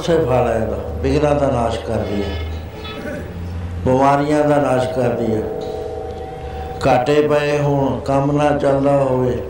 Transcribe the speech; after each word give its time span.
ਹਰ 0.00 0.06
ਪਾਸੇ 0.06 0.24
ਫਲ 0.24 0.48
ਹੈ 0.48 0.54
ਇਹਦਾ। 0.54 0.76
ਬਿਗੜਾ 0.76 1.34
ਦਾ 1.34 1.50
ਨਾਸ਼ 1.50 1.78
ਕਰਦੀ 1.78 2.22
ਹੈ। 2.22 2.36
ਬਿਮਾਰੀਆਂ 3.84 4.44
ਦਾ 4.44 4.56
ਨਾਸ਼ 4.56 4.88
ਕਰਦੀ 4.88 5.34
ਹੈ। 5.34 5.42
ਘਾਟੇ 6.86 7.28
ਪਏ 7.28 7.58
ਹੋਣ, 7.58 8.00
ਕੰਮ 8.00 8.42
ਨਾ 8.42 8.58
ਚੱਲਦਾ 8.58 8.92
ਹੋਵੇ। 8.92 9.42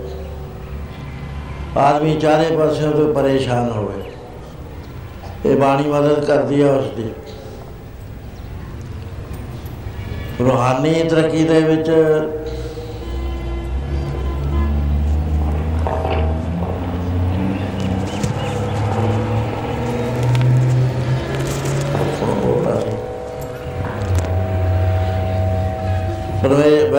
ਆਦਮੀ 1.76 2.20
ਚਾਰੇ 2.20 2.56
ਪਾਸਿਓਂ 2.56 2.92
ਤੋਂ 2.92 3.14
ਪਰੇਸ਼ਾਨ 3.14 3.70
ਹੋਵੇ। 3.70 4.02
ਇਹ 5.46 5.56
ਬਾਣੀ 5.56 5.88
ਮਦਦ 5.88 6.24
ਕਰਦੀ 6.24 6.62
ਹੈ 6.62 6.70
ਉਸ 6.70 6.90
ਦੀ 6.90 7.12
ਰੂਹਾਨੀ 10.40 11.02
ਤਰੱਕੀ 11.02 11.44
ਦੇ 11.44 11.60
ਵਿੱਚ 11.60 11.90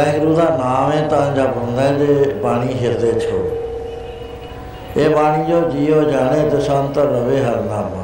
ਵਾਹਿਗੁਰੂ 0.01 0.35
ਦਾ 0.35 0.43
ਨਾਮ 0.43 0.91
ਹੈ 0.91 1.07
ਤਾਂ 1.07 1.35
ਜਪ 1.35 1.57
ਹੁੰਦਾ 1.57 1.81
ਹੈ 1.81 1.93
ਜੇ 1.93 2.33
ਬਾਣੀ 2.43 2.73
ਹਿਰਦੇ 2.81 3.11
ਚ 3.11 3.25
ਹੋਵੇ 3.25 3.57
ਇਹ 4.97 5.09
ਬਾਣੀ 5.09 5.43
ਜੋ 5.45 5.61
ਜੀਉ 5.69 6.01
ਜਾਣੇ 6.03 6.49
ਤੇ 6.49 6.61
ਸੰਤ 6.61 6.97
ਰਵੇ 6.97 7.43
ਹਰ 7.43 7.55
ਨਾਮਾ। 7.55 8.03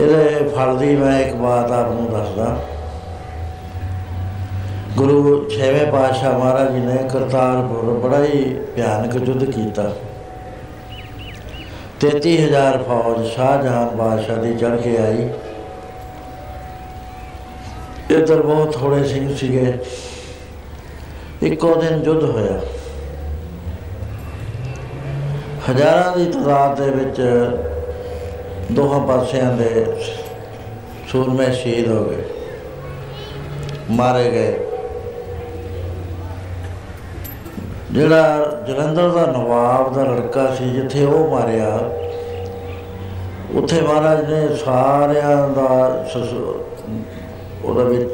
ਇਹਦੇ 0.00 0.48
ਫਲ 0.56 0.76
ਦੀ 0.78 0.96
ਮੈਂ 0.96 1.20
ਇੱਕ 1.20 1.34
ਬਾਤ 1.34 1.70
ਆਪ 1.70 1.90
ਨੂੰ 1.92 2.10
ਦੱਸਦਾ। 2.12 2.56
ਗੁਰੂ 4.96 5.48
ਛੇਵੇਂ 5.50 5.86
ਪਾਤਸ਼ਾਹ 5.92 6.38
ਮਹਾਰਾਜ 6.38 6.72
ਜੀ 6.72 6.80
ਨੇ 6.80 6.96
ਕਰਤਾਰਪੁਰ 7.12 7.92
ਬੜਾ 8.04 8.24
ਹੀ 8.24 8.54
ਭਿਆਨਕ 8.76 9.28
ਯੁੱਧ 9.28 9.44
ਕੀਤਾ। 9.44 9.90
33000 12.00 12.78
ਫੌਜ 12.82 13.26
ਸ਼ਾਹਜਹਾਨ 13.26 13.96
ਬਾਦਸ਼ਾਹ 13.96 14.36
ਦੀ 14.36 14.54
ਚੜ 14.54 14.76
ਕੇ 14.76 14.96
ਆਈ। 14.96 15.28
ਇੱਧਰ 18.16 18.42
ਬਹੁਤ 18.42 18.76
ਥੋੜੇ 18.76 19.04
ਸਿੰਘ 19.04 19.36
ਸੀਗੇ। 19.36 19.72
ਇੱਕੋ 21.42 21.74
ਦਿਨ 21.74 22.02
ਯੁੱਧ 22.04 22.24
ਹੋਇਆ। 22.24 22.60
ਹਜ਼ਾਰਾਂ 25.70 26.16
ਦੀ 26.16 26.24
ਤਾਦਾਦ 26.24 26.80
ਦੇ 26.80 26.90
ਵਿੱਚ 26.90 27.22
ਦੋਹਾਂ 28.72 29.00
ਪਾਸਿਆਂ 29.06 29.52
ਦੇ 29.52 29.86
ਸੂਰਮੇ 31.08 31.50
ਸ਼ਹੀਦ 31.52 31.90
ਹੋ 31.92 32.04
ਗਏ। 32.04 32.24
ਮਾਰੇ 33.90 34.30
ਗਏ। 34.30 34.60
ਜਿਹੜਾ 37.92 38.52
ਜਲੰਧਰ 38.66 39.10
ਦਾ 39.10 39.26
ਨਵਾਬ 39.26 39.94
ਦਾ 39.94 40.02
ਲੜਕਾ 40.04 40.54
ਸੀ, 40.54 40.70
ਜਿੱਥੇ 40.70 41.04
ਉਹ 41.04 41.30
ਮਾਰਿਆ, 41.30 41.78
ਉੱਥੇ 43.54 43.80
ਮਹਾਰਾਜ 43.80 44.32
ਨੇ 44.32 44.56
ਸਾਰਿਆਂ 44.56 45.48
ਦਾ 45.48 46.04
ਉਹਦਾ 47.66 47.84
ਵਿੱਚ 47.84 48.12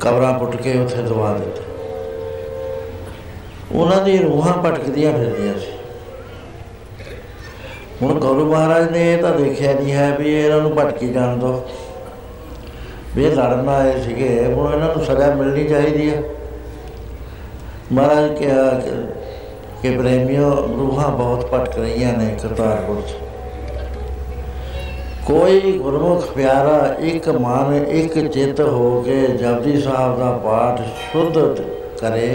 ਕਬਰਾਂ 0.00 0.32
ਪੁੱਟ 0.38 0.56
ਕੇ 0.56 0.78
ਉੱਥੇ 0.80 1.02
ਦਵਾ 1.02 1.32
ਦਿੱਤੇ। 1.38 1.62
ਉਹਨਾਂ 3.72 4.00
ਦੀ 4.02 4.16
ਰੂਹਾਂ 4.18 4.52
ਭਟਕਦੀਆਂ 4.62 5.12
ਫਿਰਦੀਆਂ 5.12 5.58
ਸੀ। 5.58 5.72
ਹੁਣ 8.02 8.18
ਗੁਰੂ 8.20 8.44
ਮਹਾਰਾਜ 8.46 8.90
ਨੇ 8.90 9.12
ਇਹ 9.12 9.18
ਤਾਂ 9.22 9.30
ਦੇਖਿਆ 9.34 9.72
ਨਹੀਂ 9.72 9.92
ਹੈ 9.92 10.10
ਵੀ 10.18 10.34
ਇਹਨਾਂ 10.34 10.60
ਨੂੰ 10.60 10.74
ਭਟਕੀ 10.76 11.08
ਜਾਣ 11.12 11.36
ਦੋ 11.36 11.52
ਵੀ 13.16 13.24
ਇਹ 13.24 13.30
ਲੜਨ 13.32 13.68
ਆਏ 13.68 14.00
ਸੀਗੇ, 14.02 14.44
ਹੁਣ 14.46 14.72
ਇਹਨਾਂ 14.72 14.94
ਨੂੰ 14.96 15.04
ਸਜ਼ਾ 15.04 15.34
ਮਿਲਣੀ 15.34 15.64
ਚਾਹੀਦੀ 15.68 16.10
ਹੈ 16.10 16.22
ਮਹਾਰਾਜ 17.92 18.38
ਕਿਹਾ 18.38 18.70
ਕਿ 19.82 19.96
ਪ੍ਰੇਮਿਓ, 19.98 20.50
ਰੂਹਾਂ 20.68 21.08
ਬਹੁਤ 21.10 21.44
ਭਟਕ 21.52 21.78
ਰਹੀਆਂ 21.78 22.12
ਨੇ 22.18 22.34
ਕਰਤਾਰਪੁਰ 22.42 23.02
'ਚ। 23.02 23.25
ਕੋਈ 25.26 25.72
ਗੁਰਮੁਖ 25.78 26.26
ਪਿਆਰਾ 26.34 26.94
ਇੱਕ 27.02 27.28
ਮਨ, 27.28 27.74
ਇੱਕ 27.74 28.18
ਚਿੱਤ 28.26 28.60
ਹੋ 28.60 29.02
ਕੇ 29.02 29.16
ਜਪਜੀ 29.28 29.80
ਸਾਹਿਬ 29.80 30.18
ਦਾ 30.18 30.30
ਪਾਠ 30.44 30.80
ਸ਼ੁੱਧ 31.02 31.38
ਕਰੇ, 32.00 32.28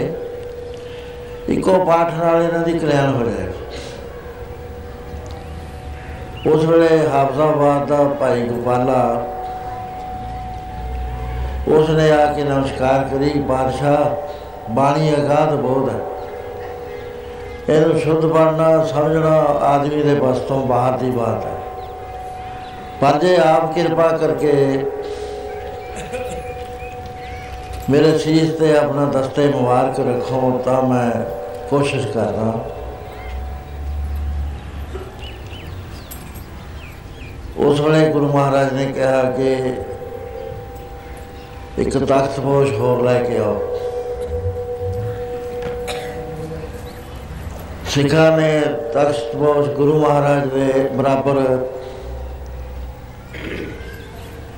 ਇੱਕੋ 1.48 1.72
ਪਾਠ 1.84 2.12
ਨਾਲ 2.14 2.42
ਇਹਨਾਂ 2.42 2.60
ਦੀ 2.60 2.72
ਕਲਿਆਣ 2.78 3.14
ਹੋ 3.14 3.24
ਜਾਏਗਾ 3.24 3.52
ਉਸ 6.46 6.64
ਵੇਲੇ 6.64 6.98
ਹਾਫਜ਼ਾਬਾਦ 7.08 7.86
ਦਾ 7.88 8.02
ਭਾਈ 8.20 8.42
ਗੋਪਾਲਾ 8.42 9.26
ਉਸ 11.68 11.90
ਨੇ 11.90 12.10
ਆ 12.12 12.26
ਕੇ 12.26 12.44
ਨਮਸਕਾਰ 12.44 13.08
ਕਰੀ, 13.10 13.30
ਬਾਦਸ਼ਾਹ, 13.40 14.72
ਬਾਣੀ 14.74 15.12
ਅਗਾਧ 15.14 15.54
ਬੋਧ 15.56 15.88
ਹੈ। 15.88 16.00
ਇਹਨੂੰ 17.68 17.98
ਸ਼ੁੱਧ 18.00 18.26
ਬਣਨਾ, 18.26 18.84
ਸਮਝਣਾ 18.84 19.36
ਆਦਮੀ 19.62 20.02
ਦੇ 20.02 20.14
ਬਸ 20.14 20.38
ਤੋਂ 20.38 20.66
ਬਾਹਰ 20.66 20.98
ਦੀ 20.98 21.10
ਬਾਤ 21.10 21.44
ਹੈ। 21.46 21.61
ਪਰ 23.02 23.18
ਜੇ 23.18 23.36
ਆਪ 23.36 23.74
ਕਿਰਪਾ 23.74 24.06
ਕਰਕੇ 24.08 24.52
ਮੇਰੇ 27.90 28.18
ਸੀਸ 28.18 28.50
ਤੇ 28.50 28.76
ਆਪਣਾ 28.78 29.04
ਦਸਤੇ 29.04 29.46
ਮੁਬਾਰਕ 29.48 29.98
ਰੱਖੋ, 30.00 30.62
ਤਾਂ 30.64 30.82
ਮੈਂ 30.82 31.10
ਕੋਸ਼ਿਸ਼ 31.70 32.06
ਕਰਦਾ। 32.06 32.52
ਉਸ 37.56 37.80
ਵੇਲੇ 37.80 38.08
ਗੁਰੂ 38.10 38.28
ਮਹਾਰਾਜ 38.32 38.72
ਨੇ 38.72 38.86
ਕਿਹਾ 38.86 39.22
ਕਿ 39.30 39.52
ਇੱਕ 41.78 41.98
ਤਖਤ 41.98 42.40
ਬੋਝ 42.40 42.72
ਹੋਰ 42.72 43.02
ਲੈ 43.02 43.18
ਕੇ 43.22 43.38
ਆਓ। 43.38 43.60
ਸਿੱਖਾਂ 47.88 48.38
ਨੇ 48.38 48.60
ਤਖਤ 48.94 49.36
ਬੋਝ 49.36 49.68
ਗੁਰੂ 49.68 50.00
ਮਹਾਰਾਜ 50.00 50.48
ਦੇ 50.48 50.88
ਬਰਾਬਰ 50.94 51.66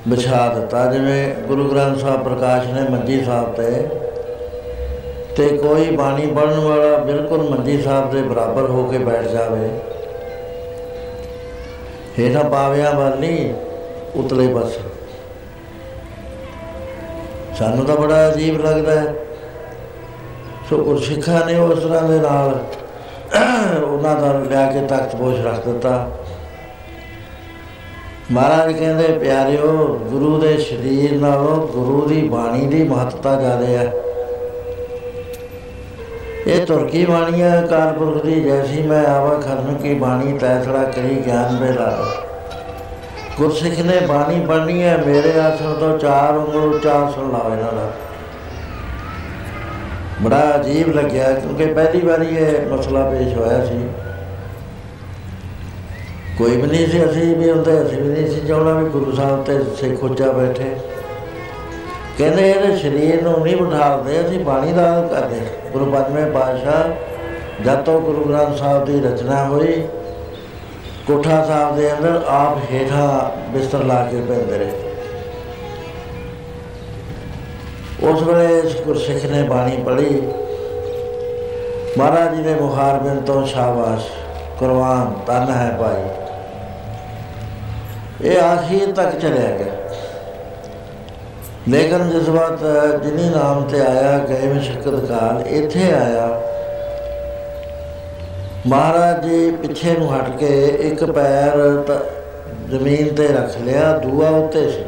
ਵਿਛਾ 0.07 0.47
ਦਿੱਤਾ, 0.49 0.85
ਜਿਵੇਂ 0.85 1.33
ਗੁਰੂ 1.47 1.63
ਗ੍ਰੰਥ 1.69 1.97
ਸਾਹਿਬ 1.97 2.23
ਪ੍ਰਕਾਸ਼ 2.23 2.67
ਨੇ 2.67 2.81
ਮੰਜੀ 2.89 3.23
ਸਾਹਿਬ 3.25 3.53
ਤੇ 3.53 3.87
ਤੇ 5.35 5.47
ਕੋਈ 5.57 5.95
ਬਾਣੀ 5.95 6.25
ਪੜਨ 6.25 6.59
ਵਾਲਾ 6.59 6.97
ਬਿਲਕੁਲ 6.97 7.49
ਮੰਜੀ 7.49 7.81
ਸਾਹਿਬ 7.81 8.11
ਦੇ 8.11 8.21
ਬਰਾਬਰ 8.21 8.69
ਹੋ 8.69 8.83
ਕੇ 8.83 8.97
ਬੈਠ 8.97 9.27
ਜਾਵੇ। 9.27 9.69
ਹੇਠਾਂ 12.19 12.43
ਪਾਵਿਆਂ 12.43 12.91
ਵੱਲ 12.93 13.19
ਨਹੀਂ 13.19 13.53
ਉਤਲੇ 14.15 14.47
ਪਾਸੇ 14.47 14.79
ਸਾਨੂੰ 17.55 17.85
ਤਾਂ 17.85 17.95
ਬੜਾ 17.95 18.27
ਅਜੀਬ 18.29 18.65
ਲੱਗਦਾ 18.65 18.91
ਹੈ। 18.91 19.13
ਸੋ 20.69 20.77
ਗੁਰਸਿੱਖਾਂ 20.77 21.45
ਨੇ 21.45 21.57
ਉਸ 21.59 21.83
ਤਰ੍ਹਾਂ 21.83 22.01
ਦੇ 22.03 22.19
ਨਾਲ 22.19 22.59
ਉਹਨਾਂ 23.83 24.15
ਦਾ 24.21 24.31
ਲਿਆ 24.39 24.65
ਕੇ 24.71 24.81
ਤਖਤ 24.87 25.15
ਬੋਝ 25.15 25.35
ਰੱਖ 25.45 25.67
ਦਿੱਤਾ। 25.67 26.09
ਮਹਾਰਾਜ 28.31 28.71
ਕਹਿੰਦੇ, 28.73 29.07
ਪਿਆਰਿਓ, 29.19 29.71
ਗੁਰੂ 30.09 30.37
ਦੇ 30.41 30.57
ਸ਼ਰੀਰ 30.57 31.11
ਨਾਲੋਂ 31.13 31.55
ਗੁਰੂ 31.67 32.05
ਦੀ 32.05 32.21
ਬਾਣੀ 32.29 32.65
ਦੀ 32.67 32.83
ਮਹੱਤਤਾ 32.83 33.35
ਜ਼ਿਆਦਾ 33.41 33.65
ਹੈ 33.65 33.93
ਇਹ 36.47 36.65
ਤੁਰਕੀ 36.65 37.05
ਬਾਣੀ 37.05 37.41
ਹੈ 37.41 37.61
ਕਾਲਪੁਰਖ 37.61 38.25
ਦੀ, 38.25 38.39
ਜੈਸੀ 38.41 38.81
ਮੈਂ 38.81 39.05
ਆਵਾ 39.05 39.35
ਖਰਨ 39.39 39.73
ਕੀ 39.73 39.93
ਬਾਣੀ 39.93 40.37
ਤੈਸੜਾ 40.37 40.83
ਕਰੀ 40.85 41.15
ਗਿਆਨ 41.25 41.55
ਬੇਲਾ 41.55 42.05
ਗੁਰਸਿੱਖ 43.37 43.79
ਨੇ 43.79 43.99
ਬਾਣੀ 44.07 44.39
ਪੜ੍ਹਨੀ 44.45 44.81
ਹੈ 44.83 44.97
ਮੇਰੇ 44.97 45.39
ਆਸਣ 45.39 45.73
ਤੋਂ 45.73 45.97
ਚਾਰ 45.97 46.37
ਉਂਗਲ 46.37 46.73
ਉੱਚਾ 46.75 47.11
ਸੁਣ 47.15 47.31
ਲਾਓ 47.31 47.51
ਇਹਨਾਂ 47.51 47.71
ਦਾ। 47.73 47.91
ਬੜਾ 50.21 50.55
ਅਜੀਬ 50.55 50.89
ਲੱਗਿਆ, 50.89 51.31
ਕਿਉਂਕਿ 51.31 51.65
ਪਹਿਲੀ 51.65 52.01
ਵਾਰੀ 52.01 52.35
ਇਹ 52.35 52.67
ਮਸਲਾ 52.67 53.09
ਪੇਸ਼ 53.09 53.33
ਹੋਇਆ 53.37 53.65
ਸੀ। 53.65 53.79
ਕੋਈ 56.37 56.51
ਵੀ 56.51 56.67
ਨਹੀਂ 56.67 56.87
ਸੀ, 56.87 57.05
ਅਸੀਂ 57.05 57.35
ਵੀ 57.35 57.51
ਹੁੰਦੇ, 57.51 57.81
ਅਸੀਂ 57.81 57.97
ਵੀ 57.97 58.09
ਨਹੀਂ 58.09 58.31
ਸੀ 58.31 58.47
ਚਾਹਣਾ 58.47 58.73
ਵੀ 58.73 58.89
ਗੁਰੂ 58.89 59.11
ਸਾਹਿਬ 59.11 59.43
ਤੇ 59.43 59.59
ਸਿੱਖ 59.77 60.03
ਉੱਚਾ 60.03 60.31
ਬੈਠੇ। 60.31 60.75
ਕਹਿੰਦੇ 62.17 62.49
ਇਹਦੇ 62.51 62.77
ਸਰੀਰ 62.77 63.23
ਨੂੰ 63.23 63.43
ਨਹੀਂ 63.43 63.57
ਬਿਠਾਉਂਦੇ 63.57 64.25
ਅਸੀਂ 64.25 64.39
ਬਾਣੀ 64.39 64.73
ਦਾ 64.73 65.07
ਕਰਦੇ 65.11 65.41
ਗੁਰੂ 65.73 65.85
ਪੰਜਵੇਂ 65.85 66.31
ਪਾਤਸ਼ਾਹ, 66.31 67.63
ਜਦ 67.63 67.83
ਤੋਂ 67.83 68.01
ਗੁਰੂ 68.01 68.23
ਗ੍ਰੰਥ 68.23 68.57
ਸਾਹਿਬ 68.57 68.85
ਦੀ 68.85 68.99
ਰਚਨਾ 68.99 69.45
ਹੋਈ, 69.47 69.87
ਕੋਠਾ 71.07 71.45
ਸਾਹਿਬ 71.45 71.75
ਦੇ 71.75 71.93
ਅੰਦਰ 71.93 72.23
ਆਪ 72.27 72.57
ਹੇਠਾਂ 72.71 73.37
ਬਿਸਤਰ 73.51 73.83
ਲਾ 73.83 74.07
ਕੇ 74.11 74.21
ਪੈਂਦੇ 74.21 74.57
ਰਹੇ। 74.57 74.71
ਉਸ 78.03 78.23
ਵੇਲੇ 78.23 78.59
ਇਸ 78.59 78.81
ਗੁਰਸਿੱਖ 78.81 79.25
ਨੇ 79.25 79.43
ਬਾਣੀ 79.43 79.83
ਪੜ੍ਹੀ। 79.85 80.21
ਮਹਾਰਾਜ 81.97 82.35
ਜੀ 82.35 82.41
ਨੇ 82.41 82.55
ਮੁਖਾਰਬਿੰਦ 82.55 83.25
ਤੋਂ 83.25 83.45
ਸ਼ਾਬਾਸ਼। 83.45 84.05
ਕੁਰਬਾਨ 84.59 85.13
ਤਨ 85.27 85.53
ਹੈ 85.53 85.77
ਭਾਈ। 85.79 86.14
ਇਹ 88.21 88.39
ਆਖੀਰ 88.39 88.91
ਤੱਕ 88.91 89.19
ਚਲਿਆ 89.19 89.49
ਗਿਆ। 89.57 89.73
ਲੇਕਿਨ 91.69 92.09
ਜਿਸ 92.09 92.29
ਵਾਰ 92.29 92.57
ਜਿਨੀ 93.03 93.29
ਨਾਮ 93.29 93.63
ਤੇ 93.63 93.79
ਆਇਆ, 93.79 94.17
ਗਏ 94.17 94.53
ਮਸ਼ਕਤ 94.53 95.05
ਕਾਲ, 95.05 95.43
ਇੱਥੇ 95.47 95.91
ਆਇਆ। 95.91 96.41
ਮਹਾਰਾਜ 98.67 99.25
ਜੀ 99.25 99.51
ਪਿੱਛੇ 99.51 99.91
ਨੂੰ 99.91 100.15
ਹਟ 100.15 100.29
ਕੇ 100.37 100.65
ਇੱਕ 100.67 101.03
ਪੈਰ 101.05 101.57
ਜ਼ਮੀਨ 102.69 103.15
ਤੇ 103.15 103.27
ਰੱਖ 103.27 103.57
ਲਿਆ, 103.57 103.97
ਦੂਆ 103.97 104.29
ਉੱਤੇ 104.29 104.69
ਸੀ। 104.71 104.83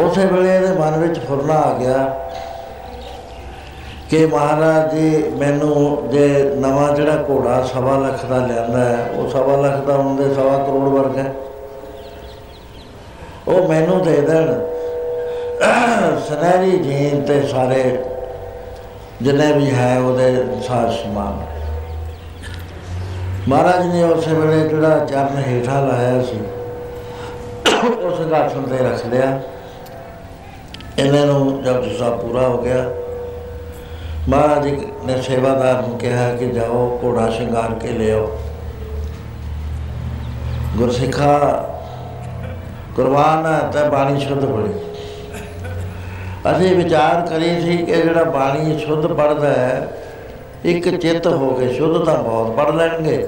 ਉਸੇ 0.00 0.26
ਵੇਲੇ 0.26 0.56
ਇਹਦੇ 0.56 0.72
ਮਨ 0.72 0.98
ਵਿੱਚ 0.98 1.18
ਫੁਰਨਾ 1.18 1.54
ਆ 1.54 1.78
ਗਿਆ। 1.78 2.20
ਕਿ 4.14 4.26
ਮਹਾਰਾਜ 4.26 4.94
ਜੀ, 4.94 5.22
ਮੈਨੂੰ 5.38 6.08
ਜੇ 6.10 6.26
ਨਵਾਂ 6.56 6.94
ਜਿਹੜਾ 6.96 7.14
ਘੋੜਾ 7.30 7.62
ਸਵਾ 7.64 7.96
ਲੱਖ 7.98 8.24
ਦਾ 8.24 8.36
ਲਿਆਂਦਾ 8.46 8.78
ਹੈ, 8.80 9.08
ਉਹ 9.14 9.28
ਸਵਾ 9.30 9.56
ਲੱਖ 9.56 9.84
ਦਾ 9.86 9.94
ਹੁੰਦੇ 9.94 10.34
ਸਵਾ 10.34 10.58
ਕਰੋੜ 10.58 10.88
ਵਰਗਾ 10.88 11.24
ਉਹ 13.48 13.68
ਮੈਨੂੰ 13.68 14.02
ਦੇ 14.02 14.20
ਦੇਣ। 14.20 14.52
ਸਨੈਰੀ 16.28 16.78
ਜੀਨ 16.78 17.22
ਤੇ 17.22 17.40
ਸਾਰੇ 17.46 17.82
ਜਿੰਨੇ 19.22 19.52
ਵੀ 19.52 19.70
ਹੈ, 19.70 19.98
ਉਹਦੇ 19.98 20.46
ਸਾਰ 20.68 20.90
ਸਮਾਨ। 20.92 21.44
ਮਹਾਰਾਜ 23.48 23.86
ਨੇ 23.86 24.02
ਉਸੇ 24.04 24.34
ਵੇਲੇ 24.34 24.68
ਜਿਹੜਾ 24.68 24.98
ਚਰਨ 25.04 25.42
ਹੇਠਾਂ 25.48 25.86
ਲਾਇਆ 25.86 26.22
ਸੀ, 26.22 26.40
ਉਸ 28.04 28.20
ਗਾਠਨ 28.20 28.62
ਤੇ 28.62 28.84
ਰੱਖ 28.84 29.06
ਲਿਆ। 29.06 29.38
ਇਹਨਾਂ 30.98 31.26
ਨੂੰ 31.26 31.62
ਜਦ 31.62 31.96
ਸਾ 31.98 32.16
ਪੂਰਾ 32.16 32.48
ਹੋ 32.48 32.58
ਗਿਆ। 32.58 32.84
ਮਹਾਰਾਜ 34.28 34.66
ਨੇ 35.04 35.20
ਸੇਵਾਦਾਰ 35.22 35.80
ਨੂੰ 35.82 35.98
ਕਿਹਾ 35.98 36.28
ਕਿ 36.36 36.46
ਜਾਓ, 36.46 37.00
ਘੋੜਾ 37.04 37.30
ਸ਼ਿੰਗਾਰ 37.30 37.74
ਕੇ 37.74 37.88
ਲਿਓ 37.88 38.38
ਗੁਰਸਿੱਖਾ 40.76 41.38
ਕੁਰਬਾਨ 42.96 43.70
ਤੇ 43.72 43.88
ਬਾਣੀ 43.88 44.20
ਸ਼ੁੱਧ 44.20 44.44
ਪੜੀ 44.44 44.72
ਅਸੀਂ 46.50 46.74
ਵਿਚਾਰ 46.76 47.20
ਕਰੀ 47.26 47.60
ਸੀ 47.62 47.76
ਕਿ 47.76 47.94
ਜਿਹੜਾ 47.94 48.24
ਬਾਣੀ 48.24 48.78
ਸ਼ੁੱਧ 48.78 49.06
ਪੜਦਾ 49.06 49.48
ਹੈ, 49.48 49.88
ਇੱਕ 50.64 50.88
ਚਿੱਤ 50.96 51.26
ਹੋ 51.26 51.50
ਕੇ 51.50 51.72
ਸ਼ੁੱਧ 51.74 52.04
ਤਾਂ 52.04 52.16
ਬਹੁਤ 52.22 52.56
ਪੜ 52.56 52.74
ਲੈਣਗੇ। 52.74 53.26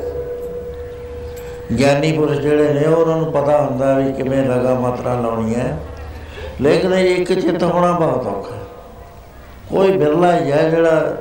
ਗਿਆਨੀ 1.79 2.13
ਪੁਰਸ਼ 2.13 2.41
ਜਿਹੜੇ 2.41 2.73
ਨੇ, 2.73 2.87
ਉਹਨਾਂ 2.87 3.17
ਨੂੰ 3.17 3.33
ਪਤਾ 3.33 3.61
ਹੁੰਦਾ 3.63 3.95
ਵੀ 3.99 4.13
ਕਿਵੇਂ 4.13 4.45
ਲਗਾ 4.45 4.75
ਮਾਤਰਾ 4.75 5.21
ਲਾਉਣੀ 5.21 5.55
ਹੈ। 5.55 5.77
ਲੇਕਿਨ 6.61 6.93
ਇੱਕ 6.93 7.33
ਚਿੱਤ 7.33 7.63
ਹੋਣਾ 7.63 7.93
ਬਹੁਤ 7.93 8.27
ਔਖਾ। 8.27 8.66
ਕੋਈ 9.71 9.93
ਬਿਰਲਾ 9.93 10.37
ਹੀ 10.37 10.53
ਹੈ 10.53 10.71
ਜਿਹੜਾ 10.71 11.17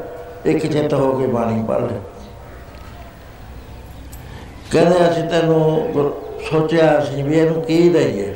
ਇੱਕ 0.45 0.65
ਚਿੱਤ 0.65 0.93
ਹੋ 0.93 1.11
ਕੇ 1.13 1.27
ਬਾਣੀ 1.27 1.63
ਪੜ 1.67 1.79
ਲੇ। 1.81 1.99
ਕਹਿੰਦੇ 4.71 5.09
ਅਸੀਂ 5.11 5.23
ਤੈਨੂੰ 5.23 6.13
ਸੋਚਿਆ 6.49 6.99
ਸੀ 6.99 7.23
ਵੀ 7.23 7.37
ਇਹਨੂੰ 7.37 7.61
ਕੀ 7.61 7.89
ਦਈਏ। 7.89 8.33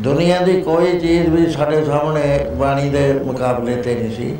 ਦੁਨੀਆ 0.00 0.38
ਦੀ 0.40 0.60
ਕੋਈ 0.62 0.98
ਚੀਜ਼ 1.00 1.28
ਵੀ 1.28 1.50
ਸਾਡੇ 1.50 1.84
ਸਾਹਮਣੇ 1.84 2.38
ਬਾਣੀ 2.56 2.88
ਦੇ 2.90 3.12
ਮੁਕਾਬਲੇ 3.12 3.74
ਤੇ 3.76 3.94
ਨਹੀਂ 3.94 4.14
ਸੀ। 4.14 4.36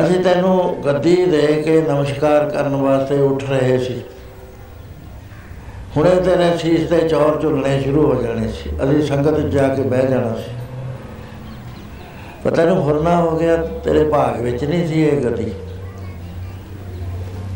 ਅਸੀਂ 0.00 0.20
ਤੈਨੂੰ 0.20 0.76
ਗੱਦੀ 0.86 1.14
ਦੇ 1.26 1.62
ਕੇ 1.64 1.80
ਨਮਸਕਾਰ 1.80 2.48
ਕਰਨ 2.50 2.76
ਵਾਸਤੇ 2.76 3.18
ਉੱਠ 3.20 3.44
ਰਹੇ 3.44 3.78
ਸੀ। 3.78 4.02
ਹੁਣੇ 5.96 6.10
ਤੇਰੇ 6.10 6.56
ਸੀਸ 6.58 6.88
ਤੇ 6.88 7.08
ਚੌਰ 7.08 7.40
ਝੁਲਣੇ 7.40 7.80
ਸ਼ੁਰੂ 7.80 8.06
ਹੋ 8.06 8.22
ਜਾਣੇ 8.22 8.48
ਸੀ। 8.48 8.70
ਅਸੀਂ 8.84 9.02
ਸੰਗਤ 9.02 9.38
ਜਾ 9.40 9.68
ਕੇ 9.68 9.82
ਬਹਿ 9.82 10.06
ਜਾਣਾ 10.06 10.34
ਸੀ। 10.34 10.61
ਪਤਾ 12.44 12.64
ਨਹੀਂ 12.64 12.82
ਫੁਰਨਾ 12.84 13.16
ਹੋ 13.16 13.36
ਗਿਆ, 13.38 13.56
ਤੇਰੇ 13.84 14.04
ਭਾਗ 14.04 14.40
ਵਿੱਚ 14.40 14.64
ਨਹੀਂ 14.64 14.86
ਸੀ 14.88 15.02
ਇਹ 15.02 15.20
ਗੱਦੀ 15.22 15.52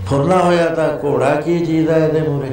ਫੁਰਨਾ 0.07 0.37
ਹੋਇਆ 0.37 0.69
ਤਾਂ 0.69 0.89
ਘੋੜਾ 1.05 1.35
ਕੀ 1.37 1.59
ਚੀਜ਼ 1.67 1.89
ਹੈ 1.91 1.97
ਇਹਦੇ 1.99 2.21
ਮੂਰੇ 2.29 2.53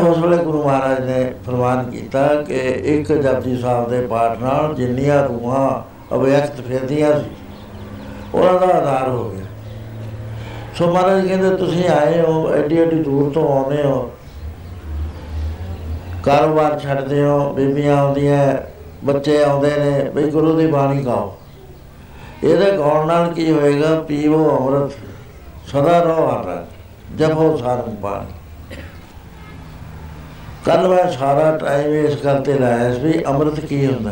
ਉਸ 0.00 0.18
ਵੇਲੇ 0.18 0.36
ਗੁਰੂ 0.36 0.62
ਮਹਾਰਾਜ 0.62 1.00
ਨੇ 1.00 1.32
ਫਰਮਾਨ 1.46 1.90
ਕੀਤਾ 1.90 2.26
ਕਿ 2.42 2.58
ਇੱਕ 2.94 3.12
ਜਪਜੀ 3.12 3.56
ਸਾਹਿਬ 3.60 3.88
ਦੇ 3.90 4.00
ਪਾਠ 4.06 4.38
ਨਾਲ 4.38 4.74
ਜਿੰਨੀਆਂ 4.74 5.22
ਰੂਹਾਂ 5.24 5.82
ਅਵਿਅਕਤ 6.14 6.60
ਫਿਰਦੀਆਂ 6.60 7.12
ਸੀ, 7.20 7.30
ਉਹਨਾਂ 8.34 8.60
ਦਾ 8.60 8.66
ਆਧਾਰ 8.74 9.08
ਹੋ 9.08 9.28
ਗਿਆ। 9.30 9.44
ਸੋ 10.74 10.90
ਮਹਾਰਾਜ 10.92 11.26
ਕਹਿੰਦੇ, 11.26 11.56
ਤੁਸੀਂ 11.56 11.88
ਆਏ 11.88 12.20
ਹੋ, 12.20 12.48
ਐਡੀ 12.54 12.78
ਐਡੀ 12.78 13.02
ਦੂਰ 13.02 13.32
ਤੋਂ 13.32 13.48
ਆਉਂਦੇ 13.48 13.82
ਹੋ। 13.82 14.10
ਕਾਰੋਬਾਰ 16.24 16.78
ਛੱਡਦੇ 16.78 17.22
ਹੋ, 17.22 17.52
ਬੀਬੀਆਂ 17.54 17.96
ਆਉਂਦੀਆਂ 17.96 18.54
ਬੱਚੇ 19.04 19.42
ਆਉਂਦੇ 19.42 19.70
ਨੇ 19.76 20.10
ਬਈ 20.10 20.30
ਗੁਰੂ 20.30 20.56
ਦੀ 20.58 20.66
ਬਾਣੀ 20.66 21.04
ਗਾਓ। 21.04 21.36
ਇਹਦੇ 22.44 22.76
ਗਾਉਣ 22.78 23.06
ਨਾਲ 23.06 23.32
ਕੀ 23.32 23.50
ਹੋਏਗਾ, 23.52 24.00
ਪੀਵੋ 24.00 24.58
ਅੰਮ੍ਰਿਤ, 24.58 24.92
ਸਦਾ 25.68 26.02
ਰਹੋ 26.02 26.26
ਹਰ, 26.28 26.66
ਜਪੋ 27.16 27.56
ਸਾਰੰਗ 27.56 27.96
ਬਾਣੀ। 27.96 28.34
ਕੱਲ 30.64 30.88
ਮੈਂ 30.88 31.10
ਸਾਰਾ 31.12 31.56
ਟਾਈਮ 31.56 31.94
ਇਸ 31.94 32.24
ਗੱਲ 32.24 32.40
ਤੇ 32.40 32.58
ਲਾਇਆ 32.58 32.94
ਸੀ 32.94 33.00
ਵੀ 33.00 33.24
ਅੰਮ੍ਰਿਤ 33.24 33.60
ਕੀ 33.60 33.86
ਹੁੰਦਾ। 33.86 34.10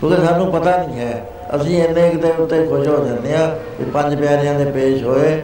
ਕਿਉਂਕਿ 0.00 0.26
ਸਾਨੂੰ 0.26 0.52
ਪਤਾ 0.52 0.76
ਨਹੀਂ 0.76 1.00
ਹੈ, 1.00 1.26
ਅਸੀਂ 1.56 1.82
ਇੰਨੇ 1.82 2.08
ਕਿਤੇ 2.10 2.32
ਉੱਤੇ 2.38 2.66
ਖੁਸ਼ 2.66 2.88
ਹੋ 2.88 3.04
ਜਾਂਦੇ 3.06 3.34
ਆ 3.34 3.46
ਕਿ 3.78 3.84
ਪੰਜ 3.84 4.14
ਪਿਆਰਿਆਂ 4.14 4.54
ਦੇ 4.54 4.64
ਪੇਸ਼ 4.64 5.04
ਹੋਏ। 5.04 5.42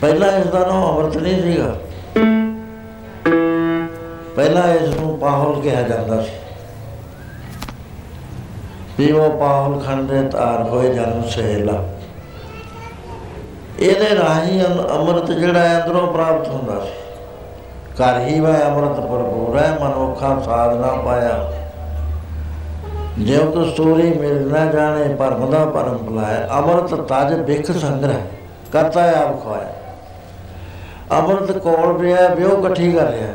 ਪਹਿਲਾਂ 0.00 0.32
ਇਸ 0.38 0.46
ਦਾ 0.46 0.58
ਨਾਮ 0.58 0.84
ਅੰਮ੍ਰਿਤ 0.90 1.16
ਨਹੀਂ 1.16 1.42
ਸੀਗਾ। 1.42 1.76
ਪਹਿਲਾਂ 4.38 4.66
ਇਸ 4.74 4.94
ਨੂੰ 4.96 5.18
ਪਾਹੁਲ 5.18 5.60
ਕਿਹਾ 5.60 5.80
ਜਾਂਦਾ 5.82 6.20
ਸੀ। 6.22 6.30
ਵੀ 8.98 9.10
ਉਹ 9.12 9.30
ਪਾਹੁਲ 9.38 9.80
ਖੰਡੇ 9.84 10.20
ਤਾਰ 10.28 10.62
ਹੋਏ 10.62 10.92
ਜਨਮ 10.94 11.22
ਸਹਿਲਾ 11.28 11.72
ਇਹਦੇ 13.78 14.14
ਰਾਹੀਂ 14.16 14.60
ਅੰਮ੍ਰਿਤ 14.90 15.30
ਜਿਹੜਾ 15.30 15.64
ਅੰਦਰੋਂ 15.76 16.06
ਪ੍ਰਾਪਤ 16.12 16.48
ਹੁੰਦਾ 16.48 16.78
ਸੀ। 16.80 16.92
ਕਰ 17.98 18.20
ਹੀ 18.20 18.38
ਵੈ 18.40 18.52
ਅੰਮ੍ਰਿਤ 18.66 19.00
ਭਰਪੂਰ 19.00 19.58
ਹੈ, 19.58 19.78
ਮਨੁੱਖਾ 19.80 20.30
ਸਾਧਨਾ 20.44 20.92
ਪਾਇਆ। 21.02 21.50
ਜਿਉ 23.18 23.50
ਕੋ 23.50 23.64
ਸਟੋਰੀ 23.64 24.10
ਮਿਲ 24.12 24.46
ਨਾ 24.48 24.64
ਜਾਣੇ 24.66 25.14
ਪਰਮ 25.14 25.50
ਦਾ 25.50 25.64
ਪਰਮ 25.66 25.98
ਭਲਾਏ 25.98 26.46
ਅੰਮ੍ਰਿਤ 26.58 26.94
ਤਜ 27.08 27.34
ਬਿਖ 27.42 27.70
ਸੰਗ੍ਰਹਿ, 27.72 28.22
ਕਰਤਾ 28.72 29.10
ਆਪ 29.16 29.42
ਖਵਾਇਆ 29.42 29.72
ਅੰਮ੍ਰਿਤ 31.18 31.58
ਕੋਲ 31.58 31.98
ਪਿਆ 31.98 32.28
ਬਿਓ 32.28 32.56
ਇਕੱਠੀ 32.58 32.92
ਕਰ 32.92 33.10
ਰਿਹਾ। 33.10 33.32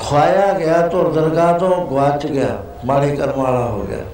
ਖਵਾਇਆ 0.00 0.52
ਗਿਆ, 0.52 0.86
ਧੁਰ 0.86 1.12
ਦਰਗਾਹ 1.12 1.58
ਤੋਂ 1.58 1.86
ਗਵਾਚ 1.86 2.26
ਗਿਆ, 2.26 2.56
ਮਾੜੇ 2.84 3.16
ਕਰਮ 3.16 3.42
ਵਾਲਾ 3.42 3.66
ਹੋ 3.66 3.82
ਗਿਆ। 3.82 4.04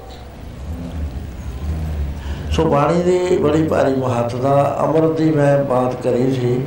ਸੋ 2.53 2.65
ਬਾਣੀ 2.65 3.03
ਦੀ 3.03 3.37
ਬੜੀ 3.37 3.63
ਭਾਰੀ 3.69 3.95
ਮਹੱਤਤਾ, 3.95 4.77
ਅੰਮ੍ਰਿਤ 4.81 5.17
ਦੀ 5.19 5.31
ਮੈਂ 5.31 5.59
ਬਾਤ 5.65 5.95
ਕਰੀ 6.03 6.31
ਸੀ। 6.33 6.67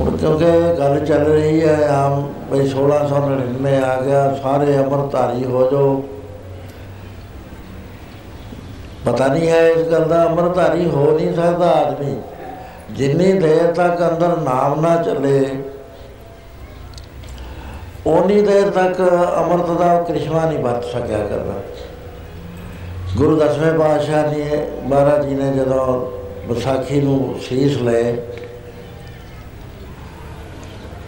ਹੁਣ 0.00 0.16
ਕਿਉਂਕਿ 0.16 0.50
ਗੱਲ 0.78 1.04
ਚੱਲ 1.06 1.24
ਰਹੀ 1.24 1.60
ਹੈ, 1.62 1.76
ਆਮ 1.88 2.26
ਬਈ 2.50 2.66
1699 2.68 3.76
ਆ 3.82 4.00
ਗਿਆ, 4.00 4.34
ਸਾਰੇ 4.42 4.76
ਅਮਰਤਾਰੀ 4.78 5.44
ਹੋ 5.44 5.70
ਜੋ 5.70 6.02
ਪਤਾ 9.06 9.26
ਨਹੀਂ 9.26 9.48
ਹੈ 9.48 9.68
ਇਸ 9.68 9.86
ਗੱਲ 9.88 10.04
ਦਾ 10.04 10.24
ਅਮਰਤਾਰੀ 10.26 10.88
ਹੋ 10.90 11.10
ਨਹੀਂ 11.12 11.34
ਸਕਦਾ 11.34 11.70
ਆਦਮੀ। 11.70 12.16
ਜਿੰਨੀ 12.92 13.32
ਦੇਰ 13.32 13.72
ਤੱਕ 13.72 14.02
ਅੰਦਰ 14.02 14.36
ਨਾਮ 14.36 14.80
ਨਾ 14.80 14.96
ਚੱਲੇ 15.02 15.38
ਉਨੀ 18.06 18.40
ਦੇਰ 18.42 18.70
ਤੱਕ 18.70 19.00
ਅਮਰਤ 19.40 19.70
ਦਾ 19.78 20.02
ਕ੍ਰਿਸ਼ਮਾ 20.08 20.44
ਨਹੀਂ 20.44 20.58
ਵਰਤ 20.58 20.84
ਸਕਿਆ 20.84 21.18
ਕਰਦਾ 21.18 21.54
ਗੁਰੂ 23.16 23.36
ਦਸਵੇਂ 23.36 23.72
ਪਾਤਸ਼ਾਹ 23.78 24.30
ਨੇ, 24.30 24.66
ਮਹਾਰਾਜ 24.82 25.26
ਜੀ 25.26 25.34
ਨੇ 25.34 25.50
ਜਦੋਂ 25.52 25.84
ਵਿਸਾਖੀ 26.46 27.00
ਨੂੰ 27.00 27.34
ਸੀਸ 27.42 27.76
ਲਏ, 27.82 28.16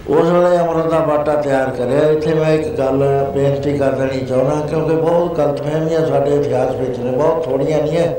ਉਸ 0.08 0.28
ਵੇਲੇ 0.28 0.58
ਅਮਰਤ 0.58 0.86
ਦਾ 0.90 0.98
ਬਾਟਾ 1.00 1.34
ਤਿਆਰ 1.34 1.70
ਕਰਿਆ। 1.70 2.08
ਇੱਥੇ 2.10 2.34
ਮੈਂ 2.34 2.52
ਇੱਕ 2.52 2.68
ਗੱਲ 2.78 3.04
ਬੇਨਤੀ 3.34 3.76
ਕਰ 3.78 3.92
ਦੇਣੀ 3.92 4.20
ਚਾਹੁੰਦਾ, 4.20 4.66
ਕਿਉਂਕਿ 4.66 4.94
ਬਹੁਤ 4.94 5.36
ਗਲਤਫਹਿਮੀਆਂ 5.38 6.06
ਸਾਡੇ 6.06 6.34
ਇਤਿਹਾਸ 6.36 6.74
ਵਿੱਚ 6.74 6.98
ਨੇ, 6.98 7.10
ਬਹੁਤ 7.10 7.44
ਥੋੜੀਆਂ 7.44 7.82
ਨਹੀਂ 7.82 7.96
ਹੈ 7.96 8.14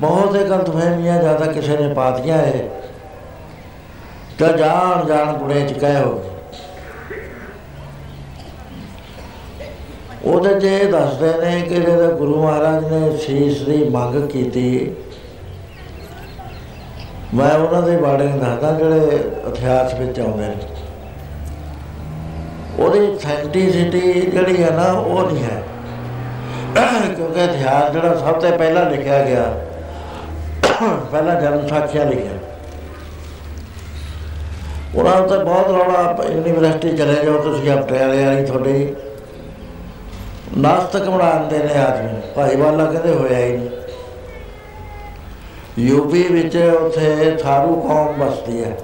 ਬਹੁਤ 0.00 0.34
ਹੀ 0.36 0.44
ਗਲਤਫਹਿਮੀਆਂ 0.44 1.20
ਜ਼ਿਆਦਾ 1.20 1.46
ਕਿਸੇ 1.52 1.76
ਨੇ 1.76 1.92
ਪਾਤੀਆਂ 1.94 2.38
ਹੈ 2.38 2.68
ਤਾਂ 4.38 4.52
ਜਾਣ 4.52 5.06
ਜਾਣ 5.06 5.32
ਗੁੜੇ 5.32 5.60
ਚ 5.60 5.72
ਕਹਿ 5.72 6.00
ਹੋ 6.02 6.22
ਉਹਦੇ 10.24 10.60
ਜੇ 10.60 10.84
ਦੱਸਦੇ 10.84 11.32
ਨੇ 11.40 11.60
ਕਿ 11.60 11.74
ਜਦੋਂ 11.76 12.12
ਗੁਰੂ 12.12 12.42
ਮਹਾਰਾਜ 12.42 12.84
ਨੇ 12.84 13.16
ਸੀਸ 13.16 13.60
ਦੀ 13.62 13.88
ਮੰਗ 13.88 14.28
ਕੀਤੀ, 14.28 14.90
ਮੈਂ 17.34 17.50
ਉਹਨਾਂ 17.54 17.82
ਦੇ 17.82 17.96
ਬਾਰੇ 17.96 18.26
ਦੱਸਦਾ 18.28 18.70
ਜਿਹੜੇ 18.72 19.16
ਇਤਿਹਾਸ 19.48 19.94
ਵਿੱਚ 19.94 20.20
ਆਉਂਦੇ 20.20 20.46
ਨੇ। 20.46 20.56
ਉਹਦੀ 22.78 23.18
ਸੈਂਟੀਸਿਟੀ 23.18 24.00
ਜਿਹੜੀ 24.20 24.62
ਹੈ 24.62 24.70
ਨਾ, 24.70 24.92
ਉਹ 24.92 25.30
ਨਹੀਂ 25.30 25.44
ਹੈ। 25.44 25.62
ਕਿਉਂਕਿ 27.16 27.44
ਇਤਿਹਾਸ 27.44 27.92
ਜਿਹੜਾ 27.92 28.14
ਸਭ 28.14 28.40
ਤੋਂ 28.40 28.58
ਪਹਿਲਾਂ 28.58 28.90
ਲਿਖਿਆ 28.90 29.22
ਗਿਆ, 29.24 29.44
ਪਹਿਲਾਂ 31.12 31.40
ਜਨਮ 31.40 31.66
ਸਾਖੀਆਂ 31.68 32.04
ਲਿਖਿਆ। 32.04 32.38
ਉਹਨਾਂ 34.96 35.14
ਉੱਤੇ 35.20 35.36
ਬਹੁਤ 35.44 35.70
ਰੌਲਾ 35.70 36.24
ਯੂਨੀਵਰਸਿਟੀ 36.32 36.96
ਚਲੇ 36.96 37.14
ਜਾਓ, 37.24 37.38
ਤੁਸੀਂ 37.42 37.70
ਆ 37.70 37.76
ਪਟਿਆਲੇ 37.76 38.24
ਵਾਲੀ 38.24 38.44
ਤੁਹਾਡੀ 38.44 38.94
ਨਾਸਤਕ 40.58 41.08
ਬਣਾਉਂਦੇ 41.10 41.58
ਨੇ 41.58 41.78
ਆਦਮੀ 41.78 42.20
ਭਾਈ 42.36 42.56
ਵਾਲਾ 42.56 42.84
ਕਹਿੰਦੇ 42.84 43.14
ਹੋਇਆ 43.14 43.38
ਹੀ 43.38 43.56
ਨਹੀਂ। 43.56 43.70
ਯੂਪੀ 45.78 46.22
ਵਿੱਚ 46.22 46.56
ਉੱਥੇ 46.56 47.36
ਥਾਰੂ 47.42 47.80
ਕੌਮ 47.80 48.12
ਬਸਦੀ 48.18 48.64
ਹੈ। 48.64 48.76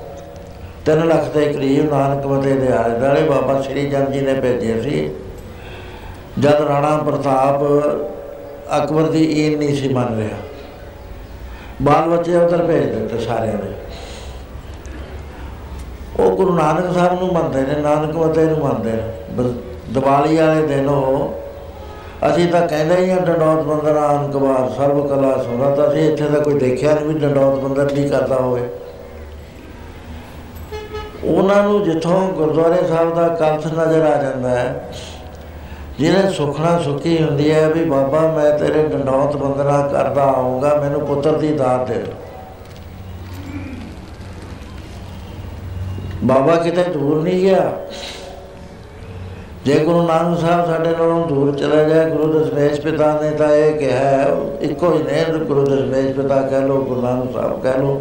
3 0.86 1.04
ਲੱਖ 1.04 1.32
ਦੇ 1.34 1.52
ਕਰੀਬ 1.52 1.92
ਨਾਨਕ 1.92 2.26
ਮਤੇ 2.26 2.54
ਦੇ 2.54 2.72
ਆਲੇ 2.72 2.98
ਦਾਲੇ 2.98 3.22
ਬਾਬਾ 3.22 3.60
ਸ੍ਰੀ 3.62 3.90
ਚੰਦ 3.90 4.10
ਜੀ 4.10 4.20
ਨੇ 4.20 4.34
ਭੇਜੇ 4.34 4.80
ਸੀ। 4.80 5.10
ਜਦ 6.38 6.60
ਰਾਣਾ 6.60 6.96
ਪ੍ਰਤਾਪ 6.96 7.62
ਅਕਬਰ 8.76 9.02
ਦੀ 9.02 9.24
ਈਨ 9.36 9.58
ਨਹੀਂ 9.58 9.76
ਸੀ 9.76 9.88
ਮੰਨ 9.94 10.16
ਰਿਹਾ। 10.18 10.36
ਬਾਲ 11.82 12.08
ਬੱਚੇ 12.08 12.36
ਉਧਰ 12.36 12.62
ਭੇਜ 12.62 12.84
ਦਿੱਤੇ 12.84 13.18
ਸਾਰਿਆਂ 13.18 13.54
ਨੇ। 13.54 13.72
ਉਹ 16.20 16.36
ਗੁਰੂ 16.36 16.54
ਨਾਨਕ 16.54 16.92
ਸਾਹਿਬ 16.94 17.20
ਨੂੰ 17.20 17.32
ਮੰਨਦੇ 17.32 17.60
ਨੇ, 17.60 17.80
ਨਾਨਕ 17.82 18.16
ਮਤੇ 18.16 18.44
ਨੂੰ 18.44 18.58
ਮੰਨਦੇ 18.58 18.92
ਨੇ। 18.92 19.52
ਦੀਵਾਲੀ 19.92 20.36
ਵਾਲੇ 20.36 20.66
ਦਿਨ 20.66 20.88
ਉਹ, 20.88 21.34
ਅਸੀਂ 22.28 22.48
ਤਾਂ 22.48 22.66
ਕਹਿੰਦੇ 22.68 22.96
ਹੀ 22.96 23.10
ਆ, 23.10 23.16
ਡੰਡੌਤ 23.16 23.62
ਬੰਦਰ 23.64 23.98
ਅਨਕਵਾਰ 24.00 24.68
ਸਰਬ 24.70 25.06
ਕਲਾ 25.08 25.36
ਸੁਣਦਾ 25.42 25.88
ਅਸੀਂ 25.88 26.10
ਇੱਥੇ 26.10 26.24
ਤਾਂ 26.24 26.40
ਕੋਈ 26.40 26.58
ਦੇਖਿਆ 26.58 26.94
ਨਹੀਂ 26.94 27.04
ਵੀ 27.04 27.18
ਡੰਡੌਤ 27.18 27.58
ਬੰਦਰ 27.58 27.92
ਨਹੀਂ 27.92 28.08
ਕਰਦਾ 28.10 28.36
ਹੋਵੇ। 28.36 28.68
ਉਹਨਾਂ 31.24 31.62
ਨੂੰ 31.62 31.82
ਜਿੱਥੋਂ 31.84 32.20
ਗੁਰਦੁਆਰੇ 32.28 32.86
ਸਾਹਿਬ 32.88 33.14
ਦਾ 33.14 33.28
ਕਲਸ਼ 33.28 33.66
ਨਜ਼ਰ 33.66 34.04
ਆ 34.06 34.16
ਜਾਂਦਾ 34.22 34.48
ਹੈ 34.48 34.90
ਜਿਹਨੇ 35.98 36.30
ਸੁਖਣਾ 36.30 36.78
ਸੁਖੀ 36.78 37.22
ਹੁੰਦੀ 37.22 37.50
ਹੈ 37.52 37.68
ਵੀ, 37.68 37.84
ਬਾਬਾ, 37.84 38.20
ਮੈਂ 38.36 38.58
ਤੇਰੇ 38.58 38.82
ਡੰਡੌਤ 38.88 39.36
ਬੰਦਰਾ 39.36 39.80
ਕਰਦਾ 39.92 40.22
ਆਉਂਗਾ 40.26 40.74
ਮੈਨੂੰ 40.74 41.00
ਪੁੱਤਰ 41.00 41.38
ਦੀ 41.38 41.52
ਦਾਤ 41.54 41.88
ਦੇ 41.88 42.04
ਬਾਬਾ 46.24 46.54
ਕਿਤੇ 46.54 46.82
ਦੂਰ 46.84 47.22
ਨਹੀਂ 47.22 47.40
ਗਿਆ। 47.40 47.70
ਜੇ 49.64 49.78
ਗੁਰੂ 49.78 50.02
ਨਾਨਕ 50.02 50.38
ਸਾਹਿਬ 50.38 50.66
ਸਾਡੇ 50.66 50.90
ਨਾਲੋਂ 50.90 51.26
ਦੂਰ 51.26 51.54
ਚਲਾ 51.56 51.82
ਜਾਏ 51.84 52.10
ਗੁਰੂ 52.10 52.32
ਦਸ਼ਮੇਸ਼ 52.32 52.80
ਪਿਤਾ 52.80 53.12
ਨੇ 53.22 53.30
ਤਾਂ 53.30 53.48
ਇਹ 53.48 53.72
ਕਿਹਾ 53.78 54.36
ਇੱਕੋ 54.60 54.92
ਹੀ 54.94 55.02
ਨੇ 55.02 55.24
ਗੁਰੂ 55.38 55.64
ਦਸ਼ਮੇਸ਼ 55.66 56.16
ਪਿਤਾ 56.16 56.40
ਕਹਿ 56.42 56.60
ਲੋ 56.60 56.76
ਗੁਰੂ 56.84 57.02
ਨਾਨਕ 57.02 57.32
ਸਾਹਿਬ 57.32 57.60
ਕਹਿ 57.62 57.78
ਲੋ 57.78 58.00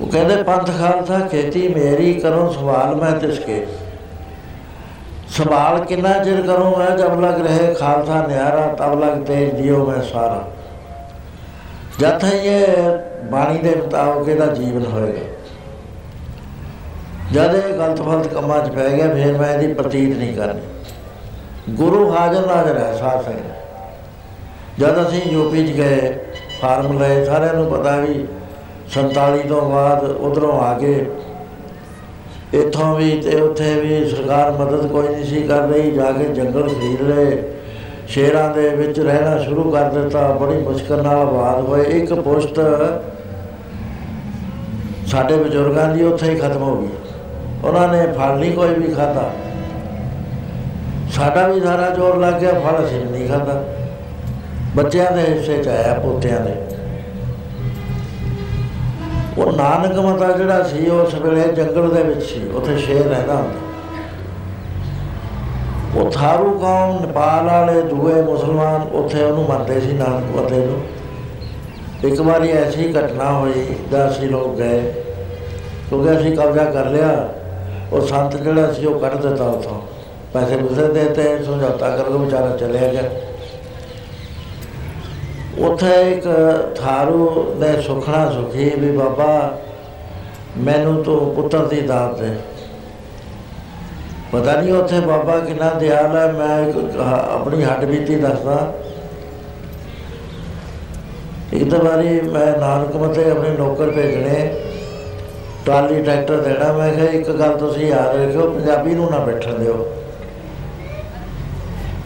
ਉਹ 0.00 0.06
ਕਹਿੰਦੇ, 0.06 0.42
ਪੰਥ 0.42 0.70
ਖਾਲਸਾ, 0.78 1.18
ਖੇਤੀ 1.26 1.66
ਮੇਰੀ 1.68 2.12
ਕਰੋ, 2.14 2.50
ਸਵਾਲ 2.50 2.94
ਮੈਂ 2.96 3.10
ਤਿਸਕੇ 3.12 3.66
ਸਵਾਲ 5.28 5.84
ਕਿੰਨਾ 5.84 6.12
ਚਿਰ 6.24 6.40
ਕਰੂੰਗਾ 6.42 6.88
ਜਬ 6.96 7.20
ਲਗ 7.20 7.40
ਰਹੇ 7.46 7.74
ਖਾਲਸਾ 7.74 8.26
ਨਿਆਰਾ, 8.26 8.66
ਤਬ 8.74 9.00
ਲਗ 9.00 9.24
ਤੇਜ 9.24 9.54
ਦਿਓ 9.54 9.84
ਮੈਂ 9.86 10.02
ਸਾਰਾ। 10.02 10.44
ਜਦ 12.00 12.24
ਇਹ 12.24 12.66
ਬਾਣੀ 13.30 13.58
ਦੇ 13.58 13.74
ਮੁਤਾਬਕ 13.74 14.28
ਇਹਦਾ 14.28 14.46
ਜੀਵਨ 14.46 14.86
ਹੋਏਗਾ। 14.86 15.29
ਜਦ 17.32 17.54
ਇਹ 17.54 17.72
ਗਲਤ 17.78 18.00
ਫਲਤ 18.02 18.26
ਕੰਮਾਂ 18.26 18.60
'ਚ 18.60 18.70
ਪੈ 18.70 18.88
ਗਿਆ, 18.88 19.08
ਫਿਰ 19.08 19.38
ਮੈਂ 19.38 19.52
ਇਹਦੀ 19.54 19.72
ਪ੍ਰਤੀਤ 19.74 20.16
ਨਹੀਂ 20.16 20.34
ਕਰਨੀ। 20.36 21.74
ਗੁਰੂ 21.76 22.10
ਹਾਜ਼ਰ 22.12 22.46
ਨਾਜ਼ਰ 22.46 22.78
ਹੈ 22.78 22.92
ਸਾਥ 22.96 23.28
ਹੈ 23.28 23.36
ਜਦ 24.78 25.00
ਅਸੀਂ 25.02 25.20
ਯੂਪੀ 25.32 25.66
'ਚ 25.66 25.76
ਗਏ, 25.76 26.14
ਫਾਰਮ 26.60 26.98
ਲਏ, 26.98 27.24
ਸਾਰਿਆਂ 27.24 27.54
ਨੂੰ 27.54 27.66
ਪਤਾ 27.66 27.96
ਵੀ 27.96 28.26
47 28.90 29.42
ਤੋਂ 29.48 29.60
ਬਾਅਦ 29.70 30.04
ਉਧਰੋਂ 30.04 30.60
ਆ 30.60 30.72
ਗਏ 30.78 31.06
ਇੱਥੋਂ 32.54 32.94
ਵੀ 32.96 33.10
ਤੇ 33.22 33.40
ਉੱਥੇ 33.40 33.74
ਵੀ 33.80 34.04
ਸਰਕਾਰ 34.10 34.50
ਮਦਦ 34.52 34.86
ਕੋਈ 34.86 35.08
ਨਹੀਂ 35.08 35.24
ਸੀ 35.24 35.42
ਕਰ 35.42 35.60
ਰਹੀ, 35.62 35.90
ਜਾ 35.90 36.10
ਕੇ 36.12 36.24
ਜੰਗਲ 36.34 36.68
ਖਰੀਦ 36.68 37.02
ਲਏ। 37.02 37.42
ਸ਼ੇਰਾਂ 38.08 38.48
ਦੇ 38.54 38.68
ਵਿੱਚ 38.68 38.98
ਰਹਿਣਾ 39.00 39.36
ਸ਼ੁਰੂ 39.38 39.70
ਕਰ 39.70 39.90
ਦਿੱਤਾ, 39.90 40.26
ਬੜੀ 40.32 40.58
ਮੁਸ਼ਕਲ 40.58 41.02
ਨਾਲ 41.02 41.18
ਆਬਾਦ 41.18 41.60
ਹੋਏ। 41.60 41.84
ਇੱਕ 41.98 42.12
ਪੁਸ਼ਤ 42.14 42.60
ਸਾਡੇ 45.06 45.36
ਬਜ਼ੁਰਗਾਂ 45.36 45.88
ਦੀ 45.94 46.02
ਉੱਥੇ 46.04 46.30
ਹੀ 46.30 46.38
ਖਤਮ 46.38 46.62
ਹੋ 46.62 46.76
ਗਈ। 46.76 46.88
ਉਹਨਾਂ 47.64 47.88
ਨੇ 47.88 48.06
ਫਲ 48.12 48.38
ਨਹੀਂ 48.38 48.52
ਕੋਈ 48.52 48.74
ਵੀ 48.74 48.92
ਖਾਦਾ 48.94 49.30
ਸਾਡਾ 51.12 51.46
ਵੀ 51.48 51.60
ਸਾਰਾ 51.60 51.88
ਜੋਰ 51.90 52.16
ਲੱਗ 52.16 52.34
ਗਿਆ, 52.34 52.52
ਫਲ 52.60 52.84
ਅਸੀਂ 52.84 53.04
ਨਹੀਂ 53.06 53.28
ਖਾਦਾ 53.28 53.62
ਬੱਚਿਆਂ 54.76 55.10
ਦੇ 55.12 55.22
ਹਿੱਸੇ 55.22 55.62
ਚ 55.62 55.68
ਆਇਆ, 55.68 55.94
ਪੋਤਿਆਂ 55.94 56.40
ਦੇ। 56.40 56.54
ਉਹ 59.38 59.52
ਨਾਨਕ 59.52 59.98
ਮਤਾ 59.98 60.30
ਜਿਹੜਾ 60.32 60.62
ਸੀ 60.62 60.88
ਉਸ 60.90 61.14
ਵੇਲੇ 61.14 61.42
ਜੰਗਲ 61.52 61.88
ਦੇ 61.94 62.02
ਵਿੱਚ 62.02 62.22
ਸੀ, 62.22 62.40
ਉੱਥੇ 62.48 62.76
ਸ਼ੇਰ 62.78 63.06
ਰਹਿੰਦਾ 63.06 63.34
ਹੁੰਦਾ। 63.34 63.68
ਉਹ 65.94 66.10
ਥਾਰੂ 66.10 66.58
ਕੌਮ, 66.58 67.00
ਨੇਪਾਲ 67.00 67.44
ਵਾਲੇ 67.44 67.80
ਦੂਏ 67.82 68.22
ਮੁਸਲਮਾਨ 68.22 68.82
ਉੱਥੇ 68.92 69.22
ਉਹਨੂੰ 69.24 69.44
ਮੰਨਦੇ 69.48 69.80
ਸੀ, 69.80 69.92
ਨਾਨਕ 69.92 70.36
ਮਤੇ 70.36 70.66
ਨੂੰ। 70.66 70.80
ਇੱਕ 72.04 72.20
ਵਾਰੀ 72.20 72.50
ਐਸੀ 72.50 72.92
ਘਟਨਾ 72.92 73.30
ਹੋਈ 73.32 73.66
ਜਦ 73.92 74.08
ਅਸੀਂ 74.10 74.28
ਲੋਕ 74.28 74.56
ਗਏ, 74.56 74.80
ਕਿਉਂਕਿ 75.88 76.18
ਅਸੀਂ 76.18 76.36
ਕਬਜ਼ਾ 76.36 76.64
ਕਰ 76.64 76.86
ਲਿਆ। 76.86 77.28
ਉਹ 77.92 78.06
ਸੰਤ 78.06 78.36
ਜਿਹੜਾ 78.36 78.72
ਸੀ 78.72 78.86
ਉਹ 78.86 79.00
ਕੱਢ 79.00 79.14
ਦਿੱਤਾ 79.14 79.44
ਉਥੋਂ। 79.44 79.80
ਪੈਸੇ 80.32 80.56
ਗੁਜ਼ਰ 80.56 80.92
ਦਿੱਤੇ, 80.92 81.42
ਸਮਝੌਤਾ 81.44 81.96
ਕਰਕੇ 81.96 82.18
ਵਿਚਾਰਾ 82.18 82.56
ਚਲਿਆ 82.56 82.92
ਗਿਆ। 82.92 83.02
ਉੱਥੇ 85.58 86.10
ਇੱਕ 86.12 86.26
ਥਾਰੂ 86.76 87.54
ਨੇ 87.58 87.80
ਸੁਖਣਾ 87.82 88.30
ਸੁਖੀ 88.30 88.70
ਵੀ 88.70 88.90
ਬਾਬਾ, 88.90 89.58
ਮੈਨੂੰ 90.58 91.02
ਤੂੰ 91.04 91.34
ਪੁੱਤਰ 91.34 91.66
ਦੀ 91.66 91.80
ਦਾਤ 91.80 92.18
ਦੇ। 92.20 92.34
ਪਤਾ 94.32 94.60
ਨਹੀਂ 94.60 94.72
ਉੱਥੇ 94.72 95.00
ਬਾਬਾ 95.00 95.38
ਕਿੰਨਾ 95.38 95.70
ਦਿਆਲ 95.70 96.16
ਹੈ 96.16 96.32
ਮੈਂ 96.32 96.72
ਆਪਣੀ 97.34 97.64
ਹੱਡ 97.64 97.84
ਬੀਤੀ 97.84 98.14
ਦੱਸਦਾ। 98.14 98.72
ਇੱਕ 101.52 101.74
ਵਾਰੀ 101.74 102.20
ਮੈਂ 102.20 102.46
ਨਾਨਕ 102.58 102.96
ਮਤੇ 102.96 103.30
ਆਪਣੇ 103.30 103.50
ਨੌਕਰ 103.50 103.90
ਭੇਜਣੇ 103.90 104.50
ਟਾਲੀ 105.66 106.02
ਟਰੈਕਟਰ 106.02 106.36
ਦੇਣਾ, 106.36 106.72
ਮੈਂ 106.72 106.92
ਕਿਹਾ 106.92 107.06
ਇੱਕ 107.06 107.30
ਗੱਲ 107.30 107.56
ਤੁਸੀਂ 107.56 107.86
ਯਾਦ 107.86 108.16
ਰੱਖਿਓ, 108.16 108.50
ਪੰਜਾਬੀ 108.50 108.94
ਨੂੰ 108.94 109.10
ਨਾ 109.10 109.18
ਬੈਠਣ 109.18 109.58
ਦਿਓ। 109.58 109.92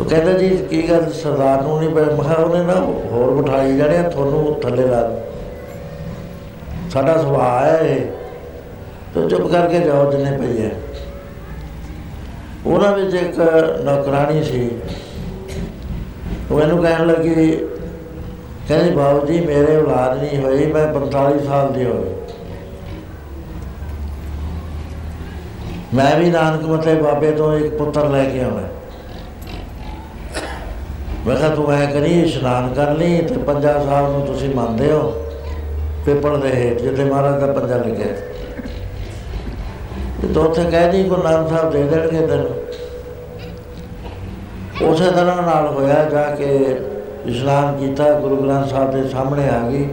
ਉਹ 0.00 0.04
ਕਹਿੰਦਾ 0.04 0.32
ਜੀ, 0.32 0.48
ਕੀ 0.48 0.90
ਗੱਲ, 0.90 1.10
ਸਰਦਾਰ 1.10 1.62
ਨੂੰ 1.62 1.78
ਨਹੀਂ 1.78 1.90
ਮੈਂ 1.90 2.04
ਉਹਨੇ 2.34 2.64
ਨਾ 2.64 2.74
ਹੋਰ 3.12 3.30
ਬਿਠਾਈ 3.30 3.76
ਜਾਣੇ 3.76 4.02
ਤੁਹਾਨੂੰ 4.02 4.60
ਥੱਲੇ 4.62 4.86
ਲਾ 4.86 5.10
ਸਾਡਾ 6.90 7.16
ਸੁਭਾਅ 7.22 7.64
ਹੈ 7.64 7.78
ਇਹ। 7.78 8.00
ਤੋ 9.14 9.28
ਚੁੱਪ 9.28 9.46
ਕਰਕੇ 9.52 9.78
ਜਾਓ 9.78 10.12
ਜਿੰਨੇ 10.12 10.38
ਪਈ 10.38 10.62
ਹੈ। 10.62 10.70
ਉਹਨਾਂ 12.66 12.92
ਵਿੱਚ 12.96 13.14
ਇੱਕ 13.14 13.38
ਨੌਕਰਾਨੀ 13.84 14.42
ਸੀ। 14.42 14.70
ਉਹ 16.50 16.60
ਇਹਨੂੰ 16.60 16.82
ਕਹਿਣ 16.82 17.06
ਲੱਗੀ, 17.06 17.34
ਕਹਿੰਦੀ 18.68 18.90
ਬਾਬੂ 18.90 19.26
ਜੀ, 19.26 19.40
ਮੇਰੇ 19.40 19.76
ਔਲਾਦ 19.76 20.18
ਨਹੀਂ 20.18 20.44
ਹੋਈ 20.44 20.66
ਮੈਂ 20.66 20.86
45 20.94 21.44
ਸਾਲ 21.46 21.72
ਦੀ 21.72 21.84
ਹੋ 21.84 21.92
ਗਈ 21.92 22.23
ਮੈਂ 25.94 26.16
ਵੀ 26.16 26.30
ਨਾਨਕ 26.30 26.62
ਮਤੇ 26.62 26.94
ਬਾਬੇ 26.94 27.30
ਤੋਂ 27.30 27.56
ਇੱਕ 27.58 27.74
ਪੁੱਤਰ 27.74 28.08
ਲੈ 28.08 28.24
ਕੇ 28.24 28.42
ਆਉਣਾ। 28.42 28.62
ਮੈਂ 31.26 31.36
ਕਿਹਾ, 31.36 31.48
ਤੂੰ 31.48 31.72
ਐ 31.72 31.84
ਕਰੀ, 31.86 32.20
ਇਸ਼ਨਾਨ 32.20 32.74
ਕਰ 32.74 32.90
ਲਈ 32.90 33.18
ਤੇ 33.18 33.34
ਪੰਜਾ 33.34 33.72
ਸਾਹਿਬ 33.84 34.10
ਨੂੰ 34.12 34.26
ਤੁਸੀਂ 34.26 34.54
ਮੰਨਦੇ 34.54 34.92
ਹੋ। 34.92 35.12
ਪੇਪਰ 36.06 36.36
ਦੇ 36.36 36.48
ਹੇਠ, 36.48 36.80
ਜਿੱਥੇ 36.80 37.04
ਮਹਾਰਾਜ 37.04 37.40
ਦਾ 37.40 37.52
ਪੰਜਾ 37.52 37.76
ਲਿਖਿਆ 37.76 38.06
ਤੇ 40.22 40.28
ਤੋ 40.28 40.42
ਉੱਥੇ 40.42 40.64
ਕਹਿ 40.64 40.88
ਦੀ, 40.92 41.02
ਗੁਰੂ 41.04 41.22
ਨਾਨਕ 41.22 41.48
ਸਾਹਿਬ 41.48 41.70
ਦੇ 41.72 41.82
ਦੇਣਗੇ 41.82 42.26
ਤੈਨੂੰ। 42.26 42.50
ਉਸੇ 44.90 45.10
ਤਰ੍ਹਾਂ 45.10 45.42
ਨਾਲ 45.42 45.66
ਹੋਇਆ, 45.66 46.04
ਜਾ 46.04 46.22
ਕੇ 46.22 46.78
ਇਸ਼ਨਾਨ 47.26 47.76
ਕੀਤਾ, 47.76 48.12
ਗੁਰੂ 48.20 48.36
ਗ੍ਰੰਥ 48.36 48.68
ਸਾਹਿਬ 48.68 48.90
ਦੇ 48.90 49.08
ਸਾਹਮਣੇ 49.08 49.48
ਆ 49.48 49.58
ਗਈ। 49.70 49.88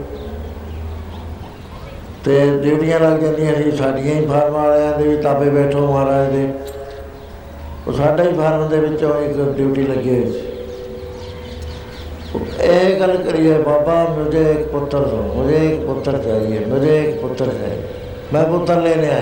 ਤੇ 2.24 2.34
ਡਿਊਟੀਆਂ 2.62 2.98
ਲੱਗ 3.00 3.18
ਜਾਂਦੀਆਂ 3.18 3.54
ਸੀ, 3.54 3.70
ਸਾਡੀਆਂ 3.76 4.14
ਹੀ 4.14 4.26
ਫਾਰਮ 4.26 4.52
ਵਾਲਿਆਂ 4.52 4.98
ਦੇ 4.98 5.08
ਵੀ 5.08 5.16
ਤਾਪੇ 5.22 5.50
ਬੈਠੋ 5.50 5.86
ਮਹਾਰਾਜ 5.86 6.30
ਦੇ। 6.32 6.48
ਉਹ 7.86 7.92
ਸਾਡਾ 7.92 8.24
ਹੀ 8.24 8.32
ਫਾਰਮ 8.32 8.68
ਦੇ 8.68 8.78
ਵਿੱਚੋਂ 8.78 9.14
ਇੱਕ 9.22 9.38
ਡਿਊਟੀ 9.56 9.82
ਲੱਗੀ 9.82 10.10
ਹੋਈ 10.10 10.32
ਸੀ। 10.32 10.50
ਇਹ 12.62 13.00
ਗੱਲ 13.00 13.16
ਕਰੀਏ, 13.16 13.56
ਬਾਬਾ 13.58 13.94
ਮੈਨੂੰ 14.08 14.42
ਇੱਕ 14.42 14.66
ਪੁੱਤਰ 14.68 14.98
ਦੋ 14.98 15.16
ਮੈਨੂੰ 15.16 15.52
ਇੱਕ 15.52 15.80
ਪੁੱਤਰ 15.86 16.18
ਚਾਹੀਏ 16.18 16.58
ਮੈਨੂੰ 16.58 16.88
ਇੱਕ 16.88 17.20
ਪੁੱਤਰ 17.20 17.46
ਚਾਹੀਏ। 17.46 17.82
ਮੈਂ 18.32 18.44
ਪੁੱਤਰ 18.44 18.80
ਲੈ 18.80 18.94
ਲਿਆ 18.96 19.20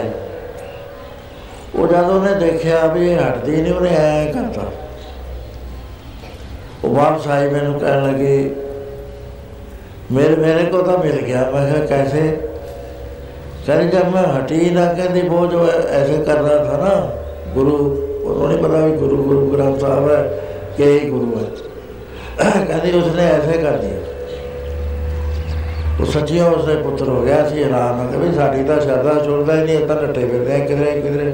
ਉਹ 1.75 1.87
ਜਦੋਂ 1.87 2.21
ਨੇ 2.23 2.35
ਦੇਖਿਆ 2.41 2.87
ਵੀ 2.87 3.11
ਇਹ 3.11 3.19
ਹਟਦੀ 3.19 3.57
ਨਹੀਂ 3.57 3.73
ਉਹਨੇ 3.73 3.91
ਐ 3.91 4.33
ਕਰਤਾ। 4.33 4.71
ਉਹ 6.85 6.95
ਬਾਪ 6.95 7.21
ਸਾਹਿਬ 7.21 7.53
ਮੈਨੂੰ 7.53 7.79
ਕਹਿਣ 7.81 8.07
ਲੱਗੇ, 8.07 8.55
ਮੇਰੇ 10.13 10.37
ਮੇਰੇ 10.37 10.65
ਕੋ 10.65 10.83
ਤਾਂ 10.83 10.99
ਮਿਲ 10.99 11.21
ਗਿਆ। 11.23 11.51
ਮੈਂ 11.51 11.67
ਕਿਹਾ, 11.73 11.85
ਕੈਸੇ? 11.87 12.50
कहने 13.68 13.88
जब 13.90 14.10
मैं 14.10 14.26
हटी 14.30 14.70
ना 14.72 14.86
कहती 14.94 15.22
वो 15.30 15.46
जो 15.48 15.68
ऐसे 15.68 16.18
कर 16.26 16.42
रहा 16.42 16.58
था 16.66 16.78
ना 16.80 16.96
गुरु 17.54 17.78
उन्होंने 18.26 18.58
पता 18.58 18.82
भी 18.82 18.98
गुरु 18.98 19.18
गुरु 19.24 19.46
ग्रंथ 19.48 19.80
साहब 19.80 20.10
है 20.10 20.20
के 20.78 20.92
ही 20.92 21.10
गुरु 21.10 21.32
है 21.38 21.48
ਕਹਿੰਦੀ 22.38 22.92
ਉਸਨੇ 22.98 23.26
ਐਸੇ 23.26 23.58
ਕਰ 23.58 23.78
ਦਿਆ 23.78 23.98
ਉਹ 26.00 26.06
ਸੱਚੀਓ 26.06 26.50
ਉਸਦੇ 26.52 26.76
ਪੁੱਤਰ 26.76 27.10
ਹੋ 27.10 27.22
ਗਿਆ 27.22 27.48
ਸੀ 27.50 27.62
ਆਰਾਮ 27.64 27.98
ਨਾਲ 27.98 28.08
ਕਿ 28.12 28.18
ਵੀ 28.18 28.34
ਸਾਡੀ 28.36 28.64
ਤਾਂ 28.64 28.80
ਸ਼ਰਦਾ 28.82 29.14
ਛੋੜਦਾ 29.26 29.56
ਹੀ 29.56 29.64
ਨਹੀਂ 29.64 29.78
ਇੱਦਾਂ 29.78 29.96
ਨੱਟੇ 29.96 30.26
ਫਿਰਦੇ 30.28 30.56
ਆ 30.56 30.66
ਕਿਧਰੇ 30.66 31.02
ਕਿਧਰੇ 31.02 31.32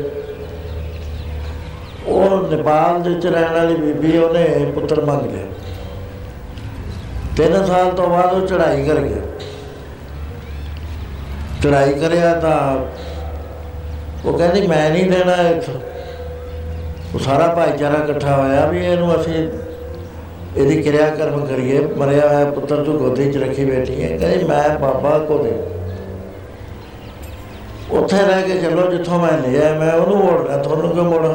ਨੇਪਾਲ 2.51 3.01
ਦੇ 3.01 3.09
ਵਿੱਚ 3.09 3.25
ਰਹਿਣ 3.25 3.53
ਵਾਲੀ 3.53 3.75
ਬੀਬੀ 3.75 4.17
ਉਹਨੇ 4.17 4.71
ਪੁੱਤਰ 4.75 5.01
ਮੰਗ 5.05 5.25
ਲਿਆ 5.25 5.45
ਤਿੰਨ 7.37 7.65
ਸਾਲ 7.65 7.91
ਤੋਂ 7.91 8.07
ਬਾਅਦ 8.07 8.33
ਉਹ 8.33 8.47
ਚੜ੍ਹਾਈ 8.47 8.83
ਕਰ 8.85 8.99
ਗਿਆ 8.99 9.21
ਚੜ੍ਹਾਈ 11.62 11.92
ਕਰਿਆ 11.92 12.32
ਤਾਂ 12.34 12.56
ਉਹ 14.24 14.38
ਕਹਿੰਦੀ, 14.38 14.66
ਮੈਂ 14.66 14.90
ਨਹੀਂ 14.90 15.10
ਦੇਣਾ 15.10 15.36
ਇੱਥੋਂ। 15.48 15.74
ਉਹ 17.14 17.18
ਸਾਰਾ 17.18 17.46
ਭਾਈਚਾਰਾ 17.54 18.02
ਇਕੱਠਾ 18.04 18.36
ਹੋਇਆ 18.36 18.66
ਵੀ 18.66 18.84
ਇਹਨੂੰ 18.86 19.14
ਅਸੀਂ 19.20 19.48
ਇਹਦੀ 20.56 20.82
ਕਿਰਿਆ 20.82 21.08
ਕਰਮ 21.10 21.46
ਕਰੀਏ। 21.46 21.80
ਮਰਿਆ 21.96 22.28
ਹੋਇਆ 22.28 22.44
ਪੁੱਤਰ 22.50 22.82
ਤੂੰ 22.84 22.96
ਗੋਦੀ 22.98 23.32
'ਚ 23.32 23.36
ਰੱਖੀ 23.36 23.64
ਬੈਠੀ 23.64 24.02
ਹੈ। 24.02 24.16
ਕਹਿੰਦੀ, 24.18 24.44
ਮੈਂ 24.44 24.78
ਬਾਬਾ 24.78 25.18
ਕੋ 25.18 25.42
ਦੇ 25.42 25.52
ਉੱਥੇ 27.90 28.16
ਰਹਿ 28.16 28.42
ਕੇ 28.42 28.58
ਚੱਲੋ, 28.60 28.90
ਜਿੱਥੋਂ 28.90 29.18
ਮੈਂ 29.18 29.32
ਲਿਆ, 29.38 29.72
ਮੈਂ 29.74 29.92
ਉਹਨੂੰ 29.92 30.16
ਮੋੜਨਾ 30.16 30.56
ਤੁਹਾਨੂੰ 30.56 30.90
ਕਿਉਂ 30.90 31.04
ਮੋੜਾਂ? 31.04 31.34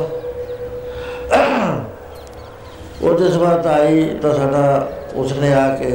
ਉਹ 3.01 3.17
ਜਿਸ 3.17 3.35
ਵਾਰ 3.35 3.67
ਆਈ 3.67 4.03
ਤਾਂ 4.21 4.33
ਸਾਡਾ 4.33 4.89
ਉਸਨੇ 5.15 5.53
ਆ 5.53 5.67
ਕੇ 5.75 5.87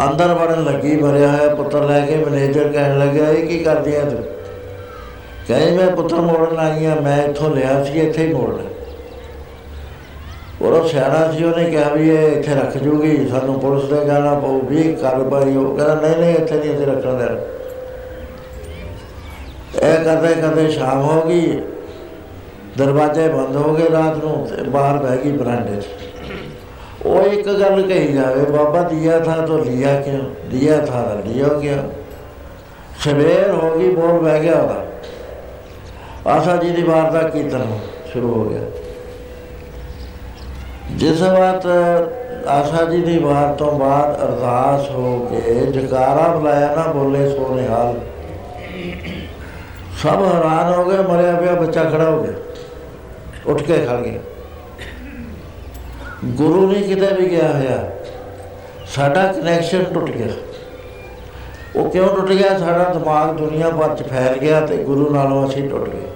ਅੰਦਰ 0.00 0.34
ਵੜਨ 0.34 0.64
ਲੱਗੀ, 0.64 0.96
ਮਰਿਆ 0.96 1.28
ਹੋਇਆ 1.28 1.54
ਪੁੱਤਰ 1.54 1.82
ਲੈ 1.82 2.06
ਕੇ 2.06 2.16
ਮੈਨੇਜਰ 2.16 2.68
ਕਹਿਣ 2.68 2.98
ਲੱਗਾ 2.98 3.30
ਇਹ 3.30 3.46
ਕੀ 3.46 3.58
ਕਰਦੀ 3.58 3.96
ਆ 3.96 4.00
ਤੂੰ? 4.00 4.24
ਕਹੇ 5.48 5.76
ਮੈਂ 5.76 5.90
ਪੁੱਤਰ 5.90 6.16
ਮੋੜਨ 6.16 6.58
ਆਈ 6.58 6.84
ਆ 6.84 6.94
ਮੈਂ 6.94 7.24
ਇੱਥੋਂ 7.24 7.50
ਲਿਆ 7.50 7.84
ਸੀ, 7.84 8.00
ਇੱਥੇ 8.00 8.26
ਹੀ 8.26 8.34
ਮੋੜਨਾ 8.34 8.62
ਉਹ 10.60 10.88
ਸਿਆਣਾ 10.88 11.32
ਸੀ, 11.32 11.44
ਉਹਨੇ 11.44 11.64
ਕਿਹਾ 11.64 11.88
ਵੀ 11.88 12.10
ਇਹ 12.10 12.28
ਇੱਥੇ 12.28 12.54
ਰੱਖ 12.54 12.76
ਜੂਗੀ, 12.76 13.28
ਸਾਨੂੰ 13.28 13.60
ਪੁਲਿਸ 13.60 13.84
ਦੇ 13.84 14.04
ਜਾਣਾ 14.04 14.34
ਪਊ, 14.34 14.60
ਵੀ 14.60 14.94
ਕਾਰਵਾਈ 14.94 15.56
ਉਹ 15.56 15.76
ਕਹਿੰਦਾ, 15.76 15.94
ਨਹੀਂ 15.94 16.16
ਨਹੀਂ, 16.16 16.34
ਇੱਥੇ 16.34 16.56
ਨਹੀਂ, 16.56 16.70
ਇੱਥੇ 16.70 16.86
ਰੱਖਣ 16.86 17.18
ਦੇਣਾ 17.18 17.36
ਇਹ 19.82 20.04
ਕਰਦੇ 20.04 20.34
ਕਰਦੇ 20.34 20.70
ਸ਼ਾਮ 20.70 21.02
ਹੋ 21.02 21.22
ਗਈ, 21.28 21.60
ਦਰਵਾਜ਼ੇ 22.78 23.28
ਬੰਦ 23.28 23.56
ਹੋ 23.56 23.74
ਗਏ 23.74 23.88
ਰਾਤ 23.92 24.24
ਨੂੰ, 24.24 24.46
ਤੇ 24.46 24.62
ਬਾਹਰ 24.62 24.98
ਬਹਿ 24.98 25.16
ਗਈ 25.16 25.32
ਬਰਾਂਡੇ 25.32 25.80
'ਚ। 25.80 25.84
ਉਹ 27.06 27.22
ਇੱਕ 27.22 27.48
ਗੱਲ 27.48 27.82
ਕਹੀ 27.82 28.12
ਜਾਵੇ, 28.12 28.44
ਬਾਬਾ 28.44 28.82
ਦਿਆ 28.82 29.18
ਥਾ 29.18 29.46
ਤੋ 29.46 29.58
ਲਿਆ 29.58 30.00
ਕਿਉਂ? 30.00 30.50
ਦਿਆ 30.50 30.78
ਥਾ 30.78 31.02
ਤਾਂ 31.02 31.30
ਲਿਆ 31.30 31.48
ਕਿਉਂ? 31.48 31.78
ਸਵੇਰ 33.04 33.50
ਹੋ 33.50 33.78
ਗਈ, 33.78 33.88
ਬੋਲ 33.88 34.20
ਬਹਿ 34.20 34.40
ਗਿਆ 34.40 34.52
ਉਹਦਾ। 34.52 34.84
ਆਸਾ 36.30 36.56
ਜੀ 36.56 36.70
ਦੀ 36.70 36.82
ਵਾਰ 36.82 37.10
ਦਾ 37.10 37.22
ਕੀਰਤਨ 37.22 37.78
ਸ਼ੁਰੂ 38.12 38.34
ਹੋ 38.34 38.44
ਗਿਆ। 38.50 38.60
ਜਿਸ 40.90 41.22
ਵਕਤ 41.22 41.66
ਆਸਾ 42.46 42.84
ਜੀ 42.84 43.02
ਦੀ 43.02 43.18
ਵਾਰ 43.18 43.54
ਤੋਂ 43.54 43.78
ਬਾਅਦ 43.78 44.22
ਅਰਦਾਸ 44.22 44.90
ਹੋ 44.90 45.28
ਕੇ 45.30 45.66
ਜਕਾਰਾ 45.66 46.36
ਬੁਲਾਇਆ 46.36 46.74
ਨਾ, 46.76 46.92
ਬੋਲੇ 46.92 47.30
ਸੋ 47.30 47.54
ਨਿਹਾਲ 47.54 48.00
ਸਭ 50.02 50.34
ਹੈਰਾਨ 50.34 50.74
ਹੋ 50.74 50.84
ਗਏ, 50.84 50.96
ਮਰਿਆ 50.96 51.32
ਪਿਆ 51.32 51.52
ਬੱਚਾ 51.52 51.84
ਖੜਾ 51.84 52.10
ਹੋ 52.10 52.22
ਗਿਆ। 52.22 52.32
ਉੱਠ 53.46 53.62
ਕੇ 53.62 53.86
ਖੜ 53.86 53.96
ਗਿਆ। 53.96 54.20
ਗੁਰੂ 56.24 56.66
ਨੇ 56.68 56.80
ਕਿਤੇ 56.80 57.06
ਵੀ 57.14 57.28
ਗਿਆ 57.30 57.48
ਹੋਇਆ, 57.48 57.90
ਸਾਡਾ 58.86 59.22
ਕਨੈਕਸ਼ਨ 59.32 59.84
ਟੁੱਟ 59.84 60.10
ਗਿਆ। 60.10 60.26
ਉਹ 61.76 61.90
ਕਿਉਂ 61.90 62.08
ਟੁੱਟ 62.08 62.30
ਗਿਆ? 62.30 62.58
ਸਾਡਾ 62.58 62.92
ਦਿਮਾਗ 62.94 63.34
ਦੁਨੀਆ 63.36 63.70
ਭਰ 63.70 63.94
ਚ 63.96 64.02
ਫੈਲ 64.08 64.38
ਗਿਆ 64.38 64.60
ਤੇ 64.60 64.76
ਗੁਰੂ 64.84 65.08
ਨਾਲੋਂ 65.14 65.46
ਅਸੀਂ 65.48 65.68
ਟੁੱਟ 65.70 65.88
ਗਏ। 65.88 66.06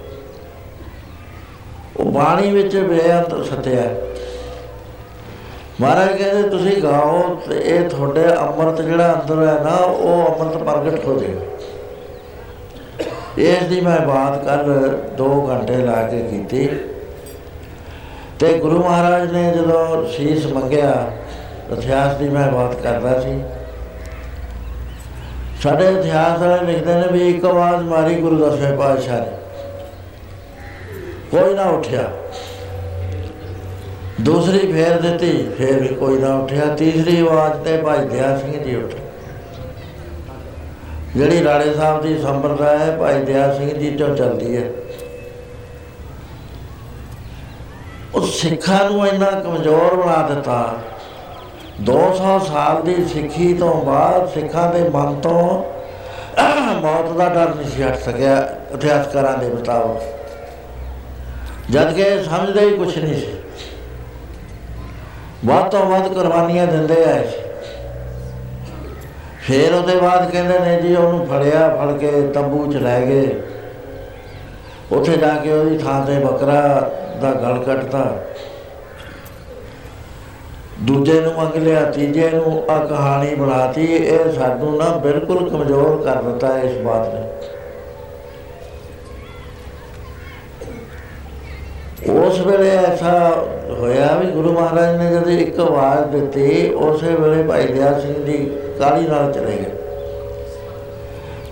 ਉਹ 1.97 2.11
ਬਾਣੀ 2.11 2.51
ਵਿੱਚ 2.51 2.75
ਬੇਅੰਤ 2.77 3.45
ਸਤਿਆ 3.45 3.83
ਮਹਾਰਾਜ 5.81 6.17
ਕਹਿੰਦੇ, 6.17 6.49
ਤੁਸੀਂ 6.49 6.81
ਗਾਓ 6.83 7.35
ਤੇ 7.49 7.55
ਇਹ 7.57 7.89
ਤੁਹਾਡੇ 7.89 8.23
ਅੰਮ੍ਰਿਤ 8.27 8.81
ਜਿਹੜਾ 8.81 9.13
ਅੰਦਰ 9.13 9.47
ਹੈ 9.47 9.59
ਨਾ, 9.63 9.75
ਉਹ 9.75 10.25
ਅੰਮ੍ਰਿਤ 10.25 10.63
ਪ੍ਰਗਟ 10.63 11.05
ਹੋ 11.05 11.19
ਜਾਏਗਾ 11.19 11.41
ਇਸ 13.39 13.63
ਦੀ 13.63 13.81
ਮੈਂ 13.81 13.99
ਬਾਤ 13.99 14.45
ਕੱਲ 14.45 14.97
2 15.17 15.29
ਘੰਟੇ 15.49 15.75
ਲਾ 15.77 16.01
ਕੇ 16.03 16.21
ਕੀਤੀ। 16.21 16.69
ਤੇ 18.39 18.59
ਗੁਰੂ 18.59 18.83
ਮਹਾਰਾਜ 18.83 19.31
ਨੇ 19.31 19.51
ਜਦੋਂ 19.51 20.07
ਸੀਸ 20.07 20.45
ਮੰਗਿਆ, 20.45 21.11
ਇਤਿਹਾਸ 21.73 22.15
ਦੀ 22.15 22.29
ਮੈਂ 22.29 22.51
ਬਾਤ 22.51 22.75
ਕਰਦਾ 22.75 23.19
ਸੀ। 23.19 23.41
ਸਾਡੇ 25.63 25.87
ਇਤਿਹਾਸ 25.87 26.39
ਵਾਲੇ 26.39 26.73
ਲਿਖਦੇ 26.73 26.93
ਨੇ 26.93 27.07
ਵੀ 27.11 27.29
ਇੱਕ 27.29 27.45
ਆਵਾਜ਼ 27.45 27.83
ਮਾਰੀ 27.83 28.15
ਗੁਰੂ 28.15 28.49
ਦਸਵੇਂ 28.49 28.77
ਪਾਤਸ਼ਾਹ 28.77 29.19
ਨੇ। 29.19 29.31
ਕੋਈ 31.31 31.53
ਨਾ 31.53 31.63
ਉੱਠਿਆ। 31.63 32.11
ਦੂਸਰੀ 34.21 34.71
ਫੇਰ 34.71 35.01
ਦਿੱਤੀ, 35.01 35.49
ਫੇਰ 35.57 35.79
ਵੀ 35.79 35.87
ਕੋਈ 35.87 36.17
ਨਾ 36.17 36.35
ਉੱਠਿਆ। 36.35 36.65
ਤੀਸਰੀ 36.65 37.27
ਆਵਾਜ਼ 37.27 37.53
ਤੇ 37.53 37.77
ਭਾਈ 37.77 38.05
ਦਿਆ 38.05 38.37
ਸਿੰਘ 38.37 38.63
ਜੀ 38.63 38.75
ਉੱਠੇ। 38.75 38.97
ਜਿਹੜੀ 41.15 41.43
ਰਾੜੇ 41.43 41.73
ਸਾਹਿਬ 41.73 42.01
ਦੀ 42.01 42.21
ਸੰਪਰਦਾਇ 42.21 42.77
ਹੈ, 42.77 42.97
ਭਾਈ 42.97 43.21
ਦਿਆ 43.21 43.53
ਸਿੰਘ 43.53 43.69
ਜੀ 43.69 43.91
ਤੋਂ 43.91 44.15
ਚੱਲਦੀ 44.15 44.57
ਹੈ। 44.57 44.63
ਉਹ 48.15 48.27
ਸਿੱਖਾਂ 48.27 48.89
ਨੂੰ 48.89 49.07
ਇੰਨਾ 49.07 49.31
ਕਮਜ਼ੋਰ 49.31 49.95
ਬਣਾ 49.95 50.27
ਦਿੱਤਾ। 50.27 50.73
200 51.81 52.39
ਸਾਲ 52.39 52.81
ਦੀ 52.83 53.05
ਸਿੱਖੀ 53.05 53.53
ਤੋਂ 53.53 53.73
ਬਾਅਦ 53.85 54.29
ਸਿੱਖਾਂ 54.29 54.73
ਦੇ 54.73 54.89
ਮਨ 54.89 55.15
ਤੋਂ 55.15 55.63
ਮੌਤ 56.81 57.11
ਦਾ 57.11 57.29
ਡਰ 57.29 57.53
ਨਹੀਂ 57.55 57.69
ਸੀ 57.69 57.83
ਹਟ 57.83 57.97
ਸਕਿਆ 57.97 58.37
ਇਤਿਹਾਸਕਾਰਾਂ 58.73 59.37
ਦੇ 59.37 59.47
ਮੁਤਾਬਕ। 59.49 60.01
ਜਦ 61.69 61.93
ਕਿ 61.93 62.23
ਸਮਝਦੇ 62.23 62.61
ਹੀ 62.61 62.77
ਕੁਝ 62.77 62.97
ਨਹੀਂ 62.97 63.13
ਸੀ। 63.13 63.33
ਵੱਧ 65.45 65.65
ਤੋਂ 65.65 65.85
ਵੱਧ 65.85 66.07
ਕੁਰਬਾਨੀਆਂ 66.07 66.67
ਦਿੰਦੇ 66.67 67.03
ਆਏ 67.05 67.27
ਸੀ। 67.27 67.41
ਫਿਰ 69.41 69.73
ਉਹਦੇ 69.73 69.95
ਬਾਅਦ 69.95 70.29
ਕਹਿੰਦੇ 70.31 70.59
ਨੇ 70.59 70.81
ਜੀ 70.81 70.95
ਉਹਨੂੰ 70.95 71.27
ਫੜਿਆ, 71.27 71.67
ਫੜ 71.75 71.97
ਕੇ 71.97 72.11
ਤੰਬੂ 72.27 72.71
ਚ 72.71 72.75
ਲੈ 72.75 73.01
ਗਏ। 73.01 73.41
ਉੱਥੇ 74.91 75.17
ਜਾ 75.17 75.35
ਕੇ 75.35 75.51
ਉਹਦੀ 75.51 75.77
ਥਾਂ 75.77 76.05
ਤੇ 76.05 76.19
ਬੱਕਰਾ 76.19 76.91
ਦਾ 77.17 77.31
ਗਲ 77.33 77.63
ਕੱਟਤਾ 77.63 78.17
ਦੂਜੇ 80.81 81.19
ਨੂੰ 81.21 81.33
ਮੰਗ 81.33 81.55
ਲਿਆ, 81.55 81.81
ਤੀਜੇ 81.91 82.29
ਨੂੰ 82.29 82.63
ਆ 82.69 82.77
ਕਹਾਣੀ 82.85 83.35
ਬਣਾਤੀ। 83.35 83.85
ਇਹ 83.85 84.31
ਸਾਨੂੰ 84.33 84.77
ਨਾ 84.77 84.89
ਬਿਲਕੁਲ 84.97 85.49
ਕਮਜ਼ੋਰ 85.49 86.01
ਕਰ 86.03 86.21
ਦਿੱਤਾ 86.21 86.57
ਇਸ 86.59 86.77
ਬਾਤ 86.77 87.13
ਨੇ। 87.13 87.25
ਉਸ 92.09 92.39
ਵੇਲੇ 92.39 92.69
ਐਸਾ 92.69 93.43
ਹੋਇਆ 93.69 94.07
ਵੀ 94.19 94.31
ਗੁਰੂ 94.31 94.51
ਮਹਾਰਾਜ 94.53 94.95
ਨੇ 94.97 95.09
ਜਦ 95.11 95.27
ਇੱਕ 95.29 95.59
ਆਵਾਜ਼ 95.59 96.07
ਦਿੱਤੀ, 96.07 96.73
ਉਸੇ 96.73 97.15
ਵੇਲੇ 97.15 97.43
ਭਾਈ 97.43 97.67
ਦਿਆ 97.67 97.99
ਸਿੰਘ 97.99 98.13
ਦੀ 98.25 98.37
ਕਾਲੀ 98.79 99.07
ਨਾਲ 99.07 99.31
ਚਲੇ 99.33 99.57
ਗਏ। 99.57 99.71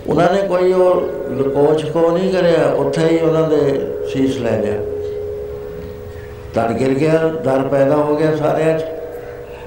ਉਹਨਾਂ 0.06 0.32
ਨੇ 0.32 0.42
ਕੋਈ 0.48 0.72
ਉਹ 0.72 1.00
ਲਕੋਚ 1.30 1.84
ਕੋ 1.84 2.10
ਨਹੀਂ 2.10 2.32
ਕਰਿਆ, 2.32 2.64
ਉੱਥੇ 2.76 3.06
ਹੀ 3.08 3.18
ਉਹਨਾਂ 3.18 3.48
ਦੇ 3.48 3.86
ਸੀਸ 4.12 4.38
ਲੈ 4.38 4.58
ਲਿਆ। 4.60 4.95
ਤੜ 6.56 6.72
ਗਿਰ 6.72 6.88
ਗਿਆ, 6.88 7.18
ਡਰ 7.44 7.68
ਪੈਦਾ 7.68 7.96
ਹੋ 7.96 8.16
ਗਿਆ 8.16 8.36
ਸਾਰਿਆਂ 8.36 8.78
'ਚ। 8.78 8.84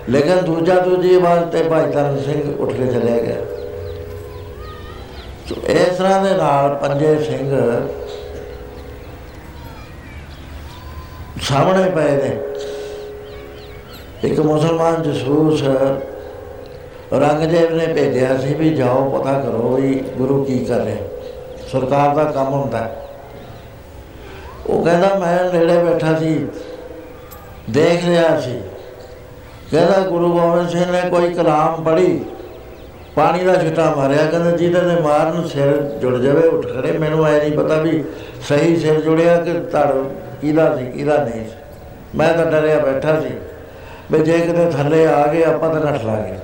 ਲੇਕਿਨ 0.10 0.38
ਦੂਜਾ 0.38 0.76
ਦੂਜੀ 0.76 1.16
ਆਵਾਜ਼ 1.16 1.44
ਤੇ 1.44 1.64
ਭਾਈ 1.64 1.92
ਧਰਮ 1.92 2.20
ਸਿੰਘ 2.20 2.58
ਉੱਠ 2.58 2.72
ਕੇ 2.72 2.86
ਚਲਿਆ 2.86 3.18
ਗਿਆ 3.18 3.36
ਸੋ 5.50 5.56
ਇਸ 5.68 5.98
ਤਰ੍ਹਾਂ 5.98 6.24
ਦੇ 6.24 6.34
ਨਾਲ 6.38 6.76
ਪੰਜੇ 6.76 7.20
ਸਿੰਘ 7.24 7.52
ਸਾਹਮਣੇ 11.42 11.90
ਪਏ 11.90 12.12
ਨੇ। 12.12 12.40
ਇੱਕ 14.24 14.40
ਮੁਸਲਮਾਨ 14.40 15.04
ਜਸੂਸ 15.04 15.64
ਰੰਗਦੇਵ 17.14 17.76
ਨੇ 17.76 17.86
ਭੇਜਿਆ 17.94 18.38
ਸੀ 18.38 18.54
ਵੀ 18.54 18.70
ਜਾਓ, 18.70 19.10
ਪਤਾ 19.10 19.40
ਕਰੋ 19.40 19.76
ਵੀ 19.76 20.04
ਗੁਰੂ 20.18 20.44
ਕੀ 20.44 20.66
ਕਰ 20.66 20.80
ਰਿਹਾ। 20.80 20.98
ਸਰਕਾਰ 21.72 22.16
ਦਾ 22.16 22.24
ਕੰਮ 22.24 22.54
ਹੁੰਦਾ। 22.54 22.96
ਉਹ 24.68 24.86
ਕਹਿੰਦਾ, 24.86 25.16
ਮੈਂ 25.16 25.54
ਨੇੜੇ 25.54 25.78
ਬੈਠਾ 25.84 26.20
ਸੀ। 26.20 26.48
ਦੇਖ 27.70 28.06
ਰਿਹਾ 28.06 28.40
ਸੀ। 28.42 28.60
ਕਹਿੰਦਾ 29.72 30.00
ਗੁਰੂ 30.02 30.32
ਗੋਬਿੰਦ 30.34 30.70
ਸਿੰਘ 30.70 30.86
ਨੇ 30.92 31.02
ਕੋਈ 31.10 31.34
ਕਲਾਮ 31.34 31.84
ਪੜ੍ਹੀ, 31.84 32.20
ਪਾਣੀ 33.16 33.44
ਦਾ 33.44 33.54
ਛਿੱਟਾ 33.56 33.94
ਮਾਰਿਆ। 33.98 34.26
ਕਹਿੰਦਾ 34.26 34.52
ਜਿਹਦੇ 34.52 34.82
ਨੇ 34.82 35.00
ਮਾਰਨ 35.02 35.48
ਸਿਰ 35.48 35.76
ਜੁੜ 36.02 36.18
ਜਾਵੇ, 36.18 36.48
ਉੱਠ 36.48 36.66
ਖੜੇ। 36.68 36.92
ਮੈਨੂੰ 36.98 37.26
ਐ 37.26 37.38
ਨਹੀਂ 37.40 37.52
ਪਤਾ 37.52 37.82
ਵੀ 37.82 38.04
ਸਹੀ 38.48 38.76
ਸਿਰ 38.76 39.00
ਜੁੜਿਆ 39.02 39.38
ਕਿ 39.38 39.54
ਧੜ, 39.72 39.88
ਕਿਹਦਾ 40.42 40.76
ਸੀ, 40.78 40.86
ਕਿਹਦਾ 40.86 41.18
ਨਹੀਂ 41.18 41.44
ਸੀ। 41.46 42.18
ਮੈਂ 42.18 42.34
ਤਾਂ 42.34 42.46
ਡਰਿਆ 42.46 42.80
ਬੈਠਾ 42.80 43.20
ਸੀ 43.22 43.34
ਵੀ 44.12 44.20
ਜੇ 44.20 44.38
ਕਿਤੇ 44.40 44.70
ਥੱਲੇ 44.72 45.06
ਆ 45.08 45.26
ਗਏ, 45.28 45.44
ਆਪਾਂ 45.44 45.70
ਤਾਂ 45.70 45.82
ਨੱਠ 45.82 46.06
ਲਾਂਗੇ। 46.06 46.38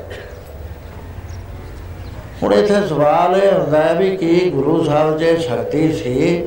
ਹੁਣ 2.43 2.53
ਇੱਥੇ 2.53 2.87
ਸਵਾਲ 2.87 3.35
ਇਹ 3.35 3.51
ਹੁੰਦਾ 3.51 3.81
ਹੈ 3.81 3.93
ਵੀ 3.93 4.15
ਕੀ 4.17 4.49
ਗੁਰੂ 4.49 4.83
ਸਾਹਿਬ 4.83 5.17
ਜੇ 5.17 5.35
ਸ਼ਕਤੀ 5.37 5.91
ਸੀ, 5.93 6.43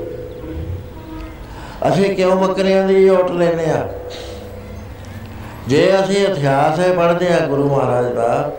ਅਸੀਂ 1.89 2.15
ਕਿਉਂ 2.17 2.37
ਬੱਕਰੀਆਂ 2.37 2.87
ਦੀ 2.89 3.09
ਓਟ 3.09 3.31
ਲੈਨੇ 3.31 3.71
ਆ 3.71 3.87
ਜੇ 5.69 5.89
ਅਸੀਂ 6.01 6.17
ਇਤਿਹਾਸ 6.27 6.79
ਹੈ 6.81 6.93
ਪੜ੍ਹਦੇ 6.93 7.27
ਆ 7.33 7.39
ਗੁਰੂ 7.47 7.69
ਮਹਾਰਾਜ 7.69 8.13
ਦਾ, 8.15 8.51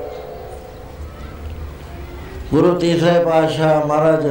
ਗੁਰੂ 2.51 2.73
ਤੀਸਰੇ 2.75 3.23
ਪਾਤਸ਼ਾਹ 3.25 3.85
ਮਹਾਰਾਜ 3.85 4.25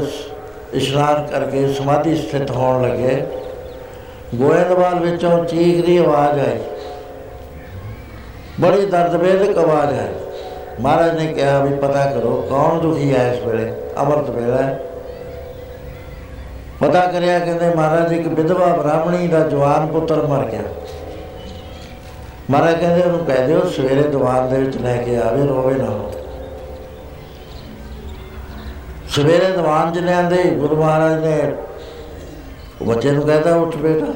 ਇਸ਼ਨਾਨ 0.75 1.27
ਕਰਕੇ 1.27 1.67
ਸਮਾਧੀ 1.73 2.15
ਸਥਿਤ 2.17 2.51
ਹੋਣ 2.51 2.83
ਲੱਗੇ, 2.83 3.23
ਗੋਇੰਦਵਾਲ 4.35 4.99
ਵਿੱਚੋਂ 5.01 5.45
ਚੀਖ 5.45 5.85
ਦੀ 5.87 5.97
ਆਵਾਜ਼ 5.97 6.39
ਆਈ। 6.41 6.59
ਬੜੀ 8.61 8.87
ਦਰਦਵੇਦਕ 8.87 9.59
ਆਵਾਜ਼ 9.59 9.93
ਹੈ 9.93 10.09
ਮਹਾਰਾਜ 10.81 11.19
ਨੇ 11.19 11.33
ਕਿਹਾ 11.33 11.59
ਵੀ 11.61 11.75
ਪਤਾ 11.77 12.05
ਕਰੋ 12.07 12.41
ਕੌਣ 12.51 12.79
ਦੁਖੀ 12.81 13.15
ਹੈ 13.15 13.33
ਇਸ 13.33 13.47
ਵੇਲੇ, 13.47 13.73
ਅਮਰਤ 14.03 14.31
ਵੇਲਾ 14.31 14.57
ਹੈ। 14.57 14.81
ਪਤਾ 16.81 17.01
ਕਰਿਆ 17.07 17.39
ਕਹਿੰਦੇ 17.39 17.75
ਮਹਾਰਾਜ 17.75 18.13
ਇੱਕ 18.13 18.27
ਵਿਧਵਾ 18.29 18.67
ਬ੍ਰਾਹਮਣੀ 18.67 19.29
ਦਾ 19.29 19.41
ਜਵਾਨ 19.49 19.87
ਪੁੱਤਰ 19.87 20.27
ਮਰ 20.27 20.45
ਗਿਆ। 20.45 20.63
ਮਹਾਰਾਜ 22.51 22.79
ਕਹਿੰਦੇ, 22.81 23.03
ਉਹਨੂੰ 23.03 23.25
ਕਹਿ 23.27 23.47
ਦਿਓ, 23.47 23.61
ਸਵੇਰੇ 23.69 24.03
ਦੀਵਾਨ 24.03 24.49
ਦੇ 24.49 24.57
ਵਿੱਚ 24.57 24.77
ਲੈ 24.77 24.97
ਕੇ 24.97 25.17
ਆਵੇ, 25.17 25.47
ਰੋਵੇ 25.47 25.75
ਨਾ 25.75 25.89
ਸਵੇਰੇ 29.09 29.51
ਦੀਵਾਨ 29.53 29.93
'ਚ 29.93 29.99
ਲਿਆਂਦੇ, 29.99 30.43
ਗੁਰੂ 30.51 30.77
ਮਹਾਰਾਜ 30.77 31.25
ਨੇ 31.25 31.55
ਬੱਚੇ 32.83 33.11
ਨੂੰ 33.11 33.27
ਕਹਿੰਦਾ 33.27 33.55
ਉੱਠ 33.57 33.77
ਬੇਟਾ। 33.77 34.07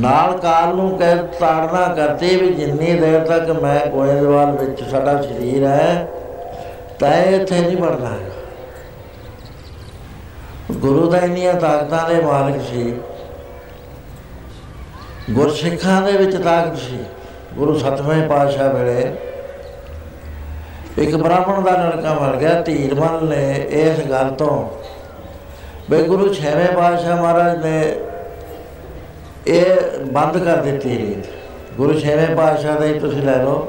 ਨਾਲ 0.00 0.36
ਕਾਲ 0.38 0.74
ਨੂੰ 0.76 0.98
ਕਹਿ 0.98 1.16
ਤਾੜਨਾ 1.40 1.86
ਕਰਤੇ 1.94 2.36
ਵੀ 2.36 2.48
ਜਿੰਨੀ 2.54 2.94
ਦੇਰ 2.94 3.20
ਤੱਕ 3.26 3.50
ਮੈਂ 3.62 3.86
ਗੋਇੰਦਵਾਲ 3.86 4.52
ਵਿੱਚ 4.56 4.82
ਸਾਡਾ 4.90 5.20
ਸਰੀਰ 5.22 5.64
ਹੈ, 5.66 6.08
ਤੈ 7.00 7.22
ਇੱਥੇ 7.30 7.60
ਨਹੀਂ 7.60 7.76
ਵੜਨਾ 7.76 8.10
ਹੈ 8.10 8.32
ਗੁਰੂ 10.72 11.10
ਦਾ 11.10 11.18
ਇੰਨੀਆਂ 11.18 11.54
ਤਾਕਤਾਂ 11.54 12.08
ਦੇ 12.08 12.20
ਮਾਲਕ 12.22 12.60
ਸੀ। 12.62 12.94
ਗੁਰਸਿੱਖਾਂ 15.30 16.02
ਦੇ 16.02 16.12
ਵਿੱਚ 16.12 16.36
ਤਾਕਤ 16.36 16.76
ਸੀ, 16.78 16.98
ਗੁਰੂ 17.54 17.78
ਸਤਵੇਂ 17.78 18.28
ਪਾਤਸ਼ਾਹ 18.28 18.74
ਵੇਲੇ। 18.74 19.12
ਇੱਕ 20.98 21.16
ਬ੍ਰਾਹਮਣ 21.16 21.60
ਦਾ 21.60 21.70
ਲੜਕਾ 21.70 22.14
ਮਰ 22.14 22.36
ਗਿਆ 22.36 22.60
ਧੀਰਮਲ 22.60 23.28
ਨੇ 23.28 23.66
ਇਸ 23.68 24.00
ਗੱਲ 24.10 24.30
ਤੋਂ 24.30 24.68
ਬੇ 25.90 26.02
ਗੁਰੂ 26.02 26.34
ਛੇਵੇਂ 26.34 26.66
ਪਾਤਸ਼ਾਹ 26.66 27.22
ਮਹਾਰਾਜ 27.22 27.64
ਨੇ 27.64 27.94
ਇਹ 29.46 29.76
ਬੰਦ 30.12 30.44
ਕਰ 30.44 30.56
ਦਿੱਤੀ। 30.56 30.96
ਰੀਤ 30.98 31.26
ਗੁਰੂ 31.76 32.00
ਛੇਵੇਂ 32.00 32.36
ਪਾਤਸ਼ਾਹ 32.36 32.80
ਦਾ 32.80 32.86
ਹੀ 32.86 32.98
ਤੁਸੀਂ 32.98 33.22
ਲੈ 33.22 33.36
ਲਓ। 33.36 33.68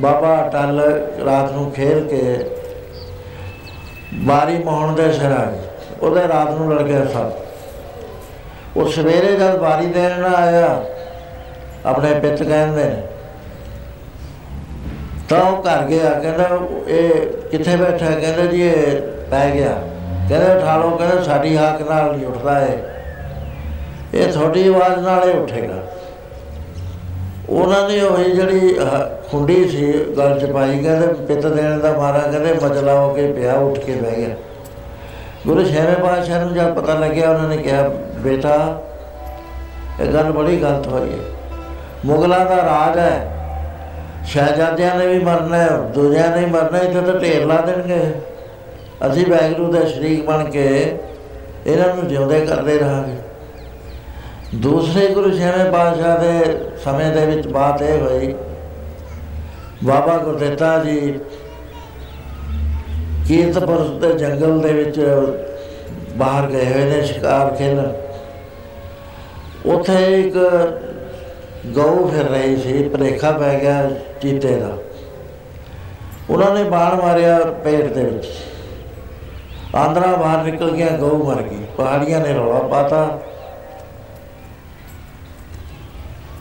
ਬਾਬਾ 0.00 0.48
ਟੱਲ 0.52 0.80
ਰਾਤ 1.24 1.52
ਨੂੰ 1.52 1.70
ਖੇਲ 1.70 2.06
ਕੇ 2.08 2.50
ਬਾਰੀ 4.14 4.58
ਮੋਹਣ 4.58 4.94
ਦੇ 4.94 5.12
ਸਿਰ 5.12 5.30
ਆ 5.30 5.44
ਗਏ। 5.50 5.58
ਉਹਦੇ 6.02 6.28
ਰਾਤ 6.28 6.50
ਨੂੰ 6.50 6.74
ਲੜ 6.74 6.82
ਗਿਆ 6.82 7.06
ਸਭ। 7.06 7.30
ਉਹ 8.76 8.88
ਸਵੇਰੇ 8.92 9.34
ਜਦ 9.36 9.56
ਬਾਰੀ 9.58 9.86
ਦੇਣ 9.86 10.24
ਆਇਆ 10.26 10.84
ਆਪਣੇ 11.86 12.12
ਪਿੱਤ 12.20 12.42
ਕਹਿੰਦੇ 12.42 12.84
ਨੇ 12.84 13.02
ਤਾਂ 15.28 15.40
ਉਹ 15.42 15.62
ਘਰ 15.62 15.82
ਗਿਆ 15.82 16.10
ਕਹਿੰਦਾ 16.12 16.48
ਇਹ 16.88 17.10
ਕਿੱਥੇ 17.50 17.76
ਬੈਠਾ? 17.76 18.10
ਕਹਿੰਦਾ 18.10 18.44
ਜੀ 18.46 18.60
ਇਹ 18.62 19.00
ਪੈ 19.30 19.50
ਗਿਆ। 19.50 19.74
ਕਹਿੰਦਾ 20.28 20.54
ਉਠਾ 20.54 20.76
ਲਓ 20.76 20.96
ਕਹਿੰਦਾ 20.96 21.22
ਸਾਡੀ 21.22 21.56
ਹੱਕ 21.56 21.82
ਨਾਲ 21.90 22.10
ਨਹੀਂ 22.12 22.26
ਉੱਠਦਾ 22.26 22.54
ਹੈ 22.54 22.76
ਇਹ 24.14 24.32
ਤੁਹਾਡੀ 24.32 24.66
ਆਵਾਜ਼ 24.68 24.98
ਨਾਲ 24.98 25.28
ਹੀ 25.28 25.38
ਉੱਠੇਗਾ। 25.38 25.82
ਉਹਨਾਂ 27.48 27.88
ਨੇ 27.88 28.00
ਉਹ 28.00 28.18
ਜਿਹੜੀ 28.24 28.78
ਖੁੰਡੀ 29.30 29.68
ਸੀ 29.68 29.92
ਗੱਲ 30.18 30.38
ਚ 30.40 30.50
ਪਾਈ 30.52 30.78
ਕਹਿੰਦੇ 30.82 31.06
ਪਿੱਤ 31.26 31.46
ਦੇਣ 31.46 31.78
ਦਾ 31.80 31.92
ਮਾਰਾ 31.92 32.18
ਕਹਿੰਦੇ 32.18 32.52
ਮਜਲਾ 32.64 32.94
ਹੋ 32.94 33.12
ਕੇ 33.14 33.26
ਪਿਆ 33.32 33.54
ਉੱਠ 33.54 33.78
ਕੇ 33.78 33.94
ਬਹਿ 33.94 34.16
ਗਿਆ। 34.16 34.34
ਗੁਰੂ 35.46 35.64
ਸ਼ਹਿਰੇ 35.64 36.02
ਪਾਤਸ਼ਾਹ 36.02 36.44
ਨੂੰ 36.44 36.54
ਜਦ 36.54 36.74
ਪਤਾ 36.74 36.94
ਲੱਗਿਆ 36.94 37.30
ਉਹਨਾਂ 37.30 37.48
ਨੇ 37.48 37.56
ਕਿਹਾ 37.56 37.88
ਬੇਟਾ 38.18 38.82
ਇਹ 40.00 40.06
ਗੱਲ 40.06 40.32
ਬੜੀ 40.32 40.62
ਗਲਤ 40.62 40.86
ਹੋਈ 40.86 41.12
ਹੈ। 41.12 41.24
ਮੁਗਲਾਂ 42.04 42.44
ਦਾ 42.46 42.56
ਰਾਜ 42.56 42.98
ਹੈ। 42.98 43.32
ਸ਼ਹਿਜ਼ਾਦਿਆਂ 44.24 44.94
ਨੇ 44.94 45.06
ਵੀ 45.06 45.18
ਮਰਨਾ 45.18 45.58
ਹੈ 45.58 45.68
ਦੂਜਿਆਂ 45.68 46.36
ਨੇ 46.36 46.46
ਮਰਨਾ 46.46 46.78
ਇੱਥੇ 46.78 47.00
ਤਾਂ 47.00 47.20
ਢੇਰ 47.20 47.46
ਲਾ 47.46 47.60
ਦੇਣਗੇ। 47.60 48.00
ਅਸੀਂ 49.06 49.26
ਵੈਗਰੂ 49.26 49.72
ਦੇ 49.72 49.86
ਸ਼ਰੀਕ 49.86 50.26
ਬਣ 50.26 50.44
ਕੇ 50.44 50.98
ਇਹਨਾਂ 51.66 51.94
ਨੂੰ 51.94 52.08
ਜਿਉਂਦੇ 52.08 52.46
ਕਰਦੇ 52.46 52.78
ਰਹਾਂਗੇ। 52.78 53.16
ਦੂਸਰੇ 54.54 55.08
ਗੁਰੂ 55.08 55.36
ਸ਼ਹਿਰੇ 55.36 55.70
ਪਾਤਸ਼ਾਹ 55.70 56.18
ਦੇ 56.18 56.58
ਸਮੇਂ 56.84 57.10
ਦੇ 57.10 57.26
ਵਿੱਚ 57.26 57.48
ਬਾਤ 57.48 57.82
ਇਹ 57.82 58.00
ਹੋਈ 58.00 58.34
ਬਾਬਾ 59.84 60.18
ਗੁਰਦਿੱਤਾ 60.18 60.78
ਜੀ 60.78 61.20
ਕੀਰਤਪੁਰ 63.28 63.98
ਦੇ 64.00 64.12
ਜੰਗਲ 64.18 64.60
ਦੇ 64.60 64.72
ਵਿੱਚ 64.72 65.00
ਬਾਹਰ 66.16 66.46
ਗਏ 66.46 66.72
ਹੋਏ 66.72 66.84
ਨੇ, 66.84 67.02
ਸ਼ਿਕਾਰ 67.02 67.54
ਖੇਲਣ 67.54 67.92
ਉੱਥੇ 69.66 70.20
ਇੱਕ 70.20 70.34
ਗਊ 71.66 72.08
ਫਿਰ 72.08 72.24
ਰਹੀ 72.24 72.56
ਸੀ, 72.56 72.88
ਭਲੇਖਾ 72.88 73.30
ਪੈ 73.30 73.58
ਗਿਆ 73.60 73.90
ਚੀਤੇ 74.22 74.56
ਦਾ। 74.56 74.70
ਉਹਨਾਂ 76.30 76.54
ਨੇ 76.54 76.64
ਬਾਣ 76.64 77.02
ਮਾਰਿਆ 77.02 77.38
ਪੇਟ 77.38 77.84
ਦੇ 77.84 78.04
ਵਿੱਚ। 78.04 78.28
ਆਂਦਰਾ 79.76 80.16
ਬਾਹਰ 80.16 80.42
ਨਿਕਲ 80.42 80.70
ਗਿਆ, 80.70 80.88
ਗਊ 80.88 81.22
ਮਰ 81.24 81.42
ਗਈ। 81.42 81.64
ਪਹਾੜੀਆਂ 81.76 82.20
ਨੇ 82.20 82.34
ਰੌਲਾ 82.34 82.58
ਪਾਤਾ। 82.58 83.20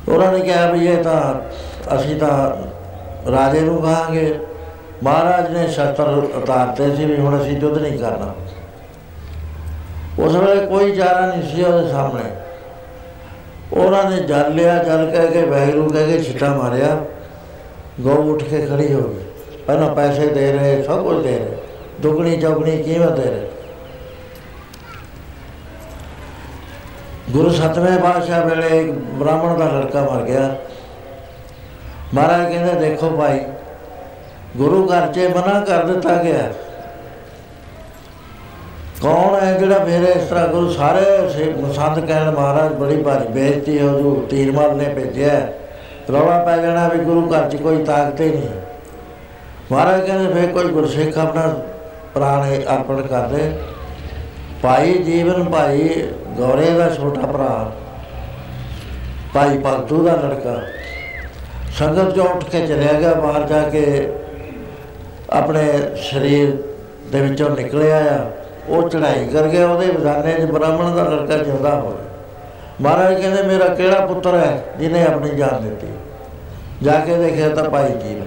ਉਹਨਾਂ 0.10 0.34
ਨੇ 0.34 0.40
ਕਿਹਾ 0.40 0.72
ਵੀ 0.72 0.88
ਇਹ 0.88 1.04
ਤਾਂ, 1.04 1.34
ਅਸੀਂ 1.96 2.16
ਤਾਂ 2.16 2.52
ਰਾਜੇ 3.32 3.60
ਨੂੰ 3.60 3.82
ਕਹਾਂਗੇ। 3.82 4.40
ਮਹਾਰਾਜ 5.06 5.58
ਨੇ 5.58 5.68
ਸ਼ਸਤਰ 5.68 6.10
ਉਤਾਰਤੇ 6.10 6.96
ਸੀ 6.96 7.06
ਵੀ 7.06 7.18
ਹੁਣ 7.18 7.42
ਅਸੀਂ 7.42 7.60
ਯੁੱਧ 7.60 7.78
ਨਹੀਂ 7.78 8.00
ਕਰਨਾ। 8.00 8.36
ਉਸ 10.20 10.36
ਵੇਲੇ 10.36 10.66
ਕੋਈ 10.66 10.96
ਚਾਰਾ 10.96 11.26
ਨਹੀਂ 11.26 11.56
ਸੀ 11.56 11.64
ਉਹਦੇ 11.64 11.92
ਸਾਹਮਣੇ। 11.92 12.24
ਉਹਨਾਂ 13.74 14.12
ਨੇ 14.12 14.18
ਜਲ 14.18 14.52
ਲਿਆ, 14.52 14.84
ਜਲ 14.84 15.12
ਕਹਿ 15.12 15.28
ਕੇ 15.28 15.44
ਵੈਗਰੂ 15.44 15.90
ਕਹਿ 15.90 16.06
ਕੇ 16.06 16.24
ਛਿੱਟਾ 16.24 16.54
ਮਾਰਿਆ। 16.54 16.98
ਗਊ 18.02 18.34
ਉੱਠ 18.34 18.44
ਕੇ 18.44 18.66
ਖੜੀ 18.66 18.94
ਹੋ 18.94 19.02
ਗਈ। 19.02 19.24
ਪਹਿਲਾਂ 19.68 19.96
ਪੈਸੇ 19.96 20.28
ਦੇ 20.28 20.52
ਰਹੇ, 20.52 20.84
ਸਭ 20.84 21.04
ਕੁਝ 21.04 21.24
ਦੇ 21.24 21.38
ਰਹੇ। 21.38 21.58
ਦੁਗਣੀ, 22.02 22.38
ਚੌਗਣੀ 22.38 22.84
ਕੀਮਤ 22.84 23.12
ਦੇ 23.12 23.30
ਰਹੇ। 23.32 23.50
ਗੁਰੂ 27.30 27.50
ਸਤਵੇਂ 27.50 28.00
ਪਾਤਸ਼ਾਹ 28.00 28.46
ਵੇਲੇ 28.46 28.82
ਇੱਕ 28.82 28.92
ਬ੍ਰਾਹਮਣ 28.92 29.60
ਦਾ 29.60 29.66
ਲੜਕਾ 29.66 30.02
ਮਰ 30.02 30.24
ਗਿਆ। 30.24 30.56
ਮਹਾਰਾਜ 32.14 32.54
ਕਹਿੰਦੇ, 32.54 32.90
ਦੇਖੋ 32.90 33.10
ਭਾਈ 33.10 33.40
ਗੁਰੂ 34.56 34.86
ਘਰ 34.88 35.08
'ਚ 35.14 35.28
ਮਨਾ 35.36 35.60
ਕਰ 35.62 35.84
ਦਿੱਤਾ 35.86 36.16
ਗਿਆ। 36.24 36.52
ਕੌਣ 39.02 39.36
ਹੈ 39.36 39.52
ਜਿਹੜਾ 39.60 39.78
ਮੇਰੇ 39.80 40.12
ਇਸ 40.12 40.30
ਤਰ੍ਹਾਂ 40.30 40.48
ਗੁਰੂ 40.48 40.70
ਸਾਰੇ 40.72 41.02
ਪਸੰਦ 41.62 42.00
ਕਹਿਣ, 42.00 42.30
ਮਹਾਰਾਜ 42.32 42.74
ਬੜੀ 42.74 43.02
ਭਾਰੀ 43.04 43.28
ਬੇਇੱਜ਼ਤੀ 43.30 43.80
ਹੋ 43.80 43.90
ਜੋ 44.00 44.16
ਤੀਰਮਲ 44.30 44.76
ਨੇ 44.78 44.86
ਭੇਜਿਆ 44.94 45.40
ਰੌਲਾ 46.12 46.38
ਪੈ 46.46 46.58
ਜਾਣਾ 46.58 46.88
ਵੀ 46.88 47.00
ਗੁਰੂ 47.00 47.30
ਘਰ 47.32 47.50
'ਚ 47.50 47.56
ਕੋਈ 47.56 47.84
ਤਾਕਤ 47.86 48.22
ਹੀ 48.22 48.30
ਨਹੀਂ। 48.30 48.50
ਮਹਾਰਾਜ 49.72 50.06
ਕਹਿੰਦੇ 50.06 50.34
ਫੇਰ 50.34 50.52
ਕੋਈ 50.54 50.72
ਗੁਰਸਿੱਖ 50.72 51.18
ਆਪਣਾ 51.18 51.48
ਪ੍ਰਾਣ 52.14 52.44
ਅਰਪਣ 52.76 53.02
ਕਰਦੇ। 53.04 53.52
ਭਾਈ 54.64 54.94
ਜੀਵਨ 55.04 55.44
ਭਾਈ 55.44 55.90
ਗੌਰੇ 56.38 56.70
ਦਾ 56.72 56.90
ਛੋਟਾ 56.90 57.22
ਭਰਾ, 57.24 57.72
ਭਾਈ 59.34 59.58
ਭਗਤੂ 59.58 60.04
ਦਾ 60.06 60.16
ਲੜਕਾ। 60.16 60.60
ਸੰਗਤ 61.78 62.14
ਜੋ 62.16 62.24
ਉੱਠ 62.26 62.44
ਕੇ 62.44 62.68
ਚਲਿਆ 62.68 62.94
ਗਿਆ 62.94 63.14
ਬਾਹਰ 63.14 63.48
ਜਾ 63.48 63.62
ਕੇ। 63.70 63.86
ਆਪਣੇ 65.30 65.68
ਸਰੀਰ 66.02 66.56
ਦੇ 67.12 67.22
ਵਿੱਚੋਂ 67.22 67.50
ਨਿਕਲਿਆ 67.50 67.98
ਆ, 68.14 68.20
ਉਹ 68.68 68.90
ਚੜਾਈ 68.90 69.28
ਕਰ 69.28 69.48
ਗਿਆ, 69.48 69.68
ਉਹਦੇ 69.68 69.92
ਬਜ਼ਾਨੇ 69.92 70.34
'ਚ 70.34 70.52
ਬ੍ਰਾਹਮਣ 70.52 70.96
ਦਾ 70.96 71.04
ਲੜਕਾ 71.04 71.38
ਜਿਉਂਦਾ 71.38 71.76
ਹੋ 71.76 71.98
ਮਹਾਰਾਜ 72.82 73.22
ਕਹਿੰਦੇ, 73.22 73.44
ਮੇਰਾ 73.44 73.68
ਕਿਹੜਾ 73.68 74.06
ਪੁੱਤਰ 74.06 74.36
ਹੈ 74.36 74.64
ਜਿਹਨੇ 74.80 75.04
ਆਪਣੀ 75.04 75.30
ਜਾਨ 75.30 75.62
ਦਿੱਤੀ? 75.64 75.88
ਜਾ 76.84 77.00
ਕੇ 77.00 77.18
ਦੇਖਿਆ 77.18 77.50
ਤਾਂ 77.50 77.70
ਭਾਈ 77.70 77.92
ਜੀ 78.00 78.22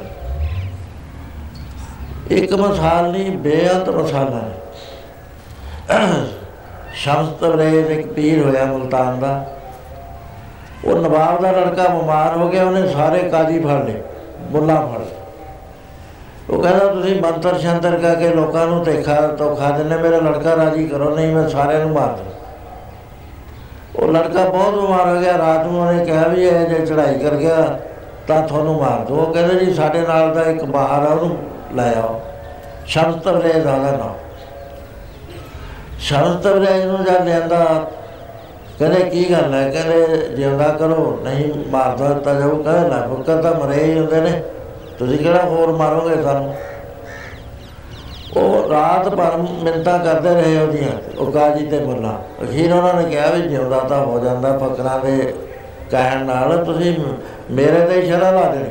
ਇੱਕ 2.31 2.53
ਮਸਾਲ 2.53 3.11
ਨਹੀਂ 3.13 3.31
ਬੇਅੰਤ 3.39 3.89
ਮਸਾਲਾ 3.89 4.41
ਹੈ। 4.41 4.55
ਸ਼ਮਸ 6.95 7.29
ਤਬਰੇਜ਼ 7.41 7.91
ਇੱਕ 7.91 8.07
ਪੀਰ 8.07 8.45
ਹੋਇਆ 8.45 8.65
ਮਲਤਾਨ 8.65 9.19
ਦਾ। 9.21 9.45
ਉਹ 10.85 10.99
ਨਵਾਬ 10.99 11.43
ਦਾ 11.43 11.51
ਲੜਕਾ 11.51 11.89
ਬਿਮਾਰ 11.89 12.37
ਹੋ 12.37 12.49
ਗਿਆ, 12.49 12.65
ਉਹਨੇ 12.65 12.89
ਸਾਰੇ 12.89 13.19
ਕਾਜੀ 13.29 13.59
ਫੜ 13.61 13.85
ਲਏ, 13.87 14.03
ਮੁੱਲਾ 14.51 14.81
ਫੜ 14.81 14.99
ਲਏ। 14.99 15.18
ਉਹ 16.51 16.63
ਕਹਿੰਦਾ, 16.63 16.87
ਤੁਸੀਂ 16.87 17.21
ਮੰਤਰ 17.23 17.59
ਸ਼ੰਤਰ 17.59 17.97
ਕਰਕੇ 17.97 18.29
ਲੋਕਾਂ 18.29 18.67
ਨੂੰ 18.67 18.83
ਦੇਖਾ 18.85 19.17
ਤੋਂ 19.39 19.55
ਖਾ 19.57 19.71
ਦਿੰਦੇ 19.71 19.97
ਮੇਰਾ 19.97 20.19
ਲੜਕਾ 20.19 20.57
ਰਾਜੀ 20.57 20.87
ਕਰੋ, 20.89 21.15
ਨਹੀਂ 21.17 21.35
ਮੈਂ 21.35 21.49
ਸਾਰਿਆਂ 21.49 21.81
ਨੂੰ 21.81 21.91
ਮਾਰ 21.91 22.17
ਦੂੰ 22.17 22.27
ਉਹ 23.97 24.13
ਲੜਕਾ 24.13 24.45
ਬਹੁਤ 24.45 24.75
ਬਿਮਾਰ 24.75 25.07
ਹੋ 25.09 25.21
ਗਿਆ। 25.21 25.37
ਰਾਤ 25.39 25.67
ਨੂੰ 25.67 25.81
ਉਹਨੇ 25.81 26.05
ਕਿਹਾ 26.05 26.27
ਵੀ 26.29 26.45
ਇਹ 26.45 26.67
ਜੇ 26.67 26.87
ਚੜਾਈ 26.87 27.19
ਕਰ 27.19 27.37
ਗਿਆ, 27.37 27.79
ਤਾਂ 28.29 28.43
ਤੁਹਾਨੂੰ 28.49 28.75
ਮਾਰ 28.75 29.05
ਦੋ 29.05 29.15
ਉਹ 29.15 29.33
ਕਹਿੰਦੇ, 29.35 29.65
ਜੀ, 29.65 29.73
ਸਾਡੇ 29.75 30.01
ਨਾਲ 30.01 30.35
ਦਾ 30.35 30.43
ਇੱਕ 30.43 30.65
ਬਾਹਰ 30.65 31.07
ਆ, 31.07 31.15
ਉਹਨੂੰ 31.15 31.37
ਲੈ 31.77 31.93
ਆਓ। 31.95 32.21
ਸ਼ਬਦ 32.87 33.21
ਤਵਰੇ 33.21 33.53
ਜ਼ਾਦਾ 33.53 33.91
ਨਾ 33.93 34.13
ਸ਼ਬਦ 35.99 36.41
ਤਵਰੇ 36.43 36.85
ਨੂੰ 36.85 37.05
ਜਦ 37.05 37.25
ਲਿਆਂਦਾ, 37.25 37.65
ਕਹਿੰਦੇ, 38.79 39.01
ਕੀ 39.01 39.25
ਗੱਲ 39.33 39.55
ਹੈ? 39.55 39.69
ਕਹਿੰਦੇ, 39.71 40.29
ਜਿਉਂਦਾ 40.37 40.69
ਕਰੋ, 40.69 41.19
ਨਹੀਂ 41.25 41.53
ਮਾਰਦਾ 41.71 42.13
ਤਾਂ 42.15 42.35
ਜਾਓ 42.35 42.57
ਕਹਿੰਦਾ, 42.57 42.89
ਨਾ, 42.89 43.07
ਫੁੱਕਰ 43.07 43.43
ਤਾਂ 43.43 43.55
ਮਰੇ 43.55 43.85
ਹੀ 43.85 43.99
ਹੁੰਦੇ 43.99 44.21
ਨੇ। 44.21 44.43
ਤੁਸੀਂ 44.99 45.19
ਕਿਹੜਾ 45.19 45.43
ਹੋਰ 45.43 45.73
ਮਾਰੋਗੇ 45.73 46.23
ਸਾਨੂੰ? 46.23 46.55
ਉਹ 48.37 48.69
ਰਾਤ 48.71 49.09
ਭਰ 49.09 49.37
ਮਿੰਤਾ 49.37 49.97
ਕਰਦੇ 49.99 50.35
ਰਹੇ 50.35 50.63
ਉਹਦੀਆਂ, 50.63 50.91
ਉਹ 51.19 51.33
ਕਾਜੀ 51.33 51.67
ਤੇ 51.67 51.79
ਮੁੱਲਾ। 51.81 52.19
ਅਖੀਰ 52.43 52.73
ਉਹਨਾਂ 52.73 52.95
ਨੇ 52.95 53.09
ਕਿਹਾ 53.11 53.31
ਵੀ 53.31 53.43
ਜਿਉਂਦਾ 53.43 53.79
ਤਾਂ 53.79 54.05
ਹੋ 54.05 54.19
ਜਾਂਦਾ 54.21 54.59
ਫਕਰਾਂ 54.59 54.99
ਦੇ 54.99 55.35
ਕਹਿਣ 55.91 56.25
ਨਾਲ, 56.25 56.65
ਤੁਸੀਂ 56.65 56.95
ਮੇਰੇ 57.51 57.81
ਤੇ 57.81 58.03
ਸ਼ਰਾ 58.07 58.31
ਲਾ 58.31 58.43
ਦੇਣੀ। 58.43 58.71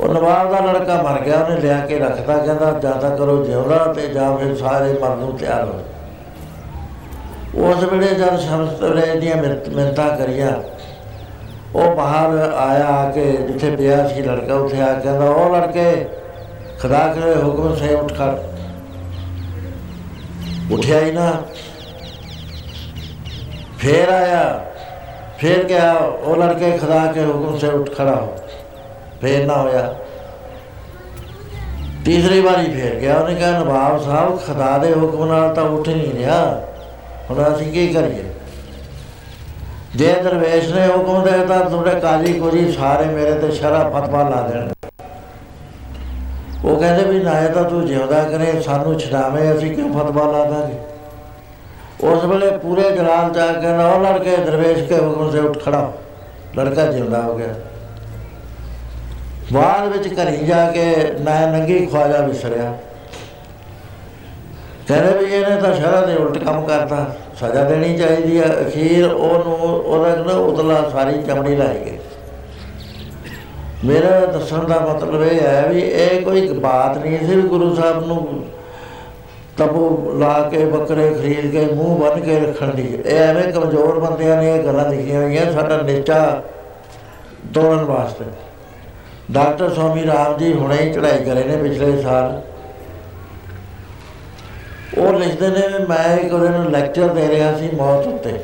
ਉਹ 0.00 0.08
ਨਵਾਬ 0.08 0.50
ਦਾ 0.52 0.60
ਲੜਕਾ 0.60 1.02
ਮਰ 1.02 1.20
ਗਿਆ, 1.20 1.42
ਉਹਨੇ 1.42 1.60
ਲਿਆ 1.60 1.80
ਕੇ 1.80 1.98
ਰੱਖਤਾ, 1.98 2.36
ਕਹਿੰਦਾ 2.36 2.70
ਜ਼ਿਆਦਾ 2.72 3.16
ਕਰੋ 3.16 3.44
ਜਿਉਂਦਾ 3.44 3.84
ਤੇ 3.92 4.06
ਜਾਂ 4.08 4.36
ਫਿਰ 4.38 4.54
ਸਾਰੇ 4.56 4.92
ਮਰਨ 4.92 5.18
ਨੂੰ 5.18 5.36
ਤਿਆਰ 5.38 5.64
ਹੋ 5.64 5.80
ਉਸ 7.56 7.84
ਵੇਲੇ 7.84 8.06
ਜਦ 8.06 8.38
ਸ਼ਮਸ 8.38 8.72
ਤਵਰੇ 8.72 9.18
ਦੀਆਂ 9.20 9.36
ਮਿੰਤਾ 9.36 10.08
ਕਰੀਆਂ 10.08 10.50
ਉਹ 11.76 11.96
ਬਾਹਰ 11.96 12.54
ਆਇਆ 12.56 12.86
ਆ 12.86 13.10
ਕੇ, 13.10 13.32
ਜਿੱਥੇ 13.32 13.76
ਪਿਆ 13.76 14.08
ਸੀ 14.08 14.22
ਲੜਕਾ, 14.22 14.54
ਉੱਥੇ 14.54 14.80
ਆ 14.80 14.94
ਕਹਿੰਦਾ, 14.94 15.24
ਉਹ 15.24 15.56
ਲੜਕੇ, 15.56 16.06
ਖੁਦਾ 16.82 17.14
ਕੇ 17.14 17.20
ਹੁਕਮ 17.20 17.74
ਸੇ 17.74 17.94
ਉੱਠ 17.94 18.12
ਕਰ 18.12 18.38
ਉਠਿਆ 20.72 21.00
ਹੀ 21.00 21.10
ਨਾ। 21.10 21.32
ਫੇਰ 23.78 24.08
ਆਇਆ। 24.08 24.64
ਫੇਰ 25.38 25.64
ਗਿਆ 25.64 25.92
ਉਹ 25.94 26.36
ਲੜਕੇ, 26.36 26.78
ਖਦਾ 26.78 27.12
ਕੇ 27.12 27.24
ਹੁਕਮ 27.24 27.58
ਸੇ 27.58 27.68
ਉੱਠ 27.68 27.94
ਖੜਾ 27.96 28.16
ਹੋ। 28.16 28.36
ਫੇਰ 29.20 29.46
ਨਾ 29.46 29.54
ਹੋਇਆ। 29.54 29.94
ਤੀਸਰੀ 32.04 32.40
ਵਾਰੀ 32.40 32.80
ਫੇਰ 32.80 32.94
ਗਿਆ। 32.94 33.16
ਉਹਨੇ 33.16 33.34
ਕਿਹਾ, 33.34 33.50
ਨਵਾਬ 33.50 34.02
ਸਾਹਿਬ, 34.02 34.38
ਖਦਾ 34.46 34.78
ਦੇ 34.78 34.94
ਹੁਕਮ 34.94 35.24
ਨਾਲ 35.24 35.54
ਤਾਂ 35.54 35.64
ਉੱਠ 35.64 35.88
ਨਹੀਂ 35.88 36.18
ਰਿਹਾ। 36.18 36.62
ਹੁਣ 37.30 37.54
ਅਸੀਂ 37.54 37.72
ਕੀ 37.72 37.88
ਕਰੀਏ? 37.88 38.24
ਜੇ 39.96 40.14
ਦਰਵੇਸ਼ 40.24 40.74
ਨੇ 40.74 40.86
ਹੁਕਮ 40.88 41.24
ਦੇ 41.24 41.46
ਤਾਂ 41.46 41.70
ਤੁਹਾਡੇ 41.70 42.00
ਕਾਜੀ 42.00 42.32
ਕੋਜੀ 42.32 42.72
ਸਾਰੇ 42.72 43.04
ਮੇਰੇ 43.04 43.34
ਤੇ 43.34 43.50
ਸ਼ਰਾ 43.50 43.88
ਫਤਵਾ 43.88 44.28
ਲਾ 44.28 44.48
ਦੇਣ। 44.48 44.68
ਉਹ 46.64 46.76
ਕਹਿੰਦੇ 46.80 47.04
ਵੀ 47.04 47.24
ਨਾ, 47.24 47.40
ਇਹ 47.40 47.48
ਤਾਂ 47.48 47.64
ਤੂੰ 47.64 47.86
ਜਿਉਂਦਾ 47.86 48.24
ਕਰੇ, 48.24 48.60
ਸਾਨੂੰ 48.60 49.00
ਛਡਾਵੇਂ, 49.00 49.54
ਅਸੀਂ 49.54 49.76
ਕਿਉਂ 49.76 49.94
ਫਤਵਾ 49.94 50.32
ਲਾ 50.32 50.44
ਦਾਂਗੇ? 50.44 50.74
ਉਸ 52.06 52.24
ਵੇਲੇ 52.24 52.58
ਪੂਰੇ 52.58 52.90
ਜਲਾਲ 52.90 53.32
ਚ 53.32 53.38
ਆ 53.38 53.52
ਕੇ 53.52 53.66
ਨਾ, 53.66 53.88
ਉਹ 53.88 54.00
ਲੜਕੇ 54.04 54.36
ਦਰਵੇਸ਼ 54.36 54.82
ਕੇ 54.82 54.94
ਹੁਕਮ 54.94 55.30
ਸੇ 55.30 55.38
ਉੱਠ 55.38 55.64
ਖੜਾ। 55.64 55.92
ਲੜਕਾ 56.58 56.86
ਜਿਉਂਦਾ 56.86 57.22
ਹੋ 57.22 57.36
ਗਿਆ। 57.36 57.54
ਬਾਅਦ 59.52 59.88
ਵਿੱਚ 59.88 60.14
ਘਰੀ 60.14 60.36
ਜਾ 60.36 60.70
ਕੇ 60.70 61.12
ਮੈਂ 61.20 61.52
ਨੰਗੀ 61.52 61.86
ਖਵਾਜਾ 61.86 62.20
ਵਿਸਰਿਆ। 62.20 62.72
ਕਹਿੰਦੇ 64.88 65.18
ਵੀ 65.18 65.32
ਇਹਨੇ 65.32 65.60
ਤਾਂ 65.60 65.74
ਸ਼ਰਾ 65.74 66.00
ਦੇ 66.00 66.14
ਉਲਟ 66.14 66.38
ਕੰਮ 66.38 66.66
ਕਰਤਾ। 66.66 67.14
ਸਜ਼ਾ 67.40 67.64
ਦੇਣੀ 67.64 67.98
ਚਾਹੀਦੀ 67.98 68.40
ਹੈ 68.40 68.44
ਅਖੀਰ 68.44 69.06
ਉਹਨੂੰ, 69.06 69.56
ਉਹਦਾ 69.84 70.16
ਨਾ 70.16 70.32
ਉਤਲਾ 70.32 70.88
ਸਾਰੀ 70.90 71.22
ਚਮੜੀ 71.22 71.56
ਲਾਈ 71.56 71.84
ਗਈ। 71.84 71.98
ਮੇਰਾ 73.84 74.26
ਦੱਸਣ 74.26 74.58
ਦਾ 74.58 74.78
ਮਤਲਬ 74.80 75.22
ਇਹ 75.22 75.40
ਹੈ 75.40 75.66
ਵੀ 75.68 75.80
ਇਹ 75.80 76.22
ਕੋਈ 76.22 76.48
ਬਾਤ 76.48 76.98
ਨਹੀਂ 76.98 77.18
ਸੀ 77.18 77.36
ਵੀ 77.36 77.42
ਗੁਰੂ 77.42 77.74
ਸਾਹਿਬ 77.74 78.06
ਨੂੰ 78.06 78.44
ਤਬੂ 79.56 80.12
ਲਾ 80.18 80.48
ਕੇ, 80.52 80.64
ਬੱਕਰੇ 80.64 81.10
ਖਰੀਦ 81.10 81.50
ਕੇ, 81.52 81.74
ਮੂੰਹ 81.74 81.98
ਬੰਨ 81.98 82.20
ਕੇ 82.20 82.40
ਰੱਖਣ 82.40 82.74
ਦੀ। 82.74 82.98
ਇਹ 83.06 83.18
ਐਵੇਂ 83.18 83.52
ਕਮਜ਼ੋਰ 83.52 83.98
ਬੰਦਿਆਂ 84.00 84.42
ਨੇ 84.42 84.56
ਇਹ 84.56 84.62
ਗੱਲਾਂ 84.62 84.90
ਲਿਖੀਆਂ 84.90 85.22
ਹੋਈਆਂ। 85.22 85.52
ਸਾਡਾ 85.52 85.76
ਨਿਚਾ 85.76 86.42
ਤੋੜਨ 87.54 87.84
ਵਾਸਤੇ। 87.84 88.24
ਡਾਕਟਰ 89.32 89.74
ਸਵਾਮੀ 89.74 90.06
ਰਾਮ 90.06 90.36
ਜੀ 90.36 90.52
ਹੁਣੇ 90.52 90.76
ਹੀ 90.76 90.92
ਚੜਾਈ 90.92 91.24
ਕਰੇ 91.24 91.44
ਨੇ 91.44 91.56
ਪਿਛਲੇ 91.56 92.02
ਸਾਲ। 92.02 92.42
ਉਹ 94.98 95.12
ਲਿਖਦੇ 95.12 95.48
ਨੇ 95.48 95.78
ਵੀ 95.78 95.86
ਮੈਂ 95.86 96.18
ਇੱਕ 96.18 96.34
ਉਹਦੇ 96.34 96.48
ਨੂੰ 96.48 96.70
ਲੈਕਚਰ 96.70 97.08
ਦੇ 97.08 97.28
ਰਿਹਾ 97.28 97.58
ਸੀ 97.58 97.70
ਮੌਤ 97.74 98.06
ਉੱਤੇ। 98.06 98.40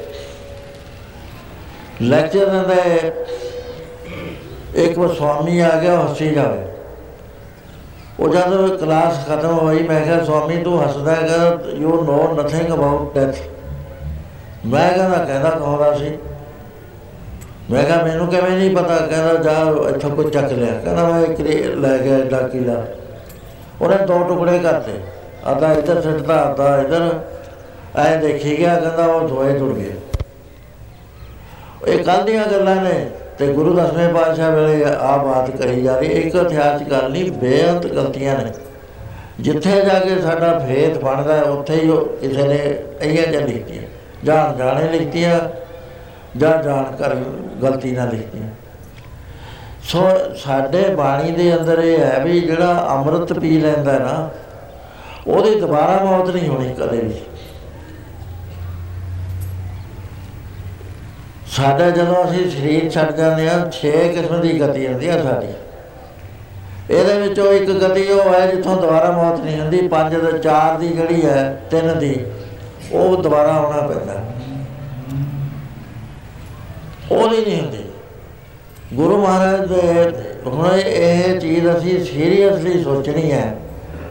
ਲੈਕਚਰ 2.03 2.49
ਦਿੰਦੇ 2.49 3.13
ਇੱਕ 4.75 4.99
ਵਾਰ 4.99 5.09
ਸਵਾਮੀ 5.09 5.61
ਆ 5.61 5.77
ਗਿਆ, 5.77 5.99
ਉਹ 5.99 6.11
ਹੱਸੀ 6.11 6.31
ਜਾਵੇ। 6.31 6.59
ਉਹ 8.21 8.29
ਜਦੋਂ 8.29 8.79
ਕਲਾਸ 8.79 9.27
ਖਤਮ 9.27 9.59
ਹੋਈ, 9.59 9.83
ਮੈਂ 9.83 10.01
ਕਿਹਾ, 10.01 10.25
ਸਵਾਮੀ, 10.25 10.57
ਤੂੰ 10.57 10.85
ਹੱਸਦਾ 10.85 11.15
ਹੈਗਾ 11.15 11.59
you 11.75 12.03
know 12.03 12.43
nothing 12.43 12.73
about 12.73 13.15
death 13.15 13.35
ਮੈਂ 14.67 14.93
ਕਹਿੰਦਾ 14.93 15.25
ਕਹਿੰਦਾ 15.25 15.51
ਕਹੋਦਾ 15.51 15.99
ਸੀ? 15.99 16.11
ਮੈਂ 17.71 17.85
ਕਿਹਾ, 17.85 18.03
ਮੈਨੂੰ 18.03 18.27
ਕਿਵੇਂ 18.27 18.51
ਨਹੀਂ 18.51 18.77
ਪਤਾ? 18.77 18.97
ਕਹਿੰਦਾ, 18.97 19.35
ਜਾ, 19.35 19.53
ਇੱਥੋਂ 19.89 20.11
ਕੋਈ 20.11 20.31
ਚੱਕ 20.31 20.53
ਲਿਆ। 20.53 20.81
ਕਹਿੰਦਾ, 20.85 21.09
ਮੈਂ 21.09 21.21
ਇੱਕ 21.21 21.41
ਲੈ 21.77 21.99
ਗਿਆ, 21.99 22.25
ਡਾਕੀਲਾ। 22.25 22.85
ਉਹਨੇ 23.81 23.97
ਦੋ 23.97 24.19
ਟੁਕੜੇ 24.19 24.59
ਕਰਤੇ। 24.59 24.93
ਆਦਾ 25.47 25.73
ਇੱਧਰ 25.73 26.01
ਸਿੱਟਦਾ 26.01 26.35
ਆਦਾ 26.35 26.81
ਇੱਧਰ, 26.81 27.21
ਐ 27.97 28.17
ਦੇਖੀ 28.17 28.59
ਗਿਆ, 28.59 28.77
ਕਹਿੰਦਾ 28.77 29.07
ਉਹ 29.07 29.29
ਦੋਏ 29.29 29.59
ਟੁੱਟ 29.59 29.75
ਗਏ। 29.75 29.93
ਇਹ 31.87 32.05
ਕੱਲ 32.05 32.25
ਦੀਆਂ 32.25 32.47
ਗੱਲਾਂ 32.47 32.77
ਨੇ? 32.77 33.11
ਤੇ 33.39 33.53
ਗੁਰੂ 33.53 33.77
ਦਸਵੇਂ 33.77 34.15
ਪਾਤਸ਼ਾਹ 34.15 34.51
ਵੇਲੇ 34.51 34.85
ਆ 34.85 35.17
ਬਾਤ 35.17 35.51
ਕਹੀ 35.51 35.83
ਜਾ 35.83 35.99
ਰਹੀ, 35.99 36.09
ਇੱਕ 36.09 36.35
ਇਤਿਹਾਸ 36.35 36.83
ਗੱਲ 36.83 37.11
ਨਹੀਂ, 37.11 37.33
ਬੇਅੰਤ 37.33 37.87
ਗਲਤੀਆਂ 37.87 38.39
ਨੇ। 38.39 38.53
ਜਿੱਥੇ 39.41 39.71
ਜਾ 39.71 39.99
ਕੇ 39.99 40.21
ਸਾਡਾ 40.23 40.59
ਫੇਥ 40.59 40.99
ਬਣਦਾ, 40.99 41.43
ਉੱਥੇ 41.43 41.75
ਹੀ 41.75 41.89
ਉਹ 41.89 42.07
ਕਿਸੇ 42.07 42.43
ਨੇ 42.43 42.79
ਇਹੀਆਂ 43.01 43.27
ਜਿਹੀਆਂ 43.27 43.49
ਲਿਖਤੀਆਂ। 43.49 43.83
ਜਾਣ 44.25 44.57
ਜਾਣੇ 44.57 44.99
ਲਿਖਤੀਆਂ, 44.99 45.41
ਜਾਂ 46.37 46.63
ਜਾਣ 46.63 46.97
ਕਰ 46.97 47.15
ਗਲਤੀ 47.63 47.91
ਨਾਲ 47.93 48.09
ਲਿਖਤੀਆਂ। 48.09 48.49
ਸੋ 49.83 50.09
ਸਾਡੇ 50.37 50.95
ਬਾਣੀ 50.95 51.31
ਦੇ 51.31 51.57
ਅੰਦਰ 51.57 51.79
ਇਹ 51.79 51.99
ਹੈ 51.99 52.21
ਵੀ 52.25 52.41
ਜਿਹੜਾ 52.41 52.87
ਅੰਮ੍ਰਿਤ 52.91 53.33
ਪੀ 53.33 53.61
ਲੈਂਦਾ 53.61 53.99
ਨਾ 53.99 54.31
ਉਹਦੀ 55.27 55.61
ਦੁਬਾਰਾ 55.61 56.05
ਮੌਤ 56.05 56.31
ਨਹੀਂ 56.31 56.49
ਹੋਣੀ 56.49 56.75
ਕਦੇ 56.75 57.01
ਵੀ। 57.01 57.15
ਸਾਡਾ 61.57 61.91
ਜਦੋਂ 61.91 62.25
ਅਸੀਂ 62.25 62.51
ਸਰੀਰ 62.51 62.91
ਛੱਡ 62.91 63.11
ਜਾਂਦੇ 63.11 63.49
ਆ 63.49 63.71
6 63.71 64.09
ਕਿਸਮ 64.09 64.41
ਦੀ 64.41 64.61
ਗਤੀ 64.61 64.87
ਹੁੰਦੀ 64.87 65.09
ਆ 65.09 65.23
ਸਾਡੀ। 65.23 65.47
ਇਹਦੇ 66.91 67.19
ਵਿੱਚੋਂ 67.19 67.53
ਇੱਕ 67.53 67.71
ਗਤੀ 67.71 68.09
ਉਹ 68.13 68.35
ਹੈ 68.35 68.47
ਜਿੱਥੋਂ 68.47 68.77
ਦੁਬਾਰਾ 68.77 69.11
ਮੌਤ 69.11 69.41
ਨਹੀਂ 69.41 69.61
ਹੁੰਦੀ, 69.61 69.89
ਪੰਜ 69.89 70.15
ਦੇ 70.15 70.39
ਚਾਰ 70.39 70.79
ਦੀ 70.79 70.89
ਜਿਹੜੀ 70.89 71.27
ਹੈ, 71.27 71.63
ਤਿੰਨ 71.71 71.99
ਦੀ, 71.99 72.27
ਉਹ 72.93 73.23
ਦੁਬਾਰਾ 73.23 73.53
ਆਉਣਾ 73.53 73.87
ਪੈਂਦਾ। 73.87 74.25
ਉਹਦੀ 77.11 77.45
ਨਹੀਂ 77.45 77.61
ਹੁੰਦੀ। 77.61 77.85
ਗੁਰੂ 78.95 79.23
ਮਹਾਰਾਜ 79.23 79.69
ਦੇ 79.69 80.11
ਹੁਣ 80.47 80.67
ਇਹ 80.75 81.41
ਚੀਜ਼ 81.41 81.69
ਅਸੀਂ 81.79 82.05
ਸੀਰੀਅਸਲੀ 82.05 82.85
ਸੋਚਣੀ 82.85 83.33
ਹੈ। 83.33 83.57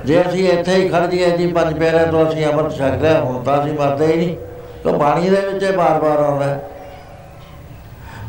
ਜੇ 0.06 0.22
ਅਸੀਂ 0.22 0.48
ਇੱਥੇ 0.50 0.76
ਹੀ 0.76 0.88
ਖੜ 0.90 1.06
ਜੀਏ 1.06 1.30
ਜੀ 1.38 1.48
ਪੰਜ 1.48 1.78
ਪਿਆਰਿਆਂ 1.80 2.08
ਤੋਂ 2.08 2.30
ਅਸੀਂ 2.30 2.46
ਅਮਰ 2.46 2.70
ਛਕ 2.70 3.02
ਲਿਆ, 3.02 3.20
ਹੁਣ 3.22 3.44
ਤਾਂ 3.44 3.62
ਅਸੀਂ 3.62 3.74
ਮਰਦੇ 3.74 4.06
ਹੀ 4.06 4.16
ਨਹੀਂ। 4.18 4.36
ਤਾਂ 4.84 4.94
ਬਾਣੀ 4.94 5.30
ਦੇ 5.30 5.42
ਵਿੱਚ 5.42 5.64
ਇਹ 5.64 5.78
ਬਾਰ-ਬਾਰ 5.78 6.20
ਆਉਂਦਾ 6.20 6.58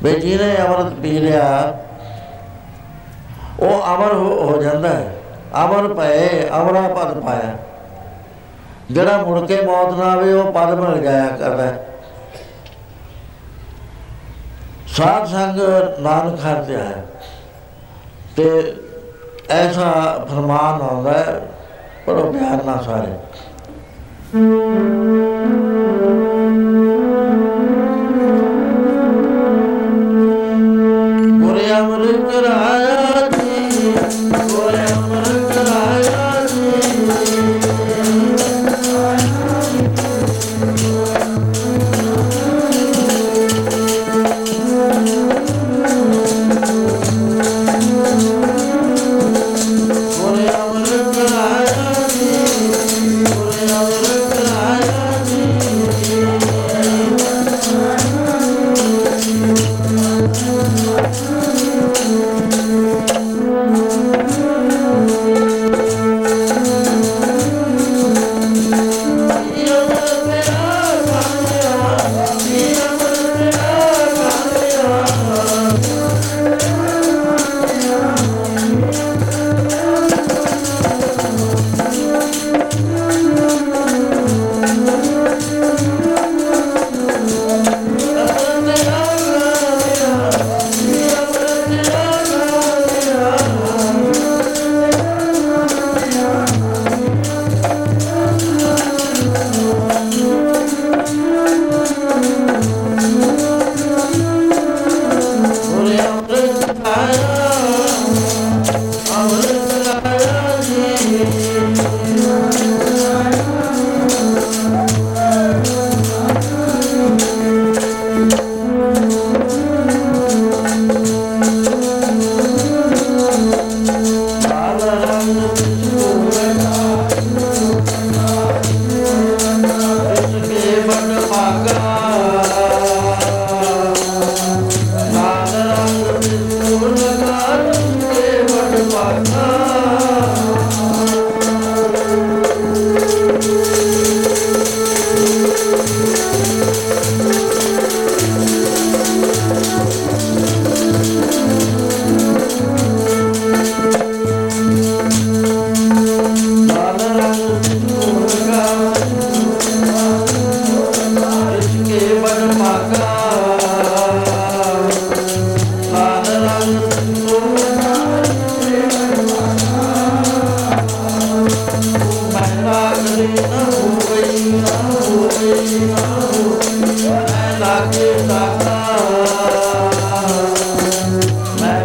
ਵੀ 0.02 0.12
ਜਿਹਨੇ 0.12 0.56
ਅਮਰਤ 0.62 0.92
ਪੀ 0.92 1.18
ਲਿਆ, 1.18 1.78
ਉਹ 3.60 3.94
ਅਮਰ 3.94 4.12
ਹੋ 4.14 4.60
ਜਾਂਦਾ 4.62 4.88
ਹੈ। 4.88 5.12
ਅਮਰ 5.64 5.92
ਪਏ 5.94 6.48
ਅਮਰਾ 6.50 6.80
ਪਦ 6.88 7.20
ਪਾਇਆ। 7.20 7.56
ਜਿਹੜਾ 8.90 9.16
ਮੁੜ 9.16 9.46
ਕੇ 9.46 9.60
ਮੌਤ 9.62 9.92
ਨਾ 9.98 10.10
ਆਵੇ, 10.12 10.32
ਉਹ 10.32 10.52
ਪਦ 10.52 10.74
ਮਿਲ 10.80 11.02
ਜਾਇਆ 11.02 11.26
ਕਰਦਾ 11.30 11.72
ਸਾਧ 14.88 15.26
ਸੰਗ 15.26 15.60
ਨਾਨਕ 16.00 16.40
ਖਾਤੇ 16.40 16.74
ਆਇਆ 16.74 17.02
ਤੇ 18.36 18.74
ਐਸਾ 19.50 19.90
ਫਰਮਾਨ 20.30 20.82
ਆਉਂਦਾ 20.82 21.12
ਹੈ 21.12 21.40
ਪੜੋ 22.06 22.32
ਪਿਆਰ 22.32 22.64
ਨਾਲ 22.64 22.84
ਸਾਰੇ। 22.84 23.12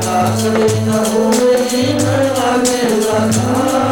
ਸਰਨਾ 0.05 0.37
ਸਰਨਾ 0.37 1.03
ਹੋਵੇ 1.03 1.55
ਮਨ 1.93 2.29
ਆਵੇ 2.43 2.89
ਲਾਗਾ 2.95 3.86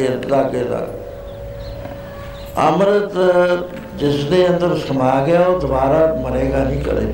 ਹੋਵੇ 0.00 0.08
ਨਾ 0.08 0.14
ਲਗੇ 0.14 0.30
ਲਾਗੇ 0.30 0.64
ਦਾ 0.64 0.86
ਅੰਮ੍ਰਿਤ 2.68 3.12
ਜਿਸ 3.96 4.24
ਦੇ 4.24 4.48
ਅੰਦਰ 4.48 4.76
ਸਮਾ 4.78 5.24
ਗਿਆ, 5.26 5.40
ਉਹ 5.40 5.60
ਦੁਬਾਰਾ 5.60 6.14
ਮਰੇਗਾ 6.14 6.64
ਨਹੀਂ 6.64 6.80
ਕਦੇ। 6.82 7.06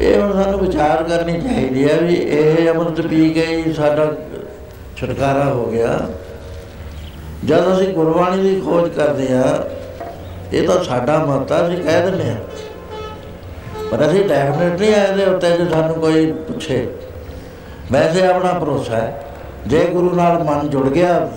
ਇਹ 0.00 0.20
ਹੁਣ 0.20 0.42
ਸਾਨੂੰ 0.42 0.60
ਵਿਚਾਰ 0.60 1.02
ਕਰਨੀ 1.02 1.40
ਚਾਹੀਦੀ 1.40 1.88
ਹੈ 1.88 1.96
ਵੀ 1.96 2.14
ਇਹ 2.14 2.70
ਅੰਮ੍ਰਿਤ 2.70 3.06
ਪੀ 3.06 3.30
ਕੇ 3.30 3.46
ਹੀ 3.46 3.72
ਸਾਡਾ 3.72 4.12
ਛੁਟਕਾਰਾ 4.96 5.44
ਹੋ 5.44 5.64
ਗਿਆ। 5.66 6.08
ਜਦ 7.44 7.72
ਅਸੀਂ 7.74 7.88
ਗੁਰਬਾਣੀ 7.88 8.42
ਦੀ 8.42 8.60
ਖੋਜ 8.60 8.88
ਕਰਦੇ 8.88 9.26
ਆ 9.34 9.64
ਇਹ 10.52 10.68
ਤਾਂ 10.68 10.84
ਸਾਡਾ 10.84 11.18
ਮਤ 11.18 11.52
ਆ 11.52 11.66
ਅਸੀਂ 11.66 11.76
ਕਹਿ 11.84 12.02
ਦਿੰਦੇ 12.02 12.30
ਆ 12.30 12.36
ਪਰ 13.90 14.10
ਅਸੀਂ 14.10 14.24
ਡੈਫੀਨਿਟ 14.24 14.80
ਨਹੀਂ 14.80 14.94
ਆਏ 14.94 15.12
ਦੇ 15.16 15.24
ਉੱਤੇ 15.24 15.50
ਜੇ 15.50 15.68
ਸਾਨੂੰ 15.70 15.94
ਕੋਈ 15.94 16.32
ਪੁੱਛੇ, 16.32 16.86
ਵੈਸੇ 17.92 18.26
ਆਪਣਾ 18.26 18.52
ਭਰੋਸਾ 18.52 18.96
ਹੈ। 18.96 19.21
ਜੇ 19.72 19.84
ਗੁਰੂ 19.86 20.10
ਨਾਲ 20.14 20.42
ਮਨ 20.44 20.68
ਜੁੜ 20.68 20.88
ਗਿਆ 20.88 21.28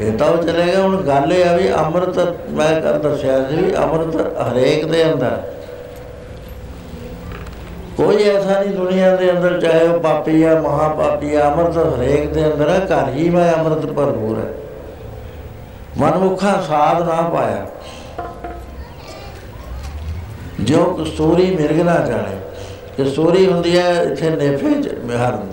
ਇਹ 0.00 0.12
ਤਾਂ 0.18 0.26
ਉਹ 0.26 0.42
ਚਲੇਗਾ 0.42 0.82
ਹੁਣ 0.82 0.96
ਗੱਲ 1.02 1.32
ਇਹ 1.32 1.44
ਆ 1.44 1.56
ਵੀ 1.56 1.70
ਅੰਮ੍ਰਿਤ, 1.72 2.18
ਮੈਂ 2.50 2.80
ਕਰ 2.80 2.98
ਦੱਸਿਆ 2.98 3.38
ਸੀ 3.48 3.56
ਵੀ 3.56 3.74
ਅੰਮ੍ਰਿਤ 3.76 4.16
ਹਰੇਕ 4.42 4.84
ਦੇ 4.84 5.04
ਅੰਦਰ 5.04 5.40
ਕੋਈ 7.96 8.22
ਐਸਾ 8.22 8.60
ਨਹੀਂ 8.60 8.74
ਦੁਨੀਆ 8.76 9.14
ਦੇ 9.16 9.30
ਅੰਦਰ, 9.30 9.60
ਚਾਹੇ 9.60 9.86
ਉਹ 9.88 9.98
ਪਾਪੀ 10.00 10.42
ਆ 10.42 10.54
ਮਹਾ 10.60 10.88
ਪਾਪੀ 10.94 11.34
ਆ, 11.34 11.50
ਅੰਮ੍ਰਿਤ 11.50 11.76
ਹਰੇਕ 11.94 12.32
ਦੇ 12.32 12.44
ਅੰਦਰ 12.46 12.68
ਹੈ 12.70 12.78
ਘਰ 12.86 13.08
ਹੀ 13.08 13.28
ਮੈਂ 13.30 13.52
ਅੰਮ੍ਰਿਤ 13.54 13.86
ਭਰਪੂਰ 13.86 14.38
ਹੈ 14.38 14.48
ਮਨਮੁਖਾ 15.98 16.52
ਸਾਧ 16.68 17.02
ਨਾ 17.02 17.20
ਪਾਇਆ। 17.28 17.66
ਜੋ 20.60 20.84
ਕਸਤੂਰੀ 21.00 21.54
ਮਿਰਗ 21.56 21.80
ਨਾ 21.80 21.96
ਜਾਣੇ। 22.06 22.36
ਕਸਤੂਰੀ 22.98 23.46
ਹੁੰਦੀ 23.46 23.78
ਹੈ 23.78 24.02
ਇੱਥੇ 24.02 24.30
ਨੇਫੇ 24.30 24.82
ਚ, 24.82 24.94
ਮਿਹਰ 25.04 25.34
ਹੁੰਦੇ 25.34 25.47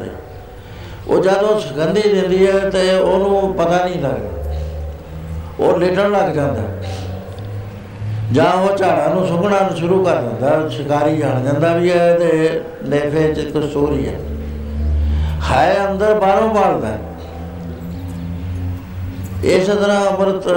ਉਹ 1.08 1.20
ਜਦੋਂ 1.24 1.60
ਸੁਗੰਧੀ 1.60 2.02
ਦਿੰਦੀ 2.02 2.46
ਹੈ 2.48 2.70
ਤੇ 2.70 2.98
ਉਹਨੂੰ 3.00 3.54
ਪਤਾ 3.54 3.86
ਨਹੀਂ 3.86 4.02
ਲੱਗਦਾ। 4.02 4.54
ਉਹ 5.60 5.78
ਲੇਟਣ 5.80 6.12
ਲੱਗ 6.12 6.32
ਜਾਂਦਾ। 6.32 6.62
ਜਾਂ 8.32 8.54
ਉਹ 8.54 8.78
ਝਾੜਾਂ 8.78 9.16
ਨੂੰ 9.16 9.28
ਸੁਗਣਾ 9.28 9.60
ਨੂੰ 9.60 9.78
ਸ਼ੁਰੂ 9.78 10.04
ਕਰ 10.06 10.16
ਦਿੰਦਾ। 10.16 10.70
ਸ਼ਿਕਾਰੀ 10.70 11.18
ਜਾਣ 11.18 11.44
ਜਾਂਦਾ 11.44 11.74
ਵੀ 11.74 11.90
ਇਹ 11.90 12.16
ਤੇ 12.20 12.62
ਨੇਫੇ 12.84 13.34
ਚ 13.34 13.40
ਕਸਤੂਰੀ 13.56 14.08
ਹੈ। 14.08 14.20
ਹੈ 15.52 15.76
ਅੰਦਰ 15.92 16.14
ਬਾਹਰੋਂ 16.14 16.48
ਬਾਲਦਾ 16.50 16.88
ਇਸ 19.44 19.68
ਤਰ੍ਹਾਂ 19.68 20.06
ਅੰਮ੍ਰਿਤ 20.06 20.48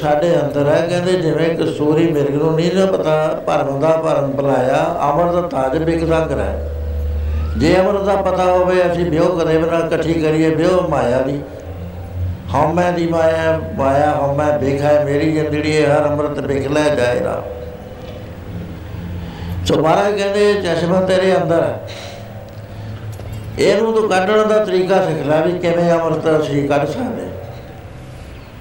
ਸਾਡੇ 0.00 0.34
ਅੰਦਰ 0.34 0.68
ਹੈ। 0.68 0.86
ਕਹਿੰਦੇ 0.86 1.12
ਜਿਵੇਂ 1.12 1.48
ਕਸੂਰੀ 1.56 2.10
ਮਿਰਗ 2.12 2.34
ਨੂੰ 2.34 2.54
ਨਹੀਂ 2.54 2.72
ਨਾ 2.74 2.86
ਪਤਾ 2.86 3.42
ਭਰਮ 3.46 3.80
ਦਾ 3.80 3.88
ਭਰਮ 3.88 4.30
ਬੁਲਾਇਆ 4.30 4.84
ਅੰਮ੍ਰਿਤ 5.02 5.50
ਤਾਜ 5.50 5.78
ਬਿਕਦਾ 5.78 6.20
ਕਰਾ 6.20 6.46
ਜੇ 7.58 7.76
ਅੰਮ੍ਰਿਤ 7.78 8.02
ਦਾ 8.02 8.14
ਪਤਾ 8.22 8.44
ਹੋਵੇ, 8.44 8.80
ਅਸੀਂ 8.92 9.04
ਬਿਓ 9.04 9.24
ਕਦੇ 9.38 9.58
ਬਣਾ 9.58 9.78
ਇਕੱਠੀ 9.78 10.14
ਕਰੀਏ 10.14 10.54
ਬਿਓ 10.54 10.80
ਮਾਇਆ 10.88 11.20
ਦੀ। 11.20 11.40
ਹਉਮੈ 12.54 12.90
ਦੀ 12.92 13.06
ਮਾਇਆ 13.06 13.58
ਮਾਇਆ 13.76 14.10
ਹਉਮੈ 14.12 14.50
ਬਿਖਾ 14.58 14.90
ਮੇਰੀ 15.04 15.30
ਜਿੰਦੜੀ 15.32 15.84
ਹਰ 15.84 16.06
ਅੰਮ੍ਰਿਤ 16.06 16.40
ਬਿਖ 16.40 16.66
ਲੈ 16.68 16.88
ਜਾਏਗਾ 16.94 17.42
ਸੋ 19.66 19.80
ਮਹਾਰਾਜ 19.82 20.16
ਕਹਿੰਦੇ 20.16 20.54
ਚਸ਼ਮਾ 20.54 21.00
ਤੇਰੇ 21.00 21.36
ਅੰਦਰ 21.36 21.62
ਹੈ। 21.62 21.88
ਇਹਨੂੰ 23.58 23.92
ਤੂੰ 23.94 24.08
ਕੱਢਣ 24.08 24.46
ਦਾ 24.48 24.64
ਤਰੀਕਾ 24.64 25.00
ਸਿੱਖ 25.06 25.26
ਲੈ 25.26 25.40
ਵੀ 25.40 25.58
ਕਿਵੇਂ 25.58 25.90
ਅੰਮ੍ਰਿਤ 25.92 26.40
ਅਸੀਂ 26.40 26.68
ਕੱਢ 26.68 26.86
ਸਕਦੇ। 26.86 27.28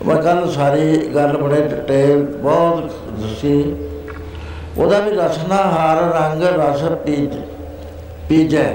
ਮੈਂ 0.05 0.15
ਕੱਲ 0.15 0.49
ਸਾਰੀ 0.51 0.97
ਗੱਲ 1.15 1.37
ਬੜੇ 1.37 1.61
ਡਿਟੇਲ 1.61 2.23
ਬਹੁਤ 2.23 2.91
ਦੱਸੀ। 3.19 3.75
ਉਹਦਾ 4.77 4.99
ਵੀ 4.99 5.11
ਰਸਨਾ, 5.11 5.55
ਹਾਰ, 5.55 6.01
ਰੰਗ, 6.13 6.43
ਰਸ 6.59 6.83
ਪੀਜ 7.05 7.35
ਪੀਜੈ। 8.29 8.73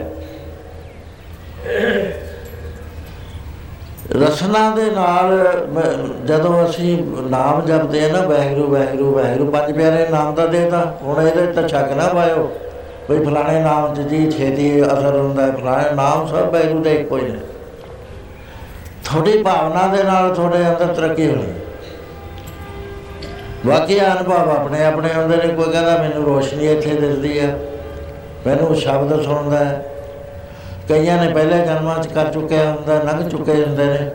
ਰਸਨਾ 4.21 4.71
ਦੇ 4.71 4.91
ਨਾਲ 4.91 5.33
ਜਦੋਂ 6.25 6.65
ਅਸੀਂ 6.65 6.99
ਨਾਮ 7.31 7.67
ਜਪਦੇ 7.67 8.05
ਆ 8.05 8.13
ਨਾ 8.13 8.21
ਵੈਗਰੂ 8.21 8.67
ਵੈਗਰੂ 8.67 9.13
ਵੈਗਰੂ 9.15 9.51
ਪੰਜ 9.51 9.75
ਪਿਆਰੇ 9.77 10.07
ਨਾਮ 10.09 10.35
ਦਾ 10.35 10.47
ਦੇਤਾ 10.47 10.81
ਹੁਣ 11.03 11.27
ਇਹਦੇ 11.27 11.47
ਤੇ 11.53 11.69
ਛੱਕ 11.69 11.93
ਨਾ 11.93 12.09
ਪਾਇਓ 12.09 12.51
ਕੋਈ 13.09 13.25
ਫਲਾਣੇ 13.25 13.61
ਨਾਮ 13.61 13.95
ਚ 13.95 14.01
ਜੀ 14.01 14.31
ਛੇਤੀ 14.31 14.83
ਅਸਰ 14.83 15.17
ਹੁੰਦਾ 15.17 15.47
ਹੈ, 15.47 15.51
ਫਲਾਣੇ 15.51 15.95
ਨਾਮ 15.95 16.27
ਸਭ 16.27 16.51
ਵੈਗਰੂ 16.53 16.83
ਦੇ 16.83 16.95
ਇੱਕੋ 16.95 17.17
ਹੀ 17.17 17.23
ਨੇ। 17.23 17.39
ਤੁਹਾਡੀ 19.05 19.43
ਭਾਵਨਾ 19.43 19.87
ਦੇ 19.87 20.03
ਨਾਲ 20.03 20.35
ਤੁਹਾਡੇ 20.35 20.59
ਅੰਦਰ 20.59 20.95
ਤਰੱਕੀ 20.95 21.27
ਹੋਣੀ। 21.27 21.53
ਵਾਕਿਆ 23.67 24.13
ਅਨੁਭਵ 24.13 24.51
ਆਪਣੇ 24.51 24.85
ਆਪਣੇ 24.85 25.13
ਹੁੰਦੇ 25.15 25.37
ਨੇ 25.37 25.55
ਕੋਈ 25.55 25.73
ਕਹਿੰਦਾ 25.73 25.97
ਮੈਨੂੰ 25.99 26.25
ਰੋਸ਼ਨੀ 26.25 26.67
ਇੱਥੇ 26.67 26.91
ਦਿਸਦੀ 26.91 27.39
ਹੈ 27.41 27.59
ਮੈਨੂੰ 28.47 28.75
ਸ਼ਬਦ 28.77 29.23
ਸੁਣਦਾ 29.23 29.65
ਹੈ। 29.65 29.85
ਕਈਆਂ 30.89 31.17
ਨੇ 31.25 31.33
ਪਹਿਲੇ 31.35 31.59
ਜਨਮਾਂ 31.67 31.99
'ਚ 31.99 32.07
ਕਰ 32.07 32.33
ਚੁੱਕਿਆ 32.33 32.71
ਹੁੰਦਾ, 32.71 33.03
ਲੰਘ 33.03 33.29
ਚੁੱਕੇ 33.29 33.55
ਹੁੰਦੇ 33.55 33.85
ਨੇ। 33.85 34.11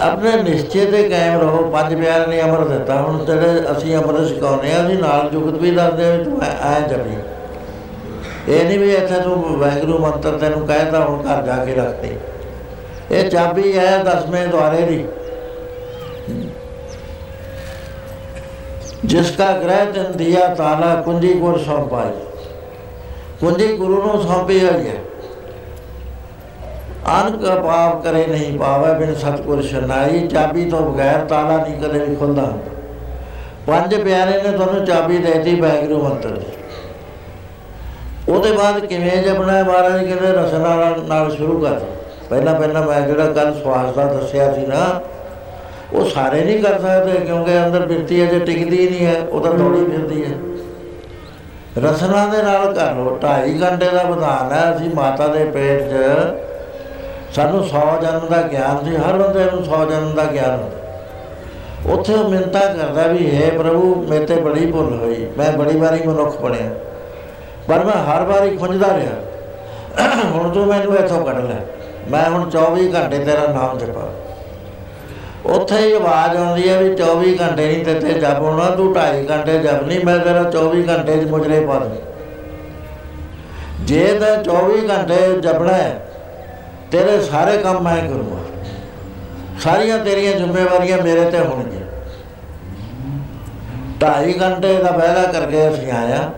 ਆਪਣੇ 0.00 0.32
ਨਿਸ਼ਚੇ 0.42 0.84
ਤੇ 0.86 1.02
ਕਾਇਮ 1.08 1.40
ਰਹੋ, 1.40 1.62
ਪੰਜ 1.70 1.94
ਪਿਆਰ 1.94 2.26
ਨੇ 2.26 2.40
ਅਮਰ 2.42 2.64
ਦਿੱਤਾ। 2.68 3.00
ਹੁਣ 3.02 3.24
ਜਿਹੜੇ 3.24 3.72
ਅਸੀਂ 3.72 3.96
ਅਮਰ 3.96 4.24
ਸਿਖਾਉਂਦੇ 4.26 4.72
ਆ 4.72 4.86
ਅਸੀਂ 4.86 4.98
ਨਾਲ 4.98 5.28
ਜੁਗਤ 5.30 5.60
ਵੀ 5.60 5.70
ਦੱਸਦੇ 5.70 6.04
ਆ 6.04 6.16
ਤੂੰ 6.24 6.40
ਐ 6.42 6.80
ਜਪੀ। 6.88 7.16
ਇਹ 8.48 8.64
ਨਹੀਂ 8.64 8.78
ਵੀ 8.78 8.90
ਇੱਥੇ 8.92 9.20
ਤੂੰ 9.20 9.58
ਵੈਗਰੂ 9.58 9.98
ਮੰਤਰ 9.98 10.38
ਤੈਨੂੰ 10.38 10.66
ਕਹਿਤਾ 10.66 11.00
ਹੁਣ 11.00 11.22
ਘਰ 11.22 11.42
ਜਾ 11.42 11.56
ਕੇ 11.64 11.74
ਰੱਖਦੇ 11.74 12.16
ਇਹ 13.10 13.30
ਚਾਬੀ 13.30 13.76
ਹੈ 13.78 13.96
ਦਸਵੇਂ 14.04 14.46
ਦੁਆਰੇ 14.46 14.82
ਦੀ। 14.82 15.04
ਜਿਸਕਾ 19.04 19.50
ਗ੍ਰਹਿ 19.52 19.86
ਤਨ 19.86 20.12
ਦਿਆ 20.12 20.46
ਤਾਲਾ 20.54 20.94
ਕੁੰਜੀ 21.02 21.32
ਗੁਰ 21.32 21.58
ਸੌਂਪਾਈ 21.58 22.10
ਕੁੰਜੀ 23.40 23.66
ਗੁਰੂ 23.76 24.02
ਨੂੰ 24.02 24.22
ਸੌਂਪੀ 24.22 24.58
ਹੋਈ 24.60 24.88
ਹੈ 27.06 27.20
ਅਨਕ 27.20 27.44
ਪਾਪ 27.62 28.02
ਕਰੇ 28.04 28.26
ਨਹੀਂ 28.26 28.58
ਪਾਵੇ, 28.58 28.92
ਬਿਨ 28.94 29.14
ਸਤਗੁਰ 29.14 29.62
ਸ਼ਰਨਾਈ 29.62 30.26
ਚਾਬੀ 30.28 30.70
ਤੋਂ 30.70 30.80
ਬਗੈਰ 30.80 31.24
ਤਾਲਾ 31.24 31.56
ਨਹੀਂ 31.56 31.80
ਕਦੇ 31.80 31.98
ਵੀ 31.98 32.14
ਖੁੱਲਦਾ। 32.16 32.52
ਪੰਜ 33.66 33.94
ਪਿਆਰੇ 33.94 34.42
ਨੇ 34.42 34.50
ਤੁਹਾਨੂੰ 34.50 34.84
ਚਾਬੀ 34.86 35.18
ਦੇਤੀ 35.18 35.60
ਵੈਗਰੂ 35.60 36.02
ਮੰਤਰ 36.02 36.30
ਦੀ 36.30 36.46
ਉਹਦੇ 38.28 38.52
ਬਾਅਦ 38.52 38.86
ਕਿਵੇਂ 38.86 39.22
ਜਪਣਾ 39.22 39.62
ਮਹਾਰਾਜ 39.62 40.04
ਕਹਿੰਦੇ, 40.04 40.32
ਰਸਨਾ 40.32 40.96
ਨਾਲ 41.08 41.30
ਸ਼ੁਰੂ 41.30 41.58
ਕਰ। 41.60 41.80
ਪਹਿਲਾਂ 42.30 42.54
ਪਹਿਲਾਂ 42.54 42.82
ਮੈਂ 42.82 43.00
ਜਿਹੜਾ 43.00 43.26
ਕੱਲ 43.26 43.52
ਸਵਾਸ 43.54 43.94
ਦਾ 43.94 44.04
ਦੱਸਿਆ 44.04 44.52
ਸੀ 44.52 44.66
ਨਾ, 44.66 45.00
ਉਹ 45.92 46.08
ਸਾਰੇ 46.10 46.44
ਨਹੀਂ 46.44 46.62
ਕਰ 46.62 46.78
ਸਕਦੇ, 46.78 47.18
ਕਿਉਂਕਿ 47.18 47.58
ਅੰਦਰ 47.58 47.86
ਬਿਰਤੀ 47.86 48.22
ਅਜੇ 48.24 48.38
ਟਿਕਦੀ 48.38 48.88
ਨਹੀਂ 48.90 49.06
ਹੈ, 49.06 49.20
ਉਹ 49.20 49.40
ਤਾਂ 49.40 49.52
ਦੌੜੀ 49.52 49.84
ਫਿਰਦੀ 49.84 50.24
ਹੈ। 50.24 50.30
ਰਸਨਾ 51.82 52.26
ਦੇ 52.26 52.42
ਨਾਲ 52.42 52.72
ਕਰ 52.74 52.94
ਲੋ 52.94 53.18
2.5 53.22 53.62
ਘੰਟੇ 53.62 53.88
ਦਾ 53.90 54.02
ਵਿਧਾਨ 54.02 54.52
ਹੈ। 54.52 54.76
ਅਸੀਂ 54.76 54.90
ਮਾਤਾ 54.94 55.26
ਦੇ 55.26 55.44
ਪੇਟ 55.44 55.82
'ਚ 55.82 55.94
ਸਾਨੂੰ 57.32 57.64
100 57.64 58.02
ਜਨਮ 58.02 58.26
ਦਾ 58.30 58.42
ਗਿਆਨ 58.42 58.84
ਸੀ, 58.84 58.96
ਹਰ 58.96 59.12
ਬੰਦੇ 59.12 59.44
ਨੂੰ 59.44 59.64
100 59.64 59.84
ਜਨਮ 59.84 60.14
ਦਾ 60.14 60.24
ਗਿਆਨ 60.24 60.50
ਹੁੰਦਾ। 60.50 60.76
ਉੱਥੇ 61.92 62.14
ਉਹ 62.14 62.28
ਮਿੰਤਾ 62.28 62.58
ਕਰਦਾ 62.58 63.06
ਵੀ, 63.06 63.36
ਹੈ 63.36 63.50
ਪ੍ਰਭੂ, 63.50 64.06
ਮੇਰੇ 64.08 64.26
ਤੇ 64.26 64.34
ਬੜੀ 64.34 64.72
ਭੁੱਲ 64.72 64.98
ਹੋਈ, 65.00 65.26
ਮੈਂ 65.38 65.52
ਬੜੀ 65.52 65.78
ਵਾਰੀ 65.78 66.06
ਮਨੁੱਖ 66.06 66.40
ਬਣਿਆ। 66.40 66.70
ਪਰ 67.68 67.84
ਮੈਂ 67.84 68.04
ਹਰ 68.04 68.24
ਵਾਰੀ 68.24 68.56
ਖੁੰਝਦਾ 68.56 68.86
ਰਿਹਾ। 68.86 69.12
ਹੁਣ 70.24 70.50
ਤੂੰ 70.50 70.66
ਮੈਨੂੰ 70.66 70.96
ਇੱਥੋਂ 70.96 71.24
ਕੱਢ 71.26 71.36
ਲੈ। 71.36 71.56
ਮੈਂ 72.10 72.30
ਹੁਣ 72.30 72.50
24 72.50 72.94
ਘੰਟੇ 72.94 73.18
ਤੇਰਾ 73.18 73.52
ਨਾਮ 73.52 73.78
ਜਪਾ। 73.78 74.10
ਉੱਥੇ 75.46 75.76
ਹੀ 75.76 75.92
ਆਵਾਜ਼ 75.92 76.36
ਆਉਂਦੀ 76.36 76.68
ਹੈ 76.68 76.82
ਵੀ 76.82 76.94
24 76.94 77.38
ਘੰਟੇ 77.40 77.66
ਨਹੀਂ 77.66 77.84
ਤੇ 77.84 78.00
ਜਪ 78.00 78.40
ਹੋਣਾ, 78.40 78.70
ਤੂੰ 78.70 78.92
2.5 78.92 79.30
ਘੰਟੇ 79.30 79.58
ਜਪ 79.58 79.82
ਨਹੀਂ, 79.82 80.04
ਮੈਂ 80.04 80.18
ਤੇਰਾ 80.18 80.42
24 80.42 80.88
ਘੰਟੇ 80.88 81.16
ਚ 81.16 81.26
ਮੁਜਰੇ 81.26 81.66
ਪਾ 81.66 81.78
ਦੂੰ 81.78 81.96
ਜੇ 83.80 84.18
ਤਾਂ 84.20 84.42
24 84.44 84.88
ਘੰਟੇ 84.90 85.40
ਜਪਣਾ 85.40 85.72
ਹੈ 85.72 86.05
ਤੇਰੇ 86.90 87.20
ਸਾਰੇ 87.20 87.56
ਕੰਮ 87.58 87.82
ਮੈਂ 87.82 87.96
ਕਰੂੰਗਾ। 87.96 88.36
ਸਾਰੀਆਂ 89.60 89.98
ਤੇਰੀਆਂ 89.98 90.32
ਜ਼ਿੰਮੇਵਾਰੀਆਂ 90.32 91.02
ਮੇਰੇ 91.02 91.30
ਤੇ 91.30 91.38
ਹੋਣਗੀਆਂ। 91.38 91.86
2.5 93.98 94.32
ਘੰਟੇ 94.42 94.74
ਦਾ 94.74 94.90
ਵਾਅਦਾ 94.90 95.22
ਕਰਕੇ 95.32 95.68
ਅਸੀਂ 95.68 95.92
ਆਇਆ 95.92 96.30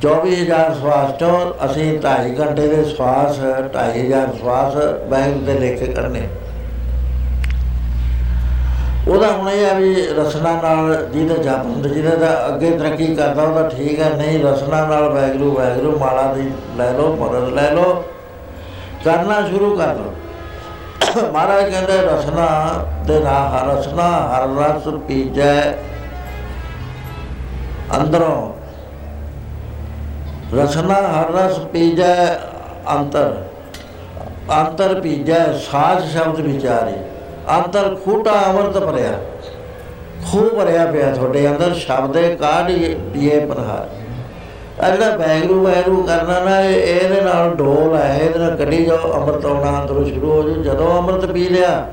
24000 0.00 0.74
ਸਵਾਸ 0.74 1.12
ਤੋਂ 1.12 1.66
ਅਸੀਂ 1.66 1.98
2.5 1.98 2.34
ਘੰਟੇ 2.40 2.68
ਦੇ 2.68 2.84
ਸਵਾਸ 2.84 3.38
2.5000 3.72 4.34
ਸਵਾਸ 4.40 4.74
ਬੈਂਕ 5.10 5.36
ਦੇ 5.36 5.58
ਲੈ 5.58 5.74
ਕੇ 5.74 5.86
ਕਰਨੇ। 5.86 6.28
ਉਹਦਾ 9.08 9.32
ਹੁਣ 9.32 9.48
ਇਹ 9.50 9.66
ਆ 9.66 9.72
ਵੀ 9.74 9.94
ਰਸਨਾ 10.06 10.52
ਨਾਲ 10.62 11.08
ਜਿਹਦੇ 11.12 11.34
ਜਪ 11.34 11.64
ਹੁੰਦਾ 11.64 11.88
ਜਿਹਦੇ 11.88 12.16
ਦਾ 12.16 12.48
ਅੱਗੇ 12.48 12.70
ਤਰੱਕੀ 12.70 13.14
ਕਰਦਾ, 13.14 13.42
ਉਹਦਾ 13.42 13.68
ਠੀਕ 13.68 14.00
ਹੈ। 14.00 14.10
ਨਹੀਂ, 14.10 14.44
ਰਸਨਾ 14.44 14.86
ਨਾਲ 14.86 15.08
ਵੈਗਰੂ 15.08 15.52
ਵੈਗਰੂ, 15.52 15.98
ਮਾਲਾ 15.98 16.32
ਦੀ 16.32 16.50
ਲੈ 16.76 16.92
ਲਓ, 16.92 17.16
ਮਦਦ 17.16 17.48
ਲੈ 17.48 17.70
ਲਓ। 17.70 18.04
ਕਰਨਾ 19.04 19.40
ਸ਼ੁਰੂ 19.46 19.76
ਕਰ 19.76 19.94
ਲਓ 19.94 20.14
ਮਹਾਰਾਜ 21.32 21.70
ਕਹਿੰਦੇ, 21.70 21.96
ਰਸਨਾ 21.96 22.46
ਦੇ 23.06 23.20
ਰਾਹ, 23.20 23.64
ਰਸਨਾ 23.64 24.08
ਹਰ 24.32 24.48
ਰਸ 24.56 24.88
ਪੀਜੈ। 25.08 25.72
ਅੰਦਰੋਂ 27.96 28.52
ਰਸਨਾ 30.56 30.94
ਹਰ 30.94 31.32
ਰਸ 31.32 31.58
ਪੀਜੈ, 31.58 32.38
ਅੰਤਰ। 32.92 33.44
ਅੰਤਰ 34.50 35.00
ਪੀਜੈ, 35.00 35.44
ਸਾਜ 35.70 36.04
ਸ਼ਬਦ 36.04 36.40
ਵਿਚਾਰੇ। 36.40 36.96
ਅੰਤਰ 37.50 37.96
ਖੂਟਾ 38.04 38.32
ਅਮਰਤ 38.50 38.78
ਭਰਿਆ। 38.78 39.12
ਖੂਬ 40.30 40.48
ਭਰਿਆ 40.58 40.86
ਪਿਆ 40.86 41.14
ਤੁਹਾਡੇ 41.14 41.48
ਅੰਦਰ, 41.48 41.74
ਸ਼ਬਦੇ 41.74 42.36
ਕਾਢ 42.36 42.72
ਪੀਏ 43.12 43.46
ਪ੍ਰਹਾਰ 43.46 43.88
ਆ 44.80 44.90
ਜਿਹੜਾ 44.90 45.16
ਬੈਗਰੂ 45.16 45.64
ਬੈਗਰੂ 45.64 46.02
ਕਰਨਾ 46.02 46.38
ਨਾ 46.40 46.60
ਇਹਦੇ 46.60 47.20
ਨਾਲ 47.20 47.54
ਢੋਲ 47.54 47.94
ਹੈ, 47.96 48.18
ਇਹਦੇ 48.22 48.38
ਨਾਲ 48.38 48.56
ਕੱਢੀ 48.56 48.84
ਜਾਓ 48.84 49.12
ਅੰਮ੍ਰਿਤ 49.14 49.46
ਆਉਣਾ 49.46 49.80
ਅੰਦਰੋਂ 49.80 50.04
ਸ਼ੁਰੂ 50.04 50.30
ਹੋ 50.32 50.42
ਜੂ 50.42 50.62
ਜਦੋਂ 50.64 50.90
ਅੰਮ੍ਰਿਤ 50.98 51.24
ਪੀ 51.26 51.48
ਲਿਆ, 51.48 51.86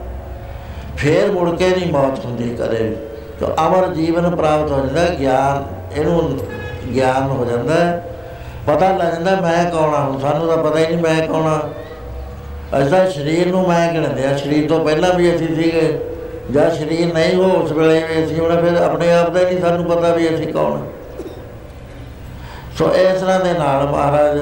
ਫੇਰ 0.97 1.31
ਮੁੜ 1.31 1.55
ਕੇ 1.55 1.69
ਨਹੀਂ 1.69 1.91
ਮੌਤ 1.93 2.25
ਹੁੰਦੀ 2.25 2.49
ਕਦੇ 2.59 2.95
ਤਾਂ 3.39 3.47
ਅਮਰ 3.67 3.87
ਜੀਵਨ 3.93 4.35
ਪ੍ਰਾਪਤ 4.35 4.71
ਹੋ 4.71 4.77
ਜਾਂਦਾ, 4.77 5.07
ਗਿਆਨ, 5.19 5.63
ਇਹਨੂੰ 5.95 6.39
ਗਿਆਨ 6.95 7.29
ਹੋ 7.29 7.45
ਜਾਂਦਾ। 7.45 7.75
ਪਤਾ 8.67 8.89
ਲੱਗ 8.89 9.13
ਜਾਂਦਾ 9.13 9.35
ਮੈਂ 9.41 9.63
ਕੌਣ 9.71 9.93
ਹਾਂ 9.93 10.19
ਸਾਨੂੰ 10.19 10.47
ਤਾਂ 10.47 10.57
ਪਤਾ 10.57 10.79
ਹੀ 10.79 10.85
ਨਹੀਂ 10.85 10.97
ਮੈਂ 10.97 11.27
ਕੌਣ 11.27 11.43
ਹਾਂ 11.43 11.59
ਅਸਾ 12.81 13.05
ਸਰੀਰ 13.09 13.47
ਨੂੰ 13.47 13.67
ਮੈਂ 13.67 13.87
ਕਹਿੰਦੇ 13.93 14.25
ਆ। 14.27 14.35
ਸਰੀਰ 14.37 14.67
ਤੋਂ 14.69 14.79
ਪਹਿਲਾਂ 14.85 15.13
ਵੀ 15.13 15.35
ਅਸੀਂ 15.35 15.47
ਸੀਗੇ। 15.55 15.87
ਜਦ 16.51 16.73
ਸਰੀਰ 16.73 17.13
ਨਹੀਂ 17.13 17.35
ਹੋ 17.35 17.49
ਉਸ 17.61 17.71
ਵੇਲੇ 17.71 18.01
ਵੀ 18.03 18.23
ਅਸੀਂ 18.23 18.39
ਹੁਣ, 18.39 18.55
ਫਿਰ 18.61 18.81
ਆਪਣੇ 18.81 19.11
ਆਪ 19.13 19.29
ਦਾ 19.29 19.41
ਨਹੀਂ 19.41 19.59
ਸਾਨੂੰ 19.61 19.85
ਪਤਾ 19.85 20.13
ਵੀ 20.15 20.33
ਅਸੀਂ 20.35 20.47
ਕੌਣ 20.53 20.79
ਸੋ 22.77 22.93
ਇਸ 22.95 23.21
ਤਰ੍ਹਾਂ 23.21 23.39
ਦੇ 23.39 23.53
ਨਾਲ 23.53 23.85
ਮਹਾਰਾਜ 23.87 24.39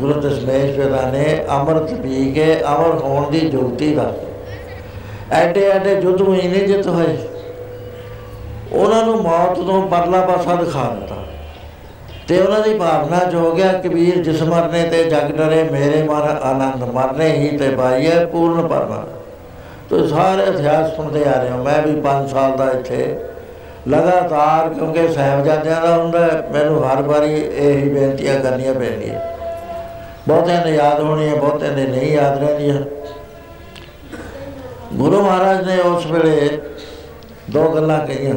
ਗੁਰੂ 0.00 0.20
ਦਸ਼ਮੇਸ਼ 0.20 0.76
ਪਿਤਾ 0.76 1.10
ਨੇ 1.10 1.24
ਅੰਮ੍ਰਿਤ 1.50 1.94
ਪੀ 1.94 2.32
ਕੇ 2.32 2.56
ਅਮਰ 2.64 2.98
ਹੋਣ 2.98 3.30
ਦੀ 3.30 3.40
ਜੁਗਤੀ 3.40 3.94
ਦਾ 3.94 4.12
ਐਡੇ 5.32 5.64
ਐਡੇ 5.68 5.94
ਜੁੱਧ 5.94 6.22
ਹੋਏ 6.22 6.42
ਨੇ 6.42 6.66
ਜਿੱਤ 6.66 6.86
ਹੋਏ। 6.86 7.16
ਉਹਨਾਂ 8.72 9.02
ਨੂੰ 9.02 9.22
ਮੌਤ 9.22 9.56
ਤੋਂ 9.56 9.82
ਪਰਲਾ 9.88 10.20
ਪਾਸਾ 10.20 10.54
ਦਿਖਾ 10.54 10.84
ਦਿੱਤਾ। 11.00 11.16
ਤੇ 12.28 12.40
ਉਹਨਾਂ 12.40 12.60
ਦੀ 12.60 12.74
ਭਾਵਨਾ 12.78 13.18
ਚ 13.18 13.34
ਹੋ 13.34 13.52
ਗਿਆ 13.52 13.72
ਕਬੀਰ 13.72 14.22
ਜਿਸ 14.22 14.42
ਮਰਨੇ 14.42 14.82
ਤੇ 14.82 15.04
ਜਗ 15.04 15.32
ਡਰੇ, 15.32 15.62
ਮੇਰੇ 15.62 16.02
ਮਨ 16.02 16.38
ਆਨੰਦ 16.42 16.84
ਮਰਨੇ 16.84 17.28
ਹੀ 17.28 17.56
ਤੇ 17.56 17.68
ਪਾਈਏ 17.68 18.24
ਪੂਰਨ 18.24 18.66
ਪਰਮਾ 18.68 19.04
ਤੋ 19.90 20.06
ਸਾਰੇ 20.06 20.42
ਇਤਿਹਾਸ 20.42 20.96
ਸੁਣਦੇ 20.96 21.24
ਆ 21.24 21.32
ਰਹੇ 21.32 21.50
ਹੋ। 21.50 21.62
ਮੈਂ 21.64 21.82
ਵੀ 21.82 22.00
5 22.00 22.28
ਸਾਲ 22.28 22.56
ਦਾ 22.56 22.70
ਇੱਥੇ 22.70 23.18
ਲਗਾਤਾਰ, 23.88 24.68
ਕਿਉਂਕਿ 24.68 25.08
ਸਾਹਿਬਜ਼ਾਦਿਆਂ 25.12 25.80
ਦਾ 25.82 25.96
ਹੁੰਦਾ 25.96 26.18
ਮੈਨੂੰ 26.52 26.82
ਹਰ 26.84 27.02
ਵਾਰੀ 27.02 27.32
ਇਹ 27.34 27.78
ਹੀ 27.78 27.88
ਬੇਨਤੀਆਂ 27.88 28.38
ਕਰਨੀਆਂ 28.40 28.74
ਪੈਂਦੀਆਂ 28.74 29.20
ਬਹੁਤਿਆਂ 30.28 30.64
ਨੇ 30.66 30.72
ਯਾਦ 30.72 31.00
ਹੋਣੀਆਂ 31.00 31.36
ਬਹੁਤਿਆਂ 31.36 31.72
ਨੇ 31.72 31.86
ਨਹੀਂ 31.86 32.12
ਯਾਦ 32.12 32.38
ਰਹਿੰਦੀਆਂ। 32.38 32.82
ਗੁਰੂ 34.94 35.22
ਮਹਾਰਾਜ 35.22 35.66
ਨੇ 35.66 35.78
ਉਸ 35.78 36.06
ਵੇਲੇ 36.06 36.58
ਦੋ 37.50 37.70
ਗੱਲਾਂ 37.70 38.06
ਕਹੀਆਂ। 38.06 38.34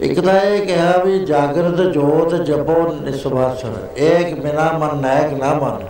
ਇੱਕ 0.00 0.20
ਤਾਂ 0.20 0.40
ਇਹ 0.40 0.66
ਕਿਹਾ 0.66 0.96
ਵੀ 0.98 1.24
ਜਾਗਰਤ 1.24 1.80
ਜੋਤ 1.92 2.34
ਜਪੋ 2.34 2.96
ਨਿਸਵਾਸਨ 3.00 3.76
ਇੱਕ 3.96 4.40
ਬਿਨਾ 4.40 4.72
ਮਨ 4.72 4.96
ਨਾਇਕ 4.98 5.32
ਨਾ 5.32 5.54
ਮਨ। 5.54 5.84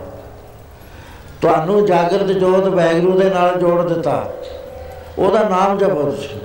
ਤੁਹਾਨੂੰ 1.41 1.85
ਜਾਗਰਤ 1.85 2.31
ਜੋਤ 2.31 2.67
ਵੈਗਰੂ 2.67 3.19
ਦੇ 3.19 3.29
ਨਾਲ 3.29 3.59
ਜੋੜ 3.59 3.81
ਦਿੱਤਾ। 3.81 4.25
ਉਹਦਾ 5.19 5.49
ਨਾਮ 5.49 5.77
ਜਪੋ 5.77 6.03
ਤੁਸੀਂ। 6.03 6.39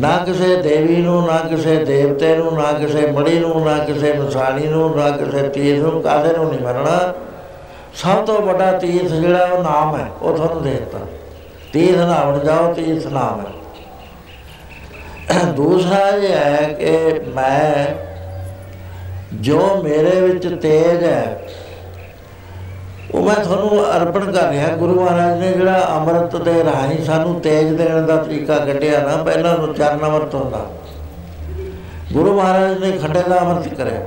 ਨਾ 0.00 0.16
ਕਿਸੇ 0.16 0.62
ਦੇਵੀ 0.62 0.96
ਨੂੰ, 0.96 1.26
ਨਾ 1.26 1.36
ਕਿਸੇ 1.36 1.84
ਦੇਵਤੇ 1.84 2.36
ਨੂੰ, 2.36 2.54
ਨਾ 2.54 2.72
ਕਿਸੇ 2.72 3.06
ਮੜੀ 3.06 3.38
ਨੂੰ, 3.38 3.64
ਨਾ 3.64 3.78
ਕਿਸੇ 3.78 4.12
ਮਸਾਣੀ 4.12 4.66
ਨੂੰ, 4.66 4.96
ਨਾ 4.96 5.10
ਕਿਸੇ 5.10 5.48
ਤੀਰਥ 5.48 5.82
ਨੂੰ 5.82 6.02
ਕਾਦੇ 6.02 6.36
ਨੂੰ 6.36 6.48
ਨਹੀਂ 6.48 6.60
ਮੰਨਣਾ 6.60 7.14
ਸਭ 7.94 8.24
ਤੋਂ 8.24 8.42
ਵੱਡਾ 8.42 8.72
ਤੀਰਥ 8.72 9.12
ਜਿਹੜਾ 9.12 9.44
ਉਹ 9.44 9.62
ਨਾਮ 9.62 9.96
ਹੈ, 9.96 10.06
ਉਹ 10.22 10.36
ਤੁਹਾਨੂੰ 10.36 10.62
ਦੇ 10.62 10.70
ਦਿੱਤਾ। 10.70 10.98
ਤੀਰਥ 11.72 11.98
ਨਾਮ 11.98 12.38
ਜਾਓ, 12.38 12.74
ਤੀਰਥ 12.74 13.06
ਨਾਮ 13.06 13.40
ਹੈ। 13.40 13.52
ਦੂਸਰਾ 15.44 16.08
ਇਹ 16.08 16.32
ਹੈ 16.32 16.76
ਕਿ 16.78 17.20
ਮੈਂ, 17.34 17.86
ਜੋ 19.34 19.82
ਮੇਰੇ 19.84 20.20
ਵਿੱਚ 20.20 20.48
ਤੇਜ 20.62 21.04
ਹੈ 21.04 21.45
ਉਹ 23.14 23.22
ਮੈਂ 23.22 23.34
ਤੁਹਾਨੂੰ 23.34 23.84
ਅਰਪਣ 23.96 24.32
ਕਰ 24.32 24.48
ਰਿਹਾ, 24.48 24.68
ਗੁਰੂ 24.68 24.94
ਮਹਾਰਾਜ 24.94 25.38
ਨੇ 25.40 25.52
ਜਿਹੜਾ 25.52 25.86
ਅੰਮ੍ਰਿਤ 25.96 26.36
ਦੇ 26.36 26.64
ਰਾਹੀਂ 26.64 27.04
ਸਾਨੂੰ 27.04 27.40
ਤੇਜ 27.40 27.72
ਦੇਣ 27.72 28.06
ਦਾ 28.06 28.16
ਤਰੀਕਾ 28.16 28.56
ਕੱਢਿਆ 28.58 29.00
ਨਾ, 29.00 29.16
ਪਹਿਲਾਂ 29.16 29.58
ਨੂੰ 29.58 29.74
ਚਰਨ 29.74 30.04
ਅੰਮ੍ਰਿਤ 30.04 30.34
ਹੁੰਦਾ। 30.34 30.66
ਗੁਰੂ 32.12 32.34
ਮਹਾਰਾਜ 32.34 32.78
ਨੇ 32.78 32.90
ਖੰਡੇ 32.92 33.22
ਦਾ 33.28 33.38
ਅੰਮ੍ਰਿਤ 33.40 33.74
ਕਰਿਆ। 33.74 34.00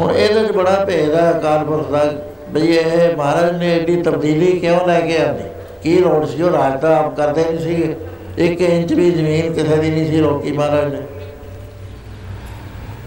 ਹੁਣ 0.00 0.10
ਇਹਦੇ 0.12 0.40
ਵਿੱਚ 0.40 0.52
ਬੜਾ 0.52 0.84
ਭੇਦ 0.84 1.14
ਹੈ 1.14 1.30
ਅਕਾਲ 1.30 1.64
ਪੁਰਖ 1.64 1.90
ਦਾ 1.90 2.04
ਬਈ 2.50 2.66
ਇਹ 2.66 3.16
ਮਹਾਰਾਜ 3.16 3.56
ਨੇ 3.56 3.76
ਏਡੀ 3.76 4.02
ਤਬਦੀਲੀ 4.02 4.58
ਕਿਉਂ 4.58 4.86
ਲੈ 4.86 5.00
ਕੇ 5.00 5.18
ਆਂਦੀ? 5.18 5.44
ਕੀ 5.82 5.98
ਲੋੜ 5.98 6.24
ਸੀ 6.26 6.42
ਉਹ 6.42 6.50
ਰਾਜ 6.50 6.80
ਤਾਂ 6.80 6.96
ਆਪ 6.96 7.16
ਕਰਦੇ 7.16 7.44
ਨਹੀਂ 7.44 7.58
ਸੀਗੇ। 7.58 7.96
ਇੱਕ 8.38 8.60
ਇੰਚ 8.60 8.92
ਵੀ 8.92 9.10
ਜ਼ਮੀਨ 9.10 9.52
ਕਿਸੇ 9.52 9.76
ਦੀ 9.76 9.90
ਨਹੀਂ 9.90 10.06
ਸੀ 10.06 10.20
ਰੋਕੀ 10.20 10.52
ਮਹਾਰਾਜ 10.52 10.94
ਨੇ। 10.94 11.00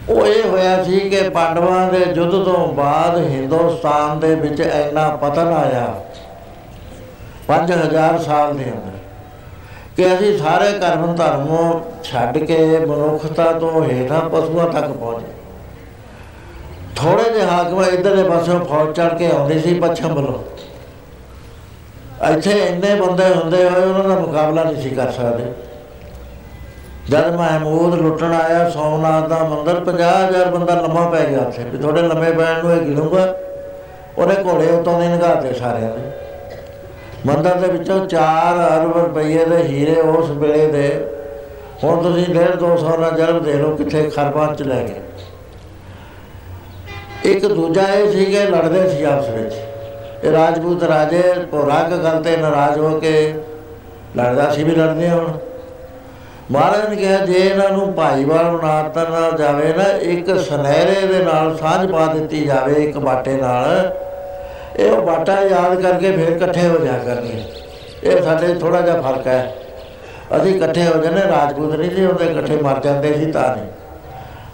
ਉਹ 0.10 0.28
ਇਹ 0.28 0.50
ਹੋਇਆ 0.50 0.84
ਸੀ 0.84 1.00
ਕਿ 1.00 1.30
ਪਾਂਡਵਾਂ 1.30 1.92
ਦੇ 1.92 2.00
ਯੁੱਧ 2.16 2.32
ਤੋਂ 2.32 2.74
ਬਾਅਦ 2.74 3.18
ਹਿੰਦੁਸਤਾਨ 3.18 4.20
ਦੇ 4.20 4.36
ਵਿੱਚ 4.36 4.60
ਇੰਨਾ 4.60 5.10
ਪਤਨ 5.10 5.48
ਆਇਆ। 5.48 5.94
5000 7.48 8.18
ਸਾਲ 8.18 8.58
ਦੇ 8.58 8.64
ਅੰਦਰ 8.64 8.98
ਕਿ 9.98 10.16
ਅਸੀਂ 10.16 10.38
ਸਾਰੇ 10.38 10.72
ਕਰਮ 10.80 11.16
ਧਰਮੋਂ 11.16 11.82
ਛੱਡ 12.04 12.38
ਕੇ 12.38 12.80
ਮਨੁੱਖਤਾ 12.80 13.52
ਤੋਂ 13.52 13.84
ਹੇਠਾਂ 13.84 14.20
ਪਸ਼ੂਆਂ 14.30 14.68
ਤੱਕ 14.70 14.88
ਪਹੁੰਚੇ। 14.88 15.32
ਥੋੜੇ 16.96 17.24
ਜਿਹੇ 17.24 17.46
ਹਾਕਮ 17.46 17.84
ਇਧਰਲੇ 17.84 18.24
ਪਾਸੋਂ 18.24 18.60
ਫੌਜ 18.66 18.96
ਚੜ 18.96 19.18
ਕੇ 19.18 19.32
ਆਉਂਦੇ 19.32 19.60
ਸੀ 19.60 19.80
ਪੱਛਮ 19.80 20.14
ਵੱਲੋਂ। 20.14 20.40
ਇੱਥੇ 22.32 22.52
ਇੰਨੇ 22.52 22.96
ਬੰਦੇ 22.96 23.34
ਹੁੰਦੇ 23.34 23.70
ਹੋਏ 23.70 23.84
ਉਹਨਾਂ 23.84 24.04
ਦਾ 24.04 24.20
ਮੁਕਾਬਲਾ 24.20 24.64
ਨਹੀਂ 24.64 24.82
ਸੀ 24.82 24.90
ਕਰ 24.90 25.12
ਸਕਦੇ। 25.12 25.69
ਜਦ 27.10 27.36
ਮਹਿਮੂਦ 27.36 27.96
ਲੁੱਟਣ 27.96 28.34
ਆਇਆ, 28.34 28.70
ਸੋਮਨਾਥ 28.70 29.28
ਦਾ 29.28 29.38
ਮੰਦਰ 29.44 29.80
50000 29.80 30.50
ਬੰਦਾ 30.52 30.74
ਲੰਮਾ 30.82 31.10
ਪੈ 31.10 31.26
ਗਿਆ 31.26 31.40
ਉੱਥੇ, 31.40 31.64
ਵੀ 31.64 31.78
ਥੋੜੇ 31.78 32.02
ਲੰਮੇ 32.02 32.32
ਪੈਣ 32.32 32.64
ਨੂੰ 32.64 32.72
ਇਹ 32.76 32.82
ਗਿਣੂਗਾ 32.82 33.36
ਉਹਨੇ 34.18 34.36
ਘੋੜੇ 34.46 34.68
ਉਤੋਂ 34.68 35.00
ਦੇ 35.00 35.08
ਨਗਾਤੇ 35.08 35.54
ਸਾਰਿਆਂ 35.54 35.90
ਦੇ। 35.90 36.12
ਮੰਦਰ 37.26 37.56
ਦੇ 37.56 37.68
ਵਿੱਚੋਂ 37.68 38.08
4 38.08 38.58
ਅਰਬ 38.78 38.98
ਰੁਪਏ 38.98 39.46
ਦੇ 39.46 39.64
ਹੀਰੇ 39.64 39.96
ਉਸ 39.96 40.30
ਵੇਲੇ 40.30 40.68
ਦੇ। 40.68 41.08
ਹੁਣ 41.84 42.04
ਤੁਸੀਂ 42.04 42.26
1.5 42.26 42.56
200 42.56 42.98
ਨਾਲ 42.98 43.12
ਜਰਬ 43.12 43.44
ਦੇ 43.44 43.54
ਲਓ, 43.54 43.76
ਕਿੱਥੇ 43.76 44.10
ਖਰਬਾਂ 44.10 44.56
ਚ 44.56 44.62
ਲੈ 44.62 44.84
ਗਏ। 44.84 45.02
ਇੱਕ 47.32 47.46
ਦੂਜਾ 47.46 47.82
ਇਹ 47.82 48.12
ਸੀ 48.12 48.26
ਕਿ 48.26 48.40
ਲੜਦੇ 48.40 48.90
ਸੀ 48.90 49.04
ਆਪਸ 49.04 49.30
ਵਿੱਚ। 49.30 49.54
ਇਹ 50.24 50.32
ਰਾਜਪੂਤ 50.32 50.84
ਰਾਜੇ 50.84 51.22
ਪੌਰਾਕ 51.52 51.94
ਗੱਲ 51.94 52.24
ਤੇ 52.24 52.38
ਨਾਰਾਜ਼ 52.38 52.80
ਹੋ 52.80 53.00
ਕੇ 53.00 53.34
ਲੜਦਾ 54.18 54.50
ਸੀ 54.52 54.64
ਵੀ 54.64 54.72
ਲੜਦੇ 54.72 55.10
ਹੁਣ। 55.10 55.38
ਮਹਾਰਾਜ 56.52 56.90
ਨੇ 56.90 56.96
ਕਿਹਾ, 56.96 57.26
ਜੇ 57.26 57.34
ਇਹਨਾਂ 57.34 57.70
ਨੂੰ 57.70 57.94
ਭਾਈਵਾਲ 57.94 58.58
ਬਣਾਤਾ 58.58 59.04
ਨਾ 59.04 59.38
ਜਾਵੇ 59.38 59.74
ਨਾ, 59.74 59.84
ਇੱਕ 59.84 60.40
ਸੁਨਹਿਰੇ 60.40 61.08
ਦੇ 61.08 61.24
ਨਾਲ 61.24 61.58
ਸਾਂਝ 61.58 61.92
ਪਾ 61.92 62.06
ਦਿੱਤੀ 62.06 62.46
ਜਾਵੇ, 62.46 62.74
ਇੱਕ 62.74 62.98
ਬਾਟੇ 62.98 63.34
ਨਾਲ। 63.34 63.96
ਇਹ 64.80 64.92
ਉਹ 64.92 65.02
ਬਾਟਾ 65.02 65.42
ਯਾਦ 65.42 65.82
ਕਰਕੇ 65.82 66.12
ਫਿਰ 66.12 66.28
ਇਕੱਠੇ 66.28 66.68
ਹੋ 66.68 66.86
ਜਾ 66.86 66.92
ਕਰਨਗੇ। 66.92 67.44
ਇਹ 68.04 68.22
ਸਾਡੇ 68.22 68.54
ਥੋੜਾ 68.54 68.82
ਜਿਹਾ 68.82 69.02
ਫ਼ਰਕ 69.02 69.28
ਹੈ। 69.28 69.56
ਅਸੀਂ 70.38 70.56
ਇਕੱਠੇ 70.56 70.86
ਹੋ 70.86 71.02
ਜਾਂਦੇ, 71.02 71.22
ਰਾਜਪੂਤ 71.22 71.76
ਨਹੀਂ 71.76 71.92
ਸੀ 71.92 72.06
ਹੁੰਦੇ, 72.06 72.26
ਇਕੱਠੇ 72.26 72.56
ਮਰ 72.56 72.80
ਜਾਂਦੇ 72.80 73.14
ਸੀ 73.14 73.32
ਤਾਂ 73.32 73.56
ਨਹੀਂ। 73.56 73.66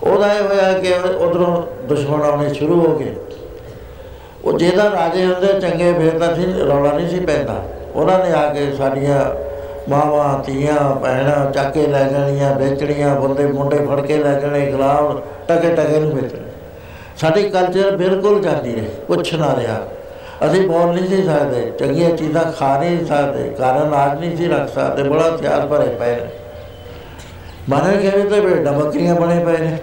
ਉਹਦਾ 0.03 0.33
ਇਹ 0.33 0.41
ਹੋਇਆ 0.41 0.73
ਕਿ 0.79 0.93
ਉਧਰੋਂ 1.17 1.87
ਦੁਸ਼ਮਣ 1.87 2.21
ਆਉਣੇ 2.21 2.53
ਸ਼ੁਰੂ 2.53 2.87
ਹੋ 2.87 2.95
ਗਏ। 2.95 3.15
ਉਹ 4.45 4.59
ਜਿਹਦਾ 4.59 4.83
ਰਾਜੇ 4.83 5.25
ਹੁੰਦੇ 5.25 5.59
ਚੰਗੇ, 5.59 5.93
ਫਿਰ 5.93 6.19
ਤਾਂ 6.19 6.35
ਸੀ 6.35 6.45
ਰੌਲਾ 6.69 6.91
ਨਹੀਂ 6.91 7.09
ਸੀ 7.09 7.19
ਪੈਂਦਾ। 7.19 7.63
ਉਹਨਾਂ 7.95 8.19
ਨੇ 8.19 8.33
ਆ 8.33 8.53
ਕੇ 8.53 8.73
ਸਾਡੀਆਂ 8.73 9.44
ਮਾਵਾਂ, 9.89 10.43
ਧੀਆਂ, 10.43 10.95
ਭੈਣਾਂ 10.95 11.51
ਚੱਕ 11.51 11.73
ਕੇ 11.73 11.87
ਲੈ 11.87 12.03
ਜਾਣੀਆਂ, 12.03 12.55
ਵੇਚਣੀਆਂ 12.55 13.15
ਬੰਦੇ 13.15 13.45
ਮੁੰਡੇ 13.45 13.77
ਫੜ 13.77 14.01
ਕੇ 14.01 14.17
ਲੈ 14.17 14.39
ਜਾਣੇ, 14.39 14.71
ਗੁਲਾਮ 14.71 15.21
ਟਕੇ 15.47 15.75
ਟਕੇ 15.75 15.99
ਨੂੰ 15.99 16.11
ਵੇਚਣੇ। 16.11 16.39
ਸਾਡੀ 17.17 17.49
ਕਲਚਰ 17.49 17.97
ਬਿਲਕੁਲ 17.97 18.41
ਜਾਂਦੀ 18.41 18.75
ਰਹੀ 18.75 18.87
ਕੁਛ 19.07 19.33
ਨਾ 19.33 19.55
ਰਿਹਾ। 19.55 19.83
ਅਸੀਂ 20.45 20.67
ਬੋਲ 20.67 20.93
ਨਹੀਂ 20.93 21.07
ਸੀ 21.07 21.23
ਸਕਦੇ, 21.23 21.71
ਚੰਗੀਆਂ 21.79 22.09
ਚੀਜ਼ਾਂ 22.09 22.51
ਖਾ 22.51 22.77
ਨਹੀਂ 22.77 23.05
ਸਕਦੇ 23.05 23.49
ਕਾਰਨ 23.49 23.93
ਆਜ 23.93 24.19
ਨਹੀਂ 24.19 24.37
ਸੀ 24.37 24.47
ਰੱਖ 24.47 24.69
ਸਕਦੇ, 24.69 25.03
ਬੜਾ 25.03 25.35
ਹਥਿਆਰ 25.35 25.67
ਭਰੇ 25.67 25.85
ਪਏ 25.85 26.15
ਨੇ। 26.15 26.27
ਮਾਰੇ 27.69 27.97
ਕਿਵੇਂ 27.97 28.25
ਤੇ 28.25 28.41
ਬੇੜਾ 28.41 28.71
ਬੱਕਰੀਆਂ 28.71 29.15
ਬਣੇ 29.15 29.45
ਪਏ 29.45 29.57
ਨੇ। 29.57 29.77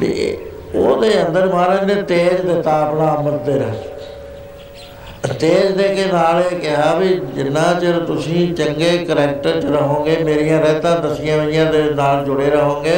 ਵੀ 0.00 0.38
ਉਹਦੇ 0.74 1.26
ਅੰਦਰ 1.26 1.46
ਮਹਾਰਾਜ 1.46 1.84
ਨੇ 1.84 2.02
ਤੇਜ 2.02 2.40
ਦਿੱਤਾ 2.40 2.80
ਆਪਣਾ 2.80 3.16
ਅੰਮ੍ਰਿਤ 3.16 3.42
ਦੇ 3.42 3.58
ਰਸ। 3.58 3.89
ਤੇਜ 5.22 5.72
ਦੇ 5.76 5.88
ਕੇ 5.94 6.04
ਨਾਲ 6.12 6.42
ਇਹ 6.42 6.56
ਕਿਹਾ 6.58 6.94
ਵੀ 6.94 7.08
ਜਿੰਨਾ 7.34 7.62
ਚਿਰ 7.80 7.98
ਤੁਸੀਂ 8.06 8.54
ਚੰਗੇ 8.54 8.96
ਕਰੈਕਟਰ 8.98 9.60
'ਚ 9.60 9.64
ਰਹੋਗੇ, 9.66 10.16
ਮੇਰੀਆਂ 10.24 10.60
ਰਹਿਤਾਂ 10.60 10.96
ਦਸੀਆਂ 11.00 11.36
ਹੋਈਆਂ 11.38 11.66
ਦੇ 11.72 11.82
ਨਾਲ 11.94 12.24
ਜੁੜੇ 12.24 12.50
ਰਹੋਗੇ 12.50 12.96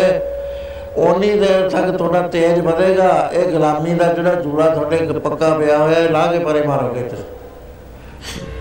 ਉਨੀ 0.99 1.31
ਦੇਰ 1.31 1.69
ਤੱਕ 1.71 1.91
ਤੁਹਾਡਾ 1.91 2.21
ਤੇਜ 2.29 2.61
ਵਧੇਗਾ। 2.61 3.31
ਇਹ 3.33 3.51
ਗੁਲਾਮੀ 3.53 3.95
ਦਾ 3.95 4.13
ਜਿਹੜਾ 4.13 4.35
ਜੂੜਾ 4.35 4.69
ਤੁਹਾਡੇ 4.69 5.21
ਪੱਕਾ 5.21 5.51
ਪਿਆ 5.51 5.79
ਹੋਇਆ 5.79 6.01
ਹੈ 6.01 6.09
ਲਾ 6.11 6.27
ਕੇ 6.27 6.39
ਪਰੇ 6.39 6.63
ਮਾਰੋਗੇ 6.63 7.03
ਤੁਸੀਂ 7.03 7.25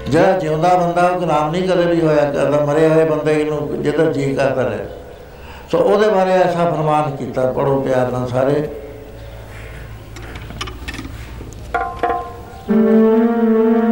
ਜਿਹੜਾ 0.08 0.38
ਜਿਉਂਦਾ 0.40 0.74
ਬੰਦਾ, 0.76 1.08
ਉਹ 1.08 1.20
ਗੁਲਾਮ 1.20 1.52
ਨਹੀਂ 1.52 1.68
ਕਦੇ 1.70 1.86
ਵੀ 1.86 2.02
ਹੋਇਆ 2.02 2.32
ਕਰਦਾ, 2.32 2.66
ਮਰੇ 2.66 2.88
ਹੋਏ 2.90 3.04
ਬੰਦੇ 3.06 3.44
ਨੂੰ 3.44 3.82
ਜਿੱਧਰ 3.84 4.12
ਜੀ 4.14 4.34
ਕਰਦਾ 4.36 4.62
ਰਹੇ। 4.62 4.86
ਸੋ 5.72 5.78
ਉਹਦੇ 5.78 6.10
ਬਾਰੇ 6.10 6.32
ਐਸਾ 6.34 6.70
ਫਰਮਾਨ 6.72 7.16
ਕੀਤਾ 7.16 7.52
ਪੜੋ 7.52 7.80
ਪਿਆਰ 7.82 8.12
ਨਾਲ 8.12 8.28
ਸਾਰੇ। 8.28 8.64
ਜਿੰਨੀ 12.72 13.91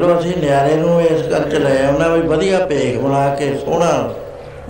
ਗੱਲ 0.00 0.08
ਸਮਝ 0.08 0.12
ਲਓ 0.12 0.18
ਅਸੀਂ 0.20 0.36
ਨਿਆਰੇ 0.36 0.76
ਨੂੰ 0.76 1.02
ਇਸ 1.02 1.26
ਗੱਲ 1.26 1.50
ਚ 1.50 1.54
ਲੈ 1.54 1.86
ਆਉਣਾ 1.86 2.08
ਵੀ 2.08 2.20
ਵਧੀਆ 2.20 2.66
ਭੇਖ 2.66 2.98
ਬਣਾ 2.98 3.34
ਕੇ 3.34 3.58
ਸੋਹਣਾ 3.64 4.14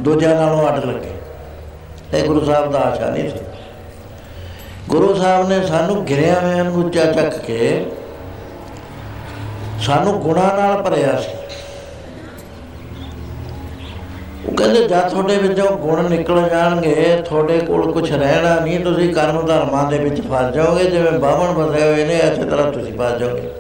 ਦੂਜਿਆਂ 0.00 0.34
ਨਾਲੋਂ 0.34 0.68
ਅੱਡ 0.68 0.84
ਲੱਗੇ। 0.84 1.10
ਇਹ 2.14 2.24
ਗੁਰੂ 2.24 2.44
ਸਾਹਿਬ 2.44 2.72
ਦਾ 2.72 2.78
ਆਸ਼ਾ 2.78 3.10
ਨਹੀਂ 3.10 3.30
ਸੀ। 3.30 3.38
ਗੁਰੂ 4.88 5.14
ਸਾਹਿਬ 5.14 5.48
ਨੇ 5.48 5.66
ਸਾਨੂੰ 5.66 6.04
ਗਿਰਿਆ 6.04 6.40
ਹੋਇਆਂ 6.40 6.64
ਨੂੰ 6.64 6.86
ਉੱਚਾ 6.86 7.04
ਚੱਕ 7.04 7.38
ਕੇ 7.38 7.86
ਸਾਨੂੰ 9.80 10.20
ਗੁਣਾ 10.20 10.52
ਨਾਲ 10.56 10.82
ਭਰਿਆ 10.82 11.20
ਸੀ। 11.20 11.30
ਉਹ 14.48 14.54
ਕਹਿੰਦੇ, 14.54 14.82
ਜਦ 14.82 15.08
ਤੁਹਾਡੇ 15.08 15.36
ਵਿੱਚੋਂ 15.36 15.76
ਗੁਣ 15.76 16.08
ਨਿਕਲ 16.10 16.48
ਜਾਣਗੇ, 16.48 17.22
ਤੁਹਾਡੇ 17.24 17.58
ਕੋਲ 17.58 17.92
ਕੁਝ 17.92 18.12
ਰਹਿਣਾ 18.12 18.60
ਨਹੀਂ, 18.60 18.80
ਤੁਸੀਂ 18.80 19.14
ਕਰਮ 19.14 19.46
ਧਰਮਾਂ 19.46 19.90
ਦੇ 19.90 19.98
ਵਿੱਚ 19.98 20.20
ਫਸ 20.20 20.54
ਜਾਓਗੇ, 20.54 20.84
ਜਿਵੇਂ 20.84 21.12
ਬਾਹਮਣ 21.12 21.52
ਫਸੇ 21.54 21.84
ਹੋਏ 21.84 22.04
ਨੇ, 22.04 22.14
ਇਸੇ 22.14 22.44
ਤਰ੍ਹਾਂ 22.44 22.72
ਤੁਸੀਂ 22.72 22.92
ਫਸ 22.92 23.18
ਜਾਓਗੇ। 23.18 23.50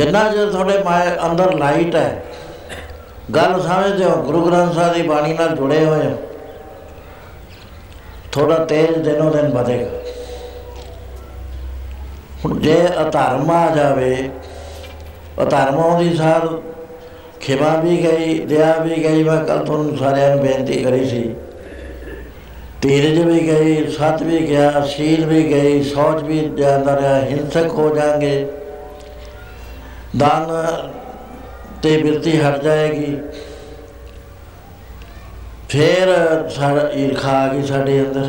ਜਿੰਨਾ 0.00 0.28
ਜਦ 0.32 0.50
ਤੁਹਾਡੇ 0.52 0.82
ਮਾਇ 0.84 1.08
ਅੰਦਰ 1.26 1.52
ਲਾਈਟ 1.54 1.96
ਹੈ 1.96 2.22
ਗੱਲ 3.34 3.60
ਸਮਝਦੇ 3.62 4.04
ਹੋ 4.04 4.22
ਗੁਰੂ 4.22 4.44
ਗ੍ਰੰਥ 4.46 4.74
ਸਾਹਿਬ 4.74 4.94
ਦੀ 4.94 5.02
ਬਾਣੀ 5.02 5.32
ਨਾਲ 5.32 5.48
ਜੁੜੇ 5.48 5.84
ਹੋਏ 5.84 6.06
ਹੋ। 6.06 6.16
ਥੋੜਾ 8.32 8.64
ਤੇਜ਼ 8.64 8.98
ਦਿਨੋਂ 8.98 9.30
ਦਿਨ 9.30 9.48
ਵਧੇਗਾ। 9.48 9.98
ਹੁਣ 12.44 12.58
ਜੇ 12.60 12.76
ਅਧਰਮ 13.00 13.50
ਆ 13.50 13.70
ਜਾਵੇ 13.70 14.30
ਅਧਰਮ 15.42 15.78
ਆਉਂਦੀ 15.78 16.14
ਸਾਰ 16.16 16.48
ਖਿਮਾ 17.40 17.74
ਵੀ 17.76 17.96
ਗਈ 18.04 18.38
ਦਇਆ 18.38 18.72
ਵੀ 18.78 19.04
ਗਈ 19.04 19.22
ਮੈਂ 19.22 19.44
ਕੱਲ 19.44 19.64
ਤੁਹਾਨੂੰ 19.64 19.96
ਸਾਰਿਆਂ 19.96 20.36
ਨੂੰ 20.36 20.44
ਬੇਨਤੀ 20.44 20.82
ਕਰੀ 20.84 21.08
ਸੀ। 21.08 21.34
ਧੀਰਜ 22.82 23.18
ਵੀ 23.18 23.40
ਗਈ 23.48 23.86
ਸਤ 23.90 24.22
ਵੀ 24.22 24.46
ਗਿਆ 24.48 24.80
ਸ਼ੀਲ 24.80 25.24
ਵੀ 25.24 25.42
ਗਈ 25.44 25.82
ਸੋਚ 25.82 26.22
ਵੀ 26.22 26.40
ਜਾਂਦਾ 26.56 26.96
ਰਿਹਾ 26.96 27.20
ਹਿੰਸਕ 27.20 27.68
ਹੋ 27.68 27.94
ਜਾਣਗੇ। 27.96 28.46
ਦਾਨ 30.16 30.46
ਤੇ 31.82 32.02
ਬਿਰਤੀ 32.02 32.40
ਹਟ 32.40 32.62
ਜਾਏਗੀ। 32.62 33.18
ਫਿਰ 35.68 36.08
ਸਾਡਾ 36.48 36.90
ਈਰਖਾ 36.94 37.30
ਆ 37.30 37.48
ਗਈ 37.48 37.62
ਸਾਡੇ 37.62 38.00
ਅੰਦਰ। 38.00 38.28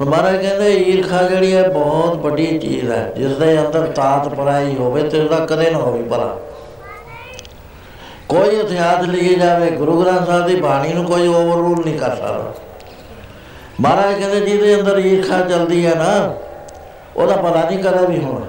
ਹੁਣ 0.00 0.08
ਮਹਾਰਾਜ 0.08 0.36
ਕਹਿੰਦੇ 0.36 0.74
ਈਰਖਾ 0.74 1.22
ਜਿਹੜੀ 1.22 1.56
ਹੈ, 1.56 1.68
ਬਹੁਤ 1.68 2.16
ਵੱਡੀ 2.16 2.58
ਚੀਜ਼ 2.58 2.90
ਹੈ। 2.90 3.12
ਜਿਸ 3.16 3.32
ਦੇ 3.32 3.66
ਅੰਦਰ 3.66 3.86
ਤਾਤ 3.86 4.28
ਪਰਾਈ 4.28 4.74
ਹੋਵੇ 4.74 5.02
ਤੇ 5.02 5.20
ਉਹਦਾ 5.20 5.46
ਕਦੇ 5.46 5.70
ਨਾ 5.70 5.78
ਹੋਵੇ 5.78 6.02
ਭਲਾ। 6.02 6.38
ਕੋਈ 8.28 8.48
ਇਤਿਹਾਸ 8.48 9.04
ਲਿਖੀ 9.04 9.34
ਜਾਵੇ, 9.34 9.70
ਗੁਰੂ 9.70 10.02
ਗ੍ਰੰਥ 10.02 10.26
ਸਾਹਿਬ 10.26 10.46
ਦੀ 10.46 10.56
ਬਾਣੀ 10.56 10.92
ਨੂੰ 10.92 11.04
ਕੋਈ 11.04 11.28
ਓਵਰਰੂਲ 11.28 11.84
ਨਹੀਂ 11.84 11.98
ਕਰ 11.98 12.10
ਸਕਦਾ। 12.10 12.54
ਮਹਾਰਾਜ 13.80 14.14
ਕਹਿੰਦੇ, 14.14 14.40
ਜਿਹਦੇ 14.40 14.80
ਅੰਦਰ 14.80 14.98
ਈਰਖਾ 14.98 15.40
ਚਲਦੀ 15.40 15.86
ਹੈ 15.86 15.94
ਨਾ, 15.94 16.34
ਉਹਦਾ 17.16 17.36
ਭਲਾ 17.36 17.68
ਨਹੀਂ 17.68 17.78
ਕਰਿਆ 17.78 18.02
ਵੀ 18.02 18.18
ਹੁਣ। 18.18 18.44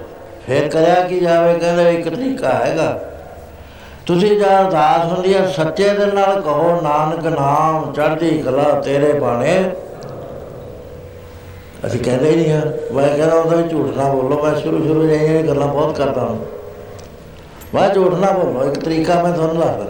ਫਿਰ 0.47 0.67
ਕਰਿਆ 0.67 0.95
ਕੀ 1.07 1.19
ਜਾਵੇ, 1.19 1.59
ਕਹਿੰਦੇ 1.59 1.93
ਇੱਕ 1.93 2.09
ਤਰੀਕਾ 2.09 2.49
ਹੈਗਾ। 2.49 2.99
ਤੁਸੀਂ 4.05 4.39
ਜਦ 4.39 4.45
ਅਰਦਾਸ 4.45 5.11
ਹੁੰਦੀ 5.11 5.33
ਹੈ 5.33 5.47
ਸੱਚੇ 5.47 5.89
ਦਿਲ 5.89 6.13
ਨਾਲ 6.15 6.41
ਕਹੋ, 6.41 6.81
ਨਾਨਕ 6.81 7.25
ਨਾਮ 7.39 7.93
ਚੜ੍ਹਦੀ 7.93 8.41
ਕਲਾ 8.41 8.63
ਤੇਰੇ 8.63 9.13
ਬਾਣੇ। 9.13 9.71
ਅਸੀਂ 11.87 11.99
ਕਹਿੰਦੇ 11.99 12.29
ਹੀ 12.29 12.35
ਨਹੀਂ 12.35 12.51
ਹਾਂ 12.51 12.93
ਮੈਂ 12.93 13.17
ਕਹਿੰਦਾ 13.17 13.35
ਉਹਦਾ 13.35 13.55
ਵੀ 13.55 13.69
ਝੂਠ 13.69 13.97
ਨਾ 13.97 14.03
ਬੋਲੋ, 14.03 14.43
ਮੈਂ 14.43 14.55
ਸ਼ੁਰੂ 14.55 14.85
ਸ਼ੁਰੂ 14.85 15.07
ਜਿਹੜੀਆਂ 15.07 15.43
ਗੱਲਾਂ 15.43 15.67
ਬਹੁਤ 15.67 15.97
ਕਰਦਾ 15.97 16.21
ਹਾਂ। 16.21 16.35
ਮੈਂ 17.73 17.89
ਝੂਠ 17.89 18.13
ਨਾ 18.13 18.31
ਬੋਲੋ, 18.31 18.71
ਇੱਕ 18.71 18.79
ਤਰੀਕਾ 18.79 19.23
ਮੈਂ 19.23 19.33
ਤੁਹਾਨੂੰ 19.33 19.57
ਦੱਸਦਾ 19.57 19.85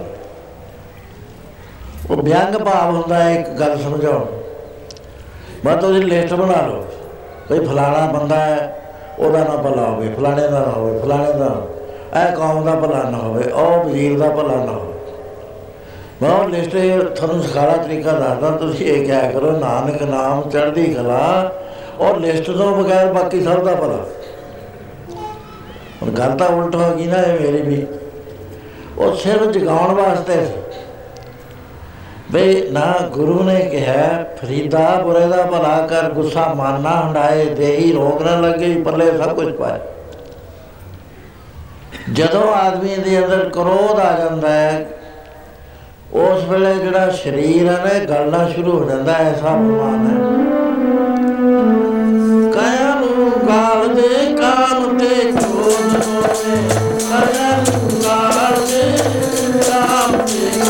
ਉਹ 2.11 2.17
ਵਿਅੰਗ 2.17 2.55
ਭਾਵ 2.55 2.95
ਹੁੰਦਾ 2.95 3.23
ਹੈ 3.23 3.39
ਇੱਕ 3.39 3.49
ਗੱਲ 3.49 3.77
ਸਮਝਾਉਣ। 3.77 4.25
ਮੈਂ 5.65 5.77
ਤੁਸੀਂ 5.77 6.01
ਲਿਸਟ 6.01 6.33
ਬਣਾ 6.33 6.67
ਲਓ। 6.67 6.85
ਕੋਈ 7.47 7.65
ਫਲਾਣਾ 7.65 8.05
ਬੰਦਾ 8.05 8.35
ਹੈ 8.35 8.84
ਉਹਦਾ 9.19 9.39
ਨਾ 9.39 9.55
ਭਲਾ 9.55 9.81
ਹੋਵੇ, 9.81 10.09
ਫਲਾਣੇ 10.09 10.41
ਦਾ 10.41 10.59
ਨਾ 10.59 10.71
ਹੋਵੇ, 10.71 10.99
ਫਲਾਣੇ 10.99 11.33
ਦਾ। 11.33 11.55
ਇਹ 12.15 12.35
ਕੌਮ 12.35 12.65
ਦਾ 12.65 12.75
ਭਲਾ 12.75 13.03
ਨਾ 13.09 13.17
ਹੋਵੇ, 13.17 13.43
ਉਹ 13.51 13.83
ਵਜ਼ੀਰ 13.83 14.19
ਦਾ 14.19 14.29
ਭਲਾ 14.29 14.55
ਨਾ 14.55 14.71
ਹੋਵੇ। 14.71 14.93
ਮੈਂ 16.21 16.31
ਉਹ 16.31 16.49
ਲਿਸਟ 16.49 16.75
ਤੁਹਾਨੂੰ 17.15 17.43
ਸਿਖਾਲਾ 17.43 17.77
ਤਰੀਕਾ 17.77 18.11
ਦੱਸਦਾ, 18.11 18.49
ਤੁਸੀਂ 18.49 18.85
ਇਹ 18.85 19.05
ਕਿਆ 19.05 19.31
ਕਰੋ, 19.31 19.51
ਨਾਨਕ 19.51 20.03
ਨਾਮ 20.03 20.49
ਚੜ੍ਹਦੀ 20.49 20.85
ਕਲਾ 20.93 21.51
ਔਰ 21.99 22.17
ਲਿਸਟ 22.17 22.51
ਤੋਂ 22.51 22.71
ਬਗੈਰ 22.75 23.13
ਬਾਕੀ 23.13 23.41
ਸਭ 23.41 23.63
ਦਾ 23.63 23.75
ਭਲਾ। 23.75 23.97
ਹੁਣ 26.01 26.09
ਗੱਲ 26.09 26.31
ਤਾਂ 26.31 26.47
ਉਲਟ 26.47 26.75
ਹੋ 26.75 26.89
ਗਈ 26.95 27.07
ਨਾ 27.07 27.17
ਇਹ 27.17 27.39
ਮੇਰੀ 27.39 27.61
ਵੀ। 27.61 27.85
ਉਹ 28.97 29.15
ਸਿਰਫ 29.15 29.43
ਜਗਾਉਣ 29.43 29.93
ਵਾਸਤੇ। 29.93 30.45
ਵੇ 32.31 32.69
ਨਾ 32.71 32.93
ਗੁਰੂ 33.11 33.43
ਨੇ 33.43 33.59
ਕਿਹਾ, 33.59 34.23
ਫਰੀਦਾ 34.41 35.01
ਬੁਰੇ 35.03 35.27
ਦਾ 35.27 35.43
ਭਲਾ 35.43 35.87
ਕਰ, 35.87 36.09
ਗੁੱਸਾ 36.09 36.53
ਮਾਨਾ 36.53 36.89
ਹੰਡਾਏ, 36.89 37.45
ਦੇਹੀ 37.45 37.91
ਰੋਗ 37.93 38.21
ਨਾ 38.21 38.39
ਲੱਗੇ, 38.39 38.75
ਪੱਲੇ 38.75 39.17
ਸਭ 39.17 39.35
ਕੁਝ 39.35 39.53
ਪਾਏ। 39.53 39.79
ਜਦੋਂ 42.13 42.53
ਆਦਮੀ 42.53 42.95
ਦੇ 42.95 43.25
ਅੰਦਰ 43.25 43.49
ਕ੍ਰੋਧ 43.49 43.99
ਆ 43.99 44.19
ਜਾਂਦਾ 44.19 44.49
ਹੈ, 44.49 44.85
ਉਸ 46.13 46.43
ਵੇਲੇ 46.43 46.75
ਜਿਹੜਾ 46.75 47.09
ਸਰੀਰ 47.09 47.67
ਹੈ 47.67 47.77
ਨਾ 47.77 48.15
ਗਲਣਾ 48.15 48.49
ਸ਼ੁਰੂ 48.49 48.79
ਹੋ 48.79 48.89
ਜਾਂਦਾ 48.89 49.11
ਐਸਾ 49.11 49.49
ਬਮਾਨ 49.49 50.07
ਹੈ। 50.07 50.45
ਕਾਇਆ 52.51 52.95
ਨੂੰ 52.95 53.31
ਗਾਲ 53.47 53.95
ਦੇ 53.95 54.35
ਕਾ 54.35 54.55
ਰਾਮ 54.55 54.97
ਤੇ 54.97 55.31
ਕ੍ਰੋਧ 55.31 56.07
ਹੋਵੇ 56.07 56.55
ਸਜਨ 56.99 57.84
I'm. 60.27 60.65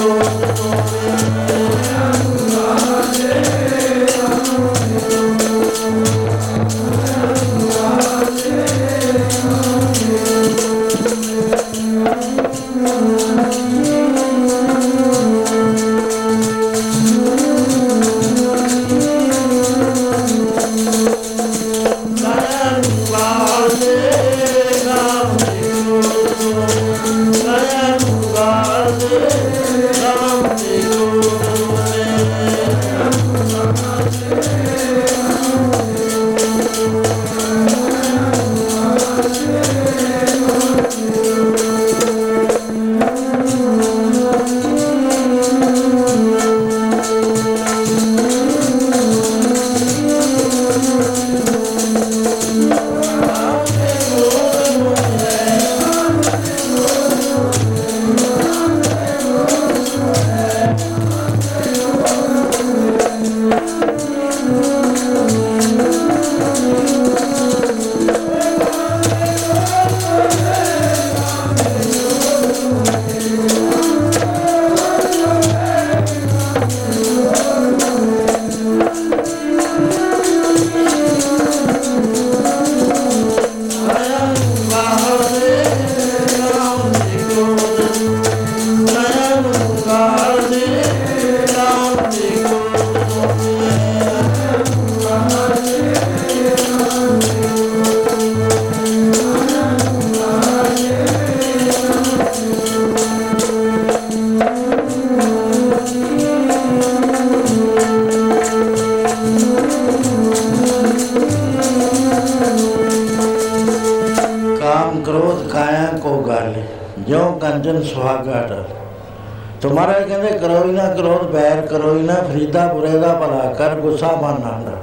ਕਰ 124.08 124.16
ਗੁੱਸਾ 124.16 124.28
ਮਨ 124.28 124.42
ਨਾ 124.42 124.72
ਡਰ 124.72 124.78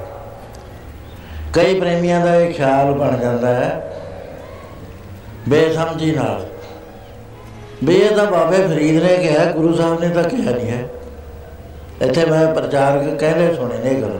ਕਈ 1.53 1.79
ਪ੍ਰੇਮੀਆਂ 1.79 2.25
ਦਾ 2.25 2.35
ਇਹ 2.35 2.53
ਖਿਆਲ 2.53 2.93
ਬਣ 2.93 3.17
ਜਾਂਦਾ 3.17 3.47
ਹੈ, 3.47 3.93
ਬੇਸਮਝੀ 5.49 6.11
ਨਾਲ। 6.11 6.45
ਵੀ 7.83 7.95
ਇਹ 7.95 8.15
ਤਾਂ 8.15 8.25
ਬਾਬੇ 8.25 8.57
ਫਰੀਦ 8.57 9.03
ਨੇ 9.03 9.17
ਕਿਹਾ, 9.17 9.45
ਗੁਰੂ 9.45 9.73
ਸਾਹਿਬ 9.73 9.99
ਨੇ 9.99 10.09
ਤਾਂ 10.09 10.23
ਕਿਹਾ 10.23 10.51
ਨਹੀਂ 10.51 10.69
ਹੈ। 10.71 10.83
ਇੱਥੇ 12.01 12.25
ਮੈਂ 12.25 12.53
ਪ੍ਰਚਾਰਕ 12.53 13.19
ਕਹਿੰਦੇ 13.19 13.55
ਸੁਣੇ 13.55 13.77
ਨੇ 13.77 13.89
ਇਹ 13.89 14.01
ਗੱਲ। 14.01 14.19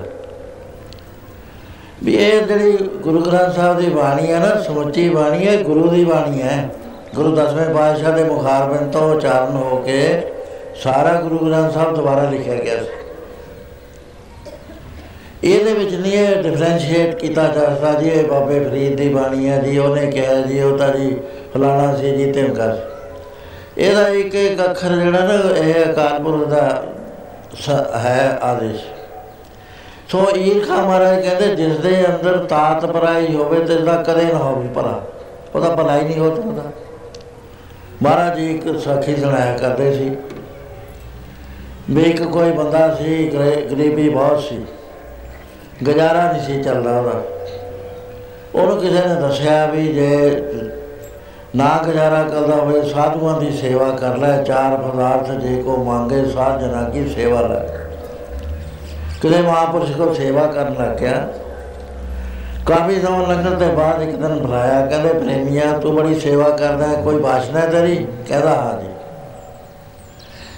ਵੀ 2.03 2.13
ਇਹ 2.15 2.41
ਜਿਹੜੀ 2.41 2.77
ਗੁਰੂ 2.77 3.21
ਗ੍ਰੰਥ 3.21 3.55
ਸਾਹਿਬ 3.55 3.77
ਦੀ 3.77 3.89
ਬਾਣੀ 3.89 4.31
ਹੈ 4.31 4.39
ਨਾ, 4.39 4.61
ਸਮੁੱਚੀ 4.61 5.09
ਬਾਣੀ 5.09 5.47
ਹੈ 5.47 5.63
ਗੁਰੂ 5.63 5.87
ਦੀ 5.87 6.05
ਬਾਣੀ 6.05 6.41
ਹੈ। 6.41 6.69
ਗੁਰੂ 7.15 7.35
ਦਸਵੇਂ 7.35 7.75
ਪਾਤਸ਼ਾਹ 7.75 8.11
ਦੇ 8.11 8.23
ਮੁਖਾਰਬਿੰਦ 8.23 8.93
ਤੋਂ 8.93 9.15
ਉਚਾਰਨ 9.15 9.55
ਹੋ 9.55 9.75
ਕੇ 9.75 10.21
ਸਾਰਾ 10.83 11.21
ਗੁਰੂ 11.21 11.37
ਗ੍ਰੰਥ 11.37 11.73
ਸਾਹਿਬ 11.73 11.95
ਦੁਬਾਰਾ 11.95 12.29
ਲਿਖਿਆ 12.29 12.55
ਗਿਆ 12.55 12.83
ਸੀ। 12.83 13.02
ਇਹਦੇ 15.43 15.73
ਵਿੱਚ 15.73 15.95
ਨਹੀਂ 15.95 16.13
ਇਹ 16.13 16.43
ਡਿਫਰੈਂਸ਼ੀਏਟ 16.43 17.15
ਕੀਤਾ 17.15 17.43
ਜਾ 17.43 17.65
ਸਕਦਾ 17.65 17.93
ਜੀ, 17.93 18.09
ਇਹ 18.09 18.27
ਬਾਬੇ 18.27 18.59
ਫਰੀਦ 18.59 18.97
ਦੀ 18.97 19.09
ਬਾਣੀ 19.09 19.49
ਹੈ 19.49 19.59
ਜੀ, 19.59 19.77
ਉਹਨੇ 19.77 20.11
ਕਿਹਾ 20.11 20.33
ਜੀ, 20.33 20.61
ਉਹ 20.61 20.77
ਤਾਂ 20.77 20.89
ਜੀ 20.89 21.17
ਫਲਾਣਾ 21.53 21.95
ਸੀ 21.95 22.15
ਜੀ 22.15 22.31
ਧਮਕਾ 22.31 22.75
ਸੀ। 22.75 22.81
ਇਹਦਾ 23.77 24.07
ਇੱਕ 24.07 24.35
ਇੱਕ 24.35 24.65
ਅੱਖਰ 24.65 24.89
ਜਿਹੜਾ 24.89 25.19
ਨਾ, 25.19 25.55
ਇਹ 25.55 25.93
ਅਕਾਲ 25.93 26.23
ਪੁਰਖ 26.23 26.47
ਦਾ 26.47 26.83
ਸ- 27.59 27.95
ਹੈ 27.95 28.39
ਆਦੇਸ਼। 28.41 28.81
ਸੋ 30.09 30.25
ਈਰਖਾ 30.35 30.75
ਮਹਾਰਾਜ 30.75 31.27
ਕਹਿੰਦੇ, 31.27 31.55
ਜਿਸ 31.55 31.77
ਦੇ 31.77 32.05
ਅੰਦਰ 32.09 32.37
ਤਾਤ 32.37 32.85
ਪਰਾਈ 32.85 33.35
ਹੋਵੇ 33.35 33.65
ਤੇ 33.65 33.77
ਦਾ 33.77 33.95
ਕਦੇ 33.95 34.23
ਨਾ 34.23 34.37
ਹੋਵੇ 34.37 34.67
ਭਲਾ। 34.67 35.01
ਉਹਦਾ 35.55 35.75
ਭਲਾ 35.75 35.97
ਹੀ 35.97 36.03
ਨਹੀਂ 36.03 36.19
ਹੋ 36.19 36.35
ਸਕਦਾ। 36.35 36.63
ਮਹਾਰਾਜ 38.03 38.37
ਜੀ 38.37 38.55
ਇੱਕ 38.55 38.79
ਸਾਖੀ 38.79 39.15
ਸੁਣਾਇਆ 39.15 39.57
ਕਰਦੇ 39.57 39.93
ਸੀ 39.93 40.11
ਵੀ 41.89 42.03
ਇੱਕ 42.03 42.23
ਕੋਈ 42.23 42.51
ਬੰਦਾ 42.51 42.95
ਸੀ, 42.95 43.27
ਗਰੀ- 43.27 43.75
ਗਰੀਬੀ 43.75 44.09
ਬਹੁਤ 44.09 44.43
ਸੀ। 44.43 44.57
ਗੁਜ਼ਾਰਾ 45.83 46.31
ਨਹੀਂ 46.31 46.41
ਸੀ 46.41 46.63
ਚੱਲਦਾ 46.63 46.99
ਉਹਦਾ। 46.99 47.21
ਉਹਨੂੰ 48.55 48.77
ਕਿਸੇ 48.77 49.07
ਨੇ 49.07 49.15
ਦੱਸਿਆ 49.15 49.65
ਵੀ 49.65 49.87
ਜੇ 49.87 50.43
ਨਾ 51.55 51.81
ਗੁਜ਼ਾਰਾ 51.85 52.23
ਕਰਦਾ 52.23 52.55
ਹੋਵੇ, 52.55 52.81
ਸਾਧੂਆਂ 52.81 53.41
ਦੀ 53.41 53.51
ਸੇਵਾ 53.51 53.89
ਕਰ 53.89 54.17
ਲੈ, 54.17 54.43
ਚਾਰ 54.43 54.77
ਪਦਾਰਥ 54.77 55.31
ਜੇ 55.31 55.63
ਕੋ 55.63 55.77
ਮੰਗੇ 55.77 56.25
ਸਾਧ 56.25 56.61
ਜਨਾ 56.61 56.89
ਕੀ 56.89 57.07
ਸੇਵਾ 57.07 57.41
ਲੈ। 57.41 57.59
ਕਿਤੇ 59.21 59.41
ਮਹਾਂਪੁਰਸ਼ 59.41 59.91
ਕੋ 59.91 60.13
ਸੇਵਾ 60.13 60.47
ਕਰਨ 60.47 60.75
ਲੱਗ 60.79 60.97
ਗਿਆ। 60.97 61.27
ਕਾਫੀ 62.65 63.01
ਸਮਾਂ 63.01 63.27
ਲੰਘਣ 63.27 63.51
ਦੇ 63.51 63.67
ਬਾਅਦ 63.67 64.01
ਇੱਕ 64.01 64.11
ਦਿਨ 64.11 64.39
ਬੁਲਾਇਆ, 64.39 64.85
ਕਹਿੰਦੇ, 64.85 65.13
ਪ੍ਰੇਮੀਆਂ, 65.13 65.79
ਤੂੰ 65.79 65.95
ਬੜੀ 65.95 66.19
ਸੇਵਾ 66.19 66.49
ਕਰਦਾ 66.49 66.87
ਹੈ, 66.87 67.01
ਕੋਈ 67.01 67.17
ਬਾਸ਼ਨਾ 67.17 67.59
ਹੈ 67.59 67.65
ਤੇਰੀ? 67.65 68.07
ਕਹਿੰਦਾ, 68.27 68.49
ਹਾਂ 68.49 68.81
ਜੀ। 68.81 68.89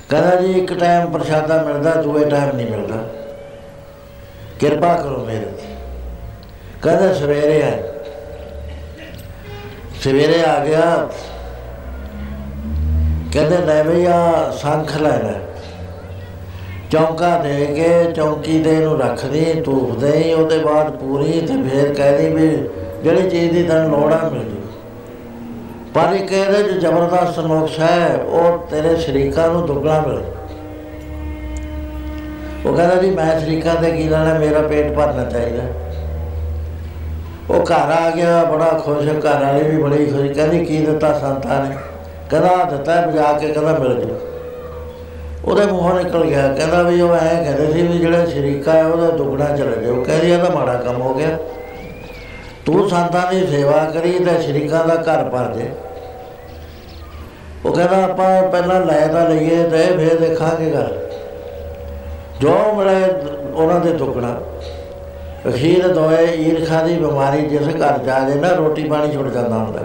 ਕਹਿੰਦਾ, 0.09 0.35
ਜੀ, 0.35 0.51
ਇੱਕ 0.51 0.79
ਟਾਈਮ 0.79 1.11
ਪ੍ਰਸ਼ਾਦਾ 1.11 1.63
ਮਿਲਦਾ, 1.63 2.01
ਦੂਏ 2.01 2.29
ਟਾਈਮ 2.29 2.55
ਨਹੀਂ 2.55 2.71
ਮਿਲਦਾ। 2.71 2.95
ਕਿਰਪਾ 4.59 4.95
ਕਰੋ 4.95 5.25
ਮੇਰੇ 5.25 5.45
ਤੇ। 5.45 5.75
ਕਹਿੰਦਾ, 6.81 7.13
ਸਵੇਰੇ 7.13 7.63
ਆ। 7.63 7.71
ਸਵੇਰੇ 10.03 10.43
ਆ 10.43 10.65
ਗਿਆ। 10.65 11.09
ਕਹਿੰਦੇ, 13.33 13.57
ਲੈ 13.57 13.83
ਭਈਆ 13.83 14.33
ਸੰਖ 14.57 14.97
ਲੈਣਾ। 14.97 15.33
ਚੌਂਕਾ 16.91 17.37
ਦੇ 17.37 17.65
ਕੇ 17.65 18.11
ਚੌਂਕੀ 18.11 18.59
ਦੇ 18.59 18.75
ਨੂੰ 18.75 18.99
ਰੱਖ 18.99 19.25
ਦੇ 19.25 19.61
ਧੂਪ 19.65 19.99
ਦੇ 19.99 20.33
ਉਹਦੇ 20.33 20.57
ਬਾਅਦ 20.57 20.91
ਪੂਰੀ 20.91 21.41
ਤੇ 21.41 21.69
ਫੇਰ 21.69 21.93
ਕਹਿ 21.93 22.17
ਦੀ 22.17 22.29
ਵੀ 22.29 22.69
ਜਿਹੜੀ 23.03 23.29
ਚੀਜ਼ 23.29 23.53
ਦੀ 23.53 23.63
ਤੈਨੂੰ 23.63 23.99
ਲੋੜ 23.99 24.13
ਆ, 24.13 24.29
ਮਿਲ 24.29 24.43
ਜੂ। 24.43 24.61
ਪਰ 25.93 26.13
ਇਹ 26.13 26.27
ਕਹਿੰਦੇ 26.27 26.63
ਜੋ 26.63 26.79
ਜ਼ਬਰਦਸਤ 26.79 27.39
ਨੁਕਸ 27.39 27.79
ਹੈ, 27.79 28.15
ਉਹ 28.15 28.67
ਤੇਰੇ 28.67 28.97
ਸ਼ਰੀਕਾਂ 28.97 29.49
ਨੂੰ 29.49 29.65
ਦੁੱਗਣਾ 29.65 30.01
ਮਿਲ। 30.01 30.23
ਉਹ 32.65 32.75
ਕਹਿੰਦਾ 32.75 32.95
ਜੀ, 32.95 33.09
ਮੈਂ 33.09 33.39
ਸ਼ਰੀਕਾਂ 33.39 33.75
ਦੇ 33.75 33.91
ਕੀ 33.91 34.03
ਲੈਣਾ, 34.03 34.33
ਮੇਰਾ 34.33 34.61
ਪੇਟ 34.61 34.91
ਭਰਨਾ 34.91 35.23
ਚਾਹੀਦਾ। 35.23 35.63
ਉਹ 37.49 37.63
ਘਰ 37.63 37.91
ਆ 37.91 38.09
ਗਿਆ, 38.09 38.43
ਬੜਾ 38.43 38.65
ਖੁਸ਼, 38.65 39.07
ਘਰ 39.07 39.45
ਵਾਲੀ 39.45 39.63
ਵੀ 39.63 39.83
ਬੜੀ 39.83 40.05
ਖੁਸ਼। 40.05 40.31
ਕਹਿੰਦੀ, 40.31 40.65
ਕੀ 40.65 40.85
ਦਿੱਤਾ 40.85 41.19
ਸੰਤਾਂ 41.19 41.65
ਨੇ? 41.65 41.75
ਕਹਿੰਦਾ, 42.29 42.49
ਆਹ 42.49 42.71
ਦਿੱਤਾ 42.71 43.01
ਬਜਾ 43.01 43.33
ਕੇ 43.33 43.47
ਕਹਿੰਦਾ, 43.47 43.73
ਮਿਲ 43.73 44.01
ਜੂ। 44.01 44.15
ਉਹਦੇ 45.45 45.65
ਮੂੰਹੋਂ 45.65 46.03
ਨਿਕਲ 46.03 46.25
ਗਿਆ। 46.25 46.47
ਕਹਿੰਦਾ 46.47 46.81
ਵੀ 46.81 47.01
ਉਹ 47.01 47.15
ਐਂ 47.15 47.43
ਕਹਿੰਦੇ 47.43 47.73
ਸੀ 47.73 47.87
ਵੀ 47.87 47.99
ਜਿਹੜਾ 47.99 48.25
ਸ਼ਰੀਕਾ 48.25 48.71
ਹੈ, 48.71 48.85
ਉਹਦਾ 48.85 49.09
ਦੁੱਗਣਾ 49.09 49.45
ਚਲੇ 49.55 49.85
ਜਾਓ 49.85 50.03
ਕਹਿੰਦੀ 50.03 50.31
ਇਹ 50.31 50.39
ਤਾਂ 50.39 50.55
ਮਾੜਾ 50.55 50.73
ਕੰਮ 50.73 51.01
ਹੋ 51.01 51.13
ਗਿਆ। 51.13 51.37
ਤੂੰ 52.65 52.89
ਸੰਤਾਂ 52.89 53.31
ਦੀ 53.31 53.47
ਸੇਵਾ 53.47 53.91
ਕਰੀ 53.93 54.11
ਤੇ 54.11 54.41
ਸ਼ਰੀਕਾਂ 54.41 54.85
ਦਾ 54.85 54.95
ਘਰ 54.95 55.23
ਭਰ 55.23 55.53
ਜੇ 55.53 55.69
ਉਹ 57.65 57.73
ਕਹਿੰਦਾ, 57.73 58.03
ਆਪਾਂ 58.03 58.43
ਪਹਿਲਾਂ 58.43 58.85
ਲੈ 58.85 59.07
ਤਾਂ 59.07 59.29
ਲਈਏ 59.29 59.63
ਤੇ 59.63 59.97
ਫਿਰ 59.97 60.19
ਦੇਖਾਂਗੇ 60.19 60.71
ਗੱਲ 60.71 61.04
ਜੋ 62.41 62.55
ਮਿਲੇ 62.75 63.05
ਉਹਨਾਂ 63.53 63.79
ਦੇ 63.79 63.91
ਦੁੱਗਣਾ। 63.91 64.35
ਅਖੀਰ 65.49 65.87
ਦੋਏ 65.87 66.25
ਈਰਖਾ 66.35 66.81
ਦੀ 66.83 66.95
ਬਿਮਾਰੀ 66.95 67.41
ਜਿਸ 67.41 67.67
ਘਰ 67.67 67.97
ਜਾ 67.97 68.19
ਜੇ 68.19 68.39
ਨਾ, 68.39 68.51
ਰੋਟੀ 68.53 68.83
ਪਾਣੀ 68.89 69.13
ਛੁੱਟ 69.13 69.27
ਜਾਂਦਾ 69.27 69.57
ਹੁੰਦਾ। 69.57 69.81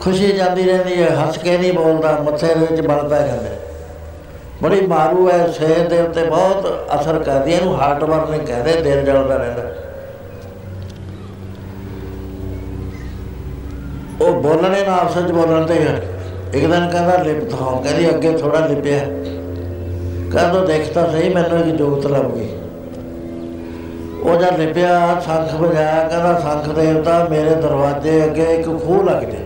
ਖੁਸ਼ੀ 0.00 0.32
ਜਾਂਦੀ 0.32 0.62
ਰਹਿੰਦੀ 0.62 1.02
ਹੈ, 1.02 1.10
ਹੱਸ 1.16 1.38
ਕੇ 1.38 1.56
ਨਹੀਂ 1.58 1.72
ਬੋਲਦਾ, 1.72 2.12
ਮੱਥੇ 2.22 2.54
ਦੇ 2.54 2.66
ਵਿੱਚ 2.66 2.80
ਬਲ 2.80 3.08
ਪੈ 3.08 3.26
ਜਾਂਦਾ 3.26 3.50
ਬੜੀ 4.62 4.80
ਮਾਰੂ 4.86 5.28
ਹੈ, 5.30 5.46
ਸਿਹਤ 5.48 5.88
ਦੇ 5.90 6.00
ਉੱਤੇ 6.00 6.24
ਬਹੁਤ 6.24 6.66
ਅਸਰ 6.94 7.18
ਕਰਦੀ 7.18 7.52
ਹੈ, 7.52 7.58
ਇਹਨੂੰ 7.58 7.76
ਹਾਰਟ 7.76 8.04
ਬਰਨਿੰਗ 8.04 8.46
ਕਹਿੰਦੇ, 8.46 8.72
ਦਿਲ 8.82 9.04
ਜਲਦਾ 9.04 9.36
ਰਹਿੰਦਾ। 9.36 9.62
ਉਹ 14.20 14.40
ਬੋਲਣੇ 14.42 14.84
ਨਾਲ 14.84 14.88
ਆਪਸ 14.90 15.16
ਵਿੱਚ 15.16 15.32
ਬੋਲਣ 15.32 15.66
ਤੇ 15.66 15.74
ਇੱਕ 15.74 16.66
ਦਿਨ 16.66 16.88
ਕਹਿੰਦਾ 16.90 17.16
ਲਿਪਤ 17.16 17.54
ਹਾਂ 17.54 17.80
ਕਹਿੰਦੀ 17.82 18.08
ਅੱਗੇ 18.10 18.32
ਥੋੜਾ 18.38 18.66
ਲਿਪਿਆ। 18.66 18.98
ਕਹਿੰਦਾ 20.32 20.64
ਦੇਖਤਾ 20.64 21.06
ਸਹੀ, 21.06 21.28
ਮੈਨੂੰ 21.34 21.58
ਇੱਕ 21.58 21.76
ਜੋਤ 21.76 22.06
ਲੱਭ 22.06 22.34
ਗਈ। 22.34 22.48
ਉਹ 24.22 24.36
ਜਦ 24.36 24.58
ਲਿਪਿਆ, 24.58 25.20
ਸੰਖ 25.20 25.54
ਵਜਾਇਆ 25.54 26.08
ਕਹਿੰਦਾ, 26.08 26.38
ਸੰਖ 26.40 26.74
ਦੇਵਤਾ, 26.74 27.26
ਮੇਰੇ 27.30 27.54
ਦਰਵਾਜ਼ੇ 27.54 28.24
ਅੱਗੇ 28.24 28.42
ਇੱਕ 28.42 28.66
ਖੂਹ 28.66 29.04
ਲੱਗ 29.04 29.22
ਜੇ। 29.22 29.38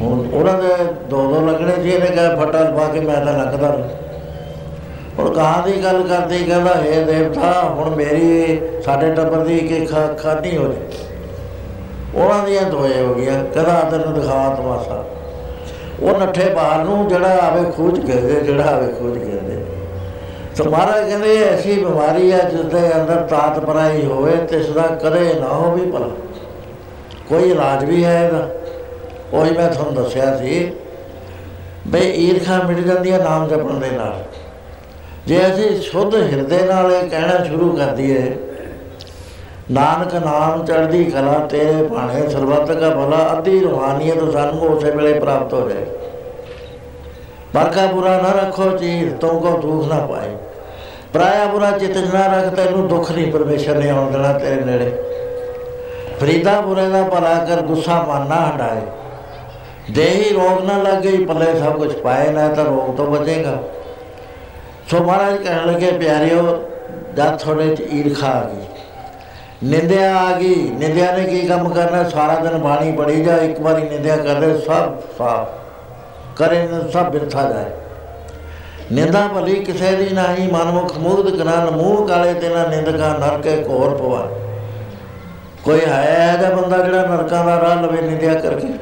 ਹੁਣ 0.00 0.26
ਉਹਨਾਂ 0.32 0.54
ਦੇ 0.62 0.84
ਦੋ 1.10 1.22
ਦੋ 1.26 1.46
ਲੱਗਣੇ 1.46 1.82
ਸੀ, 1.82 1.90
ਇਹਨੇ 1.90 2.06
ਕਿਹਾ, 2.06 2.36
ਫਟਾ 2.36 2.64
ਪਾ 2.64 2.88
ਕੇ 2.88 3.00
ਮੈਂ 3.00 3.24
ਤਾਂ 3.24 3.32
ਲੱਗਦਾ 3.32 3.88
ਹੁਣ 5.18 5.34
ਕਹਾਂ 5.34 5.62
ਦੀ 5.62 5.84
ਗੱਲ 5.84 6.02
ਕਰਦੀ, 6.02 6.38
ਕਹਿੰਦਾ, 6.44 6.74
ਹੈ 6.74 7.02
ਦੇਵਤਾ, 7.02 7.62
ਹੁਣ 7.62 7.94
ਮੇਰੀ, 7.96 8.60
ਸਾਡੇ 8.84 9.14
ਟੱਬਰ 9.14 9.38
ਦੀ 9.38 9.58
ਕਿ 9.58 9.86
ਖਾਦੀ 10.18 10.56
ਹੋ 10.56 10.64
ਜੇ। 10.64 10.80
ਉਹਨਾਂ 12.14 12.46
ਦੀਆਂ 12.46 12.62
ਦੋਏ 12.62 13.00
ਹੋ 13.00 13.14
ਗਈਆਂ, 13.14 13.44
ਕਹਿੰਦਾ, 13.44 13.80
ਤੈਨੂੰ 13.90 14.14
ਦਿਖਾ 14.14 14.54
ਤਮਾਸ਼ਾ। 14.58 15.04
ਉਹ 16.00 16.18
ਨੱਠੇ 16.18 16.48
ਬਾਹਰ 16.54 16.84
ਨੂੰ, 16.84 17.08
ਜਿਹੜਾ 17.08 17.38
ਆਵੇ 17.42 17.70
ਖੂਜ 17.70 18.00
ਕਹਿੰਦੇ 18.06 18.40
ਜਿਹੜਾ 18.40 18.64
ਆਵੇ 18.64 18.92
ਖੂਜ 18.92 19.18
ਕਹਿੰਦੇ 19.18 19.64
ਸੋ 20.56 20.64
ਮਹਾਰਾਜ 20.64 21.08
ਕਹਿੰਦੇ 21.08 21.36
ਐਸੀ 21.44 21.74
ਬਿਮਾਰੀ 21.74 22.32
ਹੈ 22.32 22.38
ਜਿਸ 22.38 22.60
ਦੇ 22.60 22.80
ਅੰਦਰ 22.94 23.26
ਤਾਤ 23.30 23.58
ਪਰਾਈ 23.58 24.04
ਹੋਵੇ 24.04 24.36
ਤੇ 24.36 24.56
ਇਸ 24.56 24.70
ਦਾ 24.70 24.82
ਕਦੇ 24.82 25.34
ਨਾ 25.40 25.48
ਹੋਵੇ 25.48 25.90
ਭਲਾ। 25.90 26.08
ਕੋਈ 27.28 27.50
ਇਲਾਜ 27.50 27.84
ਵੀ 27.84 28.04
ਹੈ 28.04 28.24
ਇਹਦਾ। 28.24 28.48
ਉਹੀ 29.32 29.50
ਮੈਂ 29.50 29.68
ਤੁਹਾਨੂੰ 29.68 29.94
ਦੱਸਿਆ 29.94 30.36
ਸੀ 30.36 30.72
ਬਈ 31.86 32.10
ਈਰਖਾ 32.24 32.62
ਮਿਟ 32.62 32.78
ਜਾਂਦੀ 32.78 33.12
ਹੈ 33.12 33.18
ਨਾਮ 33.18 33.48
ਜਪਣ 33.48 33.78
ਦੇ 33.80 33.90
ਨਾਲ। 33.90 34.24
ਜੇ 35.26 35.40
ਅਸੀਂ 35.46 35.80
ਸ਼ੁੱਧ 35.80 36.14
ਹਿਰਦੇ 36.14 36.58
ਨਾਲ 36.62 36.92
ਇਹ 36.92 37.08
ਕਹਿਣਾ 37.10 37.44
ਸ਼ੁਰੂ 37.44 37.76
ਕਰ 37.76 37.86
ਦਈਏ 37.86 38.36
ਨਾਨਕ 39.72 40.14
ਨਾਮ 40.14 40.64
ਚੜ੍ਹਦੀ 40.64 41.04
ਕਲਾ 41.04 41.38
ਤੇਰੇ 41.50 41.82
ਭਾਣੇ, 41.82 42.28
ਸਰਬੱਤ 42.28 42.72
ਦਾ 42.72 42.90
ਭਲਾ, 42.90 43.16
ਅੱਧੀ 43.32 43.60
ਰੂਹਾਨੀਅਤ 43.60 44.32
ਸਾਨੂੰ 44.32 44.60
ਉਸੇ 44.60 44.90
ਵੇਲੇ 44.90 45.18
ਪ੍ਰਾਪਤ 45.20 45.54
ਹੋ 45.54 45.68
ਜਾਏ। 45.68 45.86
ਬਰਕਾ 47.54 47.86
ਬੁਰਾ 47.86 48.10
ਨਾ 48.22 48.32
ਰੱਖੋ 48.32 48.70
ਚੀਜ਼ 48.76 49.14
ਤੁਮਕੋ 49.14 49.56
ਦੁੱਖ 49.58 49.88
ਨਾ 49.88 49.98
ਪਾਏ। 50.06 50.36
ਪਰਾਇਆ 51.12 51.46
ਬੁਰਾ 51.46 51.70
ਚਿਤ 51.70 51.96
ਨਾ 51.96 52.26
ਰੱਖ, 52.26 52.54
ਤੈਨੂੰ 52.54 52.86
ਦੁੱਖ 52.88 53.10
ਨਹੀਂ, 53.12 53.32
ਪਰਮੇਸ਼ਰ 53.32 53.74
ਨੇ 53.74 53.90
ਆਉਣ 53.90 54.10
ਦੇਣਾ 54.12 54.32
ਤੇਰੇ 54.32 54.64
ਨੇੜੇ। 54.64 54.92
ਫਰੀਦਾ 56.20 56.60
ਬੁਰੇ 56.60 56.88
ਦਾ 56.88 57.02
ਭਲਾ 57.02 57.34
ਕਰ, 57.44 57.60
ਗੁੱਸਾ 57.62 58.02
ਮਨ 58.02 58.28
ਨਾ 58.28 58.40
ਹਟਾਏ 58.46 58.80
ਦੇਹੀ 59.90 60.32
ਰੋਗ 60.34 60.64
ਨਾ 60.64 60.76
ਲੱਗੇ, 60.82 61.16
ਪੱਲੇ 61.24 61.58
ਸਭ 61.58 61.76
ਕੁਝ 61.78 61.92
ਪਾਏ, 61.92 62.30
ਨਾ 62.30 62.48
ਤਾਂ 62.48 62.64
ਰੋਗ 62.64 62.96
ਤੋਂ 62.96 63.06
ਬਚੇਗਾ। 63.06 63.58
ਸੋ 64.90 65.04
ਮਹਾਰਾਜ 65.04 65.36
ਕਹਿਣ 65.36 65.66
ਲੱਗੇ, 65.66 65.90
ਪਿਆਰਿਓ, 65.90 66.62
ਜਦ 67.14 67.36
ਤੁਹਾਡੇ 67.36 67.76
ਚ 67.76 67.80
ਈਰਖਾ 67.80 68.28
ਆ 68.28 68.40
ਗਈ 68.42 68.65
ਨਿੰਦਿਆ 69.64 70.16
ਆ 70.16 70.38
ਗਈ। 70.38 70.70
ਨਿੰਦਿਆ 70.70 71.16
ਨੇ 71.16 71.24
ਕੀ 71.24 71.46
ਕੰਮ 71.46 71.68
ਕਰਨਾ? 71.68 72.08
ਸਾਰਾ 72.08 72.34
ਦਿਨ 72.34 72.58
ਬਾਣੀ 72.58 72.92
ਪੜੀ 72.92 73.24
ਜਾ, 73.24 73.36
ਇੱਕ 73.36 73.60
ਵਾਰੀ 73.60 73.82
ਨਿੰਦਿਆ 73.82 74.16
ਕਰਦੇ, 74.16 74.58
ਸਭ 74.58 74.92
ਸਾਫ਼। 75.18 75.48
ਕਰੇ 76.36 76.68
ਸਭ 76.92 77.10
ਬਿਰਥਾ 77.10 77.50
ਜਾਏ। 77.50 77.64
ਨਿੰਦਾ 78.92 79.28
ਭਲੀ 79.28 79.54
ਕਿਸੇ 79.54 79.96
ਦੀ 79.96 80.08
ਨਹੀਂ 80.10 80.52
ਮਨਮੁਖ 80.52 80.98
ਮੂਰਤ 80.98 81.36
ਕਰਾਂ 81.36 81.72
ਮੂੰਹ 81.72 82.08
ਕਾਲੇ 82.08 82.34
ਤੇ 82.34 82.48
ਨਾ 82.48 82.66
ਨਿੰਦਕਾ 82.66 83.08
ਨਰਕੇ 83.08 83.64
ਘੋਰ 83.68 83.96
ਪਵਾ। 83.96 84.28
ਕੋਈ 85.64 85.80
ਹੈ 85.86 86.34
ਇਹਦਾ 86.34 86.56
ਬੰਦਾ 86.56 86.78
ਜਿਹੜਾ 86.78 87.06
ਨਰਕਾਂ 87.06 87.44
ਦਾ 87.44 87.60
ਰਾਹ 87.60 87.82
ਲਵੇ, 87.82 88.02
ਨਿੰਦਿਆ 88.02 88.34
ਕਰਕੇ? 88.34 88.74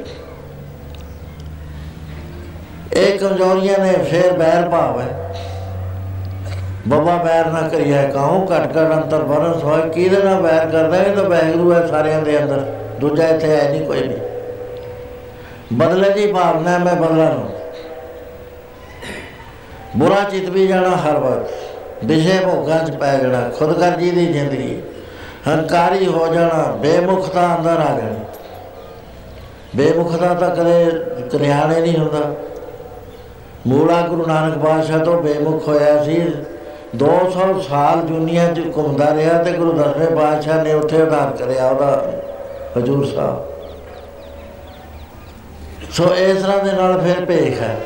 ਇਹ 2.93 3.19
ਕਮਜ਼ੋਰੀਆਂ 3.19 3.79
ਨੇ, 3.79 3.93
ਫੇਰ 3.93 4.33
ਬੈਰ 4.33 4.69
ਭਾਵ 4.69 5.01
ਹੈ। 5.01 5.35
ਬੱਬਾ 6.87 7.15
ਬੈਰ 7.15 7.45
ਨਾ 7.45 7.67
ਕਰੀਏ, 7.67 8.07
ਕਾਹੂ 8.07 8.45
ਘਟ 8.45 8.65
ਘਟ 8.65 8.93
ਅੰਤਰ 8.93 9.17
ਵਰਸ 9.17 9.63
ਹੋਏ 9.63 9.89
ਕਿਹਦੇ 9.89 10.23
ਨਾਲ 10.23 10.41
ਬੈਰ 10.41 10.65
ਕਰਦਾ 10.65 10.97
ਇਹ 10.97 11.15
ਤਾਂ 11.15 11.23
ਬੈਗਰੂ 11.23 11.73
ਹੈ 11.73 11.87
ਸਾਰਿਆਂ 11.87 12.21
ਦੇ 12.21 12.43
ਅੰਦਰ। 12.43 12.57
ਦੂਜਾ 12.99 13.27
ਇੱਥੇ 13.27 13.57
ਹੈ 13.57 13.69
ਨਹੀਂ, 13.69 13.85
ਕੋਈ 13.85 14.07
ਨਹੀਂ। 14.07 14.17
ਬਦਲੇ 15.73 16.09
ਦੀ 16.09 16.33
ਭਾਵਨਾ 16.33 16.77
ਮੈਂ 16.77 16.95
ਬਦਲਾ 16.95 17.29
ਨੂੰ। 17.29 17.49
ਬੁਰਾ 19.97 20.29
ਚਿਤ 20.29 20.49
ਵੀ 20.49 20.67
ਜਾਣਾ 20.67 20.89
ਹਰ 20.89 21.17
ਵਕਤ। 21.17 21.49
ਵਿਸ਼ੇ 22.05 22.45
ਭੋਗਾਂ 22.45 22.85
ਚ 22.85 22.91
ਪੈ 22.91 23.17
ਜਾਣਾ 23.17 23.49
ਖੁਦਗਰਜੀ 23.49 24.11
ਦੀ 24.11 24.25
ਜ਼ਿੰਦਗੀ। 24.25 24.81
ਹੰਕਾਰੀ 25.47 26.07
ਹੋ 26.07 26.33
ਜਾਣਾ 26.33 26.71
ਬੇਮੁਖਤਾ 26.71 27.55
ਅੰਦਰ 27.59 27.69
ਆ 27.69 27.99
ਜਾਣੀ। 27.99 28.19
ਬੇਮੁਖਤਾ 29.75 30.33
ਤਾਂ 30.33 30.55
ਕਦੇ 30.55 30.85
ਕਰਿਆਣੇ 31.31 31.81
ਨਹੀਂ 31.81 31.97
ਹੁੰਦਾ। 31.97 32.35
ਮੂਲਾ 33.67 34.01
ਗੁਰੂ 34.01 34.25
ਨਾਨਕ 34.25 34.57
ਬਾਦਸ਼ਾਹ 34.57 34.99
ਤੋਂ 34.99 35.21
ਬੇਮੁਖ 35.21 35.67
ਹੋਇਆ 35.67 36.03
ਸੀ। 36.03 36.33
200 36.97 37.61
ਸਾਲ 37.69 38.01
ਦੁਨੀਆ 38.01 38.47
'ਚ 38.53 38.61
ਘੁੰਮਦਾ 38.77 39.13
ਰਿਹਾ 39.15 39.37
ਤੇ 39.43 39.51
ਗੁਰੂ 39.51 39.71
ਦਸਵੇਂ 39.71 40.07
ਪਾਤਸ਼ਾਹ 40.07 40.63
ਨੇ 40.63 40.73
ਉੱਥੇ 40.73 41.01
ਉਧਾਰ 41.01 41.31
ਕਰਿਆ 41.31 41.69
ਉਹਦਾ, 41.69 42.11
ਹਜੂਰ 42.77 43.05
ਸਾਹਿਬ। 43.05 43.43
ਸੋ 45.91 46.15
ਇਸ 46.15 46.41
ਤਰ੍ਹਾਂ 46.41 46.63
ਦੇ 46.65 46.71
ਨਾਲ 46.71 47.01
ਫਿਰ 47.01 47.25
ਭੇਖ 47.25 47.61
ਹੈ। 47.61 47.77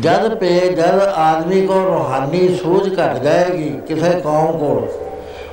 ਜਦ 0.00 0.34
ਪੇ 0.34 0.60
ਜਦ 0.60 1.00
ਆਦਮੀ 1.16 1.66
ਕੋ 1.66 1.74
ਰੋਹਾਨੀ 1.74 2.48
ਸੂਝ 2.62 2.88
ਘਟ 2.92 3.18
ਜਾਏਗੀ, 3.18 3.68
ਕਿਸੇ 3.88 4.10
ਕੌਮ 4.20 4.58
ਕੋਲ, 4.58 4.88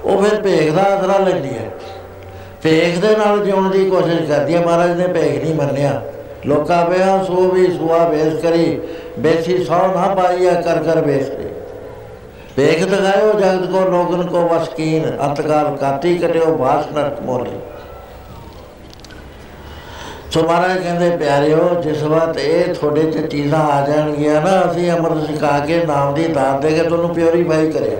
ਉਹ 0.05 0.23
ਫਿਰ 0.23 0.41
ਭੇਖ 0.41 0.71
ਦਾ 0.73 0.81
ਅਸਰਾ 0.81 1.17
ਲੈਂਦੀ 1.17 1.49
ਹੈ। 1.49 1.69
ਭੇਖ 2.63 2.99
ਦੇ 2.99 3.15
ਨਾਲ 3.17 3.45
ਜਿਉਣ 3.45 3.69
ਦੀ 3.69 3.89
ਕੋਸ਼ਿਸ਼ 3.89 4.21
ਕਰਦੀ 4.21 4.55
ਹੈ। 4.55 4.65
ਮਹਾਰਾਜ 4.65 4.91
ਨੇ 4.91 5.07
ਭੇਖ 5.07 5.43
ਨਹੀਂ 5.43 5.55
ਮੰਨਿਆ। 5.55 6.01
ਲੋਕਾਂ 6.45 6.85
ਬਿਆ 6.85 7.23
ਸੋ 7.23 7.33
ਵੀ 7.33 7.65
ਸੁਆ 7.77 8.07
ਵੇਸ 8.09 8.41
ਕਰੀ 8.41 8.81
ਬੇਸੀ 9.19 9.63
ਸੌ 9.63 9.87
ਨਾ 9.87 10.13
ਪਾਈਆ 10.15 10.53
ਕਰ 10.61 10.83
ਕਰ 10.83 11.01
ਵੇਸ 11.01 11.29
ਕਰੀ 12.57 12.65
ਭੇਖ 12.65 12.83
ਜਗਤ 13.39 13.71
ਕੋ 13.71 13.79
ਲੋਗਨ 13.79 14.27
ਕੋ 14.27 14.47
ਵਸਕੀਨ 14.47 15.17
ਅੰਤਕਾਲ 15.21 15.77
ਕਾਤੀ 15.77 16.17
ਕਟਿਓ 16.17 16.45
ਬਾਸ 16.45 16.85
ਨਰਕ 16.93 17.21
ਸੋ 20.31 20.41
ਮਹਾਰਾਜ 20.43 20.77
ਕਹਿੰਦੇ, 20.83 21.17
ਪਿਆਰਿਓ, 21.17 21.81
ਜਿਸ 21.81 22.03
ਵਕਤ 22.03 22.37
ਇਹ 22.37 22.73
ਤੁਹਾਡੇ 22.73 23.11
ਚ 23.11 23.25
ਚੀਜ਼ਾਂ 23.27 23.59
ਆ 23.59 23.87
ਜਾਣਗੀਆਂ 23.87 24.41
ਨਾ, 24.41 24.71
ਅਸੀਂ 24.71 24.91
ਅਮਰਤ 24.91 25.27
ਸਿਖਾ 25.27 25.59
ਕੇ 25.59 25.85
ਨਾਮ 25.85 26.13
ਦੀ 26.13 26.27
ਦਾਤ 26.27 26.61
ਦੇ 26.61 26.71
ਕੇ 26.71 26.83
ਤੁਹਾਨੂੰ 26.83 27.13
ਪਿਉਰੀਫਾਈ 27.15 27.71
ਕਰਿਆ। 27.71 27.97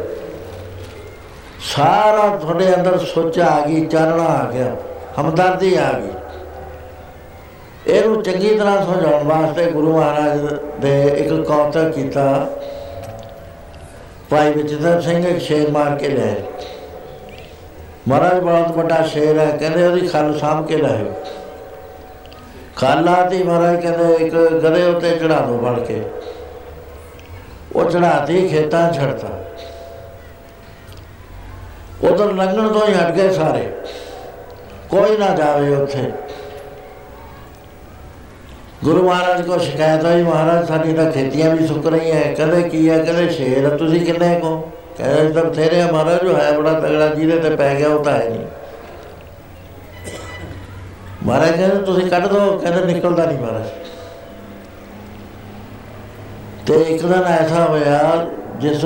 ਸਾਰਾ 1.75 2.37
ਤੁਹਾਡੇ 2.37 2.73
ਅੰਦਰ 2.75 2.97
ਸੋਚ 2.97 3.39
ਆ 3.39 3.65
ਗਈ, 3.67 3.85
ਚਾਨਣਾ 3.85 4.23
ਆ 4.23 4.51
ਗਿਆ, 4.51 4.75
ਹਮਦਰਦੀ 5.19 5.75
ਆ 5.75 5.91
ਗਈ। 5.93 6.09
ਇਹਨੂੰ 7.87 8.23
ਚੰਗੀ 8.23 8.57
ਤਰ੍ਹਾਂ 8.57 8.85
ਸਮਝਾਉਣ 8.85 9.23
ਵਾਸਤੇ 9.23 9.71
ਗੁਰੂ 9.71 9.97
ਮਹਾਰਾਜ 9.97 10.57
ਦੇ 10.79 11.01
ਇੱਕ 11.07 11.47
ਕੌਤਕ 11.47 11.91
ਕੀਤਾ। 11.91 12.49
ਭਾਈ 14.33 14.53
ਵਿਚਦਰ 14.53 15.01
ਸਿੰਘ 15.01 15.25
ਇੱਕ 15.27 15.39
ਸ਼ੇਰ 15.39 15.69
ਮਾਰ 15.71 15.95
ਕੇ 15.95 16.07
ਲੈ 16.09 16.33
ਮਹਾਰਾਜ 18.07 18.39
ਬਹੁਤ 18.39 18.77
ਵੱਡਾ 18.77 19.01
ਸ਼ੇਰ 19.07 19.39
ਹੈ, 19.39 19.45
ਕਹਿੰਦੇ 19.57 19.85
ਉਹਦੀ 19.87 20.07
ਖਲ 20.07 20.37
ਸਾਂਭ 20.39 20.65
ਕੇ 20.67 20.77
ਲਾਇਓ 20.77 21.13
ਖਾਲਾ 22.75 23.13
ਤੇ 23.25 23.43
ਮਹਾਰਾਜ, 23.43 23.79
ਕਹਿੰਦੇ 23.81 24.13
ਇੱਕ 24.15 24.35
ਗਦੇ 24.35 24.83
ਉੱਤੇ 24.83 25.11
ਚੜਾ 25.11 25.39
ਦੋ 25.39 25.57
ਬਣ 25.57 25.79
ਕੇ। 25.79 26.01
ਉਹ 27.75 27.89
ਚੜਾਤੀ 27.89 28.47
ਖੇਤਾਂ 28.47 28.91
ਛੜਤਾ 28.93 29.27
ਉਧਰ 32.03 32.31
ਲੰਘਣ 32.33 32.67
ਤੋਂ 32.67 32.87
ਹੀ 32.87 32.93
ਹਟ 32.93 33.11
ਗਏ 33.11 33.33
ਸਾਰੇ। 33.33 33.69
ਕੋਈ 34.89 35.17
ਨਾ 35.17 35.29
ਜਾਵੇ 35.35 35.75
ਉੱਥੇ। 35.75 36.11
ਗੁਰੂ 38.83 39.03
ਮਹਾਰਾਜ 39.03 39.41
ਕੋ 39.41 39.57
ਸ਼ਿਕਾਇਤ 39.57 40.05
ਹੋਈ 40.05 40.23
ਮਹਾਰਾਜ, 40.23 40.67
ਸਾਡੀ 40.67 40.93
ਤਾਂ 40.93 41.11
ਖੇਤੀਆਂ 41.11 41.55
ਵੀ 41.55 41.67
ਸੁੱਕ 41.67 41.87
ਰਹੀਆਂ 41.87 42.35
ਕਹਿੰਦੇ 42.35 42.69
ਕੀ 42.69 42.89
ਹੈ 42.89 42.97
ਕਹਿੰਦੇ 42.97 43.29
ਸ਼ੇਰ, 43.29 43.69
ਤੁਸੀਂ 43.69 44.05
ਕਿੰਨੇ 44.05 44.39
ਕੋ? 44.39 44.71
ਕਹਿੰਦੇ 44.97 45.41
ਤਾਂ 45.41 45.51
ਤੇਰੇ 45.51 45.91
ਮਹਾਰਾਜ 45.91 46.23
ਜੋ 46.23 46.37
ਹੈ 46.37 46.51
ਬੜਾ 46.51 46.73
ਤਗੜਾ, 46.73 47.07
ਜਿਹਦੇ 47.07 47.49
ਤੇ 47.49 47.55
ਪੈ 47.55 47.75
ਗਿਆ, 47.75 47.89
ਉਹ 47.89 48.03
ਤਾਂ 48.03 48.13
ਹੈ 48.13 48.29
ਨਹੀਂ। 48.29 48.45
ਮਹਾਰਾਜ 51.23 51.51
ਕਹਿੰਦੇ, 51.51 51.75
ਤੁਸੀਂ 51.75 52.09
ਕੱਢ 52.09 52.27
ਦੋ। 52.27 52.57
ਕਹਿੰਦੇ 52.57 52.93
ਨਿਕਲਦਾ 52.93 53.25
ਨਹੀਂ 53.25 53.39
ਮਹਾਰਾਜ। 53.39 53.67
ਤੇ 56.67 56.73
ਇੱਕ 56.73 57.05
ਦਿਨ 57.05 57.23
ਐਸਾ 57.23 57.65
ਹੋਇਆ, 57.65 58.27
ਜਿਸ 58.57 58.85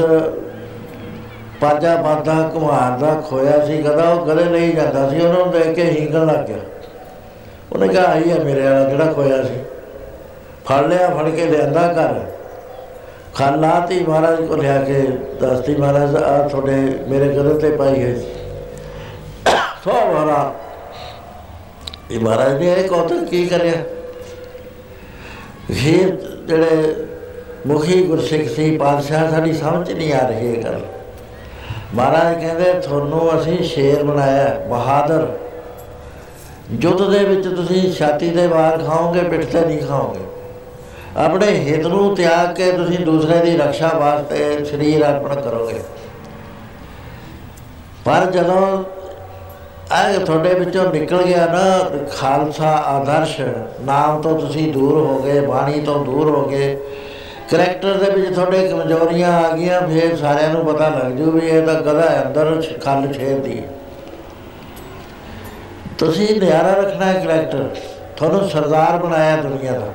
ਪਾਜਾ 1.62 1.96
ਬਾਦਾ 1.96 2.50
ਕੁਮਾਰ 2.54 2.98
ਦਾ 2.98 3.22
ਖੋਇਆ 3.30 3.66
ਸੀ 3.66 3.78
ਗਦਾ 3.78 4.10
ਉਹ 4.10 4.26
ਗਲੇ 4.26 4.46
ਨਹੀਂ 4.46 4.74
ਜਾਂਦਾ 4.74 5.10
ਸੀ, 5.10 5.20
ਉਹਨੂੰ 5.20 5.52
ਦੇਖ 5.52 5.76
ਕੇ 5.76 5.84
ਹੀਂਗਣ 5.84 6.26
ਲੱਗ 6.26 6.46
ਗਿਆ। 6.46 6.58
ਉਹਨੇ 7.72 7.88
ਕਿਹਾ, 7.88 8.04
ਆਈ 8.04 8.32
ਹੈ 8.32 8.40
ਮੇਰੇ 8.44 8.62
ਵਾਲਾ 8.62 8.90
ਜਿਹੜਾ 8.90 9.14
ਖੋਇਆ 9.14 9.44
ਸੀ? 9.44 9.54
ਫੜ 10.70 10.86
ਲਿਆ, 10.86 11.10
ਫੜ 11.10 11.30
ਕੇ 11.30 11.46
ਲਿਆਂਦਾ 11.46 11.82
ਘਰ। 11.88 12.20
ਖਾਲਾਤੀ 13.36 14.00
ਮਹਾਰਾਜ 14.00 14.46
ਕੋ 14.46 14.56
ਲਿਆ 14.56 14.84
ਕੇ 14.84 15.02
ਦਸਤੀ 15.42 15.76
ਮਹਾਰਾਜ, 15.76 16.16
ਆ 16.16 16.48
ਤੁਹਾਡੇ 16.48 16.76
ਮੇਰੇ 17.08 17.28
ਗਲੇ 17.28 17.54
ਤੇ 17.60 17.70
ਪਾਈ 17.70 17.96
ਗਈ 17.96 18.16
ਸੋ। 19.84 19.92
ਮਹਾਰਾਜ 20.14 22.12
ਇਹ 22.12 22.20
ਮਹਾਰਾਜ 22.20 22.60
ਨੇ 22.60 22.74
ਇਹ 22.74 22.88
ਕੌਤਕ 22.88 23.24
ਕੀ 23.24 23.46
ਕਰਿਆ? 23.46 23.74
ਇਹ 25.70 26.08
ਜਿਹੜੇ 26.48 26.96
ਮੁਖੀ 27.68 28.04
ਗੁਰਸਿੱਖ 28.04 28.50
ਸੀ, 28.50 28.78
ਪਾਤਸ਼ਾਹ, 28.78 29.32
ਸਾਡੀ 29.32 29.54
ਸਮਝ 29.54 29.92
ਨਹੀਂ 29.92 30.14
ਆ 30.14 30.28
ਰਹੀ 30.28 30.54
ਇਹ 30.54 30.64
ਗੱਲ। 30.64 30.80
ਮਹਾਰਾਜ 31.96 32.40
ਕਹਿੰਦੇ, 32.42 32.74
ਤੁਹਾਨੂੰ 32.74 33.42
ਅਸੀਂ 33.42 33.64
ਸ਼ੇਰ 33.64 34.04
ਬਣਾਇਆ, 34.04 34.60
ਬਹਾਦਰ। 34.70 35.28
ਜੁੱਧ 36.72 37.10
ਦੇ 37.12 37.24
ਵਿੱਚ 37.24 37.48
ਤੁਸੀਂ 37.48 37.94
ਛਾਤੀ 37.94 38.30
ਦੇ 38.30 38.48
ਵਾਰ 38.48 38.78
ਖਾਓਗੇ, 38.78 39.22
ਪਿੱਠ 39.22 39.46
ਤੇ 39.46 39.62
ਨਹੀਂ 39.62 39.80
ਖਾਓਗੇ। 39.80 40.27
ਆਪਣੇ 41.18 41.48
ਹਿੱਤ 41.60 41.86
ਨੂੰ 41.88 42.16
ਤਿਆਗ 42.16 42.54
ਕੇ 42.56 42.72
ਤੁਸੀਂ 42.72 43.00
ਦੂਸਰੇ 43.00 43.40
ਦੀ 43.46 43.56
ਰੱਖਿਆ 43.58 43.88
ਵਾਸਤੇ 43.94 44.66
ਸਰੀਰ 44.66 45.06
ਅਰਪਣ 45.06 45.42
ਕਰੋਗੇ। 45.42 45.82
ਪਰ 48.06 48.26
ਜਦੋਂ 48.32 48.84
ਆ 49.92 50.02
ਤੁਹਾਡੇ 50.18 50.54
ਵਿੱਚੋਂ 50.54 50.84
ਨਿਕਲ 50.94 51.24
ਗਿਆ 51.24 51.46
ਨਾ 51.46 52.06
ਖਾਲਸਾ 52.12 52.72
ਆਦਰਸ਼ 52.88 53.40
ਨਾਮ 53.82 54.22
ਤੋਂ 54.22 54.40
ਤੁਸੀਂ 54.40 54.72
ਦੂਰ 54.74 54.94
ਹੋ 54.98 55.20
ਗਏ, 55.20 55.40
ਬਾਣੀ 55.40 55.80
ਤੋਂ 55.82 56.04
ਦੂਰ 56.06 56.30
ਹੋ 56.30 56.46
ਗਏ, 56.46 56.78
ਕਰੈਕਟਰ 57.52 57.94
ਦੇ 57.94 58.10
ਵਿੱਚ 58.12 58.34
ਤੁਹਾਡੇ 58.36 58.68
ਕਮਜ਼ੋਰੀਆਂ 58.70 59.32
ਆ 59.34 59.52
ਗਈਆਂ, 59.52 59.82
ਫੇਰ 59.82 60.16
ਸਾਰਿਆਂ 60.16 60.50
ਨੂੰ 60.50 60.66
ਪਤਾ 60.66 60.90
ਲੱਗ 60.90 61.12
ਜੂ 61.12 61.32
ਵੀ 61.32 61.48
ਇਹ 61.48 61.66
ਤਾਂ 61.68 61.76
ਗਧਾ 61.76 62.10
ਹੈ, 62.10 62.24
ਅੰਦਰ 62.26 62.62
ਖੱਲ 62.86 63.12
ਛੇੜਦੀ 63.14 63.62
ਤੁਸੀਂ 65.98 66.40
ਨਿਆਰਾ 66.42 66.74
ਰੱਖਣਾ 66.74 67.06
ਹੈ 67.06 67.20
ਕਰੈਕਟਰ। 67.20 67.70
ਤੁਹਾਨੂੰ 68.18 68.50
ਸਰਦਾਰ 68.50 68.98
ਬਣਾਇਆ 68.98 69.36
ਦੁਨੀਆ 69.38 69.72
ਦਾ। 69.72 69.94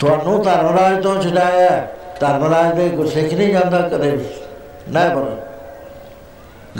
ਤੁਹਾਨੂੰ 0.00 0.42
ਧਰਮਰਾਜ 0.42 1.02
ਤੋਂ 1.02 1.20
ਛਡਾਇਆ 1.22 1.86
ਧਰਮਰਾਜ 2.20 2.74
ਦੇ 2.76 2.88
ਗੁਰਸਿੱਖ 2.88 3.32
ਨਹੀਂ 3.32 3.52
ਜਾਂਦਾ 3.52 3.80
ਕਦੇ। 3.88 4.10
ਵੀ 4.10 4.24
ਨਾ 4.88 5.08
ਪਰ 5.08 5.36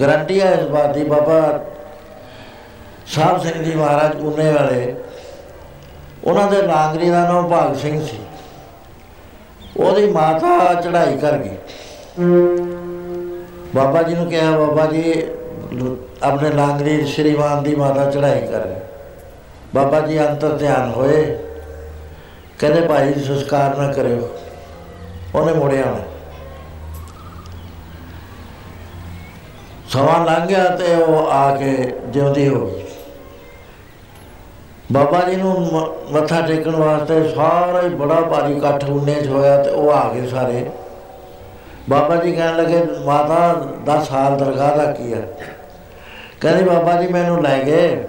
ਗਰੰਟੀ 0.00 0.40
ਹੈ 0.40 0.52
ਇਸ 0.52 0.66
ਬਾਤ 0.68 0.94
ਦੀ 0.94 1.04
ਬਾਬਾ 1.04 1.40
ਸਾਹਿਬ 3.06 3.40
ਸਿੰਘ 3.42 3.62
ਜੀ 3.62 3.74
ਮਹਾਰਾਜ 3.74 4.20
ਉਨੇ 4.20 4.50
ਵਾਲੇ। 4.52 4.94
ਉਹਨਾਂ 6.24 6.46
ਦੇ 6.50 6.62
ਲਾਂਗਰੀ 6.62 7.10
ਦਾ 7.10 7.22
ਨਾਮ 7.28 7.48
ਭਾਗ 7.48 7.74
ਸਿੰਘ 7.76 8.00
ਸੀ। 8.06 8.18
ਉਹਦੀ 9.76 10.06
ਮਾਤਾ 10.12 10.74
ਚੜ੍ਹਾਈ 10.74 11.16
ਕਰ 11.18 11.36
ਗਈ। 11.38 11.56
ਬਾਬਾ 13.74 14.02
ਜੀ 14.02 14.14
ਨੂੰ 14.14 14.26
ਕਿਹਾ, 14.26 14.50
ਬਾਬਾ 14.50 14.86
ਜੀ, 14.86 15.22
ਆਪਣੇ 16.22 16.50
ਲਾਂਗਰੀ 16.50 17.04
ਸ਼੍ਰੀਮਾਨ 17.06 17.62
ਦੀ 17.62 17.74
ਮਾਤਾ 17.74 18.10
ਚੜ੍ਹਾਈ 18.10 18.40
ਕਰ 18.42 18.66
ਗਈ 18.66 18.80
ਬਾਬਾ 19.74 20.00
ਜੀ 20.00 20.18
ਅੰਤਰ 20.20 20.56
ਧਿਆਨ 20.56 20.90
ਹੋਏ। 20.90 21.38
ਕਹਿੰਦੇ 22.60 22.80
ਭਾਈ 22.80 23.14
ਸੰਸਕਾਰ 23.14 23.76
ਨਾ 23.76 23.92
ਕਰਿਓ। 23.92 24.28
ਉਹਨੇ 25.34 25.52
ਮੋੜਿਆ 25.52 25.84
ਨਾ। 25.84 25.98
ਸਮਾਂ 29.88 30.26
ਲੰਘ 30.26 30.46
ਗਿਆ 30.46 30.64
ਤੇ 30.64 30.94
ਉਹ 30.94 31.30
ਆ 31.30 31.56
ਕੇ 31.56 31.92
ਜਿਉਂਦੀ 32.06 32.48
ਹੋ 32.48 32.66
ਗਈ। 32.66 32.84
ਬਾਬਾ 34.92 35.20
ਜੀ 35.20 35.36
ਨੂੰ 35.36 35.70
ਮੱਥਾ 36.10 36.40
ਟੇਕਣ 36.40 36.76
ਵਾਸਤੇ 36.76 37.28
ਸਾਰਾ 37.28 37.82
ਹੀ 37.82 37.88
ਬੜਾ 37.88 38.14
ਭਾਰੀ 38.14 38.56
ਇਕੱਠ 38.56 38.84
ਉਨੇ 38.84 39.14
ਚ 39.14 39.28
ਹੋਇਆ 39.28 39.62
ਤੇ 39.62 39.70
ਉਹ 39.70 39.90
ਆ 39.90 40.12
ਗਏ 40.14 40.26
ਸਾਰੇ। 40.26 40.70
ਬਾਬਾ 41.90 42.16
ਜੀ 42.16 42.32
ਕਹਿਣ 42.32 42.56
ਲੱਗੇ, 42.56 42.84
ਮਾਤਾ 43.04 43.66
10 43.84 44.08
ਸਾਲ 44.08 44.36
ਦਰਗਾਹ 44.36 44.76
ਦਾ 44.76 44.92
ਕੀਆ 44.92 45.16
ਕਹਿੰਦੇ, 46.40 46.64
ਬਾਬਾ 46.64 47.02
ਜੀ, 47.02 47.08
ਮੈਨੂੰ 47.08 47.42
ਲੈ 47.42 47.64
ਗਏ। 47.64 48.04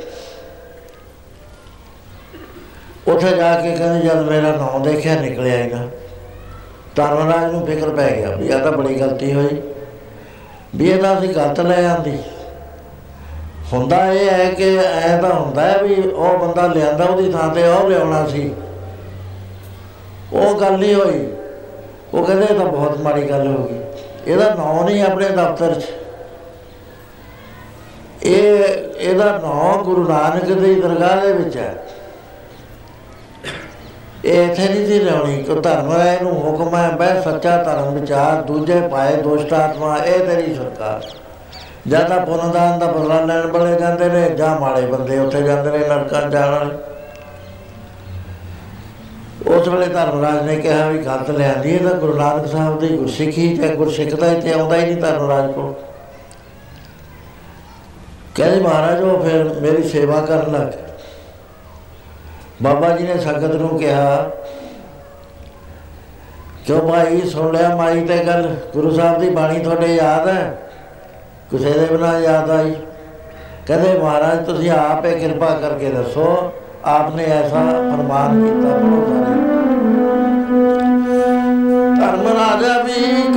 ਉੱਥੇ 3.08 3.30
ਜਾ 3.30 3.62
ਕੇ 3.62 3.76
ਕਹਿੰਦੇ 3.76 4.08
ਜਦ 4.08 4.30
ਮੇਰਾ 4.30 4.56
ਨਾਮ 4.56 4.84
ਦੇਖਿਆ 4.84 5.22
ਨਿਕਲਿਆ 5.22 5.64
ਹੀ 5.64 5.68
ਨਾ 5.68 5.88
ਧਰਮਰਾਜ 6.96 7.52
ਨੂੰ 7.52 7.66
ਫਿਕਰ 7.66 7.90
ਪੈ 7.90 8.12
ਗਿਆ 8.12 8.36
ਵੀ 8.36 8.52
ਆ 8.52 8.58
ਤਾਂ 8.58 8.72
ਬੜੀ 8.72 9.00
ਗਲਤੀ 9.00 9.34
ਹੋਈ। 9.34 9.62
ਵੀ 10.76 10.92
ਇਹਦਾ 10.92 11.20
ਅਸੀਂ 11.20 11.30
ਗਲਤ 11.30 11.60
ਲੈ 11.60 11.86
ਆਂਦੀ। 11.86 12.18
ਹੁੰਦਾ 13.74 14.14
ਇਹ 14.14 14.30
ਹੈ 14.30 14.52
ਕਿ 14.52 14.78
ਐ 14.78 15.18
ਤਾਂ 15.22 15.34
ਹੁੰਦਾ 15.34 15.62
ਹੈ 15.62 15.84
ਵੀ 15.84 15.96
ਉਹ 15.96 16.38
ਬੰਦਾ 16.38 16.68
ਲਿਆਂਦਾ 16.68 17.04
ਉਹਦੀ 17.04 17.32
ਥਾਂ 17.32 17.56
ਤੇ 17.56 17.68
ਉਹ 17.68 17.90
ਲਿਆਉਣਾ 17.90 18.28
ਸੀ। 18.28 18.54
ਉਹ 20.34 20.60
ਗੱਲ 20.60 20.78
ਨਹੀਂ 20.78 20.96
ਹੋਈ। 20.96 21.28
ਉਹ 22.14 22.26
ਕਹਿੰਦੇ 22.26 22.46
ਤਾਂ 22.46 22.66
ਬਹੁਤ 22.66 22.98
ਮਾੜੀ 22.98 23.30
ਗੱਲ 23.30 23.48
ਹੋ 23.48 23.64
ਗਈ। 23.64 23.80
ਇਹਦਾ 24.28 24.56
ਨਾਂ 24.56 24.84
ਨਹੀਂ 24.86 25.04
ਆਪਣੇ 25.04 25.30
ਦਫ਼ਤਰ 25.30 25.80
'ਚ। 25.80 25.84
ਇਹ, 28.24 28.64
ਇਹਦਾ 28.98 29.26
ਨਾਂ 29.26 29.84
ਗੁਰੂ 29.84 30.08
ਨਾਨਕ 30.10 30.44
ਦੀ 30.44 30.76
ਦਰਗਾਹ 30.76 31.22
ਦੇ 31.22 31.34
ਵਿੱਚ 31.34 31.58
ਹੈ। 31.58 31.84
ਇਹ 34.26 34.44
ਇੱਥੇ 34.44 34.68
ਨਹੀਂ 34.70 34.86
ਸੀ 34.88 35.00
ਲਿਆਉਣੀ। 35.00 35.44
ਕਿ 35.44 35.56
ਧਰਮ 35.56 35.92
ਹੈ 35.92 36.14
ਇਹਨੂੰ 36.14 36.34
ਹੁਕਮ 36.34 36.76
ਹੈ 36.76 36.90
ਬੈ 36.92 37.22
ਸੱਚਾ 37.22 37.64
ਧਰਮ 37.64 37.94
ਵਿਚਾਰ, 37.94 38.42
ਦੂਜੇ 38.42 38.82
ਪਾਏ 38.82 39.16
ਦੁਸ਼ਟ 39.16 39.54
ਆਤਮਾ, 39.54 39.98
ਇਹ 39.98 40.20
ਤੇਰੀ 40.20 40.56
ਸਰਕਾਰ। 40.56 41.02
ਜ਼ਿਆਦਾ 41.88 42.20
ਪੁੰਨਦਾਨ 42.20 42.80
ਦਾ 42.80 42.86
ਬਦਲਾ 42.86 43.20
ਲੈਣ 43.26 43.48
ਵਾਲੇ 43.48 43.80
ਜਾਂਦੇ 43.80 44.10
ਨੇ, 44.10 44.30
ਜਾਂ 44.30 44.60
ਮਾੜੇ 44.60 44.82
ਬੰਦੇ 44.82 45.20
ਉੱਥੇ 45.20 45.42
ਜਾਂਦੇ 45.42 45.72
ਨੇ, 45.72 45.88
ਨਰਕਾਂ 45.88 46.30
ਜਾਣ 46.30 46.52
ਵਾਲੇ। 46.52 46.78
ਉਸ 49.48 49.68
ਵੇਲੇ 49.68 49.86
ਧਰਮਰਾਜ 49.86 50.44
ਨੇ 50.44 50.56
ਕਿਹਾ 50.56 50.90
ਵੀ 50.90 50.98
ਗਲਤ 50.98 51.30
ਲਿਆਂਦੀ 51.30 51.70
ਇਹ 51.70 51.80
ਤਾਂ 51.80 51.94
ਗੁਰੂ 51.94 52.14
ਨਾਨਕ 52.14 52.48
ਸਾਹਿਬ 52.48 52.80
ਦੀ 52.80 52.88
ਗੁਰਸਿੱਖੀ 52.88 53.58
ਤੇ 53.58 53.76
ਗੁਰਸਿੱਖ 53.76 54.14
ਦਾ 54.16 54.28
ਇੱਥੇ 54.28 54.54
ਆਉਂਦਾ 54.54 54.76
ਹੀ 54.76 54.86
ਨਹੀਂ 54.86 55.02
ਧਰਮਰਾਜ 55.02 55.52
ਕੋਲ। 55.52 55.74
ਕਹਿੰਦੇ 58.36 58.60
ਮਹਾਰਾਜ, 58.60 59.02
ਉਹ 59.02 59.24
ਫਿਰ 59.24 59.44
ਮੇਰੀ 59.62 59.84
ਸੇਵਾ 59.84 60.22
ਕਰਨ 60.22 60.52
ਲੱਗ 60.54 60.72
ਬਾਬਾ 62.62 62.90
ਜੀ 62.90 63.08
ਨੇ 63.08 63.18
ਸੰਗਤ 63.18 63.56
ਨੂੰ 63.56 63.80
ਕਿਹਾ, 63.80 64.32
ਕਿਉਂ 66.66 66.80
ਭਾਈ, 66.80 67.22
ਸੁਣ 67.22 67.52
ਲਿਆ 67.52 67.76
ਮਾਈ 67.76 68.02
ਤੇ 68.02 68.18
ਗੱਲ, 68.18 68.56
ਗੁਰੂ 68.74 68.92
ਸਾਹਿਬ 68.92 69.20
ਦੀ 69.20 69.30
ਬਾਣੀ 69.30 69.60
ਤੁਹਾਡੇ 69.60 69.96
ਯਾਦ 69.96 70.28
ਹੈ? 70.28 70.62
ਕਿਸੇ 71.52 71.72
ਦੇ 71.72 71.86
ਬਿਨਾ 71.86 72.20
ਯਾਦ 72.20 72.50
ਆਈ? 72.50 72.76
ਕਹਿੰਦੇ, 73.68 73.98
ਮਹਾਰਾਜ, 73.98 74.46
ਤੁਸੀਂ 74.46 74.72
ਆਪੇ 74.72 75.12
ਕਿਰਪਾ 75.12 75.50
ਕਰਕੇ 75.50 75.90
ਦੱਸੋ, 75.90 76.52
ਆਪਨੇ 76.86 77.24
ਐਸਾ 77.24 77.64
ਫਰਮਾਨ 77.72 78.42
ਕੀਤਾ 78.44 78.78
ਬੜੋ 78.78 79.06
ਸਾਰੇ 79.08 79.42
ਧਰਮ 81.96 82.28
ਰਾਜਾ 82.28 82.82
ਵੀ 82.84 83.31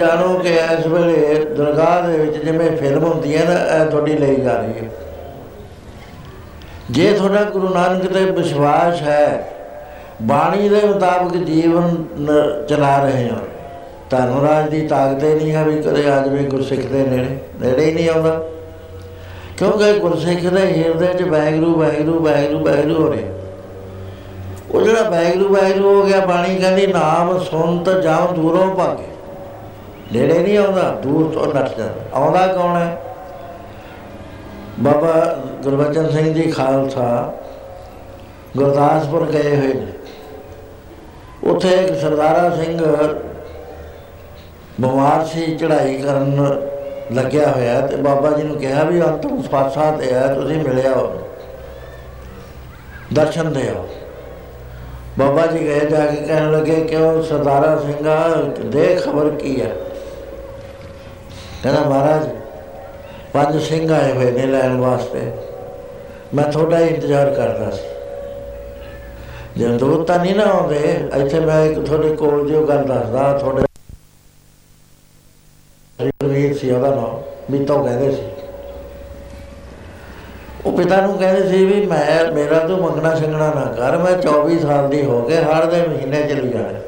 ਜਾਣੋ 0.00 0.38
ਕਿ 0.38 0.48
ਇਸ 0.48 0.86
ਵੇਲੇ 0.86 1.44
ਦਰਗਾਹ 1.54 2.08
ਦੇ 2.08 2.18
ਵਿੱਚ 2.18 2.36
ਜਿਵੇਂ 2.44 2.70
ਫਿਲਮ 2.76 3.04
ਹੁੰਦੀ 3.04 3.36
ਹੈ 3.36 3.44
ਨਾ, 3.44 3.76
ਇਹ 3.76 3.90
ਤੁਹਾਡੀ 3.90 4.16
ਲਈ 4.16 4.36
ਜਾ 4.36 4.56
ਰਹੀ 4.56 4.72
ਹੈ। 4.80 4.90
ਜੇ 6.90 7.12
ਤੁਹਾਡਾ 7.12 7.42
ਗੁਰੂ 7.44 7.68
ਨਾਨਕ 7.68 8.06
ਤੇ 8.12 8.24
ਵਿਸ਼ਵਾਸ 8.30 9.02
ਹੈ, 9.02 9.50
ਬਾਣੀ 10.22 10.68
ਦੇ 10.68 10.80
ਮੁਤਾਬਕ 10.86 11.36
ਜੀਵਨ 11.36 12.04
ਚਲਾ 12.68 12.96
ਰਹੇ 13.02 13.28
ਹੋ, 13.30 13.36
ਧਰਮਰਾਜ 14.10 14.68
ਦੀ 14.70 14.86
ਤਾਕਤ 14.86 15.24
ਹੀ 15.24 15.34
ਨਹੀਂ 15.34 15.52
ਹੈ 15.52 15.64
ਵੀ 15.64 15.80
ਕਦੇ 15.82 16.08
ਅੱਜ 16.08 16.28
ਵੀ 16.28 16.44
ਗੁਰਸਿੱਖ 16.44 16.86
ਦੇ 16.86 17.02
ਨੇੜੇ 17.02 17.36
ਨੇੜੇ 17.60 17.84
ਹੀ 17.84 17.94
ਨਹੀਂ 17.94 18.08
ਆਉਂਦਾ। 18.10 18.40
ਕਿਉਂਕਿ 19.58 19.92
ਗੁਰਸਿੱਖ 19.98 20.40
ਦੇ 20.46 20.66
ਹਿਰਦੇ 20.72 21.06
'ਚ 21.06 21.22
ਵੈਗਰੂ 21.22 21.74
ਵੈਗਰੂ 21.78 22.18
ਵੈਗਰੂ 22.20 22.58
ਵੈਗਰੂ 22.58 22.94
ਹੋ 23.02 23.12
ਰਿਹਾ। 23.12 23.28
ਉਹ 24.70 24.82
ਜਿਹੜਾ 24.82 25.02
ਵੈਗਰੂ 25.10 25.54
ਵੈਗਰੂ 25.54 25.94
ਹੋ 25.94 26.06
ਗਿਆ, 26.06 26.26
ਬਾਣੀ 26.26 26.56
ਕਹਿੰਦੀ, 26.56 26.86
ਨਾਮ 26.86 27.38
ਸੁਣ 27.40 27.78
ਤਾਂ 27.78 28.00
ਜਾਉ 28.02 28.34
ਦੂਰੋਂ 28.34 28.74
ਭਾਗੇ। 28.74 29.09
ਨੇੜੇ 30.12 30.38
ਨਹੀਂ 30.38 30.56
ਆਉਂਦਾ, 30.58 30.90
ਦੂਰ 31.02 31.32
ਤੋਂ 31.32 31.52
ਨੱਠ 31.54 31.76
ਜਾਂਦਾ 31.78 32.00
ਆਉਂਦਾ 32.12 32.46
ਕੌਣ 32.46 32.76
ਹੈ? 32.76 33.02
ਬਾਬਾ 34.80 35.12
ਗੁਰਬਚਨ 35.62 36.10
ਸਿੰਘ 36.10 36.32
ਜੀ 36.34 36.50
ਖਾਲਸਾ 36.50 37.32
ਗੁਰਦਾਸਪੁਰ 38.56 39.24
ਗਏ 39.26 39.56
ਹੋਏ 39.56 39.74
ਨੇ। 39.74 39.86
ਉੱਥੇ 41.44 41.68
ਇੱਕ 41.68 41.94
ਸਰਦਾਰਾ 42.00 42.48
ਸਿੰਘ 42.56 42.78
ਬਿਮਾਰ 44.80 45.24
ਸੀ, 45.26 45.56
ਚੜ੍ਹਾਈ 45.56 45.96
ਕਰਨ 45.98 46.60
ਲੱਗਿਆ 47.12 47.50
ਹੋਇਆ 47.50 47.80
ਤੇ 47.80 47.96
ਬਾਬਾ 47.96 48.30
ਜੀ 48.30 48.42
ਨੂੰ 48.42 48.56
ਕਿਹਾ 48.56 48.82
ਵੀ 48.84 49.00
ਅੰਤਮ 49.02 49.40
ਸਪਾਸਾ 49.42 49.90
ਤੇ 49.92 50.14
ਆ, 50.14 50.26
ਤੁਸੀਂ 50.34 50.58
ਮਿਲਿਆ 50.58 50.94
ਹੋ। 50.94 51.20
ਦਰਸ਼ਨ 53.12 53.52
ਦਿਓ 53.52 53.86
ਬਾਬਾ 55.18 55.46
ਜੀ 55.46 55.58
ਗਏ, 55.58 55.80
ਜਾ 55.80 56.04
ਕੇ 56.06 56.16
ਕਹਿਣ 56.16 56.50
ਲੱਗੇ, 56.52 56.80
ਕਿਉਂ 56.80 57.22
ਸਰਦਾਰਾ 57.22 57.76
ਸਿੰਘਾ 57.76 58.16
ਦੇ 58.64 58.94
ਖਬਰ 59.04 59.28
ਕੀ 59.30 59.60
ਹੈ? 59.60 59.70
ਕਹਿੰਦਾ 61.62 61.80
ਮਹਾਰਾਜ, 61.80 62.28
ਪੰਜ 63.32 63.62
ਸਿੰਘ 63.62 63.92
ਆਏ 63.92 64.12
ਹੋਏ 64.12 64.30
ਨੇ 64.30 64.46
ਲੈਣ 64.46 64.76
ਵਾਸਤੇ। 64.76 65.20
ਮੈਂ 66.34 66.44
ਤੁਹਾਡਾ 66.44 66.78
ਇੰਤਜ਼ਾਰ 66.78 67.30
ਕਰਦਾ 67.30 67.70
ਸੀ। 67.70 67.88
ਜਦੋਂ 69.58 70.04
ਤਾਂ 70.04 70.18
ਨਹੀਂ 70.18 70.34
ਨਾ 70.34 70.44
ਆਉਂਦੇ, 70.44 71.00
ਇੱਥੇ 71.16 71.40
ਮੈਂ 71.40 71.64
ਇੱਕ 71.64 71.80
ਤੁਹਾਡੇ 71.80 72.16
ਕੋਲ 72.16 72.48
ਜੋ 72.48 72.66
ਗੱਲ 72.66 72.84
ਦੱਸਦਾ, 72.84 73.38
ਤੁਹਾਡੇ 73.38 73.62
ਵੀਰ 76.24 76.54
ਸੀ, 76.58 76.70
ਉਹਦਾ 76.70 76.94
ਨਾਮ 76.94 77.22
ਮੀਤੋ 77.50 77.82
ਕਹਿੰਦੇ 77.84 78.10
ਸੀ। 78.12 78.22
ਉਹ 80.66 80.72
ਪਿਤਾ 80.72 81.00
ਨੂੰ 81.00 81.18
ਕਹਿੰਦੇ 81.18 81.48
ਸੀ 81.48 81.64
ਵੀ 81.64 81.86
ਮੈਂ, 81.86 82.32
ਮੇਰਾ 82.32 82.58
ਤੂੰ 82.58 82.78
ਮੰਗਣਾ 82.78 83.14
ਸੰਗਣਾ 83.14 83.54
ਨਾ 83.54 83.64
ਕਰ, 83.76 83.98
ਮੈਂ 83.98 84.12
24 84.12 84.58
ਸਾਲ 84.58 84.88
ਦੀ 84.88 85.04
ਹੋ 85.04 85.22
ਕੇ 85.22 85.36
ਹਰ 85.36 85.64
ਦੇ 85.64 85.82
ਮਹੀਨੇ 85.82 86.22
ਚਲੀ 86.22 86.48
ਜਾਣਾ। 86.48 86.78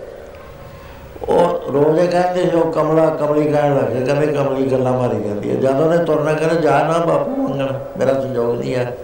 ਉਹ 1.28 1.51
ਰੋਜ਼ੇ 1.72 2.06
ਕਹਿੰਦੇ 2.06 2.50
ਸੀ 2.50 2.56
ਉਹ 2.56 2.72
ਕਮਲਾ 2.72 3.06
ਕਮਲੀ 3.06 3.52
ਕਹਿਣ 3.52 3.76
ਲੱਗੇ 3.76 4.04
ਕਹਿੰਦੇ 4.04 4.26
ਕਮਲੀ 4.26 4.72
ਗੱਲਾਂ 4.72 4.92
ਮਾਰੀ 4.92 5.28
ਜਾਂਦੀ 5.28 5.50
ਹੈ। 5.50 5.54
ਜਦੋਂ 5.54 5.96
ਨੇ 5.96 6.04
ਤੁਰਨਾ 6.04 6.32
ਕਹਿੰਦੇ, 6.32 6.60
ਜਾ 6.60 6.82
ਨਾ 6.82 6.98
ਬਾਪੂ 6.98 7.30
ਮੰਗਣਾ, 7.30 7.80
ਮੇਰਾ 7.98 8.12
ਸੰਜੋਗ 8.12 8.58
ਨਹੀਂ 8.58 8.74
ਹੈ। 8.74 8.96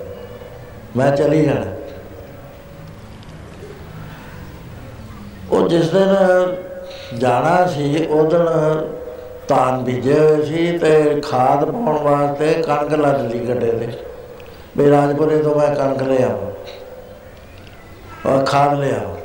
ਮੈਂ 0.97 1.17
ਚਲੀ 1.17 1.45
ਜਾਣਾ। 1.45 1.73
ਉਹ 5.53 5.69
ਜਿਸ 5.69 5.91
ਦਿਨ 5.91 6.17
ਜਾਣਾ 7.19 7.67
ਸੀ, 7.67 8.07
ਉਹ 8.07 8.27
ਦਿਨ 8.27 8.47
ਤਾਨ 9.49 9.85
ਬੀਜੇ 9.85 10.19
ਹੋਏ 10.19 10.45
ਸੀ 10.45 10.79
ਤੇ 10.79 11.21
ਖਾਦ 11.21 11.65
ਪਾਉਣ 11.65 11.99
ਵਾਸਤੇ 11.99 12.53
ਕਣਕ 12.53 12.95
ਲੱਦ 12.95 13.33
ਲਈ 13.33 13.39
ਗੱਡੇ 13.39 13.73
ਤੇ। 13.73 13.89
ਵੀ 14.77 14.91
ਰਾਜਪੁਰੇ 14.91 15.39
ਤੋਂ 15.39 15.55
ਮੈਂ 15.55 15.75
ਕਣਕ 15.75 16.03
ਲੈ 16.03 16.25
ਆਵਾਂ 16.25 16.49
ਔਰ 18.31 18.45
ਖਾਦ 18.45 18.81
ਲੈ 18.81 18.91
ਆਵਾਂ। 18.91 19.18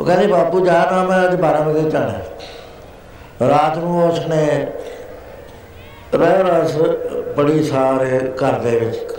ਉਹ 0.00 0.04
ਕਹਿੰਦੇ, 0.06 0.26
ਬਾਪੂ, 0.26 0.64
ਜਾ 0.66 0.84
ਨਾ 0.90 1.02
ਮੈਂ 1.04 1.24
ਅੱਜ 1.24 1.34
12 1.36 1.62
ਵਜੇ 1.62 1.90
ਜਾਣਾ 1.90 3.48
ਰਾਤ 3.48 3.78
ਨੂੰ 3.78 4.02
ਉਸਨੇ 4.04 4.66
ਰਹਿ 6.14 6.42
ਰਸ 6.42 6.76
ਬੜੀ 7.36 7.62
ਸਾਰੇ 7.62 8.18
ਘਰ 8.34 8.58
ਦੇ 8.58 8.78
ਵਿੱਚ। 8.78 9.16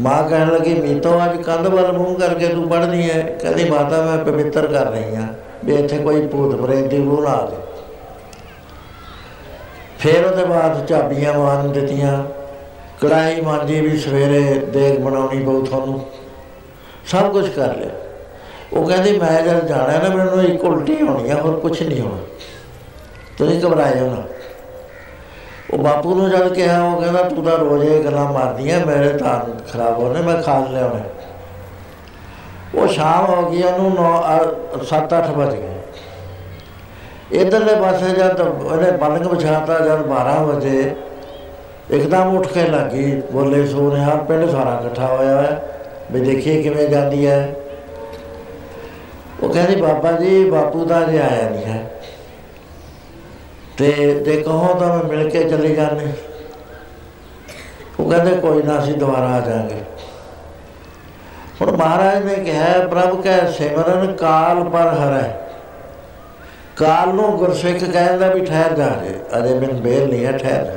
ਮਾਂ 0.00 0.22
ਕਹਿਣ 0.28 0.52
ਲੱਗੀ, 0.52 0.74
ਮੀਤੋ 0.74 1.10
ਅੱਜ 1.24 1.42
ਕੰਧ 1.42 1.66
ਵੱਲ 1.66 1.92
ਮੂੰਹ 1.92 2.18
ਕਰਕੇ 2.18 2.48
ਤੂੰ 2.48 2.68
ਪੜਦੀ 2.68 3.10
ਹੈ 3.10 3.20
ਕਹਿੰਦੀ, 3.42 3.68
ਮਾਤਾ, 3.70 4.02
ਮੈਂ 4.02 4.18
ਪਵਿੱਤਰ 4.24 4.66
ਕਰ 4.66 4.86
ਰਹੀ 4.86 5.14
ਹਾਂ 5.16 5.26
ਵੀ 5.64 5.74
ਇੱਥੇ 5.74 5.98
ਕੋਈ 5.98 6.26
ਭੂਤ 6.26 6.54
ਪ੍ਰੇਤ 6.56 6.86
ਦੀ 6.86 6.98
ਰੂਹ 6.98 7.22
ਨਾ 7.22 7.30
ਆਵੇ 7.30 7.56
ਫਿਰ 9.98 10.24
ਉਹਦੇ 10.24 10.44
ਬਾਅਦ 10.44 10.86
ਚਾਬੀਆਂ 10.86 11.32
ਮਾਨ 11.34 11.72
ਦਿੱਤੀਆਂ। 11.72 12.22
ਕੜਾਈ 13.00 13.40
ਮਾਂਜੀ 13.40 13.80
ਵੀ 13.80 13.96
ਸਵੇਰੇ 13.98 14.40
ਦੇਗ 14.72 14.98
ਬਣਾਉਣੀ 15.00 15.42
ਬਹੁਤ 15.42 15.68
ਤੁਹਾਨੂੰ। 15.68 16.00
ਸਭ 17.06 17.32
ਕੁਝ 17.32 17.48
ਕਰ 17.48 17.76
ਲਿਆ। 17.76 18.01
ਉਹ 18.72 18.88
ਕਹਿੰਦੀ, 18.88 19.18
ਮੈਂ 19.18 19.42
ਜਦ 19.42 19.66
ਜਾਣਾ 19.66 19.98
ਨਾ, 19.98 20.16
ਮੈਨੂੰ 20.16 20.44
ਇੱਕ 20.44 20.64
ਉਲਟੀ 20.64 21.02
ਹੋਣੀ 21.02 21.30
ਆ, 21.30 21.34
ਹੋਰ 21.34 21.60
ਕੁਝ 21.60 21.82
ਨਹੀਂ 21.82 22.00
ਹੋਣਾ। 22.00 22.16
ਤੁਸੀਂ 23.38 23.60
ਘਬਰਾਇਓ 23.62 24.06
ਨਾ। 24.06 24.22
ਉਹ 25.72 25.78
ਬਾਪੂ 25.78 26.14
ਨੂੰ 26.14 26.30
ਜਦ 26.30 26.54
ਕਿਹਾ, 26.54 26.82
ਉਹ 26.82 27.00
ਕਹਿੰਦਾ, 27.00 27.22
ਤੂੰ 27.22 27.44
ਤਾਂ 27.44 27.58
ਰੋਜ਼ 27.58 27.84
ਇਹ 27.84 28.04
ਗੱਲਾਂ 28.04 28.32
ਮਾਰਦੀਆਂ, 28.32 28.86
ਮੇਰੇ 28.86 29.08
ਤਾਂ 29.08 29.40
ਖਰਾਬ 29.72 29.98
ਹੋਣੇ, 29.98 30.22
ਮੈਂ 30.22 30.42
ਖਾ 30.42 30.68
ਲਿਆਉਣਾ 30.70 31.00
ਉਹ 32.74 32.86
ਸ਼ਾਮ 32.86 33.24
ਹੋ 33.24 33.50
ਗਈ, 33.50 33.62
ਉਹਨੂੰ 33.62 33.90
9 33.90 34.84
7-8 34.84 35.30
ਵਜ 35.30 35.54
ਗਏ। 35.54 35.68
ਇਧਰਲੇ 37.32 37.74
ਪਾਸੇ 37.74 38.08
ਜਦ 38.08 38.40
ਉਹਨੇ 38.40 38.90
ਪਲੰਗ 38.90 39.26
ਵਿਛਾਤਾ, 39.26 39.78
ਜਦ 39.78 40.06
12 40.06 40.42
ਵਜੇ, 40.42 40.94
ਇੱਕਦਮ 41.90 42.36
ਉੱਠ 42.36 42.46
ਕੇ 42.46 42.62
ਲੱਗੀ, 42.62 43.22
ਬੋਲੇ 43.32 43.66
ਸੋਨਿਆ 43.66 44.14
ਪਿੰਡ 44.28 44.50
ਸਾਰਾ 44.50 44.80
ਇਕੱਠਾ 44.80 45.06
ਹੋਇਆ 45.06 45.42
ਹੈ 45.42 45.62
ਵੀ 46.12 46.20
ਦੇਖੀਏ 46.20 46.62
ਕਿਵੇਂ 46.62 46.88
ਜਾਂਦੀ 46.88 47.26
ਹੈ। 47.26 47.54
ਉਹ 49.42 49.48
ਕਹਿੰਦੀ 49.48 49.76
ਬਾਬਾ 49.76 50.12
ਜੀ, 50.12 50.50
ਬਾਪੂ 50.50 50.84
ਦਾ 50.84 51.02
ਜੇ 51.02 51.20
ਆਇਆ 51.20 51.50
ਨਹੀਂ 51.50 51.64
ਹੈ। 51.64 51.90
ਤੇ 53.76 53.92
ਜੇ 54.24 54.42
ਕਹੋ 54.42 54.74
ਤਾਂ 54.74 54.88
ਮੈਂ 54.88 55.04
ਮਿਲ 55.04 55.30
ਕੇ 55.30 55.44
ਚਲੇ 55.44 55.74
ਜਾਣੇ 55.74 56.12
ਉਹ 58.00 58.10
ਕਹਿੰਦੇ 58.10 58.30
ਕੋਈ 58.30 58.62
ਨਾ, 58.62 58.78
ਅਸੀਂ 58.78 58.94
ਦੁਬਾਰਾ 58.94 59.26
ਆ 59.26 59.40
ਜਾਾਂਗੇ 59.40 59.80
ਹੁਣ 61.60 61.76
ਮਹਾਰਾਜ 61.76 62.24
ਨੇ 62.24 62.34
ਕਿਹਾ, 62.34 62.86
ਪ੍ਰਭ 62.86 63.22
ਕੈ, 63.22 63.50
ਸਿਮਰਨ 63.50 64.12
ਕਾਲ 64.12 64.64
ਪਰ 64.64 64.88
ਹਰੈ। 64.88 65.30
ਕਾਲ 66.76 67.08
ਨੂੰ 67.08 67.36
ਗੁਰਸਿੱਖ 67.36 67.84
ਕਹਿੰਦਾ 67.84 68.26
ਵੀ 68.26 68.44
ਠਹਿਰ 68.44 68.72
ਜਾ 68.72 68.88
ਜੇ। 68.88 69.38
ਅਜੇ 69.38 69.54
ਮੈਂ 69.54 69.68
ਬੇਲ 69.68 70.08
ਨਹੀਂ 70.08 70.26
ਹੈ, 70.26 70.32
ਠਹਿਰ 70.32 70.64
ਜਾ। 70.64 70.74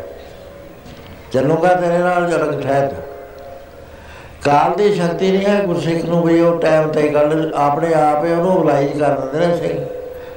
ਚੱਲੂਗਾ 1.32 1.74
ਤੇਰੇ 1.74 1.98
ਨਾਲ 1.98 2.30
ਜਰਗ 2.32 2.62
ਠਹਿਰ 2.62 2.88
ਜਾ। 2.88 3.05
ਕਾਲ 4.46 4.74
ਦੀ 4.78 4.94
ਸ਼ਕਤੀ 4.94 5.32
ਨਹੀਂ 5.32 5.46
ਹੈ, 5.46 5.62
ਗੁਰਸਿੱਖ 5.66 6.04
ਨੂੰ 6.06 6.22
ਵੀ 6.24 6.40
ਉਹ 6.40 6.60
ਟਾਈਮ 6.62 6.92
ਤੇ 6.92 7.08
ਗੱਲ 7.10 7.52
ਆਪਣੇ 7.56 7.94
ਆਪ 7.94 8.26
ਹੀ 8.26 8.32
ਉਹਨੂੰ 8.32 8.58
ਅਪਲਾਈਜ 8.58 9.00
ਕਰ 9.00 9.20
ਦਿੰਦੇ 9.20 9.48
ਨੇ 9.48 9.56
ਸਿੰਘ 9.58 9.86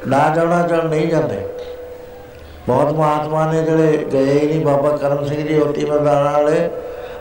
ਨਾ 0.08 0.18
ਜਾਣਾ 0.36 0.66
ਚੜ 0.68 0.84
ਨਹੀਂ 0.84 1.08
ਜਾਂਦੇ। 1.08 1.36
ਬਹੁਤ 2.68 2.92
ਮਹਾਤਮਾ 2.92 3.44
ਨੇ 3.52 3.62
ਜਿਹੜੇ 3.62 4.06
ਗਏ 4.12 4.46
ਨਹੀਂ, 4.46 4.64
ਬਾਬਾ 4.64 4.96
ਕਰਮ 4.96 5.24
ਸਿੰਘ 5.26 5.46
ਜੀ 5.48 5.58
ਹੋਤੀ 5.58 5.84
ਮੈਦਾਨ 5.84 6.32
ਵਾਲੇ। 6.32 6.68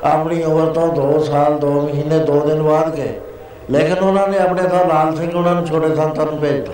ਆਪਣੀ 0.03 0.41
ਉਮਰ 0.43 0.71
ਤੋਂ 0.73 0.87
2 0.95 1.19
ਸਾਲ 1.25 1.57
2 1.59 1.71
ਮਹੀਨੇ 1.81 2.19
2 2.25 2.39
ਦਿਨ 2.41 2.61
ਬਾਅਦ 2.63 2.95
ਗਏ। 2.95 3.13
ਲੇਕਿਨ 3.71 3.97
ਉਹਨਾਂ 3.99 4.27
ਨੇ 4.27 4.37
ਆਪਣੇ 4.37 4.63
ਤੋਂ 4.63 4.85
ਲਾਲ 4.85 5.15
ਸਿੰਘ 5.15 5.31
ਉਹਨਾਂ 5.33 5.55
ਨੂੰ 5.55 5.65
ਛੋਟੇ 5.67 5.95
ਸੰਤਾਂ 5.95 6.25
ਨੂੰ 6.25 6.39
ਭੇਜਤਾ। 6.39 6.73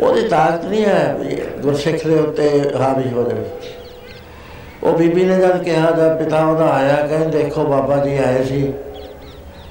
ਉਹਦੀ 0.00 0.28
ਤਾਕਤ 0.28 0.64
ਨਹੀਂ 0.64 0.84
ਹੈ 0.84 1.16
ਗੁਰਸਿੱਖ 1.62 2.06
ਦੇ 2.06 2.18
ਉੱਤੇ 2.18 2.48
ਹਾਵੀ 2.80 3.10
ਹੋ 3.10 3.22
ਜਾਵੇ। 3.22 3.44
ਉਹ 4.82 4.98
ਬੀਬੀ 4.98 5.24
ਨੇ 5.24 5.36
ਜਦ 5.36 5.62
ਕਿਹਾ 5.62 5.90
ਜਦ 5.90 6.16
ਪਿਤਾ 6.18 6.46
ਉਹਦਾ 6.46 6.70
ਆਇਆ 6.70 7.06
ਕਹਿੰਦੇ 7.06 7.42
ਦੇਖੋ 7.42 7.64
ਬਾਬਾ 7.64 7.96
ਜੀ 7.96 8.16
ਆਏ 8.16 8.44
ਸੀ। 8.44 8.72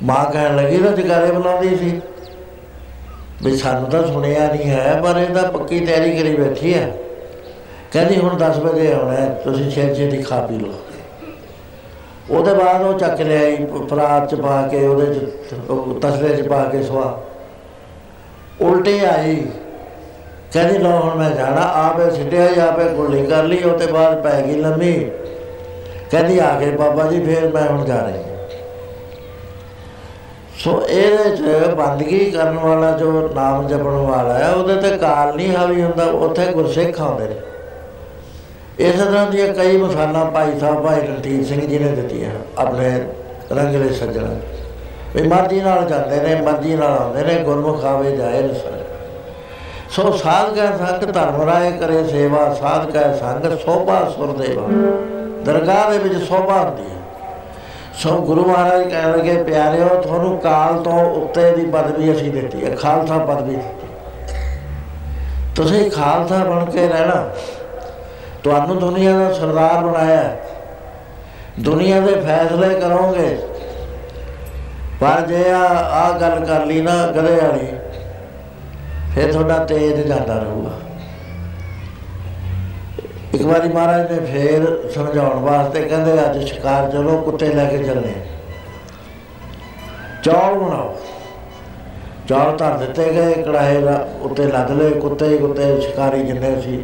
ਮਾਂ 0.03 0.31
ਕਹਿਣ 0.31 0.55
ਲੱਗੀ 0.55 0.77
ਤਾਂ 0.77 0.91
ਜਗਾਰੇ 0.91 1.31
ਬੁਲਾਉਂਦੀ 1.31 1.75
ਸੀ? 1.75 2.01
ਵੀ 3.43 3.57
ਸਾਨੂੰ 3.57 3.89
ਤਾਂ 3.89 4.07
ਸੁਣਿਆ 4.07 4.47
ਨਹੀਂ 4.47 4.69
ਹੈ, 4.69 5.01
ਪਰ 5.03 5.19
ਇਹਦਾ 5.19 5.41
ਪੱਕੀ 5.41 5.79
ਤਿਆਰੀ 5.79 6.17
ਕਰੀ 6.17 6.35
ਬੈਠੀ 6.35 6.73
ਹੈ। 6.73 6.91
ਕਹਿੰਦੀ, 7.91 8.17
ਹੁਣ 8.17 8.38
10 8.38 8.57
ਵਜੇ 8.57 8.93
ਆਉਣਾ 8.93 9.25
ਤੁਸੀਂ 9.25 9.71
ਛੇ 9.71 9.95
ਛੇ 9.95 10.07
ਦੀ 10.07 10.17
ਖਾ 10.17 10.41
ਪੀ 10.41 10.55
ਲਓ। 10.55 10.73
ਉਹਦੇ 12.29 12.53
ਬਾਅਦ 12.53 12.81
ਉਹ 12.81 12.99
ਚੱਕ 12.99 13.21
ਲਿਆਈ 13.21 13.55
ਪਰਾਤ 13.89 14.35
ਚ 14.35 14.35
ਪਾ 14.35 14.61
ਕੇ, 14.61 14.88
ਉਹਦੇ 14.88 15.13
ਚ, 15.13 15.17
ਤਸਲੇ 16.01 16.35
ਚ 16.38 16.47
ਪਾ 16.47 16.63
ਕੇ 16.63 16.84
ਸਵਾ। 16.84 17.23
ਉਲਟੇ 18.61 18.99
ਆਈ। 19.05 19.47
ਕਹਿੰਦੀ 20.53 20.78
ਲੋ 20.78 20.90
ਹੁਣ 20.90 21.15
ਮੈਂ 21.15 21.30
ਜਾਣਾ, 21.32 21.61
ਆਪੇ 21.61 22.10
ਸਿੱਟਿਆ 22.11 22.48
ਜਾਂ 22.48 22.68
ਆਪੇ 22.68 22.84
ਗੁੱਲੀ 22.90 23.26
ਕਰ 23.26 23.44
ਲਈ 23.44 23.64
ਉਹਦੇ 23.64 23.86
ਬਾਅਦ 23.86 24.22
ਪੈ 24.22 24.41
ਗਈ 24.41 24.56
ਲੰਮੀ। 24.56 24.94
ਕਹਿੰਦੀ, 26.11 26.38
ਆ 26.40 26.56
ਕੇ 26.60 26.69
ਬਾਬਾ 26.72 27.03
ਜੀ, 27.03 27.19
ਫੇਰ 27.26 27.48
ਮੈਂ 27.53 27.68
ਹੁਣ 27.69 27.86
ਜਾ 27.86 27.99
ਰਹੀ 28.02 28.24
ਸੋ 30.60 30.82
ਇਹਦੇ 30.90 31.36
ਚ 31.36 31.74
ਬੰਦਗੀ 31.76 32.19
ਕਰਨ 32.32 32.57
ਵਾਲਾ 32.57 32.91
ਜੋ 32.91 33.30
ਨਾਮ 33.36 33.68
ਜਪਣ 33.68 33.98
ਵਾਲਾ 34.06 34.34
ਹੈ, 34.34 34.49
ਉਹਦੇ 34.52 34.76
ਤੇ 34.76 34.98
ਕਾਲ 34.98 35.36
ਨਹੀਂ 35.36 35.56
ਹਾਵੀ 35.56 35.82
ਹੁੰਦਾ, 35.82 36.06
ਉੱਥੇ 36.06 36.45
ਗੁਰਸਿੱਖ 36.45 37.02
ਆਉਂਦੇ 37.02 37.28
ਨੇ। 37.28 37.36
ਇਸ 38.80 38.95
ਤਰ੍ਹਾਂ 38.95 39.26
ਦੀਆਂ 39.32 39.53
ਕਈ 39.53 39.78
ਮਸਾਲਾ 39.78 40.24
ਭਾਈ 40.24 40.60
ਸਾਹਿਬ, 40.60 40.84
ਭਾਈ 40.84 41.02
ਰਣਜੀਤ 41.02 41.45
ਸਿੰਘ 41.45 41.61
ਜੀ 41.61 41.80
ਨੇ 41.80 41.90
ਦਿੱਤੀਆਂ 41.91 42.32
ਆਪਣੇ 42.57 42.90
ਰੰਗਲੇ 43.52 43.94
ਸੱਜਣਾ 43.94 44.30
ਵੀ 45.15 45.28
ਮਰਜ਼ੀ 45.28 45.61
ਨਾਲ 45.61 45.88
ਜਾਂਦੇ 45.90 46.19
ਨੇ, 46.22 46.36
ਮਰਜ਼ੀ 46.41 46.76
ਨਾਲ 46.76 46.98
ਆਉਂਦੇ 46.98 47.24
ਨੇ, 47.24 47.44
ਗੁਰਮੁਖ 47.44 47.86
ਆਵੇ 47.86 48.15
ਜਾਏ 48.18 48.41
ਨਸਰ 48.41 48.76
ਸੋ 49.89 50.11
ਸਾਧ 50.11 50.55
ਕੈ 50.55 50.65
ਸੰਗ 50.77 51.03
ਧਰਮ 51.11 51.41
ਰਾਏ 51.41 51.72
ਕਰੇ 51.72 52.07
ਸੇਵਾ, 52.07 52.53
ਸਾਧ 52.53 52.91
ਕੈ 52.91 53.14
ਸੰਗ 53.14 53.57
ਸੋਭਾ 53.57 54.09
ਸੁਰ 54.09 54.38
ਦੇਵਾ। 54.38 54.68
ਦਰਗਾਹ 55.43 55.91
ਦੇ 55.91 55.97
ਵਿੱਚ 55.97 56.23
ਸੋਭਾ 56.23 56.53
ਹੁੰਦੀ 56.53 56.84
ਹੈ। 56.84 56.95
ਸੋ 57.93 58.18
ਗੁਰੂ 58.18 58.45
ਮਹਾਰਾਜ 58.45 58.89
ਕਹਿ 58.89 59.11
ਲਗੇ, 59.11 59.43
ਪਿਆਰਿਓ, 59.43 59.88
ਤੁਹਾਨੂੰ 60.01 60.38
ਕਾਲ 60.38 60.81
ਤੋਂ 60.84 60.99
ਉੱਤੇ 61.11 61.51
ਦੀ 61.51 61.65
ਪਦਵੀ 61.65 62.11
ਅਸੀਂ 62.11 62.31
ਦਿੱਤੀ 62.31 62.65
ਹੈ, 62.65 62.76
ਖਾਲਸਾ 62.76 63.18
ਪਦਵੀ 63.18 63.55
ਦਿੱਤੀ 63.55 63.88
ਤੁਸੀਂ 65.55 65.91
ਖਾਲਸਾ 65.91 66.38
ਬਣ 66.38 66.65
ਕੇ 66.65 66.88
ਰਹਿਣਾ। 66.88 67.30
ਤੁਹਾਨੂੰ 68.43 68.80
ਦੁਨੀਆ 68.80 69.18
ਦਾ 69.19 69.34
ਸਰਦਾਰ 69.34 69.84
ਬਣਾਇਆ 69.84 70.18
ਹੈ। 70.18 70.39
ਦੁਨੀਆ 71.59 71.99
ਦੇ 71.99 72.22
ਫੈਸਲੇ 72.22 72.80
ਕਰੋਗੇ। 72.80 73.38
ਪਰ 75.01 75.22
ਜੇ 75.22 75.51
ਆ 75.51 75.65
ਆ 75.93 76.11
ਗੱਲ 76.11 76.45
ਕਰ 76.45 76.65
ਲਈ 76.65 76.81
ਨਾ 76.81 77.07
ਗਲੇ 77.07 77.35
ਵਾਲੀ 77.35 77.76
ਫਿਰ 79.18 79.31
ਤੁਹਾਡਾ 79.34 79.57
ਤੇਜ 79.65 79.99
ਜਾਂਦਾ 80.07 80.34
ਰਹੂਗਾ। 80.34 80.72
ਇੱਕ 83.34 83.44
ਵਾਰੀ 83.44 83.69
ਮਹਾਰਾਜ 83.69 84.11
ਨੇ 84.11 84.19
ਫੇਰ 84.26 84.65
ਸਮਝਾਉਣ 84.95 85.39
ਵਾਸਤੇ 85.39 85.81
ਕਹਿੰਦੇ 85.81 86.14
ਅੱਜ 86.22 86.44
ਸ਼ਿਕਾਰ 86.48 86.89
ਚਲੋ 86.91 87.15
ਕੁੱਤੇ 87.22 87.48
ਲੈ 87.53 87.65
ਕੇ 87.65 87.77
ਚੱਲੇ 87.77 88.14
ਚੌਲ 90.23 90.57
ਬਣਾਓ। 90.60 90.95
ਚੌਲ 92.30 92.57
ਧਰ 92.57 92.77
ਦਿੱਤੇ 92.77 93.06
ਗਏ 93.14 93.34
ਕੜਾਹੇ 93.44 93.81
ਦਾ 93.81 94.07
ਉੱਤੇ 94.22 94.45
ਲੱਦ 94.45 94.72
ਲਏ 94.72 94.99
ਕੁੱਤੇ 94.99 95.27
ਹੀ 95.27 95.38
ਕੁੱਤੇ 95.38 95.80
ਸ਼ਿਕਾਰੀ 95.81 96.23
ਜਿੰਨੇ 96.23 96.61
ਸੀ 96.61 96.84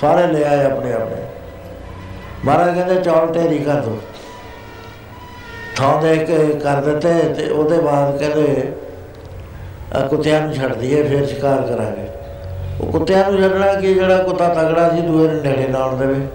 ਸਾਰੇ 0.00 0.26
ਲੈ 0.26 0.42
ਆਏ 0.44 0.64
ਆਪਣੇ 0.64 0.92
ਆਪਣੇ। 0.92 1.22
ਮਹਾਰਾਜ 2.44 2.74
ਕਹਿੰਦੇ 2.74 3.00
ਚੌਲ 3.02 3.32
ਢੇਰੀ 3.32 3.58
ਕਰ 3.58 3.80
ਦੋ। 3.80 3.98
ਥਾਂ 5.76 6.02
ਦੇ 6.02 6.16
ਕੇ 6.16 6.38
ਕਰ 6.62 6.80
ਦਿੱਤੇ 6.82 7.14
ਤੇ 7.34 7.48
ਉਹਦੇ 7.50 7.78
ਬਾਅਦ 7.80 8.18
ਕਹਿੰਦੇ 8.18 8.72
ਕੁੱਤਿਆਂ 9.94 10.40
ਨੂੰ 10.40 10.54
ਛੱਡ 10.54 10.74
ਦਈਏ 10.74 11.02
ਫਿਰ 11.02 11.26
ਸ਼ਿਕਾਰ 11.26 11.62
ਕਰਾਂਗੇ। 11.62 12.08
ਉਹ 12.80 12.92
ਕੁੱਤਿਆਂ 12.92 13.30
ਨੂੰ 13.30 13.40
ਛੱਡਣਾ 13.40 13.74
ਕਿ 13.74 13.94
ਜਿਹੜਾ 13.94 14.18
ਕੁੱਤਾ 14.18 14.48
ਤਗੜਾ 14.48 14.88
ਸੀ, 14.88 15.00
ਦੂਏ 15.00 15.28
ਨੂੰ 15.28 15.42
ਨੇੜੇ 15.42 15.68
ਨਾ 15.68 15.78
ਆਉਣ 15.78 15.96
ਦੇਵੇ। 15.96 16.26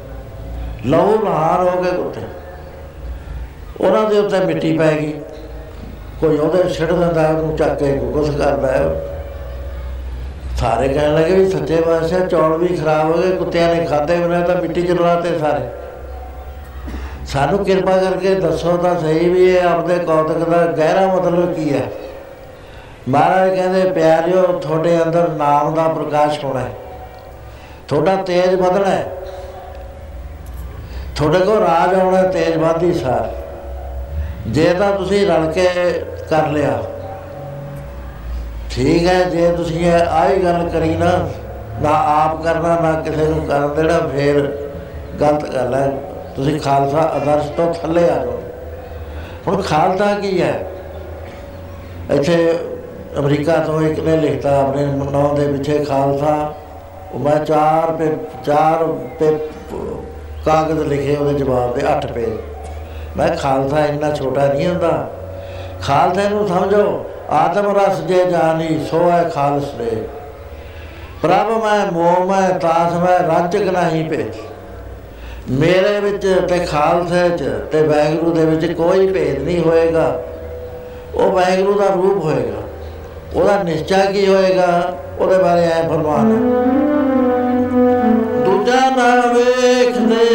ਲਹੂ 0.85 1.23
ਨਹਾਰ 1.23 1.61
ਹੋ 1.61 1.81
ਗਏ 1.81 1.91
ਕੁੱਤੇ। 1.91 2.21
ਉਹਨਾਂ 3.81 4.09
ਦੇ 4.09 4.17
ਉੱਤੇ 4.19 4.39
ਮਿੱਟੀ 4.39 4.77
ਪੈ 4.77 4.91
ਗਈ। 4.91 5.13
ਕੋਈ 6.21 6.37
ਉਹਦੇ 6.37 6.69
ਛੱਡ 6.69 6.91
ਦਿੰਦਾ, 6.91 7.27
ਉਹਨੂੰ 7.27 7.57
ਚੱਕ 7.57 7.79
ਕੇ 7.79 7.97
ਕੁਛ 8.13 8.29
ਕਰਦਾ 8.29 8.67
ਹੈ 8.67 9.07
ਸਾਰੇ 10.57 10.87
ਕਹਿਣ 10.87 11.15
ਲੱਗੇ 11.15 11.35
ਵੀ 11.35 11.49
ਸੱਚੇ 11.49 11.81
ਪਾਤਸ਼ਾਹ, 11.81 12.19
ਚੌਲ 12.19 12.57
ਵੀ 12.57 12.67
ਖਰਾਬ 12.67 13.11
ਹੋ 13.11 13.21
ਗਏ, 13.21 13.31
ਕੁੱਤਿਆਂ 13.31 13.75
ਨੇ 13.75 13.85
ਖਾਦੇ 13.85 14.15
ਬਿਨਾਂ 14.15 14.41
ਤਾਂ 14.41 14.55
ਮਿੱਟੀ 14.55 14.81
ਚ 14.81 14.91
ਰਲਾਤੇ 14.91 15.39
ਸਾਰੇ। 15.39 15.61
ਸਾਨੂੰ 17.25 17.65
ਕਿਰਪਾ 17.65 17.97
ਕਰਕੇ 17.97 18.35
ਦੱਸੋ 18.35 18.77
ਤਾਂ 18.77 18.99
ਸਹੀ 18.99 19.29
ਵੀ 19.29 19.49
ਇਹ 19.49 19.63
ਆਪਦੇ 19.63 19.95
ਕੌਤਕ 19.95 20.49
ਦਾ 20.49 20.65
ਗਹਿਰਾ 20.65 21.15
ਮਤਲਬ 21.15 21.53
ਕੀ 21.53 21.73
ਹੈ? 21.73 21.81
ਮਹਾਰਾਜ 23.09 23.55
ਕਹਿੰਦੇ, 23.55 23.91
ਪਿਆਰਿਓ, 23.91 24.41
ਤੁਹਾਡੇ 24.41 25.03
ਅੰਦਰ 25.03 25.29
ਨਾਮ 25.29 25.73
ਦਾ 25.73 25.87
ਪ੍ਰਕਾਸ਼ 25.87 26.45
ਹੋਣਾ 26.45 26.59
ਹੈ। 26.59 26.71
ਤੁਹਾਡਾ 27.87 28.15
ਤੇਜ 28.15 28.55
ਵਧਣਾ 28.55 28.89
ਹੈ। 28.89 29.07
ਤੁਹਾਡੇ 31.15 31.39
ਕੋਲ 31.39 31.59
ਰਾਜ 31.59 31.99
ਆਉਣਾ 31.99 32.23
ਤੇਜ 32.23 32.57
ਵਧਦੀ 32.57 32.93
ਸਾਰ। 32.93 33.35
ਜੇ 34.47 34.73
ਤਾਂ 34.73 34.97
ਤੁਸੀਂ 34.97 35.27
ਰਲ 35.27 35.51
ਕੇ 35.51 35.69
ਕਰ 36.29 36.47
ਲਿਆ। 36.47 36.83
ਠੀਕ 38.71 39.07
ਹੈ, 39.07 39.23
ਜੇ 39.23 39.51
ਤੁਸੀਂ 39.51 39.91
ਇਹ 39.91 40.01
ਆਹੀ 40.01 40.43
ਗੱਲ 40.43 40.69
ਕਰੀ 40.69 40.95
ਨਾ 40.95 41.29
ਨਾ 41.81 41.89
ਆਪ 41.89 42.43
ਕਰਨਾ, 42.43 42.79
ਨਾ 42.79 43.01
ਕਿਸੇ 43.01 43.25
ਨੂੰ 43.25 43.45
ਕਰਨ 43.45 43.75
ਦੇਣਾ, 43.75 43.97
ਫੇਰ 43.97 44.69
ਗਲਤ 45.21 45.55
ਗੱਲ 45.55 45.75
ਹੈ। 45.75 45.91
ਤੁਸੀਂ 46.35 46.59
ਖਾਲਸਾ 46.59 46.97
ਆਦਰਸ਼ 46.97 47.47
ਤੋਂ 47.47 47.73
ਥੱਲੇ 47.73 48.03
ਆ 48.03 48.13
ਜਾਓ। 48.13 48.41
ਹੁਣ 49.47 49.61
ਖਾਲਸਾ 49.61 50.13
ਕੀ 50.13 50.41
ਹੈ? 50.41 50.67
ਇੱਥੇ 52.11 52.59
ਅਮਰੀਕਾ 53.19 53.55
ਤੋਂ 53.55 53.81
ਇੱਕ 53.81 53.99
ਨੇ 53.99 54.17
ਲਿਖਤਾ 54.17 54.59
ਆਪਣੇ 54.61 54.85
ਨਾਮ 55.11 55.35
ਦੇ 55.35 55.47
ਪਿੱਛੇ 55.47 55.85
ਖਾਲਸਾ। 55.85 56.53
ਉਹ 57.13 57.19
ਮੈਂ 57.19 57.45
ਚਾਰ 57.45 57.91
ਪੇ 57.91 58.05
ਚਾਰ 58.45 58.83
ਪੇ, 59.19 59.37
ਕਾਗਜ਼ 60.45 60.79
ਲਿਖੇ 60.79 61.15
ਉਹਦੇ 61.15 61.33
ਜਵਾਬ 61.33 61.73
ਦੇ 61.75 61.81
8 61.87 62.07
ਪੇਜ। 62.07 62.29
ਮੈਂ 63.17 63.27
ਖਾਲਸਾ 63.37 63.85
ਇੰਨਾ 63.85 64.13
ਛੋਟਾ 64.15 64.45
ਨਹੀਂ 64.47 64.67
ਹੁੰਦਾ। 64.67 65.09
ਖਾਲਸੇ 65.81 66.29
ਨੂੰ 66.29 66.47
ਸਮਝੋ, 66.47 67.05
ਆਤਮ 67.29 67.77
ਰਸ 67.77 67.99
ਜੇ 68.01 68.25
ਜਾਣੀ 68.25 68.79
ਸੋ 68.91 69.11
ਹੈ 69.11 69.23
ਖਾਲਸ 69.23 69.69
ਦੇ। 69.71 70.07
ਪ੍ਰਭ 71.21 71.63
ਮੈਂ, 71.63 71.91
ਮੋਹ 71.91 72.25
ਮੈਂ, 72.25 72.49
ਤਾਸ 72.59 72.93
ਮੈਂ 72.93 73.19
ਰੰਜਕ 73.19 73.61
ਨਹੀਂ 73.61 74.09
ਭੇਜ। 74.09 74.35
ਮੇਰੇ 75.49 75.99
ਵਿੱਚ 75.99 76.45
ਤੇ 76.49 76.59
ਖਾਲਸੇ 76.59 77.29
ਚ 77.37 77.43
ਤੇ 77.71 77.81
ਵੈਗਰੂ 77.81 78.31
ਦੇ 78.31 78.45
ਵਿੱਚ 78.45 78.71
ਕੋਈ 78.71 79.07
ਭੇਦ 79.07 79.41
ਨਹੀਂ 79.43 79.59
ਹੋਏਗਾ। 79.59 80.21
ਉਹ 81.15 81.31
ਵੈਗਰੂ 81.31 81.79
ਦਾ 81.79 81.85
ਰੂਪ 81.85 82.23
ਹੋਏਗਾ। 82.23 82.60
ਉਹਦਾ 83.33 83.63
ਨਿਸ਼ਚਾ 83.63 84.05
ਕੀ 84.05 84.27
ਹੋਏਗਾ? 84.27 84.97
ਉਹਦੇ 85.19 85.37
ਬਾਰੇ 85.37 85.65
ਐ 85.65 85.87
ਫਰਮਾਨ। 85.87 86.31
ਹੈ 86.31 86.37
ਦੂਜਾ 88.45 88.89
ਨਾ 88.89 89.15
ਵੇਖਦੇ, 89.33 90.25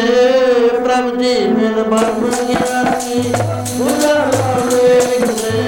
ਪ੍ਰਭ 0.84 1.16
ਜੀ 1.18 1.46
ਮਿਲ 1.48 1.82
ਬਰਮ 1.82 2.30
ਗਿਆਨੀ 2.48 3.22
ਦੂਜਾ 3.78 4.14
ਨਾ 4.14 4.54
ਵੇਖਦੇ, 4.66 5.62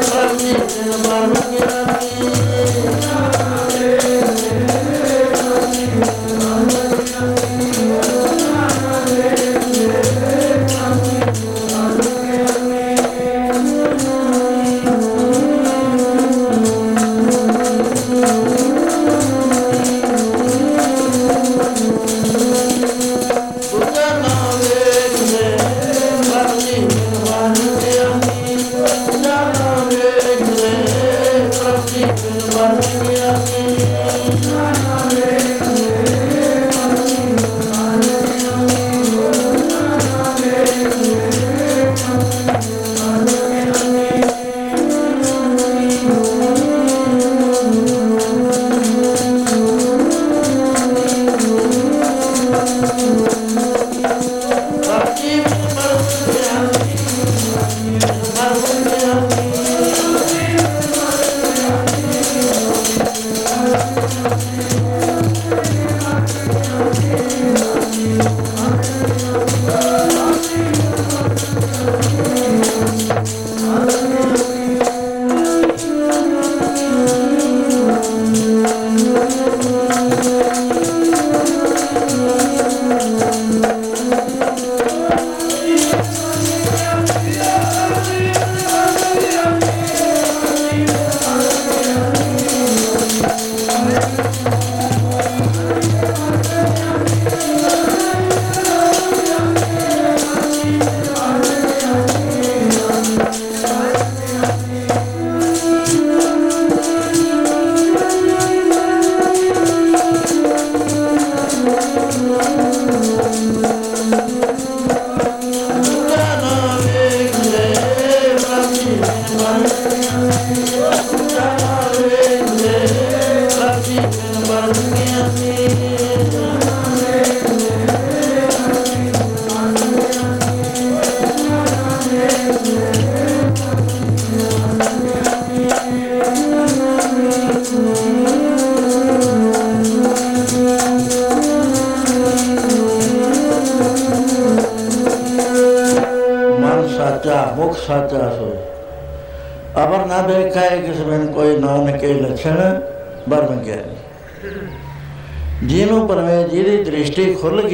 ਪ੍ਰਭ 0.00 0.38
ਜੀ 0.38 0.52
ਮਿਲ 0.52 0.92
ਬਰਮ 1.08 1.34
ਗਿਆਨੀ 1.50 2.30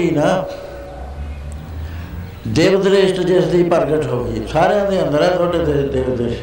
ਗਈ 0.01 0.11
ਨਾ। 0.11 0.45
ਦੇਵ 2.49 2.83
ਦ੍ਰਿਸ਼ਟ 2.83 3.21
ਜਿਸ 3.21 3.45
ਦੀ 3.45 3.63
ਪ੍ਰਗਟ 3.63 4.07
ਹੋ 4.07 4.25
ਗਈ 4.25 4.47
ਸਾਰਿਆਂ 4.47 4.87
ਦੇ 4.87 5.03
ਅੰਦਰ 5.03 5.23
ਹੈ 5.23 5.29
ਤੁਹਾਡੇ 5.29 5.59
ਦੇ 5.59 5.89
ਦੇਵ 5.89 6.17
ਦ੍ਰਿਸ਼ਟ 6.17 6.43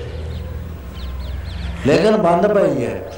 ਲੇਕਿਨ 1.88 2.18
ਬੰਦ 2.18 2.48
ਪਈ 2.48 2.86
ਹੈ। 2.86 3.12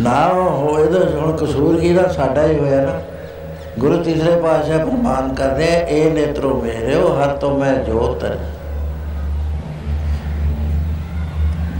ਨਾ 0.00 0.32
ਹੋਏ 0.32 0.86
ਤਾਂ 0.86 1.20
ਹੁਣ 1.20 1.36
ਕਸੂਰ 1.36 1.80
ਕੀ 1.80 1.92
ਦਾ? 1.92 2.08
ਸਾਡਾ 2.08 2.46
ਹੀ 2.46 2.58
ਹੋਇਆ 2.58 2.82
ਨਾ। 2.82 3.00
ਗੁਰੂ 3.78 4.02
ਤੀਸਰੇ 4.02 4.40
ਪਾਤਸ਼ਾਹ 4.40 4.78
ਪ੍ਰਮਾਨ 4.78 5.34
ਕਰਦੇ 5.34 5.76
ਆ, 5.76 5.78
ਇਹ 5.78 6.10
ਨੇਤਰੋ 6.10 6.62
ਮੇਰਿਓ 6.62 7.14
ਹਰ 7.14 7.36
ਤੋਂ 7.36 7.58
ਮੈਂ 7.58 7.74
ਜੋਤ 7.74 8.24
ਹੈ। 8.24 8.38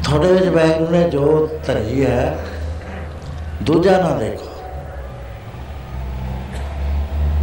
ਤੁਹਾਡੇ 0.04 0.32
ਵਿੱਚ 0.32 0.46
ਵੈਗੁਰੂ 0.46 0.90
ਨੇ 0.90 1.10
ਜੋਤ 1.10 1.66
ਧਰੀ 1.66 2.06
ਹੈ। 2.06 2.38
ਦੂਜਾ 3.62 3.98
ਨਾ 3.98 4.18
ਦੇਖੋ 4.18 4.46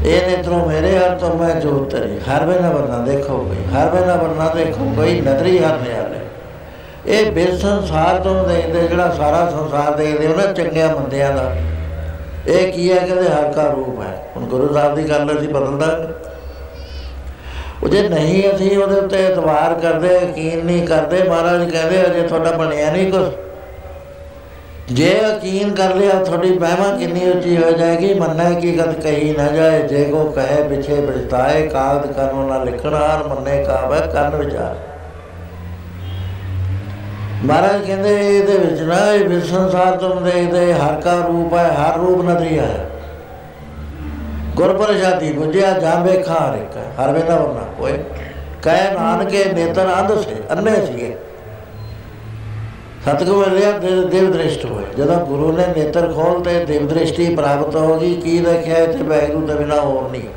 ਇਹ 0.06 0.28
ਨੇਤਰੋ 0.28 0.66
ਮੇਰੇ 0.66 0.98
ਹਰ 0.98 1.18
ਤੋਂ 1.18 1.38
ਮੈਂ 1.38 1.62
ਜੋਤ 1.62 1.92
ਧਰੀ 1.92 2.13
ਹਰ 2.30 2.46
ਵੇ 2.46 2.60
ਨਾ 2.60 2.70
ਵਰਨਾ 2.72 2.98
ਦੇਖੋ 2.98 3.38
ਕੋਈ 3.38 3.64
ਹਰ 3.76 3.90
ਵੇ 3.90 4.06
ਨਾ 4.06 4.16
ਵਰਨਾ 4.16 4.54
ਦੇਖੋ 4.56 4.94
ਕੋਈ 4.96 5.22
ਨਦਰੀ 5.22 5.58
ਹਰ 5.60 5.78
ਨਿਆਲੇ 5.78 6.20
ਇਹ 7.08 7.32
ਬਿਲ 7.32 7.58
ਸੰਸਾਰ 7.58 8.20
ਤੋਂ 8.20 8.48
ਦੇਖਦੇ, 8.48 8.88
ਜਿਹੜਾ 8.88 9.12
ਸਾਰਾ 9.12 9.50
ਸੰਸਾਰ 9.50 9.96
ਦੇਖਦੇ, 9.96 10.28
ਉਹਨਾਂ 10.28 10.54
ਚੰਗਿਆਂ 10.54 10.88
ਬੰਦਿਆਂ 10.96 11.32
ਦਾ। 11.34 11.56
ਇਹ 12.48 12.72
ਕੀ 12.74 12.92
ਹੈ 12.92 12.98
ਕਹਿੰਦੇ, 12.98 13.30
ਹਰ 13.30 13.52
ਕਾ 13.54 13.64
ਰੂਪ 13.64 14.02
ਹੈ। 14.02 14.32
ਹੁਣ 14.36 14.46
ਗੁਰੂ 14.46 14.74
ਸਾਹਿਬ 14.74 14.96
ਦੀ 14.96 15.10
ਗੱਲ 15.10 15.38
ਅਸੀਂ 15.38 15.50
ਬਦਲਦਾ 15.50 16.08
ਉਹ 17.84 17.90
ਜੇ 17.90 18.10
ਨਹੀਂ 18.10 18.44
ਅਸੀਂ 18.56 18.78
ਉਹਦੇ 18.78 19.00
ਉੱਤੇ 19.00 19.26
ਇਤਬਾਰ 19.26 19.74
ਕਰਦੇ, 19.74 20.14
ਯਕੀਨ 20.16 20.66
ਨਹੀਂ 20.66 20.88
ਕਰਦੇ, 20.88 21.24
ਮਹਾਰਾਜ 21.24 21.70
ਕਹਿੰਦੇ, 21.72 22.02
ਅਜੇ 22.02 22.22
ਤੁਹਾਡਾ 22.22 22.52
ਬਣਿਆ 22.52 22.92
ਨਹੀਂ 22.92 23.12
ਕੁਝ 23.12 23.24
ਜੇ 24.94 25.10
ਯਕੀਨ 25.24 25.74
ਕਰ 25.76 25.94
ਲਿਆ 25.96 26.24
ਤੁਹਾਡੀ 26.24 26.50
ਮਹਿਮਾ 26.60 26.90
ਕਿੰਨੀ 26.98 27.30
ਉੱਚੀ 27.30 27.56
ਹੋ 27.58 27.72
ਜਾਏਗੀ 27.72 28.14
ਮੰਨਣਾ 28.14 28.50
ਕੀ 28.60 28.72
ਕਦ 28.72 28.94
ਕਹੀ 28.94 29.32
ਨਾ 29.38 29.48
ਜਾਏ, 29.48 29.82
ਜੇ 29.88 30.04
ਕੋ 30.04 30.24
ਕਹੇ 30.26 30.62
ਪਿਛੇ 30.70 31.00
ਬਿਤਾਏ 31.02 31.68
ਕਾਗਦ 31.68 32.12
ਕਰਮ 32.12 32.48
ਨਾ 32.48 32.64
ਲਿਖਣਾ 32.64 33.00
ਹਰ 33.00 33.28
ਮੰਨੇ 33.28 33.64
ਕਾਬੇ 33.64 34.00
ਕਰਨ 34.14 34.36
ਵਿਚਾਰ। 34.36 34.76
ਮਹਾਰਾਜ 37.46 37.86
ਕਹਿੰਦੇ, 37.86 38.16
ਇਹਦੇ 38.28 38.58
ਵਿੱਚ 38.58 38.82
ਨਾ 38.82 39.00
ਇਹ 39.14 39.28
ਵਿਸ਼ਵ 39.30 39.48
ਸੰਸਾਰ 39.48 39.98
ਤੋਂ 39.98 40.16
ਦੇਖਦੇ 40.22 40.74
ਹਰ 40.74 41.02
ਕਾ 41.02 41.16
ਰੂਪ 41.18 41.54
ਹੈ, 41.54 41.68
ਹਰ 41.72 41.98
ਰੂਪ 41.98 42.22
ਨਦਰੀ 42.22 42.60
ਹੈ। 42.60 42.90
ਗੁਰਪ੍ਰਸਾਦੀ 44.56 45.32
ਬੁਝਿਆ 45.34 45.72
ਜਾਵੇ 45.80 46.22
ਖਾਰ 46.22 46.56
ਇੱਕ 46.56 46.78
ਹਰ 47.00 47.12
ਵੇਲਾ 47.12 47.36
ਵਰਨਾ 47.36 47.66
ਕੋਈ 47.78 47.94
ਕਹਿ 48.64 48.94
ਨਾਨਕੇ 48.94 49.46
ਨੇਤਰ 49.54 49.94
ਅੰਧ 50.00 50.20
ਸੇ, 50.20 50.36
ਅੰਨੇ 50.52 50.76
ਸੀਗੇ। 50.86 51.16
ਸਤਿਗੁਰੂ 53.06 53.50
ਲਿਆ 53.50 53.72
ਦੇਵ 54.10 54.32
ਦ੍ਰਿਸ਼ਟ 54.32 54.66
ਹੋਏ 54.66 54.84
ਜਦੋਂ 54.98 55.16
ਗੁਰੂ 55.26 55.52
ਨੇ 55.52 55.64
ਨੇਤਰ 55.78 56.12
ਖੋਲ 56.14 56.42
ਦੇਵ 56.44 56.88
ਦ੍ਰਿਸ਼ਟੀ 56.88 57.26
ਪ੍ਰਾਪਤ 57.36 57.76
ਹੋ 57.76 57.98
ਗਈ, 58.00 58.14
ਕੀ 58.16 58.38
ਦੇਖਿਆ? 58.40 58.78
ਇੱਥੇ 58.78 59.04
ਬੈਗੂ 59.04 59.46
ਤੋਂ 59.48 59.56
ਬਿਨਾ 59.56 59.80
ਹੋਰ 59.82 60.10
ਨਹੀਂ। 60.12 60.28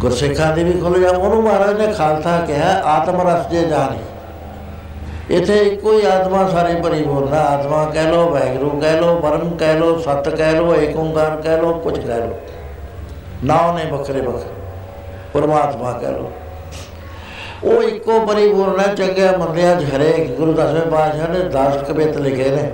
ਗੁਰਸਿੱਖਾਂ 0.00 0.52
ਦੀ 0.56 0.64
ਵੀ 0.64 0.72
ਖੁੱਲ 0.80 1.00
ਜਾ। 1.00 1.10
ਉਹਨੂੰ 1.10 1.42
ਮਹਾਰਾਜ 1.42 1.80
ਨੇ 1.80 1.92
ਖਾਲਸਾ 1.92 2.36
ਕਿਹਾ, 2.46 2.72
ਆਤਮ 2.86 3.20
ਰਸ 3.28 3.46
ਜੇ 3.50 3.64
ਜਾਣੀ। 3.64 3.98
ਇਥੇ 5.30 5.56
ਇੱਕੋ 5.58 5.92
ਹੀ 5.92 6.06
ਆਤਮਾ 6.06 6.46
ਸਾਰੇ 6.48 6.74
ਪਰਿਪੂਰਨ 6.74 7.34
ਹੈ 7.34 7.38
ਆਤਮਾ 7.40 7.84
ਕਹਿ 7.84 8.10
ਲੋ 8.10 8.28
ਵੈਗਰੂ 8.30 8.70
ਕਹਿ 8.80 9.00
ਲੋ 9.00 9.14
ਪਰਮ 9.16 9.56
ਕਹਿ 9.56 9.74
ਲੋ 9.74 9.98
ਸਤ 9.98 10.28
ਕਹਿ 10.28 10.52
ਲੋ 10.52 10.74
ਏਕ 10.74 10.96
ਓੰਕਾਰ 10.96 11.40
ਕਹਿ 11.42 11.60
ਲੋ 11.60 11.72
ਕੁਝ 11.74 11.98
ਕਹਿ 11.98 12.18
ਲੋ 12.18 12.34
ਨਾਉ 13.44 13.76
ਨੇ 13.76 13.84
ਬਖਰੇ 13.84 14.20
ਬਖਰੇ 14.20 14.50
ਪਰਮਾਤਮਾ 15.34 15.92
ਕਹਿ 15.92 16.12
ਲੋ 16.12 16.30
ਉਹ 17.62 17.82
ਇੱਕੋ 17.82 18.18
ਪਰਿਪੂਰਨ 18.26 18.80
ਹੈ 18.80 18.94
ਚੰਗੇ 18.94 19.28
ਮੰਦਿਆਂ 19.38 19.74
ਚ 19.80 19.84
ਹਰੇਕ 19.94 20.30
ਗੁਰੂ 20.30 20.52
ਦਸਵੇਂ 20.52 20.86
ਪਾਤਸ਼ਾਹ 20.90 21.28
ਨੇ 21.28 21.38
10 21.50 21.84
ਕਵਿਤ 21.88 22.16
ਲਿਖੇ 22.16 22.50
ਨੇ। 22.50 22.70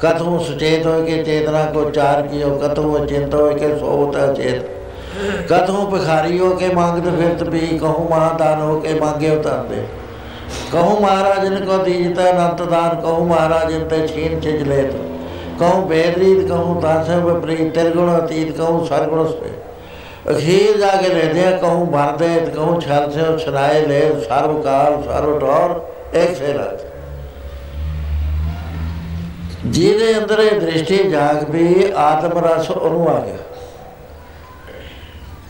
ਕਥੂ 0.00 0.38
ਸੁਚੇਤ 0.38 0.86
ਹੋਏ 0.86 1.04
ਕੇ 1.04 1.22
ਚੇਤਨਾ 1.24 1.64
ਕੋ 1.64 1.90
ਚਾਰ 1.90 2.22
ਕੀਓ 2.22 2.50
ਕਥੂ 2.58 3.06
ਚਿੰਤ 3.06 3.34
ਹੋਏ 3.34 3.54
ਕੇ 3.54 3.68
ਸੋਤ 3.78 4.16
ਚੇਤ 4.36 4.66
ਕਥੂ 5.48 5.86
ਭਿਖਾਰੀ 5.90 6.38
ਹੋ 6.38 6.50
ਕੇ 6.50 6.68
ਮੰਗਤ 6.74 7.08
ਫਿਰਤ 7.16 7.42
ਵੀ, 7.42 7.78
ਕਹੂੰ 7.78 8.08
ਮਹਾਦਾਨ 8.10 8.60
ਹੋ 8.60 8.78
ਕੇ 8.80 8.94
ਮੰਗੇ 8.94 9.30
ਉਤਾਰਦੇ 9.30 9.82
ਕਹੂੰ 10.72 11.00
ਮਹਾਰਾਜ 11.00 11.48
ਨੇ 11.48 11.60
ਕੋ 11.60 11.78
ਦੀਜਤਾ 11.84 12.30
ਅਨੰਤ 12.30 12.62
ਦਾਨ, 12.62 13.00
ਕਹੂੰ 13.00 13.26
ਮਹਾਰਾਜ 13.26 13.74
ਤੇ 13.90 14.06
ਛੀਨ 14.08 14.40
ਛਿਜ 14.40 14.62
ਲੈ 14.62 14.82
ਤੋ 14.82 15.04
ਕਹੂੰ 15.58 15.86
ਬੇਦਰੀਤ 15.88 16.46
ਕਹੂੰ 16.48 16.80
ਤਾਸੇ 16.80 17.16
ਵਿਪਰੀਤ 17.16 17.74
ਤਿਰਗੁਣ 17.74 18.18
ਅਤੀਤ, 18.18 18.56
ਕਹੂੰ 18.56 18.86
ਸਰਗੁਣ 18.86 19.26
ਸੇ 19.26 19.50
ਅਖੀਰ 20.30 20.76
ਜਾ 20.78 20.86
ਕੇ 20.86 21.08
ਲੈਦੇ 21.08 21.46
ਆ, 21.46 21.50
ਕਹੂੰ 21.50 21.92
ਭਰਦੇ 21.92 22.50
ਕਹੂੰ 22.54 22.80
ਛਲ 22.80 23.10
ਸੇ 23.10 23.38
ਛਰਾਏ 23.38 23.86
ਲੈ 23.86 24.00
ਸਰਬ 24.00 24.62
ਕਾਲ 24.62 25.02
ਸਰਬ 25.02 25.38
ਟੌਰ 25.40 25.80
ਇੱਕ 26.18 26.34
ਜਿਹਦੇ 29.66 30.18
ਅੰਦਰ 30.18 30.38
ਇਹ 30.38 30.60
ਦ੍ਰਿਸ਼ਟੀ 30.60 30.96
ਜਾਗ 31.10 31.50
ਵੀ 31.50 31.92
ਆਤਮ 31.96 32.38
ਰਸ 32.38 32.70
ਉਹਨੂੰ 32.70 33.08
ਆ 33.08 33.20
ਗਿਆ। 33.20 33.36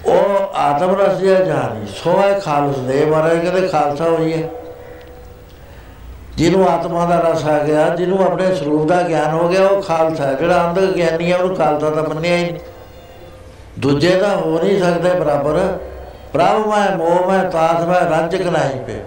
ਉਹ 0.07 0.55
ਆਤਮ 0.55 1.01
ਰਸ 1.01 1.19
ਜਿਹਾ 1.19 1.41
ਜਾਣੀ 1.41 1.87
ਸੋਏ 1.87 2.41
ਖਾਲਸ 2.41 2.77
ਦੇ 2.77 3.05
ਮਾਰੇ 3.05 3.39
ਕਹਿੰਦੇ 3.39 3.69
ਖਾਲਸਾ 3.69 4.05
ਹੋਈ 4.05 4.33
ਹੈ। 4.33 4.49
ਜਿਹਨੂੰ 6.37 6.69
ਆਤਮਾ 6.69 7.07
ਦਾ 7.07 7.19
ਰਸ 7.21 7.45
ਆ 7.45 7.59
ਗਿਆ, 7.59 7.89
ਜਿਹਨੂੰ 7.89 8.25
ਆਪਣੇ 8.25 8.55
ਸਰੂਪ 8.55 8.89
ਦਾ 8.89 9.03
ਗਿਆਨ 9.03 9.31
ਹੋ 9.31 9.49
ਗਿਆ, 9.49 9.67
ਉਹ 9.67 9.83
ਖਾਲਸਾ 9.83 10.33
ਜਿਹੜਾ 10.33 10.71
ਅੰਦਰ 10.71 10.87
ਗਿਆਨੀ 10.87 11.33
ਹੈ 11.33 11.37
ਉਹਨੂੰ 11.37 11.57
ਖਾਲਸਾ 11.57 11.91
ਤਾਂ 11.91 12.03
ਮੰਨਿਆ 12.03 12.37
ਹੀ 12.37 12.43
ਨਹੀਂ। 12.43 12.61
ਦੂਜੇ 13.79 14.15
ਦਾ 14.17 14.37
ਹੋ 14.37 14.61
ਨਹੀਂ 14.63 14.83
ਸਕਦੇ 14.83 15.11
ਬਰਾਬਰ। 15.21 15.79
ਪ੍ਰਭ 16.33 16.67
ਮੈਂ, 16.67 16.97
ਮੋਹ 16.97 17.31
ਮੈਂ 17.31 17.51
ਤਾਸ 17.51 17.85
ਮੈਂ 17.85 18.01
ਰੰਜਕ 18.01 18.41
ਨਹੀਂ 18.41 18.81
ਪੇ। 18.81 19.01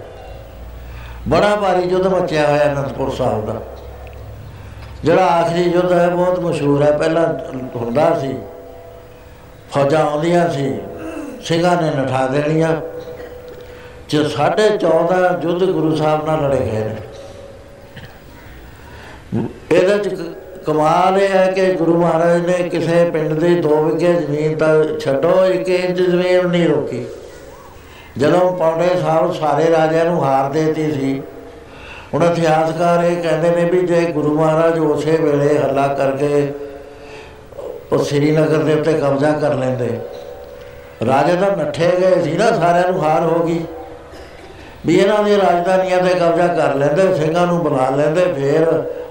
ਬੜਾ 1.28 1.56
ਭਾਰੀ 1.56 1.82
ਯੁੱਧ 1.82 2.06
ਮਚਿਆ 2.06 2.50
ਹੋਇਆ 2.50 2.64
ਅਨੰਦਪੁਰ 2.64 3.10
ਸਾਹਿਬ 3.10 3.46
ਦਾ। 3.46 3.54
ਜਿਹੜਾ 5.04 5.26
ਆਖਰੀ 5.26 5.62
ਯੁੱਧ 5.62 5.92
ਹੈ, 5.92 6.08
ਬਹੁਤ 6.08 6.40
ਮਸ਼ਹੂਰ 6.40 6.82
ਹੈ। 6.82 6.98
ਪਹਿਲਾਂ 6.98 7.56
ਹੁੰਦਾ 7.76 8.18
ਸੀ, 8.18 8.36
ਫੌਜਾਂ 9.72 10.00
ਆਉਂਦੀਆਂ 10.00 10.50
ਸੀ, 10.50 10.80
ਸਿੰਘਾਂ 11.44 11.82
ਨੇ 11.82 11.90
ਨਠਾ 11.90 12.26
ਦੇਣੀਆਂ। 12.26 12.76
ਜੇ 14.08 14.24
14.5 14.24 15.38
ਯੁੱਧ 15.42 15.64
ਗੁਰੂ 15.64 15.96
ਸਾਹਿਬ 15.96 16.26
ਨਾਲ 16.26 16.42
ਲੜੇ 16.42 16.60
ਗਏ 16.60 16.84
ਨੇ। 16.84 16.96
ਇਹਦੇ 19.70 19.98
ਚ 19.98 20.20
ਕਮਾਲ 20.66 21.18
ਇਹ 21.18 21.28
ਹੈ 21.28 21.46
ਕਿ 21.46 21.72
ਗੁਰੂ 21.74 21.96
ਮਹਾਰਾਜ 21.96 22.46
ਨੇ 22.46 22.68
ਕਿਸੇ 22.68 23.04
ਪਿੰਡ 23.10 23.32
ਦੇ 23.32 23.54
2 23.60 23.82
ਵਿਗੇ 23.84 24.12
ਜ਼ਮੀਨ 24.12 24.56
ਤਾਂ 24.56 24.98
ਛੱਡੋ, 24.98 25.44
ਇੱਕ 25.44 25.68
ਇੰਚ 25.68 26.00
ਜ਼ਮੀਨ 26.00 26.46
ਨਹੀਂ 26.46 26.68
ਰੋਕੀ। 26.68 27.04
ਜਦੋਂ 28.18 28.52
ਪੌਂਡੇ 28.56 28.88
ਸਾਹਿਬ 29.02 29.32
ਸਾਰੇ 29.34 29.70
ਰਾਜਿਆਂ 29.70 30.04
ਨੂੰ 30.04 30.24
ਹਾਰ 30.24 30.50
ਦੇਤੀ 30.50 30.90
ਸੀ। 30.92 31.20
ਹੁਣ 32.14 32.24
ਇਤਿਹਾਸਕਾਰ 32.24 33.04
ਇਹ 33.04 33.22
ਕਹਿੰਦੇ 33.22 33.50
ਨੇ 33.50 33.64
ਵੀ 33.64 33.86
ਜੇ 33.86 34.00
ਗੁਰੂ 34.06 34.34
ਮਹਾਰਾਜ 34.34 34.78
ਉਸੇ 34.78 35.16
ਵੇਲੇ 35.16 35.58
ਹੱਲਾ 35.58 35.86
ਕਰਕੇ 35.88 36.52
ਉਹ 37.92 38.04
ਸ੍ਰੀਨਗਰ 38.04 38.62
ਦੇ 38.62 38.74
ਉੱਤੇ 38.74 38.92
ਕਬਜ਼ਾ 38.92 39.32
ਕਰ 39.32 39.54
ਲੈਂਦੇ। 39.54 39.88
ਰਾਜੇ 41.06 41.36
ਤਾਂ 41.36 41.56
ਨੱਠੇ 41.56 41.90
ਗਏ 42.00 42.22
ਸੀ 42.22 42.36
ਨਾ, 42.36 42.50
ਸਾਰਿਆਂ 42.50 42.92
ਨੂੰ 42.92 43.02
ਹਾਰ 43.04 43.22
ਹੋ 43.22 43.44
ਗਈ। 43.44 43.64
ਵੀ 44.86 44.96
ਇਹਨਾਂ 44.96 45.22
ਦੀ 45.24 45.36
ਰਾਜਧਾਨੀਆਂ 45.36 45.98
ਤੇ 45.98 46.14
ਕਬਜ਼ਾ 46.14 46.46
ਕਰ 46.48 46.74
ਲੈਂਦੇ, 46.74 47.14
ਸਿੰਘਾਂ 47.14 47.46
ਨੂੰ 47.46 47.58
ਬੁਲਾ 47.58 47.88
ਲੈਂਦੇ, 47.90 48.24
ਫੇਰ 48.32 48.66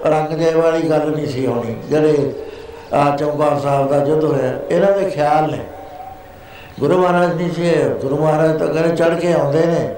ਰੰਗਜੇ 0.06 0.50
ਵਾਲੀ 0.52 0.88
ਗੱਲ 0.90 1.10
ਨਹੀਂ 1.10 1.26
ਸੀ 1.26 1.46
ਹੋਣੀ 1.46 1.76
ਜਿਹੜੇ 1.90 2.32
ਆ 2.94 3.16
ਚੌਂਕਾ 3.16 3.58
ਸਾਹਿਬ 3.58 3.90
ਦਾ 3.90 3.98
ਜੁੱਧ 4.04 4.24
ਹੋਇਆ, 4.24 4.52
ਇਹਨਾਂ 4.70 4.92
ਦੇ 4.92 5.10
ਖਿਆਲ 5.10 5.50
ਨੇ। 5.50 5.58
ਗੁਰੂ 6.80 6.98
ਮਹਾਰਾਜ 6.98 7.34
ਨਹੀਂ 7.34 7.50
ਸੀ 7.52 7.72
ਗੁਰੂ 8.02 8.16
ਮਹਾਰਾਜ 8.16 8.58
ਤਾਂ 8.58 8.66
ਕਹਿੰਦੇ 8.66 8.96
ਚੜ 8.96 9.14
ਕੇ 9.14 9.32
ਆਉਂਦੇ 9.32 9.66
ਨੇ। 9.66 9.88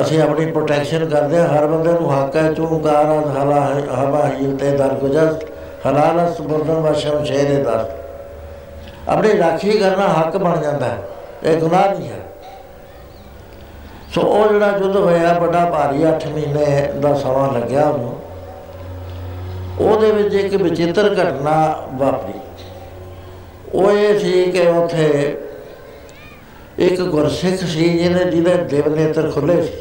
ਅਸੀਂ 0.00 0.20
ਆਪਣੀ 0.22 0.46
ਪ੍ਰੋਟੈਕਸ਼ਨ 0.46 1.08
ਕਰਦੇ 1.08 1.38
ਹਾਂ, 1.38 1.46
ਹਰ 1.48 1.66
ਬੰਦੇ 1.66 1.92
ਨੂੰ 1.92 2.12
ਹੱਕ 2.12 2.36
ਹੈ 2.36 2.52
ਚੂੰਕਾਰ 2.52 3.06
ਹਲਾ 3.36 3.60
ਹਵਾ 3.94 4.26
ਹੀਲ 4.30 4.56
ਤੇ 4.56 4.70
ਦਰ 4.76 4.94
ਗੁਜਰ 5.00 5.34
ਹਲਾਲ 5.86 6.32
ਸੁਬਰਦਨ 6.34 6.80
ਵਸ਼ਮ 6.82 7.24
ਸ਼ੇਰੇ 7.24 7.62
ਦਰ 7.64 7.84
ਆਪਣੀ 9.08 9.38
ਰਾਖੀ 9.38 9.78
ਕਰਨਾ 9.78 10.08
ਹੱਕ 10.10 10.36
ਬਣ 10.36 10.62
ਜਾਂਦਾ 10.62 10.86
ਹੈ, 10.86 10.98
ਇਹ 11.44 11.56
ਗੁਨਾਹ 11.56 11.88
ਨਹੀਂ 11.90 12.08
ਹੈ। 12.08 12.24
ਸੋ 14.16 14.22
ਉਹ 14.22 14.48
ਜਿਹੜਾ 14.48 14.76
ਯੁੱਧ 14.78 14.94
ਹੋਇਆ 14.96 15.32
ਬੜਾ 15.38 15.64
ਭਾਰੀ 15.70 16.04
8 16.06 16.28
ਮਹੀਨੇ 16.34 16.92
ਦਾ 17.00 17.12
ਸਮਾਂ 17.14 17.52
ਲੱਗਿਆ 17.52 17.82
ਉਹਨੂੰ, 17.84 18.14
ਉਹਦੇ 19.80 20.12
ਵਿੱਚ 20.12 20.34
ਇੱਕ 20.34 20.54
ਵਿਚਿੱਤਰ 20.62 21.08
ਘਟਨਾ 21.14 21.56
ਵਾਪਰੀ। 21.94 22.38
ਉਹ 23.74 23.90
ਇਹ 23.92 24.18
ਸੀ 24.18 24.44
ਕਿ 24.52 24.66
ਉਥੇ 24.68 25.36
ਇੱਕ 26.78 27.00
ਗੁਰਸਿੱਖ 27.02 27.64
ਸੀ 27.64 27.88
ਜਿਹਨੇ 27.98 28.24
ਜਿਹਦੇ 28.24 28.56
ਦਿਵ 28.70 28.88
ਨੇਤਰ 28.94 29.30
ਖੁੱਲੇ 29.30 29.60
ਸੀ। 29.62 29.72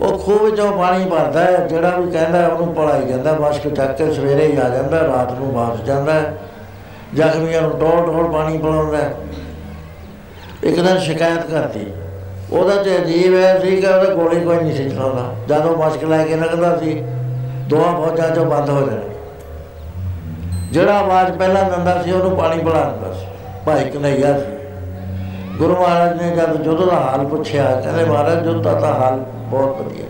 ਉਹ 0.00 0.18
ਖੂਹ 0.18 0.38
ਵਿੱਚੋਂ 0.38 0.70
ਪਾਣੀ 0.72 1.08
ਭਰਦਾ 1.10 1.44
ਹੈ, 1.44 1.66
ਜਿਹੜਾ 1.68 1.96
ਵੀ 1.96 2.10
ਕਹਿੰਦਾ 2.10 2.46
ਉਹਨੂੰ 2.48 2.74
ਪੜਾਈ 2.74 3.08
ਜਾਂਦਾ 3.08 3.32
ਮਸ਼ਕ 3.40 3.68
ਚੱਕ 3.68 3.96
ਕੇ 3.98 4.12
ਸਵੇਰੇ 4.12 4.46
ਹੀ 4.46 4.56
ਆ 4.56 4.68
ਜਾਂਦਾ 4.68 5.02
ਰਾਤ 5.06 5.32
ਨੂੰ 5.38 5.52
ਵਾਪਸ 5.54 5.84
ਜਾਂਦਾ 5.86 6.20
ਜ਼ਖਮੀਆਂ 7.14 7.62
ਨੂੰ 7.62 7.70
ਟੋੜ 7.70 7.98
ਟੋੜ 8.06 8.30
ਪਾਣੀ 8.32 8.58
ਪਿਲਾਉਂਦਾ 8.58 9.10
ਇੱਕ 10.62 10.80
ਦਿਨ 10.80 10.98
ਸ਼ਿਕਾਇਤ 10.98 11.50
ਕਰਤੀ। 11.50 11.86
ਉਹਦਾ 12.52 12.82
ਤੇ 12.82 12.96
ਅਜੀਬ 12.96 13.34
ਹੈ, 13.34 13.58
ਸੀ 13.58 13.76
ਕਿ 13.76 13.86
ਉਹਦਾ 13.86 14.14
ਗੋਲੀ 14.14 14.40
ਕੋਈ 14.40 14.56
ਨਹੀਂ 14.56 14.74
ਸੀ 14.74 14.90
ਚਲਾਉਂਦਾ 14.90 15.34
ਜਦੋਂ 15.48 15.76
ਮਸ਼ਕ 15.76 16.04
ਲੈ 16.04 16.24
ਕੇ 16.24 16.36
ਲੰਘਦਾ 16.36 16.76
ਸੀ, 16.76 17.02
ਦੋਹਾਂ 17.68 17.92
ਫੌਜਾਂ 17.92 18.30
ਚੋਂ 18.30 18.44
ਬੰਦ 18.44 18.70
ਹੋ 18.70 18.80
ਜਾਣੇ। 18.80 19.02
ਜਿਹੜਾ 20.72 20.98
ਆਵਾਜ਼ 20.98 21.38
ਪਹਿਲਾਂ 21.38 21.70
ਦਿੰਦਾ 21.70 22.02
ਸੀ, 22.02 22.12
ਉਹਨੂੰ 22.12 22.36
ਪਾਣੀ 22.36 22.64
ਪਿਲਾ 22.64 22.84
ਦਿੰਦਾ 22.84 23.12
ਸੀ। 23.12 23.26
ਭਾਈ 23.66 23.84
ਕਨਈਆ 23.84 24.38
ਸੀ। 24.38 24.44
ਗੁਰੂ 25.58 25.76
ਮਹਾਰਾਜ 25.76 26.22
ਨੇ 26.22 26.36
ਜਦ 26.36 26.62
ਜੁੱਧ 26.62 26.84
ਦਾ 26.84 26.94
ਹਾਲ 26.94 27.26
ਪੁੱਛਿਆ, 27.26 27.80
ਕਹਿੰਦੇ 27.80 28.04
ਮਹਾਰਾਜ, 28.04 28.44
ਜੁੱਧ 28.44 28.62
ਦਾ 28.62 28.74
ਤਾਂ 28.74 28.94
ਹਾਲ 28.94 29.24
ਬਹੁਤ 29.36 29.80
ਵਧੀਆ। 29.80 30.04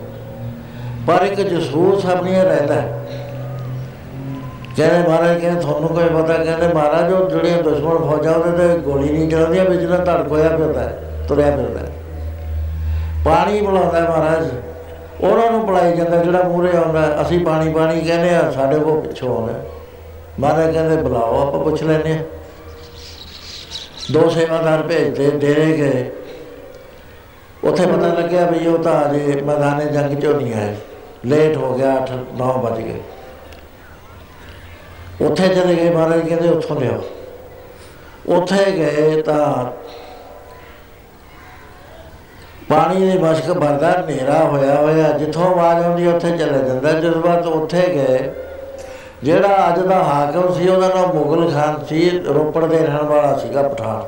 ਪਰ 1.07 1.25
ਇੱਕ 1.25 1.41
ਜਸੂਸ 1.41 2.05
ਆਪਣੀ 2.05 2.35
ਰਹਿੰਦਾ 2.35 2.75
ਕਹਿੰਦੇ 4.77 5.09
ਮਹਾਰਾਜ, 5.09 5.41
ਕਹਿੰਦੇ 5.41 5.61
ਤੁਹਾਨੂੰ 5.61 5.89
ਕੋਈ 5.89 6.03
ਪਤਾ, 6.03 6.43
ਕਹਿੰਦੇ 6.43 6.67
ਮਹਾਰਾਜ, 6.67 7.13
ਉਹ 7.13 7.29
ਜਿਹੜੇ 7.29 7.61
ਦੁਸ਼ਮਣ 7.61 7.97
ਫੌਜਾਂ, 7.97 8.33
ਉਹਦੇ 8.33 8.67
ਤੇ 8.67 8.79
ਗੋਲੀ 8.79 9.09
ਨਹੀਂ 9.09 9.29
ਚਲਾਉਂਦੀਆਂ 9.29 9.65
ਵਿੱਚ 9.65 9.83
ਨਾ 9.83 9.97
ਧੜਕ 9.97 10.27
ਹੋਇਆ 10.27 10.49
ਫਿਰਦਾ 10.49 10.89
ਤੁਰਿਆ 11.27 11.55
ਫਿਰਦਾ 11.55 11.79
ਪਾਣੀ 13.25 13.61
ਬੁਲਾਉਂਦਾ 13.61 13.99
ਮਹਾਰਾਜ। 13.99 14.47
ਉਹਨਾਂ 15.21 15.51
ਨੂੰ 15.51 15.65
ਬੁਲਾਈ 15.65 15.95
ਜਾਂਦਾ, 15.95 16.23
ਜਿਹੜਾ 16.23 16.43
ਮੂਰੇ 16.43 16.77
ਆਉਂਦਾ 16.77 17.21
ਅਸੀਂ 17.21 17.45
ਪਾਣੀ 17.45 17.73
ਪਾਣੀ 17.73 18.01
ਕਹਿੰਦੇ 18.01 18.35
ਆ 18.35 18.51
ਸਾਡੇ 18.51 18.79
ਕੋਲ 18.79 19.01
ਪਿੱਛੋਂ 19.01 19.35
ਆਉਂਦਾ 19.35 19.53
ਮਹਾਰਾਜ 20.39 20.73
ਕਹਿੰਦੇ, 20.73 20.95
ਬੁਲਾਓ, 20.95 21.47
ਆਪਾਂ 21.47 21.59
ਪੁੱਛ 21.63 21.83
ਲੈਨੇ 21.83 22.11
ਆ 22.11 22.23
ਦੋ 24.11 24.29
ਸੇਵਾਦਾਰ 24.29 24.81
ਭੇਜਦੇ, 24.81 25.31
ਡੇਰੇ 25.31 25.65
ਗਏ। 25.65 26.11
ਉੱਥੇ 27.63 27.85
ਪਤਾ 27.85 28.07
ਲੱਗਿਆ 28.07 28.45
ਵੀ 28.45 28.67
ਉਹ 28.67 28.77
ਤਾਂ 28.77 29.09
ਅਜੇ 29.09 29.41
ਮੈਦਾਨੇ 29.41 29.85
ਜੰਗ 29.85 30.19
ਚੋਂ 30.19 30.33
ਨਹੀਂ 30.33 30.53
ਆਏ। 30.53 30.75
ਲੇਟ 31.25 31.57
ਹੋ 31.57 31.73
ਗਿਆ 31.73 31.93
8 31.95 32.11
9 32.33 32.57
ਵਜ 32.57 32.81
ਗਏ। 32.81 33.01
ਉੱਥੇ 35.21 35.47
ਚਲੇ 35.47 35.75
ਗਏ, 35.75 35.89
ਮਹਾਰਾਜ 35.89 36.27
ਕਹਿੰਦੇ, 36.29 36.49
ਉੱਥੋਂ 36.49 36.79
ਲਿਆਓ। 36.81 37.03
ਉੱਥੇ 38.35 38.71
ਗਏ 38.71 39.21
ਤਾਂ 39.21 39.71
ਪਾਣੀ 42.73 43.05
ਦੇ 43.05 43.17
ਮਸ਼ਕ 43.19 43.51
ਭਰਦਾ 43.51 43.89
ਹਨੇਰਾ 43.91 44.37
ਹੋਇਆ 44.43 44.75
ਹੋਇਆ, 44.75 45.09
ਜਿੱਥੋਂ 45.09 45.45
ਆਵਾਜ਼ 45.45 45.83
ਆਉਂਦੀ 45.85 46.07
ਉੱਥੇ 46.07 46.29
ਚਲੇ 46.29 46.59
ਜਾਂਦਾ। 46.67 46.91
ਜਿਸ 46.91 47.15
ਵਾਰ 47.15 47.47
ਉੱਥੇ 47.47 47.81
ਗਏ, 47.87 48.29
ਜਿਹੜਾ 49.23 49.67
ਅੱਜ 49.67 49.79
ਦਾ 49.79 49.95
ਹਾਕਮ 50.03 50.53
ਸੀ 50.53 50.67
ਉਹਦਾ 50.69 50.87
ਨਾਮ 50.95 51.13
ਮੁਗਲ 51.15 51.49
ਖਾਨ 51.51 51.83
ਸੀ, 51.89 52.09
ਰੋਪੜ 52.27 52.65
ਦੇ 52.65 52.77
ਰਹਿਣ 52.77 53.03
ਵਾਲਾ 53.03 53.37
ਸੀਗਾ 53.37 53.63
ਪਠਾਨ। 53.63 54.01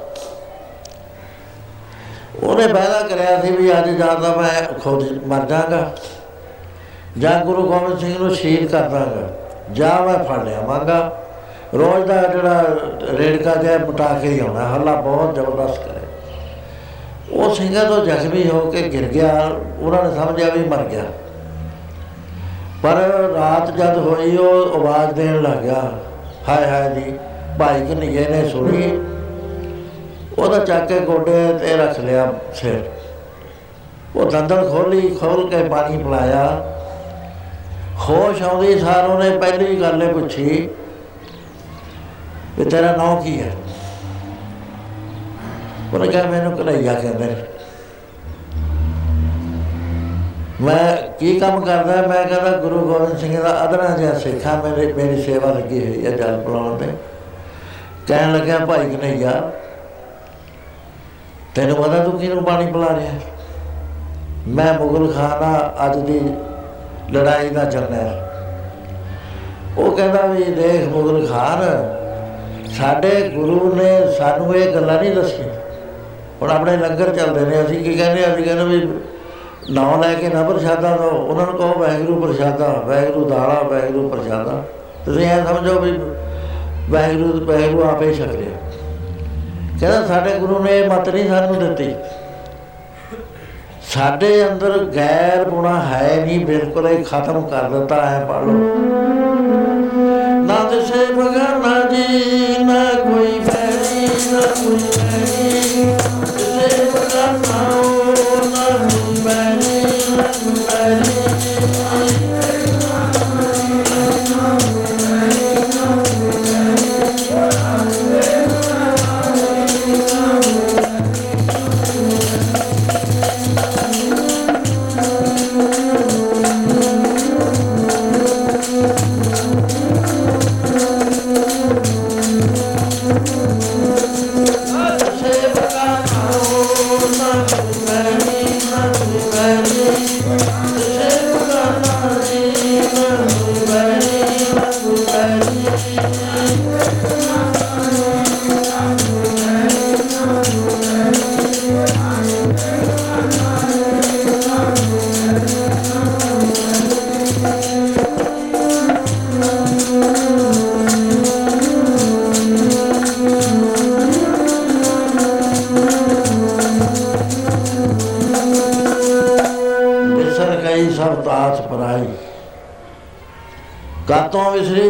ਉਹਨੇ 2.43 2.67
ਵਾਅਦਾ 2.67 3.01
ਕਰਿਆ 3.07 3.39
ਸੀ 3.41 3.51
ਵੀ 3.51 3.71
ਅੱਜ 3.71 3.89
ਜਾਂਦਾ 3.89 4.35
ਮੈਂ 4.37 4.61
ਖੁਦ 4.79 5.03
ਮਰ 5.27 5.45
ਜਾਗਾ 5.45 5.89
ਜਾਂ 7.17 7.39
ਗੁਰੂ 7.45 7.67
ਗੋਬਿੰਦ 7.67 7.99
ਸਿੰਘ 7.99 8.17
ਨੂੰ 8.19 8.35
ਸ਼ਹੀਦ 8.35 8.71
ਕਰ 8.71 8.89
ਦਾਂਗਾ, 8.89 9.27
ਜਾਂ 9.73 10.01
ਮੈਂ 10.01 10.17
ਫੜ 10.23 10.43
ਲਿਆਵਾਂਗਾ 10.43 10.97
ਰੋਜ਼ 11.73 12.05
ਦਾ 12.05 12.21
ਜਿਹੜਾ 12.23 12.63
ਰੇੜਕਾ 13.11 13.55
ਜਿਹਾ 13.55 13.77
ਮਟਾ 13.79 14.13
ਕੇ 14.21 14.27
ਹੀ 14.27 14.39
ਆਉਣਾ, 14.39 14.67
ਹੱਲਾ 14.67 14.95
ਬਹੁਤ 15.01 15.35
ਜ਼ਬਰਦਸਤ 15.35 15.79
ਕਰੇ 15.79 16.04
ਉਹ 17.31 17.55
ਸਿੰਘਾਂ 17.55 17.85
ਤੋਂ 17.85 18.05
ਜ਼ਖਮੀ 18.05 18.49
ਹੋ 18.49 18.59
ਕੇ 18.71 18.81
ਗਿਰ 18.81 19.03
ਗਿਆ, 19.03 19.51
ਉਹਨਾਂ 19.79 20.03
ਨੇ 20.03 20.15
ਸਮਝਿਆ 20.15 20.49
ਵੀ 20.49 20.63
ਮਰ 20.69 20.83
ਗਿਆ। 20.83 21.03
ਪਰ 22.83 22.95
ਰਾਤ 23.35 23.77
ਜਦ 23.77 23.97
ਹੋਈ, 23.97 24.37
ਉਹ 24.37 24.75
ਆਵਾਜ਼ 24.75 25.13
ਦੇਣ 25.13 25.41
ਲੱਗ 25.41 25.57
ਗਿਆ, 25.57 25.91
ਹਾਏ 26.49 26.65
ਹਾਏ 26.65 26.89
ਦੀ 26.89 27.13
ਭਾਈ 27.59 27.79
ਕਨਈਏ 27.79 28.25
ਨੇ 28.29 28.49
ਸੁਣੀ। 28.49 28.99
ਉਹਦਾ 30.37 30.59
ਚੱਕ 30.59 30.87
ਕੇ 30.87 30.99
ਗੋਡੇ 30.99 31.57
ਤੇ 31.59 31.77
ਰੱਖ 31.77 31.99
ਲਿਆ 31.99 32.33
ਸਿਰ। 32.55 32.79
ਉਹ 34.15 34.31
ਦੰਦਲ 34.31 34.69
ਖੋਲੀ 34.69 35.15
ਖੋਲ 35.21 35.49
ਕੇ 35.49 35.63
ਪਾਣੀ 35.63 35.97
ਪਿਲਾਇਆ। 35.97 36.71
ਹੋਸ਼ 38.09 38.41
ਆਉਂਦੀ 38.43 38.79
ਸਾਰ 38.79 39.09
ਉਹਨੇ 39.09 39.37
ਪਹਿਲੀ 39.37 39.81
ਗੱਲ 39.81 40.03
ਇਹ 40.03 40.09
ਪੁੱਛੀ 40.09 40.69
ਵੀ 42.59 42.65
ਤੇਰਾ 42.65 42.95
ਨਾਮ 42.95 43.21
ਕੀ 43.21 43.41
ਹੈ? 43.41 43.51
ਉਹਨੇ 45.93 46.07
ਕਿਹਾ 46.07 46.23
ਮੈਨੂੰ 46.23 46.57
ਕਨਈਆ 46.57 46.93
ਕਹਿੰਦੇ 46.93 47.25
ਨੇ 47.25 47.35
ਮੈਂ 50.61 50.97
ਕੀ 51.19 51.39
ਕੰਮ 51.39 51.59
ਕਰਦਾ 51.61 51.95
ਮੈਂ 52.07 52.25
ਕਹਿੰਦਾ 52.25 52.57
ਗੁਰੂ 52.57 52.79
ਗੋਬਿੰਦ 52.79 53.17
ਸਿੰਘ 53.17 53.41
ਦਾ 53.43 53.63
ਅਦਨਾ 53.63 53.97
ਜਿਹਾ 53.97 54.13
ਸਿੱਖਾ 54.13 54.61
ਮੇਰੇ 54.63 54.93
ਮੇਰੀ 54.93 55.21
ਸੇਵਾ 55.21 55.53
ਲੱਗੀ 55.53 55.79
ਹੋਈ 55.79 56.05
ਹੈ 56.05 56.11
ਜਲ 56.11 56.41
ਪਲਾਉਣ 56.45 56.77
ਤੇ। 56.77 56.85
ਕਹਿਣ 58.07 58.33
ਲੱਗਿਆ 58.37 58.59
ਭਾਈ 58.59 58.89
ਕਨਈਆ 58.89 59.51
ਤੈਨੂੰ 61.55 61.83
ਪਤਾ 61.83 62.03
ਤੂੰ 62.03 62.19
ਕਿਹਨੂੰ 62.19 62.43
ਪਾਣੀ 62.43 62.71
ਪਿਲਾ 62.71 62.95
ਰਿਹਾ 62.95 63.11
ਮੈਂ 64.47 64.73
ਮੁਗਲ 64.73 65.13
ਖਾਨਾ 65.13 65.73
ਅੱਜ 65.85 65.97
ਦੀ 65.97 66.19
ਲੜਾਈ 67.11 67.49
ਦਾ 67.49 67.63
ਜਰਨੈਲ 67.63 68.25
ਉਹ 69.77 69.97
ਕਹਿੰਦਾ 69.97 70.21
ਵੀ 70.21 70.43
ਦੇਖ 70.43 70.87
ਮੁਗਲ 70.87 71.27
ਖਾਨ 71.27 71.63
ਸਾਡੇ 72.77 73.29
ਗੁਰੂ 73.29 73.75
ਨੇ 73.75 74.11
ਸਾਨੂੰ 74.19 74.55
ਇਹ 74.55 74.75
ਗੱਲਾਂ 74.75 75.01
ਨਹੀਂ 75.01 75.15
ਦੱਸੀਆਂ। 75.15 75.54
ਹੁਣ 76.41 76.51
ਆਪਣੇ 76.51 76.77
ਲੰਗਰ 76.77 77.13
ਚੱਲਦੇ 77.15 77.45
ਨੇ, 77.45 77.61
ਅਸੀਂ 77.61 77.83
ਕੀ 77.83 77.95
ਕਹਿੰਦੇ 77.95 78.25
ਅਸੀਂ 78.25 78.43
ਕਹਿੰਦੇ 78.43 78.63
ਵੀ 78.65 78.87
ਨਾਮ 79.69 80.01
ਲੈ 80.01 80.13
ਕੇ 80.13 80.29
ਨਾ 80.29 80.41
ਪ੍ਰਸ਼ਾਦਾ 80.43 80.95
ਦੋ, 80.97 81.09
ਉਹਨਾਂ 81.09 81.45
ਨੂੰ 81.45 81.57
ਕਹੋ 81.57 81.79
ਵਾਹਿਗੁਰੂ 81.79 82.19
ਪ੍ਰਸ਼ਾਦਾ, 82.21 82.67
ਵਾਹਿਗੁਰੂ 82.87 83.29
ਦਾਣਾ, 83.29 83.61
ਵਾਹਿਗੁਰੂ 83.61 84.09
ਪ੍ਰਸ਼ਾਦਾ। 84.09 84.63
ਤੁਸੀਂ 85.05 85.25
ਇਹ 85.25 85.45
ਸਮਝੋ 85.45 85.79
ਵੀ 85.79 85.91
ਵਾਹਿਗੁਰੂ 86.89 87.45
ਵਾਹਿਗੁਰੂ 87.45 87.83
ਆਪੇ 87.83 88.13
ਛਕ 88.13 88.31
ਲਿਆ 88.31 88.57
ਕਹਿੰਦਾ 89.79 90.05
ਸਾਡੇ 90.07 90.37
ਗੁਰੂ 90.39 90.59
ਨੇ 90.59 90.77
ਇਹ 90.79 90.89
ਮਤ 90.89 91.09
ਨਹੀਂ 91.09 91.27
ਸਾਨੂੰ 91.29 91.59
ਦਿੱਤੀ। 91.59 91.93
ਸਾਡੇ 93.89 94.29
ਅੰਦਰ 94.47 94.77
ਗੈਰ 94.95 95.43
ਗੁਣਾ 95.49 95.79
ਹੈ 95.81 96.25
ਨਹੀਂ, 96.25 96.45
ਬਿਲਕੁਲ 96.45 96.87
ਹੀ 96.87 97.03
ਖਤਮ 97.03 97.41
ਕਰ 97.41 97.69
ਦਿੱਤਾ 97.69 98.05
ਹੈ 98.05 98.25
ਪੜ 98.25 98.43
ਲਓ। 98.43 98.53
ਨਾ 100.45 100.57
ਦਿਸੇ 100.69 101.05
ਬਗਾਨਾ 101.13 101.79
ਜੀ 101.91 102.63
ਨਾ 102.63 102.83
ਕੋਈ 103.03 103.39
ਫੈਰੀ 103.45 104.07
ਨਾ 104.31 104.41
ਕੋਈ 104.55 104.77
ਫੈਰੀ 104.91 105.44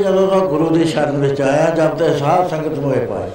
ਕਾਤੋਂ 0.03 0.09
ਵਿਸਰੀ 0.09 0.27
ਜਦੋਂ 0.27 0.39
ਤੋਂ 0.39 0.49
ਗੁਰੂ 0.49 0.69
ਦੀ 0.69 0.85
ਸ਼ਰਨ 0.85 1.17
ਵਿੱਚ 1.17 1.41
ਆਇਆ, 1.41 1.69
ਜਦ 1.69 1.89
ਤੇ 1.89 2.17
ਸਾਧ 2.17 2.49
ਸੰਗਤ 2.49 2.77
ਹੋਏ 2.79 3.05
ਪਾਏ 3.05 3.29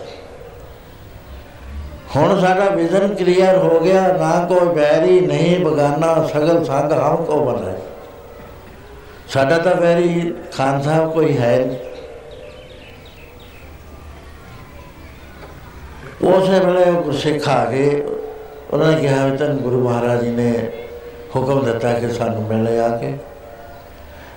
ਹੁਣ 2.17 2.41
ਸਾਡਾ 2.41 2.65
ਵਿਜ਼ਨ 2.65 3.15
ਕਲੀਅਰ 3.15 3.57
ਹੋ 3.57 3.81
ਗਿਆ, 3.81 4.01
ਨਾ 4.01 4.45
ਕੋਈ 4.45 4.75
ਬੈਰੀ 4.75 5.21
ਨਹੀਂ 5.21 5.65
ਬਗਾਨਾ, 5.65 6.29
ਸਗਲ 6.35 6.65
ਸੰਗ 6.65 6.93
ਹਮ 6.93 7.17
ਕੋ 7.17 7.45
ਬਨਾਏ 7.45 7.75
ਸਾਡਾ 9.29 9.59
ਤਾਂ 9.59 9.75
ਬੈਰੀ 9.75 10.35
ਖਾਨ 10.53 10.83
ਸਾਹਿਬ 10.83 11.13
ਕੋਈ 11.13 11.39
ਹੈ 11.39 11.59
ਨਹੀਂ। 11.59 11.77
ਉਸੇ 16.31 16.61
ਵੇਲੇ 16.61 16.91
ਉਹ 16.91 17.13
ਸਿੱਖ 17.13 17.49
ਆ 17.49 17.65
ਗਏ। 17.65 18.07
ਉਹਨਾਂ 18.73 18.93
ਨੇ 18.93 19.01
ਕਿਹਾ 19.01 19.27
ਵੀ 19.27 19.37
ਤਨ 19.37 19.57
ਗੁਰੂ 19.57 19.89
ਮਹਾਰਾਜ 19.89 20.23
ਜੀ 20.23 20.31
ਨੇ 20.31 20.71
ਹੁਕਮ 21.37 21.65
ਦਿੱਤਾ 21.65 21.93
ਕਿ 21.93 22.09
ਸਾਨੂੰ 22.09 22.43
ਮਿਲੇ 22.43 22.81
ਆ 22.81 22.97
ਕੇ। 22.97 23.19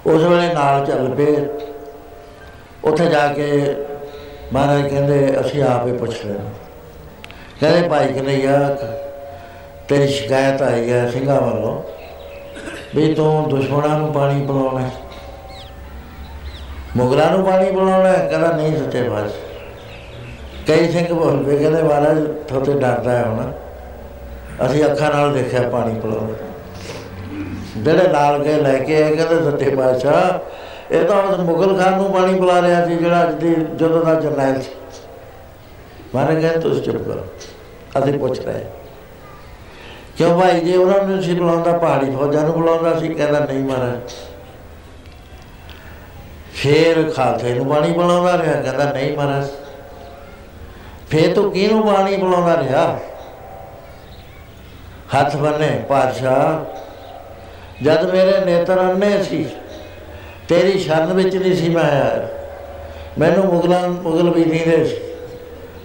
ਉਸ 0.06 0.24
ਵੇਲੇ 0.24 0.54
ਨਾਲ 0.54 0.86
ਚੱਲ 0.86 1.10
ਪਏ। 1.10 1.48
ਉੱਥੇ 2.84 3.06
ਜਾ 3.06 3.28
ਕੇ 3.28 3.76
ਮਹਾਰਾਜ 4.54 4.88
ਕਹਿੰਦੇ, 4.88 5.34
ਅਸੀਂ 5.42 5.64
ਆਪੇ 5.64 5.92
ਪੁੱਛ 5.92 6.26
ਲੈਣਾ 6.26 6.50
ਕਹਿੰਦੇ, 7.62 7.88
ਭਾਈ 7.88 8.14
ਕਨਈਆ 8.14 8.78
ਤੇਰੀ 9.88 10.08
ਸ਼ਿਕਾਇਤ 10.08 10.62
ਆਈ 10.62 10.92
ਹੈ 10.92 11.12
ਸਿੰਘਾਂ 11.12 11.42
ਵੱਲੋਂ 11.42 11.84
ਵੀ 12.96 13.14
ਤੂੰ 13.14 13.50
ਦੁਸ਼ਮਣਾਂ 13.50 13.98
ਨੂੰ 14.00 14.14
ਪਾਣੀ 14.14 14.46
ਪਿਲਾਉਣਾ 14.46 14.80
ਹੈ। 14.80 14.92
ਮੁਗਲਾਂ 16.98 17.32
ਨੂੰ 17.32 17.46
ਪਾਣੀ 17.46 17.72
ਪਿਲਾਉਣਾ 17.72 18.10
ਹੈ? 18.10 18.28
ਕਹਿੰਦਾ, 18.28 18.52
ਨਹੀਂ 18.52 18.78
ਸੱਚੇ 18.78 19.10
ਪਾਤਸ਼ਾਹ 19.10 19.52
ਕਈ 20.68 20.92
ਸਿੰਘ 20.92 21.14
ਬੋਲ 21.14 21.44
ਪਏ 21.44 21.58
ਕਹਿੰਦੇ, 21.58 21.84
ਮਹਾਰਾਜ 21.84 22.28
ਥੋਤੇ 22.50 22.74
ਡਰਦਾ 22.74 23.12
ਹੈ 23.12 23.24
ਹੁਣ 23.24 23.52
ਅਸੀਂ 24.66 24.86
ਅੱਖਾਂ 24.86 25.12
ਨਾਲ 25.14 25.34
ਦੇਖਿਆ 25.34 25.70
ਪਾਣੀ 25.70 26.00
ਪਿਲਾਉਂਦਾ 26.00 26.34
ਜਿਹੜੇ 27.78 28.08
ਨਾਲ 28.08 28.44
ਗਏ, 28.44 28.54
ਲੈ 28.54 28.78
ਕੇ 28.78 29.04
ਆਏ, 29.04 29.16
ਕਹਿੰਦੇ, 29.16 29.52
ਸੱਚੇ 29.52 29.76
ਪਾਤਸ਼ਾਹ 29.76 30.40
ਇਹ 30.94 31.06
ਤਾਂ 31.06 31.22
ਉਸ 31.24 31.40
ਮੁਗਲ 31.40 31.78
ਖਾਨ 31.78 31.98
ਨੂੰ 31.98 32.12
ਪਾਣੀ 32.14 32.40
ਪਿਲਾ 32.40 32.62
ਰਿਹਾ 32.62 32.86
ਸੀ, 32.86 32.96
ਜਿਹੜਾ 32.96 33.22
ਅੱਜ 33.24 33.36
ਦੀ 33.36 33.56
ਜਦੋਂ 33.76 34.06
ਦਾ 34.06 34.14
ਜਰਨੈਲ 34.14 34.62
ਸੀ। 34.62 34.70
ਮਹਾਰਾਜ 36.16 36.42
ਕਹਿੰਦੇ 36.42 36.60
ਤੁਸੀਂ 36.60 36.82
ਚੁੱਪ 36.84 37.08
ਕਰੋ, 37.08 37.26
ਅਸੀਂ 38.00 38.20
ਪੁੱਛ 38.20 38.40
ਰਹੇ 38.40 38.66
ਕਿਉਂ 40.18 40.40
ਭਾਈ, 40.40 40.60
ਜੇ 40.60 40.78
ਉਹਨਾਂ 40.78 41.04
ਨੂੰ 41.04 41.22
ਸੀ 41.24 41.34
ਬੁਲਾਉਂਦਾ, 41.34 41.78
ਪਹਾੜੀ 41.78 42.12
ਫੌਜਾਂ 42.12 42.42
ਨੂੰ 42.42 42.54
ਬੁਲਾਉਂਦਾ 42.54 43.00
ਸੀ 43.00 43.08
ਕਹਿੰਦਾ, 43.08 43.40
ਨਹੀਂ 43.40 43.64
ਮਹਾਰਾਜ। 43.64 44.12
ਫੇਰ 46.54 47.10
ਖਾਲਸੇ 47.10 47.54
ਨੂੰ 47.54 47.68
ਬਾਣੀ 47.68 47.92
ਬੁਲਾਉਂਦਾ 47.94 48.38
ਰਿਹਾ, 48.38 48.62
ਕਹਿੰਦਾ, 48.62 48.92
ਨਹੀਂ 48.94 49.18
ਮਹਾਰਾਜ। 49.18 49.48
ਫੇਰ 51.10 51.34
ਤੂੰ 51.34 51.52
ਕਿਹਨੂੰ 51.52 51.86
ਬਾਣੀ 51.86 52.16
ਬੁਲਾਉਂਦਾ 52.18 52.56
ਰਿਹਾ? 52.58 53.00
ਹੱਥ 55.16 55.36
ਬੰਨੇ 55.36 55.84
ਪਾਤਸ਼ਾਹ, 55.90 57.84
ਜਦ 57.84 58.14
ਮੇਰੇ 58.14 58.46
ਨੇਤਰ 58.46 58.80
ਅੰਨੇ 58.82 59.24
ਸੀ 59.24 59.46
ਤੇਰੀ 60.54 60.80
ਸ਼ਰਨ 60.80 61.14
ਵਿੱਚ 61.14 61.36
ਨਹੀਂ 61.36 61.56
ਸੀ 61.56 61.70
ਮੈਂ। 61.70 61.84
ਆਇਆ 61.84 62.28
ਮੈਨੂੰ 63.20 63.46
ਮੁਗਲਾਂ, 63.46 63.88
ਮੁਗਲ 63.90 64.30
ਵੀ 64.30 64.44
ਦੀਂਦੇ 64.44 64.84
ਸੀ, 64.86 64.96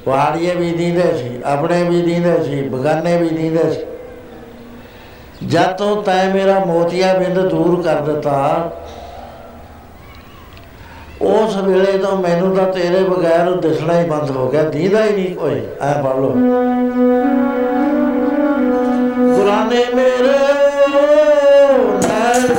ਪਹਾੜੀਏ 0.04 0.54
ਵੀ 0.54 0.70
ਦੀਂਦੇ 0.72 1.12
ਸੀ, 1.18 1.30
ਆਪਣੇ 1.44 1.82
ਵੀ 1.84 2.00
ਦੀਂਦੇ 2.02 2.32
ਸੀ, 2.44 2.60
ਬਗਾਨੇ 2.68 3.16
ਵੀ 3.16 3.28
ਦੀਂਦੇ 3.28 3.70
ਸੀ। 3.70 5.46
ਜਦ 5.46 5.76
ਤੋਂ 5.76 6.02
ਤੈ 6.02 6.22
ਮੇਰਾ 6.34 6.58
ਮੋਤੀਆ 6.64 7.12
ਬਿੰਦ 7.14 7.38
ਦੂਰ 7.40 7.82
ਕਰ 7.82 8.00
ਦਿੱਤਾ, 8.02 8.36
ਉਸ 11.22 11.56
ਵੇਲੇ 11.56 11.98
ਤੋਂ 11.98 12.16
ਮੈਨੂੰ 12.18 12.54
ਤਾਂ 12.56 12.66
ਤੇਰੇ 12.72 13.02
ਬਗੈਰ 13.04 13.50
ਦਿਸਣਾ 13.58 14.00
ਹੀ 14.00 14.04
ਬੰਦ 14.08 14.30
ਹੋ 14.30 14.48
ਗਿਆ, 14.48 14.62
ਦੀਦਾ 14.62 15.04
ਹੀ 15.04 15.12
ਨਹੀਂ 15.12 15.34
ਕੋਈ। 15.36 15.60
ਐ 15.82 15.92
ਪੜ 16.02 16.16
ਲੋ 16.16 16.32
ਕੁਰਾਨੇ 19.36 19.84
ਮੇਰੇ 19.94 20.38
ਨੈਣ 22.02 22.54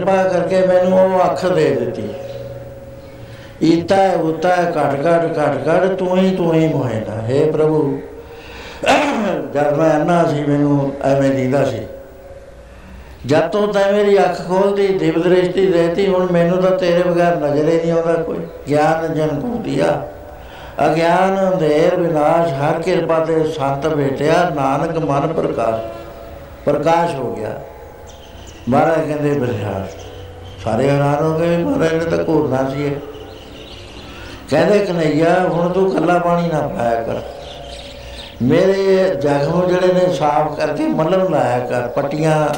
ਕਿਰਪਾ 0.00 0.22
ਕਰਕੇ 0.24 0.66
ਮੈਨੂੰ 0.66 0.98
ਉਹ 0.98 1.24
ਅੱਖ 1.24 1.44
ਦੇ 1.46 1.70
ਦਿੱਤੀ। 1.70 2.08
ਈਤਾ 3.64 3.96
ਉਤਾ 4.20 4.54
ਘਟ 4.66 4.94
ਘਟ 4.96 5.24
ਘਟ 5.38 5.68
ਘਟ, 5.68 5.86
ਤੂੰ 5.88 6.16
ਹੀ 6.18 6.34
ਤੂੰ 6.36 6.52
ਹੀ 6.54 6.68
ਮੋਹਿਨਾ 6.68 7.20
ਹੈ 7.22 7.44
ਪ੍ਰਭੂ, 7.52 7.98
ਜਦ 9.54 9.76
ਮੈਂ 9.78 9.90
ਅੰਨਾ 9.92 10.22
ਸੀ, 10.24 10.42
ਮੈਨੂੰ 10.42 10.92
ਐਵੇਂ 11.04 11.30
ਦੀਦਾ 11.30 11.64
ਸੀ। 11.64 11.80
ਜਦ 13.26 13.48
ਤੋਂ 13.48 13.66
ਤੈ 13.72 13.90
ਮੇਰੀ 13.92 14.18
ਅੱਖ 14.18 14.40
ਖੋਲਦੀ 14.46 14.86
ਦਿਵ 14.98 15.22
ਦ੍ਰਿਸ਼ਟੀ 15.22 15.66
ਦੇਤੀ, 15.66 16.06
ਹੁਣ 16.08 16.32
ਮੈਨੂੰ 16.32 16.62
ਤਾਂ 16.62 16.70
ਤੇਰੇ 16.72 17.02
ਬਗੈਰ 17.02 17.36
ਨਜ਼ਰ 17.36 17.68
ਹੀ 17.68 17.76
ਨਹੀਂ 17.76 17.92
ਆਉਂਦਾ 17.92 18.14
ਕੋਈ। 18.14 18.38
ਗਿਆਨ 18.68 19.14
ਜਨ 19.14 19.40
ਕੋ 19.40 19.56
ਦਿਆ 19.64 20.02
ਅਗਿਆਨ 20.86 21.38
ਅੰਧੇਰ 21.42 21.96
ਵਿਨਾਸ਼, 21.96 22.52
ਹਰ 22.54 22.80
ਕਿਰਪਾ 22.82 23.18
ਤੇ 23.24 23.42
ਸੰਤ 23.48 23.86
ਭੇਟਿਆ 23.88 24.48
ਨਾਨਕ 24.54 24.98
ਮਨ 25.00 25.32
ਪ੍ਰਕਾਸ਼ 25.32 25.98
ਪ੍ਰਕਾਸ਼ 26.64 27.14
ਹੋ 27.14 27.34
ਗਿਆ। 27.34 27.58
ਮਹਾਰਾਜ 28.68 29.06
ਕਹਿੰਦੇ 29.06 29.32
ਬਿਰਹਾਰ 29.32 29.86
ਸਾਰੇ 30.64 30.90
ਹੈਰਾਨ 30.90 31.24
ਹੋ 31.24 31.38
ਗਏ, 31.38 31.56
ਮਹਾਰਾਜ 31.56 31.92
ਨੇ 31.92 32.16
ਤਾਂ 32.16 32.24
ਘੂਰਨਾ 32.24 32.70
ਸੀ 32.70 32.86
ਇਹ। 32.86 32.90
ਕਹਿੰਦੇ 34.50 34.78
ਕਨਈਆ, 34.78 35.40
ਹੁਣ 35.48 35.68
ਤੂੰ 35.68 35.90
ਕੱਲਾ 35.90 36.18
ਪਾਣੀ 36.18 36.48
ਨਾ 36.48 36.60
ਪਾਇਆ 36.60 37.02
ਕਰ। 37.02 37.20
ਮੇਰੇ 38.42 39.14
ਜ਼ਖਮ 39.14 39.68
ਜਿਹੜੇ 39.68 39.92
ਨੇ 39.92 40.12
ਸਾਫ਼ 40.12 40.60
ਕਰਕੇ 40.60 40.84
ਮੱਲਮ 40.84 41.34
ਲਾਇਆ 41.34 41.58
ਕਰ, 41.58 41.88
ਪੱਟੀਆਂ 41.88 42.48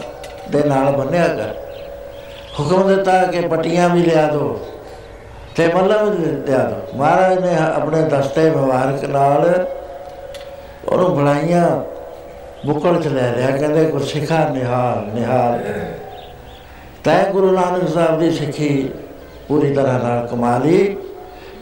ਦੇ 0.50 0.62
ਨਾਲ 0.64 0.92
ਬੰਨਿਆ 0.92 1.28
ਕਰ। 1.28 1.54
ਹੁਕਮ 2.60 2.88
ਦਿੱਤਾ 2.88 3.22
ਕਿ 3.22 3.40
ਪੱਟੀਆਂ 3.40 3.88
ਵੀ 3.88 4.02
ਲਿਆ 4.02 4.26
ਦੋ 4.26 4.60
ਤੇ 5.56 5.66
ਮੱਲਮ 5.66 6.10
ਵੀ 6.10 6.24
ਲਿਆ 6.24 6.58
ਦੋ। 6.58 6.98
ਮਹਾਰਾਜ 6.98 7.38
ਨੇ 7.38 7.56
ਆਪਣੇ 7.76 8.02
ਦਸਤੇ 8.02 8.50
ਮੁਬਾਰਕ 8.50 9.04
ਨਾਲ 9.04 9.66
ਉਹਨੂੰ 10.88 11.16
ਬਣਾਈਆਂ। 11.16 11.91
ਬੁੱਕਲ 12.66 13.00
ਚ 13.02 13.06
ਲੈ 13.06 13.30
ਲਿਆ, 13.32 13.50
ਕਹਿੰਦੇ 13.50 13.84
ਕੋ 13.84 13.98
ਸਿਖਾ 13.98 14.48
ਨਿਹਾਲ 14.48 15.06
ਨਿਹਾਲ। 15.14 15.60
ਤੈ 17.04 17.22
ਗੁਰੂ 17.32 17.50
ਨਾਨਕ 17.50 17.88
ਸਾਹਿਬ 17.88 18.18
ਦੀ 18.20 18.30
ਸਿੱਖੀ 18.30 18.90
ਪੂਰੀ 19.48 19.72
ਤਰ੍ਹਾਂ 19.74 19.98
ਨਾਲ 19.98 20.26
ਕਮਾ 20.26 20.56
ਲਈ, 20.58 20.84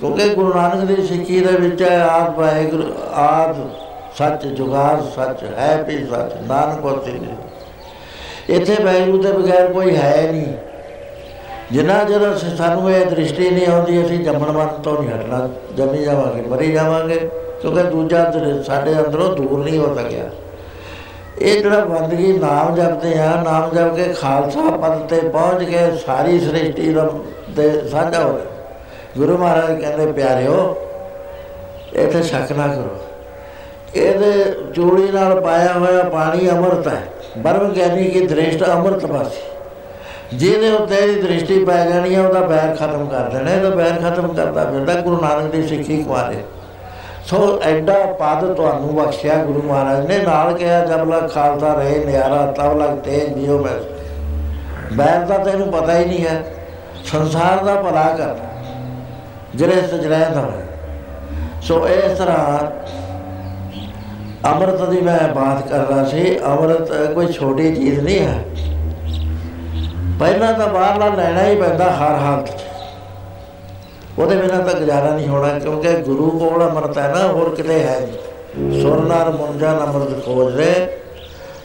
ਕਿਉਂਕਿ 0.00 0.28
ਗੁਰੂ 0.28 0.52
ਨਾਨਕ 0.54 0.84
ਦੀ 0.86 1.06
ਸਿੱਖੀ 1.06 1.40
ਦੇ 1.40 1.56
ਵਿੱਚ 1.58 1.82
ਹੈ 1.82 2.00
ਆਦ 2.00 2.38
ਵਾਹਿਗੁਰੂ 2.38 2.92
ਆਦ 3.14 3.56
ਸੱਚ 4.18 4.46
ਜੁਗਾਦ 4.48 5.02
ਸੱਚ 5.16 5.44
ਹੈ 5.58 5.82
ਵੀ, 5.82 5.96
ਸੱਚ 6.06 6.34
ਨਾਨਕ 6.48 6.84
ਹੋਤੀ 6.84 7.12
ਨਹੀਂ 7.12 7.36
ਇੱਥੇ 8.50 8.76
ਵਾਹਿਗੁਰੂ 8.84 9.22
ਦੇ 9.22 9.32
ਬਗੈਰ 9.32 9.72
ਕੋਈ 9.72 9.96
ਹੈ 9.96 10.30
ਨਹੀਂ। 10.32 10.52
ਜਿੰਨਾ 11.72 12.02
ਜਦੋਂ 12.04 12.34
ਸਾਨੂੰ 12.56 12.90
ਇਹ 12.90 13.04
ਦ੍ਰਿਸ਼ਟੀ 13.06 13.50
ਨਹੀਂ 13.50 13.66
ਆਉਂਦੀ, 13.66 14.04
ਅਸੀਂ 14.04 14.18
ਜੰਮਣ 14.18 14.52
ਮਨ 14.52 14.68
ਤੋਂ 14.82 15.02
ਨਹੀਂ 15.02 15.10
ਹਟਣਾ। 15.10 15.48
ਜੰਮੀ 15.76 16.04
ਜਾਵਾਂਗੇ, 16.04 16.42
ਮਰੀ 16.42 16.72
ਜਾਵਾਂਗੇ, 16.72 17.18
ਕਿਉਂਕਿ 17.60 17.82
ਦੂਜਾ 17.82 18.30
ਸਾਡੇ 18.66 18.94
ਅੰਦਰੋਂ 18.98 19.34
ਦੂਰ 19.36 19.64
ਨਹੀਂ 19.64 19.78
ਹੋ 19.78 19.94
ਸਕਿਆ। 19.94 20.30
ਇਹ 21.40 21.62
ਜਿਹੜਾ 21.62 21.84
ਬੰਦਗੀ 21.84 22.32
ਨਾਮ 22.32 22.74
ਜਪਦੇ 22.74 23.18
ਆ, 23.18 23.42
ਨਾਮ 23.42 23.70
ਜਪ 23.70 23.96
ਕੇ 23.96 24.12
ਖਾਲਸਾ 24.12 24.70
ਪਦ 24.70 24.98
ਤੇ 24.98 25.28
ਪਹੁੰਚ 25.28 25.64
ਕੇ 25.64 25.78
ਸਾਰੀ 26.06 26.40
ਸ੍ਰਿਸ਼ਟੀ 26.40 26.92
ਦਾ 26.92 27.08
ਦੇ 27.50 27.88
ਸਾਂਝਾ 27.88 28.24
ਹੋ 28.24 28.40
ਗੁਰੂ 29.18 29.38
ਮਹਾਰਾਜ 29.38 29.80
ਕਹਿੰਦੇ, 29.80 30.12
ਪਿਆਰਿਓ, 30.12 30.76
ਇੱਥੇ 31.94 32.22
ਸ਼ੱਕ 32.22 32.52
ਨਾ 32.52 32.66
ਕਰੋ। 32.66 32.96
ਇਹਦੇ 33.94 34.54
ਚੂੜੀ 34.74 35.08
ਨਾਲ 35.12 35.40
ਪਾਇਆ 35.40 35.72
ਹੋਇਆ 35.72 36.02
ਪਾਣੀ 36.02 36.50
ਅੰਮ੍ਰਿਤ 36.50 36.88
ਹੈ। 36.88 37.02
ਬਰਮ 37.38 37.72
ਗਿਆਨੀ 37.72 38.04
ਕੀ 38.04 38.26
ਦ੍ਰਿਸ਼ਟ 38.26 38.68
ਅੰਮ੍ਰਿਤ 38.68 39.04
ਵਾਸੀ। 39.04 40.36
ਜਿਹਦੇ 40.36 40.70
ਉੱਤੇ 40.72 40.96
ਇਹ 40.96 41.22
ਦ੍ਰਿਸ਼ਟੀ 41.22 41.64
ਪੈ 41.64 41.90
ਜਾਣੀ 41.90 42.14
ਹੈ 42.14 42.28
ਉਹਦਾ 42.28 42.40
ਬੈਰ 42.40 42.76
ਖਤਮ 42.76 43.06
ਕਰ 43.06 43.28
ਦੇਣਾ। 43.28 43.50
ਇਹਦਾ 43.50 43.70
ਬੈਰ 43.70 43.92
ਖਤਮ 43.92 44.28
ਕਰਦਾ 44.28 44.64
ਫਿਰਦਾ 44.64 45.00
ਗੁਰੂ 45.00 45.20
ਨਾਨਕ 45.20 45.52
ਦੀ 45.52 45.66
ਸਿੱਖੀ 45.68 46.02
ਕੁਆਰੇ 46.02 46.36
ਸੋ 47.30 47.60
ਐਡਾ 47.62 47.94
ਪਦ 48.20 48.52
ਤੁਹਾਨੂੰ 48.54 48.94
ਬਖਸ਼ਿਆ 48.94 49.34
ਗੁਰੂ 49.44 49.62
ਮਹਾਰਾਜ 49.62 50.06
ਨੇ। 50.06 50.16
ਨਾਲ 50.18 50.52
ਕਿਹਾ 50.54 50.78
ਜਬ 50.86 51.10
ਲਗ 51.10 51.28
ਖਾਲਸਾ 51.30 51.72
ਰਹੇ, 51.74 52.04
ਨਿਆਰਾ 52.04 52.40
ਤਬ 52.52 52.80
ਲਗ 52.80 52.96
ਤੇ 52.98 53.18
ਜਿਉ 53.36 53.58
ਮੈਂ। 53.64 53.74
ਬੈਰ 54.92 55.24
ਦਾ 55.26 55.36
ਤੈਨੂੰ 55.38 55.66
ਪਤਾ 55.72 55.98
ਹੀ 55.98 56.04
ਨਹੀਂ 56.04 56.24
ਹੈ। 56.26 56.42
ਸੰਸਾਰ 57.04 57.64
ਦਾ 57.64 57.74
ਭਲਾ 57.82 58.02
ਕਰ 58.18 58.34
ਜਿਹੜੇ 59.54 59.82
ਸਜਰੇ 59.82 60.18
ਦਾ 60.34 60.48
ਸੋ 61.62 61.86
ਇਸ 61.88 62.18
ਤਰ੍ਹਾਂ 62.18 62.58
ਅਮਰਤ 64.52 64.88
ਦੀ 64.88 65.00
ਮੈਂ 65.00 65.18
ਬਾਤ 65.34 65.68
ਕਰ 65.68 65.86
ਰਹਾ 65.86 66.04
ਸੀ। 66.04 66.38
ਅਮਰਤ 66.46 66.92
ਕੋਈ 67.14 67.32
ਛੋਟੀ 67.32 67.74
ਚੀਜ਼ 67.74 68.00
ਨਹੀਂ 68.00 68.18
ਹੈ। 68.20 68.38
ਪਹਿਲਾਂ 70.20 70.52
ਤਾਂ 70.52 70.68
ਬਾਹਰਲਾ 70.68 71.08
ਲੈਣਾ 71.14 71.44
ਹੀ 71.44 71.60
ਪੈਂਦਾ 71.60 71.90
ਹਰ 71.92 72.16
ਹਾਲਤ 72.16 72.48
'ਚ। 72.48 72.69
ਉਹਦੇ 74.20 74.36
ਬਿਨਾਂ 74.36 74.58
ਤਾਂ 74.60 74.74
ਗੁਜ਼ਾਰਾ 74.74 75.14
ਨਹੀਂ 75.14 75.28
ਹੋਣਾ, 75.28 75.58
ਕਿਉਂਕਿ 75.58 75.92
ਗੁਰੂ 75.98 76.30
ਕੋਲ 76.38 76.68
ਅਮਰਤ 76.68 76.98
ਹੈ 76.98 77.08
ਨਾ, 77.08 77.26
ਹੋਰ 77.28 77.54
ਕਿਤੇ 77.54 77.82
ਹੈ 77.82 77.98
ਨਹੀਂ। 78.00 78.82
ਸੁਰਨਾਰ 78.82 79.30
ਮੁੰਜਾ 79.30 79.70
ਅਮਰਤ 79.84 80.24
ਖੋਜ 80.24 80.54
ਰੇ 80.56 80.72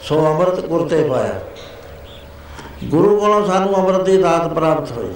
ਸੋ 0.02 0.20
ਅਮਰਤ 0.28 0.60
ਗੁਰਤੇ 0.66 1.04
ਪਾਇਆ। 1.04 1.40
ਗੁਰੂ 2.84 3.20
ਕੋਲੋਂ 3.20 3.46
ਸਾਨੂੰ 3.48 3.76
ਅਮਰਤ 3.76 4.06
ਦੀ 4.06 4.18
ਦਾਤ 4.18 4.48
ਪ੍ਰਾਪਤ 4.54 4.92
ਹੋਈ। 4.92 5.14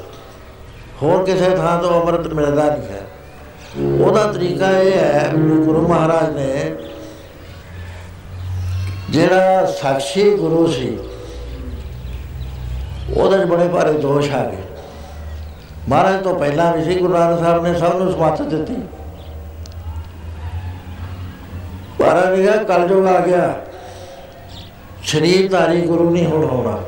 ਹੋਰ 1.02 1.24
ਕਿਸੇ 1.26 1.50
ਥਾਂ 1.50 1.82
ਤੋਂ 1.82 2.02
ਅਮਰਤ 2.02 2.28
ਮਿਲਦਾ 2.28 2.64
ਨਹੀਂ 2.66 2.88
ਹੈ। 2.88 3.02
ਉਹਦਾ 4.02 4.24
ਤਰੀਕਾ 4.32 4.70
ਇਹ 4.72 4.92
ਹੈ 4.94 5.30
ਗੁਰੂ 5.36 5.88
ਮਹਾਰਾਜ 5.88 6.36
ਨੇ 6.36 6.76
ਜਿਹੜਾ 9.10 9.66
ਸਾਖੀ 9.72 10.30
ਗੁਰੂ 10.38 10.66
ਸੀ, 10.68 10.98
ਉਹਦੇ 13.18 13.46
ਬੜੇ 13.46 13.68
ਭਾਰੇ 13.68 13.94
ਦੋਸ਼ 13.94 14.32
ਆ 14.32 14.44
ਗਏ। 14.46 14.64
ਮਹਾਰਾਜ 15.90 16.24
ਤੋਂ 16.24 16.40
ਪਹਿਲਾਂ 16.40 16.74
ਵੀ 16.74 16.84
ਸੀ 16.84 17.00
ਗੁਰੂ 17.00 17.14
ਨਾਨਕ 17.14 17.40
ਸਾਹਿਬ 17.40 17.64
ਨੇ 17.68 17.80
ਸਭ 17.80 17.96
ਨੂੰ 17.96 18.12
ਸਮਤ 18.12 18.42
ਦਿੱਤੀ। 18.42 18.76
ਮਹਾਰਾਜ 22.02 22.40
ਨੇ 22.40 22.46
ਕਿਹਾ, 22.46 22.64
ਕਲਯੁਗ 22.64 23.08
ਆ 23.08 23.20
ਗਿਆ। 23.20 23.54
ਸ਼ਰੀਰ 25.04 25.52
ਧਾਰੀ 25.52 25.82
ਗੁਰੂ 25.82 26.10
ਨਹੀਂ 26.10 26.26
ਹੁਣ 26.26 26.44
ਹੋਣਾ। 26.46 26.80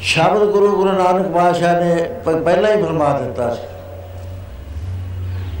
ਸ਼ਬਦ 0.00 0.44
ਗੁਰੂ 0.44 0.76
ਗੁਰੂ 0.76 0.92
ਨਾਨਕ 0.92 1.26
ਪਾਤਸ਼ਾਹ 1.26 1.80
ਨੇ 1.80 2.02
ਪਹਿਲਾਂ 2.44 2.76
ਹੀ 2.76 2.82
ਫਰਮਾ 2.82 3.18
ਦਿੱਤਾ 3.18 3.54
ਸੀ। 3.54 3.62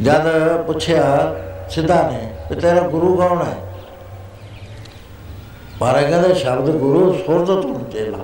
ਜਦ 0.04 0.56
ਪੁੱਛਿਆ, 0.66 1.34
ਸਿੱਧਾ 1.70 2.10
ਨੇ 2.10 2.34
ਕਿ 2.48 2.54
ਤੇਰਾ 2.54 2.80
ਗੁਰੂ 2.80 3.16
ਕੌਣ 3.16 3.42
ਹੈ? 3.42 3.56
ਮਹਾਰਾਜ 5.82 6.04
ਕਹਿੰਦੇ, 6.04 6.34
ਸ਼ਬਦ 6.34 6.70
ਗੁਰੂ 6.70 7.12
ਸੁਰਤ 7.26 7.46
ਤੋਂ 7.46 7.90
ਚੇਲਾ 7.90 8.18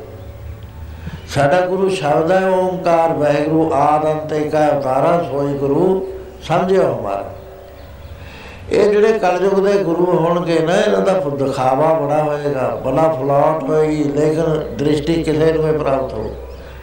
ਸਾਡਾ 1.28 1.60
ਗੁਰੂ 1.60 1.88
ਸ਼ਬਦ 1.88 2.32
ਹੈ 2.32 2.48
ਓੰਕਾਰ 2.50 3.12
ਵੈਗੁਰੂ 3.12 3.72
ਆਦ 3.72 4.04
ਅੰਤ 4.06 4.32
ਏਕਾ 4.32 4.68
ਅਵਤਾਰਾ 4.68 5.22
ਸੋਈ 5.30 5.54
ਗੁਰੂ 5.54 6.06
ਸਮਝਿਓ 6.42 6.82
ਹਮਾਰਾ 6.82 7.30
ਇਹ 8.72 8.90
ਜਿਹੜੇ 8.90 9.18
ਕਲਯੁਗ 9.18 9.64
ਦੇ 9.66 9.72
ਗੁਰੂ 9.84 10.04
ਹੋਣਗੇ 10.04 10.58
ਨਾ, 10.58 10.76
ਇਹਨਾਂ 10.76 11.00
ਦਾ 11.00 11.12
ਦਿਖਾਵਾ 11.12 11.92
ਬੜਾ 11.94 12.22
ਹੋਏਗਾ, 12.22 12.68
ਬਲਾ 12.84 13.08
ਫਲਾਟ 13.08 13.62
ਹੋਏਗੀ, 13.62 14.04
ਲੇਕਿਨ 14.04 14.76
ਦ੍ਰਿਸ਼ਟੀ 14.76 15.22
ਕਿਸੇ 15.22 15.52
ਨੂੰ 15.52 15.64
ਵੀ 15.64 15.78
ਪ੍ਰਾਪਤ 15.78 16.12
ਹੋ 16.12 16.30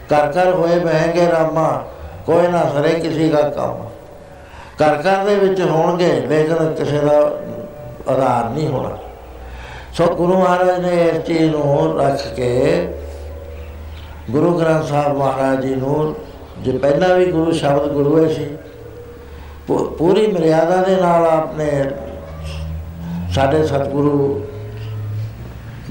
ਕਰ 0.10 0.32
ਕਰ 0.32 0.54
ਹੋਏ 0.54 0.80
ਬਹਿਗੇ 0.80 1.28
ਰਾਮਾ, 1.28 1.84
ਕੋਈ 2.26 2.48
ਨਾ 2.48 2.64
ਸਰੇ 2.74 2.90
ਕਿਸੇ 2.90 3.30
ਦਾ 3.30 3.42
ਕੰਮ। 3.42 3.86
ਕਰ 4.80 5.02
ਕਰ 5.02 5.24
ਦੇ 5.26 5.36
ਵਿੱਚ 5.36 5.62
ਹੋਣਗੇ, 5.62 6.12
ਲੇਕਿਨ 6.30 6.74
ਕਿਸੇ 6.74 7.00
ਦਾ 7.00 7.20
ਆਧਾਰ 8.10 8.50
ਨਹੀਂ 8.50 8.68
ਹੋਣਾ। 8.68 8.98
ਸੋ 9.94 10.06
ਗੁਰੂ 10.06 10.34
ਮਹਾਰਾਜ 10.34 10.80
ਨੇ 10.80 11.10
ਇਸ 11.10 11.18
ਚੀਜ਼ 11.18 11.52
ਨੂੰ 11.52 12.00
ਰੱਖ 12.00 12.28
ਕੇ 12.36 12.88
ਗੁਰੂ 14.30 14.60
ਗ੍ਰੰਥ 14.60 14.84
ਸਾਹਿਬ 14.86 15.18
ਮਹਾਰਾਜ 15.18 15.62
ਜੀ 15.62 15.76
ਨੂੰ 15.76 16.16
ਜੇ 16.60 16.78
ਪਹਿਲਾਂ 16.78 17.16
ਵੀ 17.16 17.26
ਗੁਰੂ 17.26 17.52
ਸ਼ਬਦ 17.52 17.92
ਗੁਰੂ 17.92 18.24
ਹੈ 18.24 18.34
ਸੀ 18.34 18.46
ਪੂਰੀ 19.68 20.28
ਮਰਿਆਦਾ 20.28 20.76
ਦੇ 20.76 20.96
ਨਾਲ 20.96 21.26
ਆਪਨੇ 21.26 21.84
ਸਾਡੇ 23.36 23.68
ਸਤਿਗੁਰੂ 23.68 24.46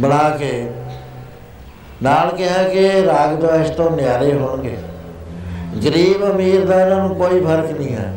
ਬਣਾ 0.01 0.28
ਕੇ 0.31 0.70
ਨਾਲ 2.02 2.31
ਕਿਹਾ 2.31 2.62
ਕਿ 2.62 3.07
ਰਾਗ 3.07 3.35
ਦਵੈਸ਼ 3.36 3.70
ਤੋਂ 3.70 3.90
ਨਿਆਰੇ 3.90 4.32
ਹੋਣਗੇ। 4.32 4.77
ਗਰੀਬ 5.85 6.24
ਅਮੀਰ 6.31 6.66
ਦਾ 6.66 6.81
ਇਹਨਾਂ 6.81 6.97
ਨੂੰ 6.97 7.16
ਕੋਈ 7.16 7.40
ਫ਼ਰਕ 7.40 7.70
ਨਹੀਂ 7.70 7.94
ਹੈ। 7.97 8.12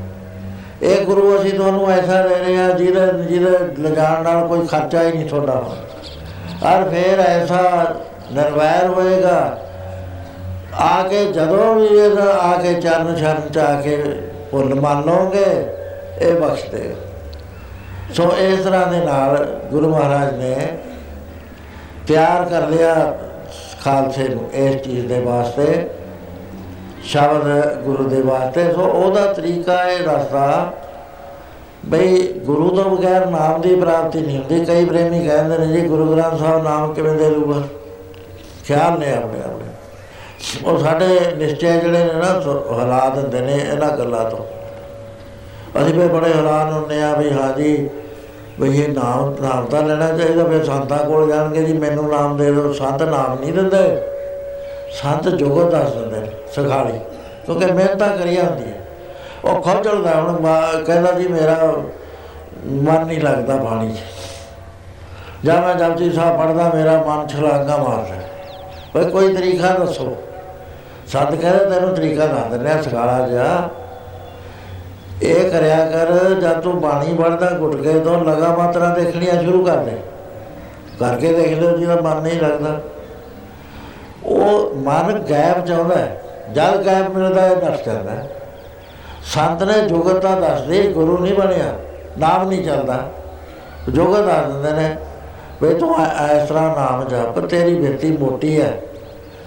ਇਹ 0.82 1.06
ਗੁਰੂ 1.06 1.42
ਅਸੀਂ 1.42 1.54
ਤੁਹਾਨੂੰ 1.54 1.90
ਐਸਾ 1.92 2.22
ਦੇ 2.28 2.36
ਰਹੇ 2.36 2.58
ਆ 2.58 2.70
ਜਿਹਦੇ 2.70 3.24
ਜਿਹਦੇ 3.24 3.82
ਲਿਜਾਣ 3.82 4.24
ਨਾਲ 4.24 4.48
ਕੋਈ 4.48 4.68
ਖਰਚਾ 4.68 5.04
ਹੀ 5.04 5.12
ਨਹੀਂ 5.12 5.30
ਤੁਹਾਡਾ। 5.30 5.54
ਔਰ 6.64 6.90
ਫਿਰ 6.90 7.20
ਐਸਾ 7.20 7.96
ਨਰਵੈਰ 8.34 8.88
ਹੋਏਗਾ 8.88 9.63
ਆ 10.80 11.04
ਕੇ 11.04 11.26
ਜਦੋਂ 11.26 11.76
ਵੀ 11.76 11.86
ਇਹ 11.86 12.18
ਆ 12.20 12.58
ਕੇ 12.58 12.74
ਚਰਨ 12.74 13.16
ਸ਼ਰਨ 13.16 13.50
ਚ 13.50 13.58
ਆ 13.58 13.82
ਕੇ 13.82 14.04
ਭੁੱਲ 14.52 14.76
ਮੰਨ 14.76 15.04
ਲਓਗੇ 15.04 15.46
ਇਹ 16.22 16.36
ਬਖਸ਼ 16.36 16.70
ਦੇ 16.70 16.96
ਸੋ 18.14 18.32
ਇਸ 18.38 18.60
ਤਰ੍ਹਾਂ 18.60 18.88
ਦੇ 18.88 19.00
ਨਾਲ 19.00 19.46
ਗੁਰੂ 19.72 19.90
ਮਹਾਰਾਜ 19.90 20.34
ਨੇ 20.34 20.56
ਤਿਆਰ 22.08 22.46
ਕਰ 22.46 22.68
ਲਿਆ 22.68 23.18
ਖਾਲਸੇ 23.84 24.28
ਨੂੰ 24.28 24.50
ਇਸ 24.54 24.76
ਚੀਜ਼ 24.76 25.08
ਦੇ 25.08 25.20
ਵਾਸਤੇ, 25.20 25.90
ਸ਼ਬਦ 27.04 27.74
ਗੁਰੂ 27.76 28.04
ਦੇ 28.04 28.22
ਵਾਸਤੇ। 28.22 28.74
ਸੋ 28.74 28.82
ਉਹਦਾ 28.82 29.34
ਤਰੀਕਾ 29.34 29.84
ਇਹ 29.84 30.04
ਦੱਸਦਾ 30.04 30.74
ਬਈ 31.86 32.34
ਗੁਰੂ 32.34 32.70
ਤੋਂ 32.70 32.98
ਬਗੈਰ 32.98 33.26
ਨਾਮ 33.26 33.62
ਦੀ 33.62 33.76
ਪ੍ਰਾਪਤੀ 33.76 34.22
ਨਹੀਂ 34.22 34.38
ਹੁੰਦੀ। 34.38 34.66
ਕਈ 34.66 34.86
ਪ੍ਰੇਮੀ 34.86 35.28
ਕਹਿੰਦੇ 35.28 35.58
ਨੇ 35.58 35.68
ਜੀ 35.68 35.88
ਗੁਰੂ 35.88 36.16
ਗ੍ਰੰਥ 36.16 36.40
ਸਾਹਿਬ 36.40 36.64
ਨਾਮ 36.64 36.94
ਕਿਵੇਂ 36.94 37.14
ਦੇ 37.14 37.30
ਲੂਗਾ 37.30 37.62
ਖਿਆਲ 38.68 39.00
ਨੇ 39.00 39.14
ਆਪਣੇ 39.14 39.40
ਆਪਣੇ 39.40 39.53
ਉਹ 40.66 40.78
ਸਾਡੇ 40.80 41.20
ਨਿਸ਼ਚੈ 41.38 41.72
ਜਿਹੜੇ 41.72 42.04
ਨੇ 42.04 42.14
ਨਾ 42.14 42.30
ਹਲਾ 42.74 43.10
ਦਿੰਦੇ 43.10 43.42
ਨੇ 43.42 43.54
ਇਹਨਾਂ 43.54 43.98
ਗੱਲਾਂ 43.98 44.30
ਤੋਂ। 44.30 44.46
ਅਸੀਂ 45.82 45.94
ਵੀ 45.94 46.08
ਬੜੇ 46.08 46.34
ਹੈਰਾਨ 46.34 46.72
ਹੁੰਦੇ 46.72 47.02
ਆ 47.04 47.14
ਵੀ 47.16 47.32
ਹਾਂਜੀ 47.32 47.90
ਵੀ 48.60 48.78
ਇਹ 48.80 48.90
ਨਾਮ 48.90 49.36
ਨਾਮ 49.42 49.66
ਤਾਂ 49.66 49.82
ਲੈਣਾ 49.84 50.08
ਚਾਹੀਦਾ, 50.08 50.44
ਫਿਰ 50.44 50.64
ਸੰਤਾਂ 50.64 50.98
ਕੋਲ 50.98 51.28
ਜਾਣਗੇ 51.30 51.64
ਜੀ, 51.64 51.74
ਮੈਨੂੰ 51.74 52.10
ਨਾਮ 52.10 52.36
ਦੇ 52.38 52.52
ਦਿਓ। 52.52 52.74
ਸੰਤ 52.74 53.04
ਨਾਮ 53.04 53.40
ਨਹੀਂ 53.40 53.54
ਦਿੰਦੇ। 53.54 53.78
ਸੰਤ 54.94 55.30
ਜੋਗ 55.30 55.60
ਦੱਸ 55.72 55.92
ਦਿੰਦੇ 55.92 56.26
ਸਖਾਲੀ। 56.56 57.00
ਕਿਉਂਕਿ 57.46 57.66
ਮਿਹਨਤਾਂ 57.66 58.08
ਕਰੀ 58.18 58.40
ਹੁੰਦੀ 58.40 58.64
ਹੈ 58.64 58.82
ਉਹ 59.46 59.62
ਖੋਜਲਦਾ 59.62 60.12
ਹੁਣ 60.14 60.46
ਕਹਿੰਦਾ 60.86 61.12
ਜੀ, 61.12 61.28
ਮੇਰਾ 61.28 61.72
ਮਨ 62.66 63.06
ਨਹੀਂ 63.06 63.22
ਲੱਗਦਾ 63.22 63.56
ਬਾਣੀ 63.56 63.94
'ਚ। 63.94 64.00
ਜਾਂ 65.46 65.62
ਮੈਂ 65.62 65.74
ਜਪਜੀ 65.76 66.12
ਸਾਹਿਬ 66.12 66.38
ਪੜਦਾ 66.38 66.70
ਮੇਰਾ 66.76 66.98
ਮਨ 67.08 67.28
ਛਲਾਂਗਾ 67.28 67.78
ਮਾਰਦਾ। 67.78 68.22
ਓਏ 68.96 69.10
ਕੋਈ 69.10 69.34
ਤਰੀਕਾ 69.36 69.74
ਦੱਸੋ। 69.78 70.16
ਸੰਤ 71.14 71.36
ਕਹਿੰਦਾ 71.36 71.70
ਤੈਨੂੰ 71.70 71.96
ਤਰੀਕਾ 71.96 72.26
ਦੱਸ 72.26 72.52
ਦਿੰਦੇ 72.52 72.72
ਆ 72.72 72.82
ਸਖਾਲਾ 72.82 73.28
ਜਿਹਾ। 73.28 73.70
ਇਹ 75.24 75.50
ਕਰਿਆ 75.52 75.76
ਕਰ, 75.86 76.12
ਜਦ 76.34 76.60
ਤੂੰ 76.62 76.80
ਬਾਣੀ 76.82 77.14
ਪੜਦਾ 77.14 77.50
ਘੁੱਟ 77.60 77.76
ਕੇ 77.76 78.00
ਤੋਂ 78.00 78.18
ਲਗਾ 78.26 78.48
ਮਾਤਰਾ 78.56 78.88
ਦੇਖਣੀਆਂ 78.96 79.42
ਸ਼ੁਰੂ 79.44 79.64
ਕਰ 79.66 79.78
ਦੇ। 79.78 79.98
ਕਰਕੇ 81.00 81.34
ਦੇਖ 81.34 81.60
ਲਿਓ, 81.60 81.78
ਜਿਹਦਾ 81.78 81.96
ਮਨ 81.96 82.22
ਨਹੀਂ 82.22 82.40
ਲੱਗਦਾ। 82.42 82.80
ਉਹ 84.26 84.76
ਮਨ 84.76 85.20
ਗਾਇਬ 85.30 85.66
ਚਾਹੁੰਦਾ 85.66 85.96
ਜਦ 86.54 86.86
ਗਾਇਬ 86.86 87.18
ਮਿਲਦਾ 87.18 87.42
ਹੈ 87.42 87.56
ਨੱਠ 87.56 87.86
ਜਾਂਦਾ 87.86 88.12
ਸੰਤ 89.34 89.64
ਨੇ 89.64 89.80
ਜੋਗਤਾ 89.82 90.40
ਦੱਸਦੇ, 90.40 90.82
ਗੁਰੂ 90.88 91.18
ਨਹੀਂ 91.18 91.34
ਬਣਿਆ, 91.34 91.74
ਨਾਮ 92.20 92.48
ਨਹੀਂ 92.50 92.64
ਚੱਲਦਾ। 92.64 92.98
ਜੋਗਤ 93.90 94.26
ਦੱਸ 94.26 94.52
ਦਿੰਦੇ 94.52 94.72
ਨੇ, 94.72 94.96
ਵੇ 95.62 95.74
ਤੂੰ 95.74 95.96
ਇਸ 96.34 96.50
ਤਰ੍ਹਾਂ 96.50 96.76
ਨਾਮ 96.76 97.04
ਜਪ, 97.08 97.40
ਤੇਰੀ 97.40 97.76
ਬਿਰਤੀ 97.76 98.12
ਮੋਟੀ 98.18 98.62
ਹੈ। 98.62 98.74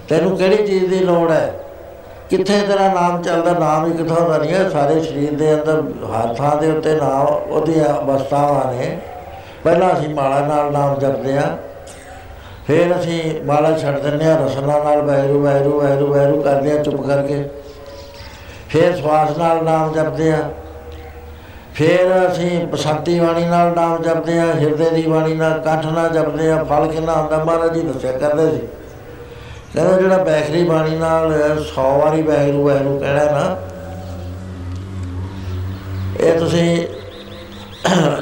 ਤੈਨੂੰ 0.09 0.37
ਕਿਹੜੀ 0.37 0.67
ਚੀਜ਼ 0.67 0.85
ਦੀ 0.85 0.99
ਲੋੜ 0.99 1.31
ਹੈ? 1.31 1.53
ਕਿੱਥੇ 2.29 2.59
ਤੇਰਾ 2.61 2.87
ਨਾਮ 2.93 3.21
ਚੱਲਦਾ? 3.21 3.51
ਨਾਮ 3.59 3.85
ਹੀ 3.85 3.97
ਕਿਥੋਂ 3.97 4.29
ਦਾ 4.29 4.37
ਨਹੀਂ 4.37 4.53
ਹੈ। 4.53 4.69
ਸਾਰੇ 4.69 5.01
ਸਰੀਰ 5.03 5.33
ਦੇ 5.33 5.53
ਅੰਦਰ 5.53 5.81
ਹਰ 6.05 6.33
ਥਾਂ 6.33 6.55
ਦੇ 6.55 6.71
ਉੱਤੇ 6.71 6.95
ਨਾਮ 6.95 7.25
ਉਹਦੀ 7.25 7.81
ਅਵਸਥਾਵਾਂ 7.81 8.73
ਨੇ। 8.73 8.97
ਪਹਿਲਾਂ 9.63 9.93
ਅਸੀਂ 9.93 10.09
ਮਾਲਾ 10.15 10.39
ਨਾਲ 10.39 10.71
ਨਾਮ 10.71 10.99
ਜਪਦੇ 10.99 11.37
ਆ 11.37 11.57
ਫਿਰ 12.67 12.99
ਅਸੀਂ 12.99 13.19
ਮਾਲਾ 13.45 13.77
ਛੱਡ 13.77 13.99
ਦਿੰਦੇ 13.99 14.25
ਆ 14.25 14.35
ਰਸਨਾ 14.37 14.77
ਨਾਲ 14.83 15.01
ਵੈਰੂ 15.01 15.41
ਵੈਰੂ 15.41 15.79
ਵੈਰੂ 15.79 16.07
ਵੈਰੂ 16.07 16.41
ਕਰਦੇ 16.41 16.71
ਆ 16.71 16.83
ਚੁੱਪ 16.83 17.01
ਕਰਕੇ। 17.01 17.43
ਫਿਰ 18.69 18.95
ਸਵਾਸ 18.95 19.37
ਨਾਲ 19.37 19.63
ਨਾਮ 19.63 19.93
ਜਪਦੇ 19.93 20.31
ਆ 20.31 20.37
ਫਿਰ 21.73 22.27
ਅਸੀਂ 22.27 22.65
ਬਸੰਤੀ 22.67 23.19
ਬਾਣੀ 23.19 23.45
ਨਾਲ 23.45 23.73
ਨਾਮ 23.75 24.01
ਜਪਦੇ 24.03 24.39
ਆ 24.39 24.45
ਹਿਰਦੇ 24.53 24.89
ਦੀ 24.89 25.01
ਬਾਣੀ 25.01 25.33
ਨਾਲ 25.33 25.59
ਕੰਠ 25.59 25.85
ਨਾਲ 25.85 26.09
ਜਪਦੇ 26.09 26.51
ਆ 26.51 26.63
ਫਲ 26.63 26.87
ਕਿੰਨਾ 26.87 27.13
ਹੁੰਦਾ? 27.13 27.43
ਮਹਾਰਾਜ 27.43 27.73
ਜੀ 27.73 27.81
ਦੱਸਿਆ 27.81 28.11
ਕਰਦੇ 28.11 28.49
ਸੀ। 28.51 28.67
ਕਹਿੰਦਾ 29.73 29.97
ਜਿਹੜਾ 29.99 30.17
ਬੈਖਰੀ 30.23 30.63
ਬਾਣੀ 30.63 30.95
ਨਾਲ 30.97 31.33
100 31.33 31.87
ਵਾਰੀ 31.99 32.21
ਬੈਖਰੂ 32.21 32.65
ਬੈਖਰੂ 32.65 32.99
ਕਹਿਣਾ 32.99 33.25
ਨਾ, 33.31 33.57
ਇਹ 36.19 36.39
ਤੁਸੀਂ 36.39 36.87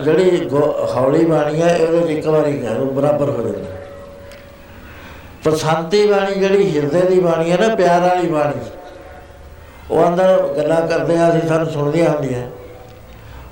ਜਿਹੜੀ 0.03 0.49
ਹੌਲੀ 0.95 1.25
ਬਾਣੀ 1.25 1.61
ਹੈ, 1.61 1.75
ਇਹਦੇ 1.75 1.97
ਵਿੱਚ 1.97 2.09
ਇੱਕ 2.09 2.27
ਵਾਰੀ 2.27 2.57
ਕਹਿ 2.57 2.73
ਲਓ 2.73 2.85
ਬਰਾਬਰ 2.93 3.29
ਹੋ 3.29 3.41
ਜਾਂਦਾ। 3.41 3.69
ਪਸੰਤੀ 5.43 6.05
ਬਾਣੀ 6.07 6.35
ਜਿਹੜੀ 6.35 6.75
ਹਿਰਦੇ 6.75 7.01
ਦੀ 7.01 7.19
ਬਾਣੀ 7.19 7.51
ਹੈ 7.51 7.57
ਨਾ, 7.57 7.67
ਪਿਆਰ 7.75 8.01
ਵਾਲੀ 8.01 8.27
ਬਾਣੀ, 8.29 8.59
ਉਹ 9.91 10.07
ਅੰਦਰ 10.07 10.47
ਗੱਲਾਂ 10.57 10.81
ਕਰਦੇ 10.87 11.17
ਆ, 11.17 11.29
ਅਸੀਂ 11.29 11.47
ਸਾਨੂੰ 11.47 11.71
ਸੁਣਦੀਆਂ 11.71 12.09
ਹੁੰਦੀਆਂ। 12.09 12.47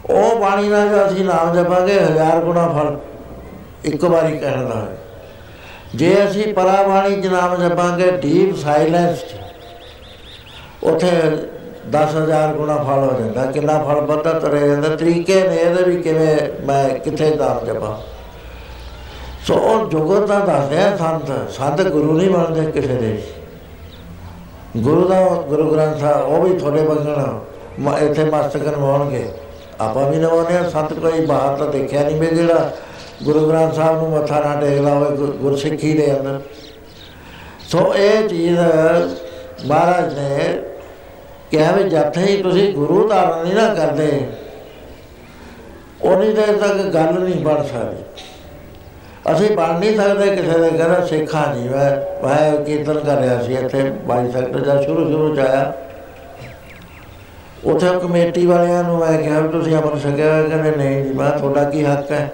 ਉਹ 0.09 0.39
ਬਾਣੀ 0.39 0.67
ਨਾਲ 0.69 0.89
ਜੋ 0.89 1.05
ਅਸੀਂ 1.05 1.25
ਨਾਮ 1.25 1.53
ਜਪਾਂਗੇ, 1.55 1.99
ਹਜ਼ਾਰ 1.99 2.39
ਗੁਣਾ 2.43 2.67
ਫਲ 2.69 2.97
ਇੱਕ 3.85 4.03
ਵਾਰੀ 4.05 4.37
ਕਹਿਣ 4.37 4.67
ਦਾ 4.69 4.75
ਹੈ 4.75 4.97
ਜੇ 5.95 6.15
ਅਸੀਂ 6.25 6.53
ਪਰਾ 6.53 6.81
ਬਾਣੀ 6.83 7.21
ਚ 7.21 7.27
ਨਾਮ 7.27 7.55
ਜਪਾਂਗੇ 7.57 8.11
ਡੀਪ 8.11 8.55
ਸਾਇਲੈਂਸ 8.55 9.23
ਉਥੇ 10.83 11.11
10000 11.91 12.53
ਗੁਣਾ 12.53 12.75
ਫਲ 12.77 12.99
ਹੋ 12.99 13.19
ਜਾਂਦਾ, 13.19 13.45
ਕਿੰਨਾ 13.45 13.77
ਫਲ 13.83 13.99
ਵੱਧਦਾ 14.01 14.39
ਤਰੇ 14.39 14.59
ਜਾਂਦਾ, 14.67 14.95
ਤਰੀਕੇ 14.95 15.41
ਨੇ 15.47 15.55
ਇਹਦੇ 15.55 15.83
ਵੀ 15.83 16.01
ਕਿਵੇਂ 16.01 16.37
ਮੈਂ 16.65 16.89
ਕਿੱਥੇ 16.89 17.29
ਨਾਮ 17.35 17.65
ਜਪਾਂ। 17.65 17.95
ਸੋ 19.47 19.53
ਉਹ 19.53 19.89
ਜੁਗਤ 19.89 20.27
ਦਾ 20.27 20.39
ਦੱਸਦੇ 20.39 20.97
ਸੰਤ 20.97 21.51
ਸੰਤ 21.51 21.81
ਗੁਰੂ 21.81 22.13
ਨਹੀਂ 22.13 22.29
ਬਣਦੇ 22.29 22.71
ਕਿਸੇ 22.71 22.95
ਦੇ। 22.95 23.17
ਗੁਰੂ 24.77 25.07
ਦਾ, 25.07 25.23
ਗੁਰੂ 25.49 25.69
ਗ੍ਰੰਥ 25.71 25.99
ਸਾਹਿਬ 25.99 26.27
ਉਹ 26.27 26.43
ਵੀ 26.43 26.57
ਤੁਹਾਡੇ 26.59 26.81
ਬੰਗਣ 26.81 27.99
ਇੱਥੇ 27.99 28.23
ਮਸਤਕ 28.23 28.67
ਨਵਾਉਣਗੇ। 28.67 29.27
ਆਪਾਂ 29.81 30.09
ਵੀ 30.09 30.17
ਨਵਾਉਣੇ 30.17 30.57
ਆ, 30.57 30.69
ਸੰਤ 30.69 30.93
ਕੋਈ 30.93 31.25
ਬਾਹਰ 31.25 31.57
ਤਾਂ 31.57 31.67
ਦੇਖਿਆ 31.67 32.03
ਨਹੀਂ 32.03 32.19
ਮੈਂ 32.21 32.31
ਜਿਹੜਾ 32.31 32.71
ਗੁਰੂ 33.23 33.47
ਗ੍ਰੰਥ 33.49 33.73
ਸਾਹਿਬ 33.73 34.01
ਨੂੰ 34.01 34.09
ਮੱਥਾ 34.11 34.39
ਨਾ 34.39 34.59
ਟੇਕਦਾ 34.61 34.93
ਹੋਵੇ 34.93 35.27
ਗੁਰਸਿੱਖੀ 35.33 35.93
ਦੇ 35.93 36.11
ਅੰਦਰ। 36.11 36.39
ਸੋ 37.69 37.93
ਇਹ 37.95 38.27
ਚੀਜ਼ 38.29 38.59
ਮਹਾਰਾਜ 39.65 40.13
ਨੇ 40.13 40.61
ਕਿਹਾ 41.51 41.71
ਵੀ 41.71 41.83
ਜਦ 41.89 42.17
ਹੀ 42.17 42.41
ਤੁਸੀਂ 42.43 42.71
ਗੁਰੂ 42.73 43.07
ਧਾਰਨ 43.09 43.43
ਨਹੀਂ 43.43 43.55
ਨਾ 43.55 43.73
ਕਰਦੇ, 43.75 44.09
ਉਨੀ 46.03 46.31
ਦੇਰ 46.33 46.57
ਤੱਕ 46.57 46.81
ਗੱਲ 46.93 47.19
ਨਹੀਂ 47.19 47.43
ਬਣ 47.43 47.63
ਸਕਦੀ। 47.63 48.03
ਅਸੀਂ 49.31 49.49
ਬਣ 49.57 49.79
ਨਹੀਂ 49.79 49.95
ਸਕਦੇ, 49.97 50.35
ਕਿਸੇ 50.35 50.59
ਦੇ 50.59 50.69
ਘਰ 50.79 51.05
ਸਿੱਖਾਂ 51.07 51.47
ਨਹੀਂ 51.47 51.69
ਮੈਂ 51.69 51.89
ਮੈਂ 52.23 52.63
ਕੀਰਤਨ 52.65 52.99
ਕਰ 52.99 53.17
ਰਿਹਾ 53.17 53.41
ਸੀ 53.43 53.53
ਇੱਥੇ 53.55 53.83
22 54.07 54.31
ਸੈਕਟਰ 54.31 54.59
ਦਾ 54.59 54.81
ਸ਼ੁਰੂ 54.81 55.07
ਸ਼ੁਰੂ 55.09 55.35
ਚ 55.35 55.39
ਆਇਆ। 55.39 55.73
ਉੱਥੇ 57.63 57.87
ਕਮੇਟੀ 58.01 58.45
ਵਾਲਿਆਂ 58.45 58.83
ਨੂੰ 58.83 58.97
ਮੈਂ 58.99 59.17
ਕਿਹਾ 59.17 59.41
ਤੁਸੀਂ 59.49 59.75
ਅਮਰ 59.75 59.97
ਸਕਿਆ 59.99 60.41
ਕਹਿੰਦੇ 60.43 60.71
ਨਹੀਂ 60.71 61.03
ਜੀ, 61.03 61.13
ਮੈਂ 61.13 61.31
ਤੁਹਾਡਾ 61.31 61.63
ਕੀ 61.69 61.83
ਹੱਕ 61.85 62.11
ਹੈ? 62.11 62.31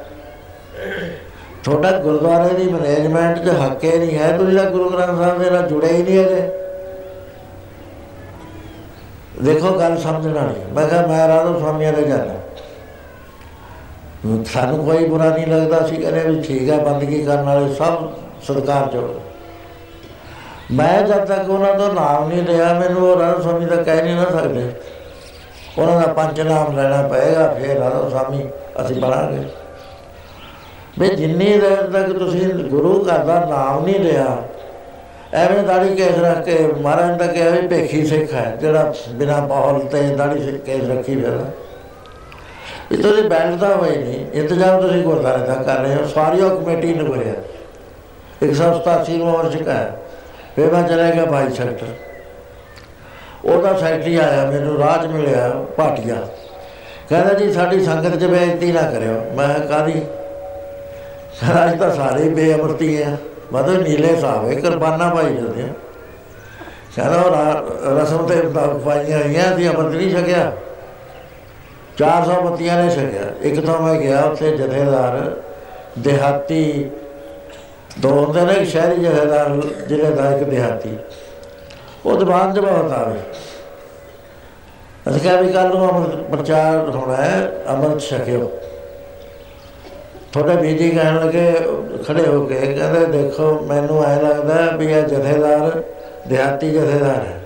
ਤੁਹਾਡਾ 1.63 1.91
ਗੁਰਦੁਆਰੇ 1.99 2.53
ਦੀ 2.55 2.69
ਮੈਨੇਜਮੈਂਟ 2.71 3.37
'ਚ 3.39 3.55
ਹੱਕ 3.61 3.83
ਹੀ 3.83 3.97
ਨਹੀਂ 3.97 4.17
ਹੈ, 4.17 4.31
ਤੁਸੀਂ 4.37 4.57
ਤਾਂ 4.57 4.69
ਗੁਰੂ 4.71 4.89
ਗ੍ਰੰਥ 4.89 5.17
ਸਾਹਿਬ 5.17 5.43
ਦੇ 5.43 5.49
ਨਾਲ 5.49 5.67
ਜੁੜੇ 5.69 5.87
ਹੀ 5.87 6.03
ਨਹੀਂ 6.03 6.17
ਹੈਗੇ। 6.17 6.49
ਦੇਖੋ, 9.43 9.71
ਗੱਲ 9.79 9.97
ਸਮਝਣ 9.97 10.33
ਵਾਲੀ 10.33 10.73
ਮੈਂ 10.73 10.87
ਕਿਹਾ, 10.87 11.05
ਮੈਂ 11.07 11.27
ਰਾਧਾ 11.27 11.57
ਸਵਾਮੀਆਂ 11.59 11.93
ਦੇ 11.93 12.03
ਜਾਣਾ 12.03 12.33
ਸਾਨੂੰ 14.45 14.85
ਕੋਈ 14.85 15.05
ਬੁਰਾ 15.05 15.29
ਨਹੀਂ 15.29 15.47
ਲੱਗਦਾ 15.47 15.85
ਸੀ 15.87 15.95
ਕਹਿੰਦੇ 15.95 16.21
ਵੀ 16.21 16.41
ਠੀਕ 16.41 16.69
ਹੈ, 16.69 16.77
ਬੰਦਗੀ 16.77 17.23
ਕਰਨ 17.25 17.43
ਵਾਲੇ 17.43 17.73
ਸਭ 17.73 18.09
ਸਰਕਾਰ 18.47 18.87
ਚੋਂ 18.87 19.07
ਮੈਂ 20.71 21.01
ਜਦ 21.03 21.25
ਤੱਕ 21.25 21.49
ਉਹਨਾਂ 21.49 21.73
ਦਾ 21.75 21.87
ਨਾਮ 21.93 22.27
ਨਹੀਂ 22.29 22.43
ਲਿਆ, 22.43 22.73
ਮੈਨੂੰ 22.73 23.01
ਉਹ 23.01 23.19
ਰਾਧਾ 23.19 23.41
ਸਵਾਮੀ 23.41 23.65
ਦਾ 23.65 23.75
ਕਹਿ 23.75 24.01
ਨਹੀਂ 24.01 24.15
ਨਾ 24.15 24.25
ਸਕਦੇ। 24.31 24.71
ਉਹਨਾਂ 25.77 25.99
ਦਾ 26.01 26.13
ਪੰਜ 26.13 26.41
ਨਾਮ 26.41 26.75
ਲੈਣਾ 26.77 27.01
ਪਏਗਾ, 27.07 27.47
ਫਿਰ 27.53 27.79
ਰਾਧਾ 27.79 28.09
ਸਵਾਮੀ 28.09 28.47
ਅਸੀਂ 28.81 28.95
ਬਣਾਂਗੇ। 28.95 29.43
ਵੀ 30.99 31.09
ਜਿੰਨੀ 31.09 31.45
ਦੇਰ 31.59 31.83
ਤੱਕ 31.83 32.11
ਤੁਸੀਂ 32.13 32.47
ਗੁਰੂ 32.49 32.93
ਘਰ 33.05 33.23
ਦਾ 33.25 33.39
ਨਾਮ 33.45 33.85
ਨਹੀਂ 33.85 33.99
ਲਿਆ, 33.99 34.25
ਐਵੇਂ 35.33 35.63
ਦਾੜੀ 35.63 35.95
ਕੇਸ 35.95 36.17
ਰੱਖ 36.17 36.43
ਕੇ 36.45 36.57
ਮਹਾਰਾਜ 36.73 37.17
ਦਾ 37.19 37.27
ਕਿਹਾ 37.27 37.49
ਵੀ 37.49 37.67
ਭੇਖੀ 37.67 38.05
ਸਿੱਖ 38.05 38.33
ਹੈ, 38.33 38.55
ਜਿਹੜਾ 38.61 38.93
ਬਿਨਾ 39.09 39.39
ਬਹਲ 39.41 39.79
ਤੇ 39.91 40.01
ਦਾੜੀ 40.15 40.43
ਸਿੱਖ 40.43 40.63
ਕੇਸ 40.65 40.89
ਰੱਖੀ 40.89 41.15
ਫਿਰਦਾ। 41.15 41.45
ਇਹ 42.91 42.97
ਤੁਸੀਂ 42.97 43.23
ਬੈਠਦਾ 43.23 43.75
ਹੋਏ 43.75 43.95
ਨਹੀਂ 43.97 44.25
ਇੰਤਜ਼ਾਮ 44.33 44.81
ਤੁਸੀਂ 44.81 45.03
ਗੁਰਦਾਰੇ 45.03 45.45
ਦਾ 45.47 45.55
ਕਰ 45.55 45.79
ਰਹੇ 45.79 45.95
ਹੋ, 45.95 46.05
ਸਾਰੀ 46.07 46.41
ਉਹ 46.41 46.61
ਕਮੇਟੀ 46.61 46.93
ਨੇ 46.93 47.03
ਕਰਿਆ 47.05 47.33
187 48.43 49.17
ਨੂੰ 49.17 49.31
ਵਰਸ਼ 49.31 49.57
ਕਾ 49.57 49.73
ਫਿਰ 50.55 50.71
ਮੈਂ 50.73 50.83
ਚਲਾ 50.83 51.09
ਗਿਆ 51.11 51.25
ਬਾਈ 51.25 51.49
ਸੈਕਟਰ। 51.49 51.87
ਉਹਦਾ 53.45 53.73
ਸੈਕਟਰੀ 53.77 54.15
ਆਇਆ, 54.17 54.45
ਮੈਨੂੰ 54.45 54.77
ਰਾਜ 54.79 55.05
ਮਿਲਿਆ 55.07 55.49
ਪਾਟਿਆ 55.77 56.15
ਕਹਿੰਦਾ 57.09 57.33
ਜੀ, 57.33 57.51
ਸਾਡੀ 57.53 57.83
ਸੰਗਤ 57.85 58.15
'ਚ 58.15 58.25
ਬੇਇੱਜ਼ਤੀ 58.25 58.71
ਨਾ 58.71 58.81
ਕਰਿਓ। 58.91 59.21
ਮੈਂ 59.35 59.59
ਕਾਦੀ 59.59 60.01
ਅੱਜ 61.41 61.79
ਤਾਂ 61.79 61.93
ਸਾਰੇ 61.95 62.29
ਬੇਅਮਰਤੀ 62.29 63.01
ਆ। 63.01 63.15
ਮਤਲਬ 63.53 63.81
ਨੀਲੇ 63.81 64.15
ਸਾਹਿਬ 64.15 64.51
ਇਹ 64.51 64.61
ਕੁਰਬਾਨਾ 64.61 65.09
ਪਾਈ 65.09 65.35
ਜਾਂਦੇ 65.35 65.61
ਆ। 65.61 65.67
ਕਹਿੰਦਾ 66.95 67.63
ਰਸਮ 68.01 68.25
ਤੇ 68.27 68.41
ਪਾਈਆਂ 68.85 69.19
ਹੋਈਆਂ 69.19 69.55
ਸੀ 69.57 69.67
ਅਮਰ 69.69 69.89
ਨਹੀਂ 69.89 70.09
ਛਕਿਆ। 70.11 70.51
400 71.97 72.41
ਬੱਤੀਆਂ 72.41 72.83
ਨੇ 72.83 72.89
ਛਕਿਆ। 72.89 73.31
ਇੱਕ 73.41 73.65
ਤਾਂ 73.65 73.79
ਮੈਂ 73.81 73.93
ਗਿਆ 73.95 74.21
ਉੱਥੇ 74.21 74.51
ਜਥੇਦਾਰ 74.57 75.31
ਦਿਹਾਤੀ। 75.99 76.89
ਦੋ 77.99 78.09
ਹੁੰਦੇ 78.09 78.41
ਨੇ 78.41 78.65
ਸ਼ਹਿਰੀ 78.65 79.03
ਜਥੇਦਾਰ, 79.03 79.49
ਜ਼ਿਲ੍ਹੇ 79.87 80.11
ਦਾ 80.11 80.29
ਇੱਕ 80.31 80.43
ਦਿਹਾਤੀ। 80.43 80.97
ਉਹ 82.05 82.17
ਦੀਵਾਨ 82.17 82.53
ਚ 82.53 82.59
ਬਹੁਤ 82.59 82.91
ਆਵੇ 82.91 83.19
ਅਸੀਂ 85.09 85.21
ਕਿਹਾ 85.21 85.41
ਵੀ 85.41 85.51
ਕੱਲ 85.53 85.67
ਨੂੰ 85.67 85.89
ਅਮਰ 85.89 86.15
ਪ੍ਰਚਾਰ 86.31 86.89
ਹੋਣਾ 86.89 87.15
ਹੈ, 87.15 87.51
ਅਮਰ 87.73 87.99
ਛਕਿਓ। 87.99 88.51
ਥੋੜੇ 90.33 90.55
ਬੀਜੀ 90.55 90.89
ਕਹਿਣ 90.89 91.19
ਲੱਗੇ, 91.19 91.53
ਖੜੇ 92.07 92.27
ਹੋ 92.27 92.45
ਕੇ 92.45 92.55
ਕਹਿੰਦੇ, 92.55 93.05
ਦੇਖੋ, 93.05 93.59
ਮੈਨੂੰ 93.59 94.05
ਐ 94.05 94.21
ਲੱਗਦਾ 94.21 94.71
ਵੀ 94.71 94.85
ਇਹ 94.85 95.03
ਜਥੇਦਾਰ 95.03 95.83
ਦਿਹਾਤੀ 96.27 96.71
ਜਥੇਦਾਰ 96.71 97.15
ਹੈ। 97.15 97.45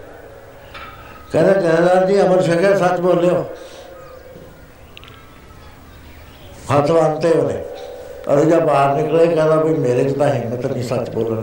ਕਹਿੰਦੇ, 1.31 1.53
ਜਥੇਦਾਰ 1.53 2.05
ਜੀ, 2.05 2.21
ਅਮਰ 2.21 2.41
ਛਕਿਆ 2.41 2.77
ਸੱਚ 2.77 2.99
ਬੋਲਿਓ। 2.99 3.45
ਹੱਥਵਾਂਤੇ 6.73 7.31
ਉਹਨੇ। 7.31 7.63
ਅਸੀਂ 8.35 8.51
ਜਦ 8.51 8.59
ਬਾਹਰ 8.59 8.95
ਨਿਕਲੇ, 8.95 9.25
ਕਹਿੰਦਾ 9.25 9.55
ਵੀ 9.55 9.73
ਮੇਰੇ 9.73 10.03
'ਚ 10.03 10.17
ਤਾਂ 10.17 10.27
ਹਿੰਮਤ 10.27 10.65
ਨਹੀਂ 10.65 10.83
ਸੱਚ 10.83 11.09
ਬੋਲਣ। 11.09 11.41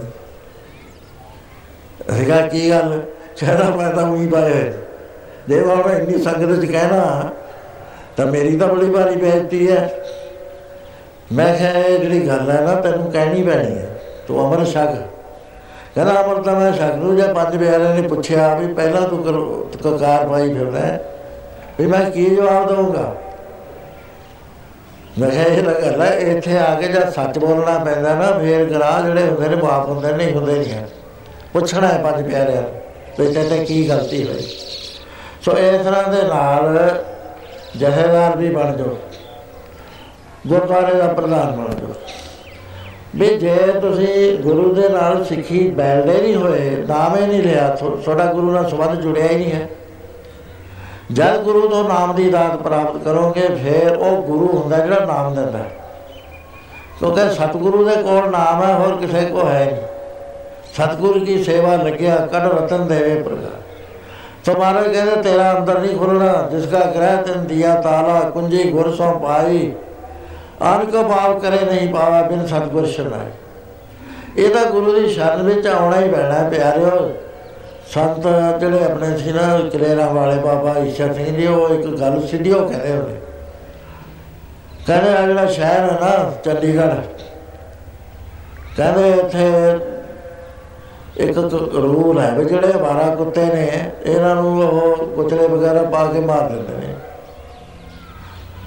ਅਸੀਂ 2.11 2.27
ਕਿਹਾ, 2.27 2.47
ਕੀ 2.47 2.71
ਗੱਲ? 2.71 3.03
ਕਹਿੰਦਾ, 3.41 3.65
ਮੈਂ 3.65 3.91
ਤਾਂ 3.91 4.11
ਉਹੀ 4.11 4.27
ਬਾਏ 4.27 4.73
ਜੇ 5.49 5.61
ਮੈਂ 5.61 5.97
ਇੰਨੀ 5.97 6.23
ਸੰਗਤ 6.23 6.63
'ਚ 6.63 6.67
ਕਹਿਣਾ 6.67 7.31
ਤਾਂ 8.17 8.27
ਮੇਰੀ 8.27 8.57
ਤਾਂ 8.57 8.69
ਬੜੀ 8.69 8.91
ਭਾਰੀ 8.91 9.17
ਬੇਇੱਜ਼ਤੀ 9.17 9.71
ਹੈ। 9.71 10.05
ਮੈਂ 11.33 11.53
ਕਿਹਾ, 11.57 11.71
ਇਹ 11.71 11.99
ਜਿਹੜੀ 11.99 12.27
ਗੱਲ 12.29 12.51
ਹੈ 12.51 12.61
ਨਾ, 12.61 12.75
ਤੈਨੂੰ 12.75 13.11
ਕਹਿਣੀ 13.13 13.43
ਪੈਣੀ 13.43 13.79
ਹੈ। 13.79 13.89
ਤੂੰ 14.29 14.41
ਅਮਰ 14.41 14.65
ਛਕ 14.65 14.95
ਕਹਿੰਦਾ, 15.95 16.21
ਅਮਰ 16.23 16.43
ਤਾਂ 16.43 16.55
ਮੈਂ 16.61 16.73
ਛਕ 16.73 16.95
ਨੂੰ 16.95 17.17
ਜੇ 17.17 17.33
ਪੰਜ 17.33 17.57
ਬਿਆਰੇ 17.57 18.01
ਨੇ 18.01 18.09
ਪੁੱਛਿਆ 18.09 18.55
ਵੀ 18.55 18.73
ਪਹਿਲਾਂ 18.75 19.03
ਤੂੰ 19.09 19.23
ਕਕਾਰ 19.85 20.27
ਪਾਈ 20.29 20.53
ਫਿਰਦਾ 20.55 20.99
ਵੀ 21.79 21.87
ਮੈਂ 21.87 22.11
ਕੀ 22.11 22.25
ਜਵਾਬ 22.27 22.69
ਦਊਂਗਾ? 22.69 23.15
ਮੈਂ 25.19 25.31
ਕਿਹਾ, 25.31 25.45
ਇਹ 25.45 25.63
ਗੱਲ 25.63 26.03
ਹੈ, 26.03 26.11
ਇੱਥੇ 26.31 26.59
ਆ 26.59 26.75
ਕੇ 26.75 26.89
ਜਦ 26.89 27.09
ਸੱਚ 27.09 27.39
ਬੋਲਣਾ 27.39 27.79
ਪੈਂਦਾ 27.79 28.15
ਨਾ, 28.15 28.31
ਫੇਰ 28.39 28.65
ਗਰਾਹ 28.65 29.01
ਜਿਹੜੇ 29.03 29.23
ਹੁੰਦੇ 29.23 29.49
ਨੇ, 29.49 29.57
ਮਾਫ 29.57 29.89
ਹੁੰਦੇ 29.89 30.13
ਨਹੀਂ 30.13 30.35
ਹੁੰਦੇ 30.35 30.53
ਨਹੀਂ 30.53 30.85
ਪੁੱਛਣਾ 31.53 31.87
ਹੈ 31.89 31.99
ਪੰਜ 32.03 32.27
ਪਿਆਰਿਆਂ 32.27 32.63
ਤੇ 33.17 33.45
ਤੇ 33.45 33.65
ਕੀ 33.65 33.89
ਗਲਤੀ 33.89 34.23
ਹੋਈ? 34.25 34.47
ਸੋ 35.45 35.57
ਇਸ 35.59 35.85
ਤਰ੍ਹਾਂ 35.85 36.09
ਦੇ 36.09 36.23
ਨਾਲ 36.23 36.79
ਜਹੇਦਾਰ 37.77 38.37
ਵੀ 38.37 38.51
ਬਣ 38.51 38.77
ਜਾਓ। 38.77 38.97
ਗੁਰਦੁਆਰੇ 40.47 40.95
ਦਾ 40.95 41.07
ਪ੍ਰਧਾਨ 41.07 41.57
ਬਣ 41.57 41.75
ਜਾਓ। 41.75 41.95
ਵੀ 43.17 43.27
ਜੇ 43.39 43.57
ਤੁਸੀਂ 43.57 44.39
ਗੁਰੂ 44.39 44.75
ਦੇ 44.75 44.89
ਨਾਲ 44.89 45.25
ਸਿੱਖੀ 45.25 45.71
ਬੈਲਦੇ 45.71 46.23
ਨਹੀਂ 46.23 46.35
ਹੋਏ 46.37 46.71
ਨਾਮੇ 46.89 47.27
ਨਹੀਂ 47.27 47.43
ਲਿਆ 47.43 47.69
ਤੁਹਾਡਾ 48.05 48.33
ਗੁਰੂ 48.33 48.51
ਨਾਲ 48.51 48.69
ਸੰਬੰਧ 48.69 49.01
ਜੁੜਿਆ 49.01 49.27
ਹੀ 49.27 49.37
ਨਹੀਂ 49.37 49.53
ਹੈ। 49.53 49.69
ਜਦ 51.13 51.43
ਗੁਰੂ 51.43 51.69
ਤੋਂ 51.69 51.89
ਨਾਮ 51.89 52.15
ਦੀ 52.15 52.31
ਦਾਤ 52.31 52.57
ਪ੍ਰਾਪਤ 52.57 53.03
ਕਰੋਗੇ, 53.05 53.41
ਫਿਰ 53.41 53.97
ਉਹ 53.97 54.23
ਗੁਰੂ 54.23 54.47
ਹੁੰਦਾ 54.47 54.79
ਜਿਹੜਾ 54.79 55.07
ਨਾਮ 55.07 55.35
ਦਿੰਦਾ। 55.35 55.59
ਕਿਉਂਕਿ 56.99 57.35
ਸਤਿਗੁਰੂ 57.35 57.85
ਦੇ 57.85 58.03
ਕੋਲ 58.03 58.31
ਨਾਮ 58.31 58.63
ਹੈ, 58.63 58.75
ਹੋਰ 58.75 58.97
ਕਿਸੇ 58.97 59.21
ਕੋ 59.21 59.49
ਹੈ 59.49 59.91
ਸਤਿਗੁਰੂ 60.75 61.25
ਦੀ 61.25 61.45
ਸੇਵਾ 61.45 61.77
ਲੱਗਿਆ 61.77 62.17
ਕੜ 62.17 62.41
ਰਤਨ 62.41 62.87
ਦੇਵੇ 62.87 63.23
ਪ੍ਰਗਾ 63.23 63.49
ਤੁਹਾਰੇ 64.45 64.89
ਕਹਿੰਦੇ, 64.89 65.23
ਤੇਰਾ 65.23 65.59
ਅੰਦਰ 65.59 65.81
ਨਹੀਂ 65.81 65.97
ਖੁੱਲਣਾ, 65.99 66.49
ਜਿਸ 66.51 66.67
ਦਾ 66.67 66.79
ਗ੍ਰਹਿ 66.79 67.23
ਤਨ 67.23 67.47
ਦਿਆ 67.47 67.75
ਤਾਲਾ, 67.75 68.31
ਕੁੰਜੀ 68.31 68.71
ਗੁਰ 68.71 68.95
ਸੋ 68.95 69.13
ਪਾਈ 69.13 69.73
ਆਨ 70.63 70.85
ਕੋ 70.85 71.03
ਭਾਵ 71.03 71.39
ਕਰੇ 71.39 71.59
ਨਹੀਂ 71.65 71.89
ਪਾਵਾ 71.89 72.23
ਬਿਨ 72.23 72.47
ਸਤਿਗੁਰ 72.47 72.87
ਸ਼ਰਨਾਈ 72.87 74.43
ਇਹ 74.43 74.51
ਤਾਂ 74.51 74.65
ਗੁਰੂ 74.67 74.93
ਦੀ 74.93 75.09
ਸ਼ਰਨ 75.09 75.43
ਵਿੱਚ 75.43 75.67
ਆਉਣਾ 75.67 76.01
ਹੀ 76.01 76.09
ਪੈਣਾ 76.09 76.49
ਪਿਆਰਿਓ। 76.49 77.13
ਸੰਤ 77.87 78.27
ਜਿਹੜੇ 78.61 78.85
ਆਪਣੇ 78.85 79.17
ਸੀ 79.19 79.33
ਨਾ, 79.33 79.59
ਕਲੇਰਾ 79.73 80.07
ਵਾਲੇ 80.07 80.37
ਬਾਬਾ 80.37 80.75
ਈਸ਼ਰ 80.79 81.15
ਸਿੰਘ 81.15 81.37
ਜੀ, 81.37 81.47
ਉਹ 81.47 81.69
ਇੱਕ 81.69 81.87
ਗੱਲ 82.01 82.27
ਸਿੱਧੀ 82.27 82.53
ਉਹ 82.53 82.69
ਕਹਿੰਦੇ 82.69 82.93
ਹੁੰਦੇ। 82.93 83.21
ਕਹਿੰਦੇ 84.87 85.17
ਆ 85.17 85.27
ਜਿਹੜਾ 85.27 85.47
ਸ਼ਹਿਰ 85.47 85.81
ਹੈ 85.81 85.99
ਨਾ, 86.01 86.33
ਚੰਡੀਗੜ੍ਹ। 86.45 86.95
ਕਹਿੰਦੇ, 88.77 89.11
ਇੱਥੇ 89.11 89.47
ਇੱਕ 91.17 91.39
ਰੂਲ 91.75 92.19
ਹੈ 92.19 92.31
ਵੀ 92.31 92.45
ਜਿਹੜੇ 92.45 92.73
12 92.73 93.15
ਕੁੱਤੇ 93.15 93.45
ਨੇ, 93.45 93.91
ਇਹਨਾਂ 94.07 94.35
ਨੂੰ 94.35 94.69
ਉਹ 94.69 95.07
ਕੁਚਲੇ 95.07 95.49
ਵਗੈਰਾ 95.49 95.83
ਪਾ 95.83 96.07
ਕੇ 96.07 96.21
ਮਾਰ 96.21 96.49
ਦਿੰਦੇ 96.49 96.87
ਨੇ। 96.87 96.95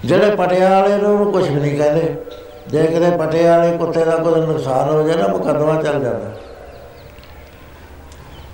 ਜਿਹੜੇ 0.06 0.36
ਪਟਿਆਲੇ 0.36 0.98
ਨੂੰ 0.98 1.12
ਉਹਨੂੰ 1.12 1.32
ਕੁਝ 1.32 1.48
ਵੀ 1.50 1.56
ਨਹੀਂ 1.56 1.78
ਕਹਿੰਦੇ 1.78 2.02
ਕਿਤੇ 2.88 3.10
ਪਟਿਆਲੇ 3.18 3.78
ਕੁੱਤੇ 3.78 4.04
ਦਾ 4.06 4.16
ਕੋਈ 4.18 4.42
ਨੁਕਸਾਨ 4.42 4.90
ਹੋ 4.90 5.04
ਨਾ 5.18 5.28
ਮੁਕੱਦਮਾ 5.28 5.82
ਚੱਲ 5.82 6.04
ਜਾਂਦਾ। 6.04 6.32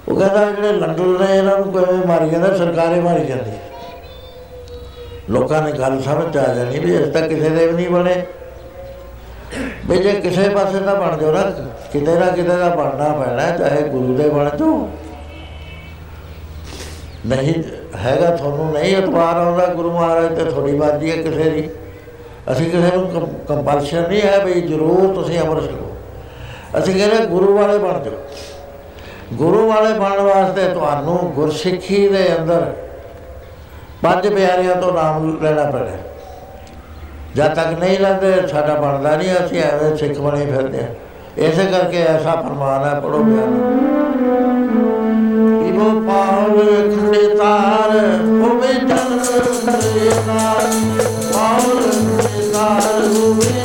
ਉਹ 0.08 0.20
ਕਹਿੰਦਾ 0.20 0.46
ਜਿਹੜੇ 0.46 0.72
ਲੰਡਨ 0.74 1.18
ਨੇ 1.20 1.38
ਇਹਨਾਂ 1.38 1.58
ਨੂੰ 1.58 1.72
ਕੋਈ 1.74 1.98
ਮਾਰੀ 2.08 2.30
ਜਾਂਦਾ 2.30 2.56
ਸਰਕਾਰੇ 2.58 3.00
ਮਾਰੀ 3.02 3.26
ਜਾਂਦੀ। 3.26 3.52
ਲੋਕਾਂ 5.30 5.62
ਨੇ 5.62 5.72
ਗੱਲ 5.72 6.02
ਸਮਝ 6.02 6.38
ਆ 6.38 6.54
ਜਾਣੀ 6.54 6.80
ਵੀ 6.80 6.96
ਇਸ 6.96 7.08
ਤੱਕ 7.14 7.28
ਕਿਸੇ 7.28 7.50
ਦੇ 7.50 7.66
ਵੀ 7.68 7.74
ਨਹੀਂ 7.74 7.90
ਬਣੇ। 7.90 8.22
ਵੀ 9.88 9.98
ਜੇ 9.98 10.12
ਕਿਸੇ 10.22 10.50
ਪਾਸੇ 10.50 10.80
ਦਾ 10.80 10.94
ਬਣ 10.94 11.18
ਜਾਓ 11.18 11.32
ਨਾ 11.32 11.42
ਕਿਤੇ 11.92 12.16
ਨਾ 12.16 12.26
ਕਿਤੇ 12.28 12.56
ਦਾ 12.58 12.70
ਬਣਨਾ 12.70 13.10
ਪੈਣਾ 13.14 13.50
ਚਾਹੇ 13.58 13.82
ਗੁਰੂ 13.90 14.16
ਦੇ 14.18 14.30
ਬਣ 14.30 14.50
ਜਾਓ। 14.50 14.90
ਨਹੀਂ 17.26 17.54
ਹੈਗਾ 17.96 18.36
ਤੁਹਾਨੂੰ 18.36 18.72
ਨਹੀਂ 18.72 18.98
ਇਤਬਾਰ 18.98 19.38
ਆਉਂਦਾ 19.38 19.66
ਗੁਰੂ 19.66 19.92
ਮਹਾਰਾਜ 19.92 20.36
ਤੇ 20.36 20.46
ਥੋੜੀ 20.46 20.76
ਮਰਜ਼ੀ 20.76 21.12
ਹੈ 21.12 21.16
ਕਿਸੇ 21.16 21.50
ਦੀ। 21.50 21.70
ਅਸੀਂ 22.52 22.72
ਕਿਸੇ 22.72 22.98
ਨੂੰ 22.98 23.30
ਕੰਪਲਸ਼ਨ 23.48 24.08
ਨਹੀਂ 24.08 24.22
ਹੈ 24.22 24.46
ਵੀ 24.46 24.62
ਜ਼ਰੂਰ 24.62 25.16
ਤੁਸੀਂ 25.16 25.40
ਅਮਰ 25.40 25.62
ਛਕੋ। 25.62 25.96
ਅਸੀਂ 26.80 26.96
ਕਹਿੰਦੇ 26.96 27.26
ਗੁਰੂ 27.26 27.58
ਵਾਲੇ 27.58 27.78
ਬਣ 27.78 28.00
ਜਾਓ। 28.00 28.14
ਗੁਰੂ 29.34 29.68
ਵਾਲੇ 29.72 30.00
ਬਣਨ 30.00 30.22
ਵਾਸਤੇ 30.22 30.70
ਤੁਹਾਨੂੰ 30.70 31.18
ਗੁਰਸਿੱਖੀ 31.18 32.08
ਦੇ 32.08 32.38
ਅੰਦਰ 32.40 32.74
ਪੰਜ 34.02 34.28
ਪਿਆਰਿਆਂ 34.28 34.76
ਤੋਂ 34.76 34.94
ਨਾਮ 34.94 35.40
ਲੈਣਾ 35.42 35.64
ਪੈਣਾ। 35.64 35.98
ਜਦ 37.36 37.54
ਤੱਕ 37.56 37.80
ਨਹੀਂ 37.80 38.00
ਲੈਂਦੇ 38.00 38.48
ਸਾਡਾ 38.48 38.76
ਬਣਦਾ 38.76 39.16
ਨਹੀਂ, 39.16 39.46
ਅਸੀਂ 39.46 39.64
ਐਵੇਂ 39.64 39.98
ਸਿੱਖ 39.98 40.20
ਬਣੇ 40.20 40.46
ਫਿਰਦੇ 40.46 40.84
ਹਾਂ। 40.84 40.90
ਇਸੇ 41.38 41.66
ਕਰਕੇ 41.66 42.02
ਐਸਾ 42.02 42.32
ਫਰਮਾਨ 42.32 42.84
ਹੈ 42.84 43.00
ਪੜੋ 43.00 43.24
ਪਿਆਰ। 43.24 44.89
ਇਬੋ 45.80 46.00
ਪਾਵ 46.02 46.58
ਖੰਡੇ 46.90 47.28
ਤਾਰ 47.38 47.92
ਹੋਵੇ 48.22 48.74
ਜਨ 48.80 49.20
ਨਾਰ 50.28 50.68
ਪਾਵ 51.34 51.70
ਖੰਡੇ 51.84 52.52
ਤਾਰ 52.54 53.08
ਹੋਵੇ 53.08 53.59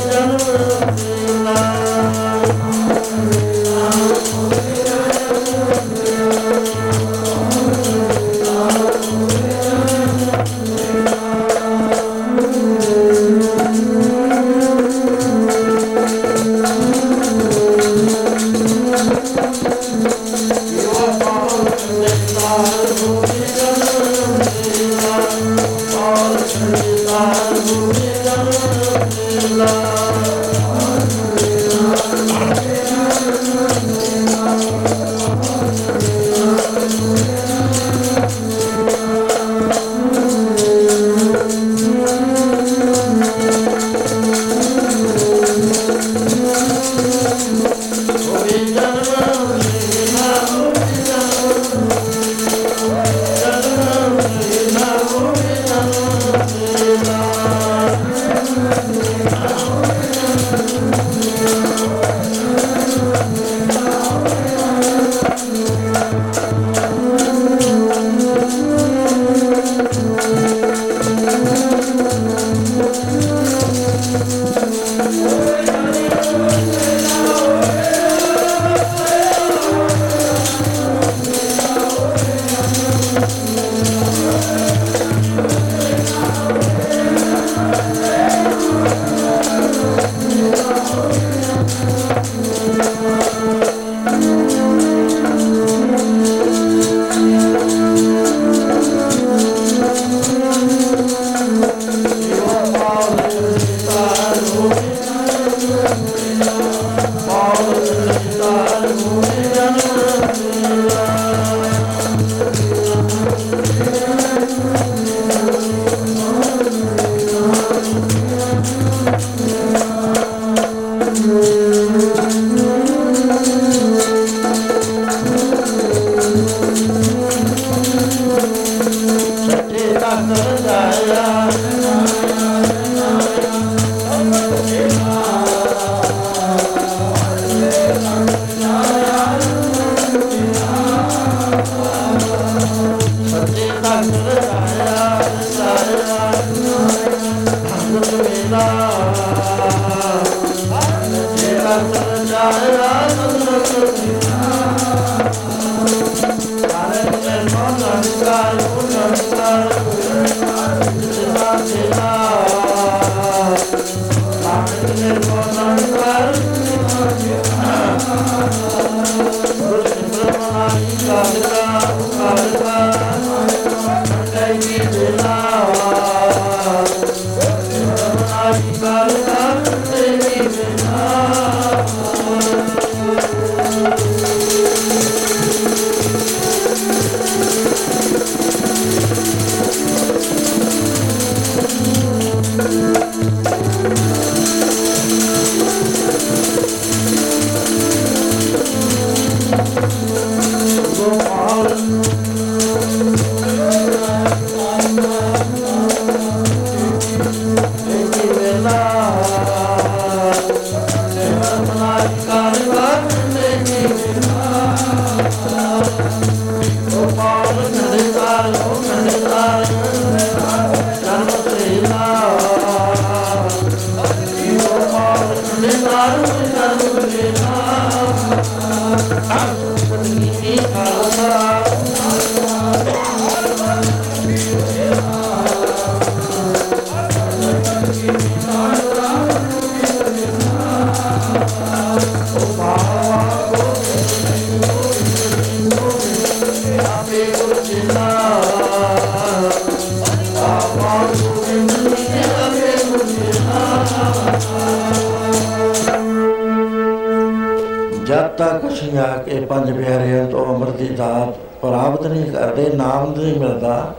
ਜਦ 258.05 258.27
ਤੱਕ 258.37 258.65
ਅਸੀਂ 258.67 258.97
ਆ 258.99 259.05
ਕੇ 259.17 259.39
ਪੰਜ 259.39 259.71
ਪਿਆਰਿਆਂ 259.71 260.25
ਤੋਂ 260.25 260.45
ਅੰਮ੍ਰਿਤ 260.45 260.75
ਦੀ 260.75 260.87
ਦਾਤ 260.87 261.37
ਪ੍ਰਾਪਤ 261.61 262.05
ਨਹੀਂ 262.07 262.31
ਕਰਦੇ, 262.31 262.69
ਨਾਮ 262.75 263.13
ਨਹੀਂ 263.17 263.39
ਮਿਲਦਾ 263.39 263.93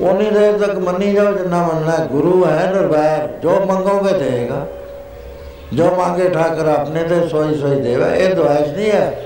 ਉਨੀ 0.00 0.30
ਦੇਰ 0.30 0.58
ਤੱਕ 0.58 0.78
ਮੰਨੀ 0.78 1.12
ਜਾਓ 1.12 1.32
ਜਿੰਨਾ 1.32 1.62
ਮੰਨਣਾ 1.62 1.92
ਹੈ। 1.92 2.06
ਗੁਰੂ 2.06 2.44
ਹੈ 2.46 2.70
ਨਿਰਵੈਰ, 2.74 3.28
ਜੋ 3.42 3.60
ਮੰਗੋਗੇ 3.66 4.12
ਦੇਗਾ 4.18 4.66
ਜੋ 5.72 5.90
ਮੰਗੇ 5.98 6.28
ਠਾਕਰ 6.28 6.68
ਆਪਣੇ 6.68 7.02
ਤੇ 7.02 7.28
ਸੋਈ 7.28 7.54
ਸੋਈ 7.54 7.80
ਦੇਵਾ, 7.80 8.06
ਇਹ 8.06 8.34
ਦੁਆਇਸ਼ 8.34 8.68
ਨਹੀਂ 8.68 8.90
ਹੈ 8.90 9.20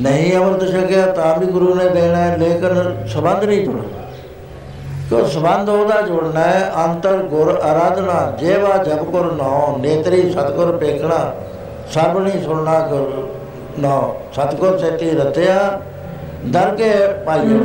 ਨਹੀਂ 0.00 0.36
ਅਮਰਤ 0.36 0.70
ਛਕਿਆ 0.70 1.06
ਤਾਂ 1.06 1.36
ਵੀ 1.38 1.46
ਗੁਰੂ 1.46 1.74
ਨੇ 1.74 1.88
ਦੇਣਾ 1.88 2.16
ਹੈ, 2.16 2.36
ਲੇਕਿਨ 2.36 3.06
ਸੰਬੰਧ 3.06 3.44
ਨਹੀਂ 3.44 3.64
ਜੁੜਨਾ 3.64 4.03
ਕਿਉਂ 5.14 5.28
ਸੰਬੰਧ 5.30 5.68
ਉਹਦਾ 5.68 6.00
ਜੁੜਨਾ 6.00 6.40
ਹੈ, 6.40 6.72
ਅੰਤਰ 6.84 7.16
ਗੁਰ 7.30 7.48
ਆਰਾਧਨਾ 7.48 8.14
ਜੇਵਾ 8.38 8.76
ਜਪ 8.84 9.02
ਗੁਰ 9.04 9.32
ਨਾਉ, 9.32 9.76
ਨੇਤਰੀ 9.78 10.30
ਸਤਗੁਰ 10.32 10.76
ਪੇਖਣਾ 10.76 11.18
ਸਰਬਣੀ 11.94 12.42
ਸੁਣਨਾ 12.44 12.78
ਗੁਰ 12.88 13.28
ਨਾਉ। 13.78 14.14
ਸਤਗੁਰ 14.34 14.78
ਸੇਤੀ 14.78 15.10
ਰਤਿਆ, 15.10 15.80
ਦਰਗੇ 16.46 16.92
ਪਾਈਏ 17.26 17.58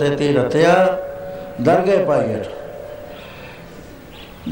ਨਾਮ 0.00 0.14
ਸਤਗੁਰ 0.14 0.18
ਸੇਤੀ 0.18 0.32
ਰਤਿਆ 0.32 0.98
ਦਰਗੇ 1.60 2.04
ਪਾਈਏ 2.04 2.44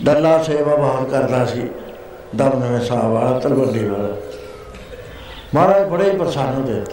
ਦੱਲਾ 0.04 0.42
ਸੇਵਾ 0.42 0.76
ਬਹੁਤ 0.76 1.10
ਕਰਦਾ 1.10 1.44
ਸੀ, 1.46 1.68
ਦਮ 2.36 2.64
ਨਵੇਂ 2.64 2.80
ਸਾਹਿਬ 2.80 3.12
ਵਾਲਾ 3.12 3.38
ਤਲਵੰਡੀ 3.38 3.84
ਵਾਲਾ। 3.88 4.08
ਮਹਾਰਾਜ 5.54 5.88
ਬੜੇ 5.88 6.10
ਹੀ 6.10 6.16
ਪ੍ਰਸੰਨ 6.16 6.46
ਹੁੰਦੇ। 6.46 6.84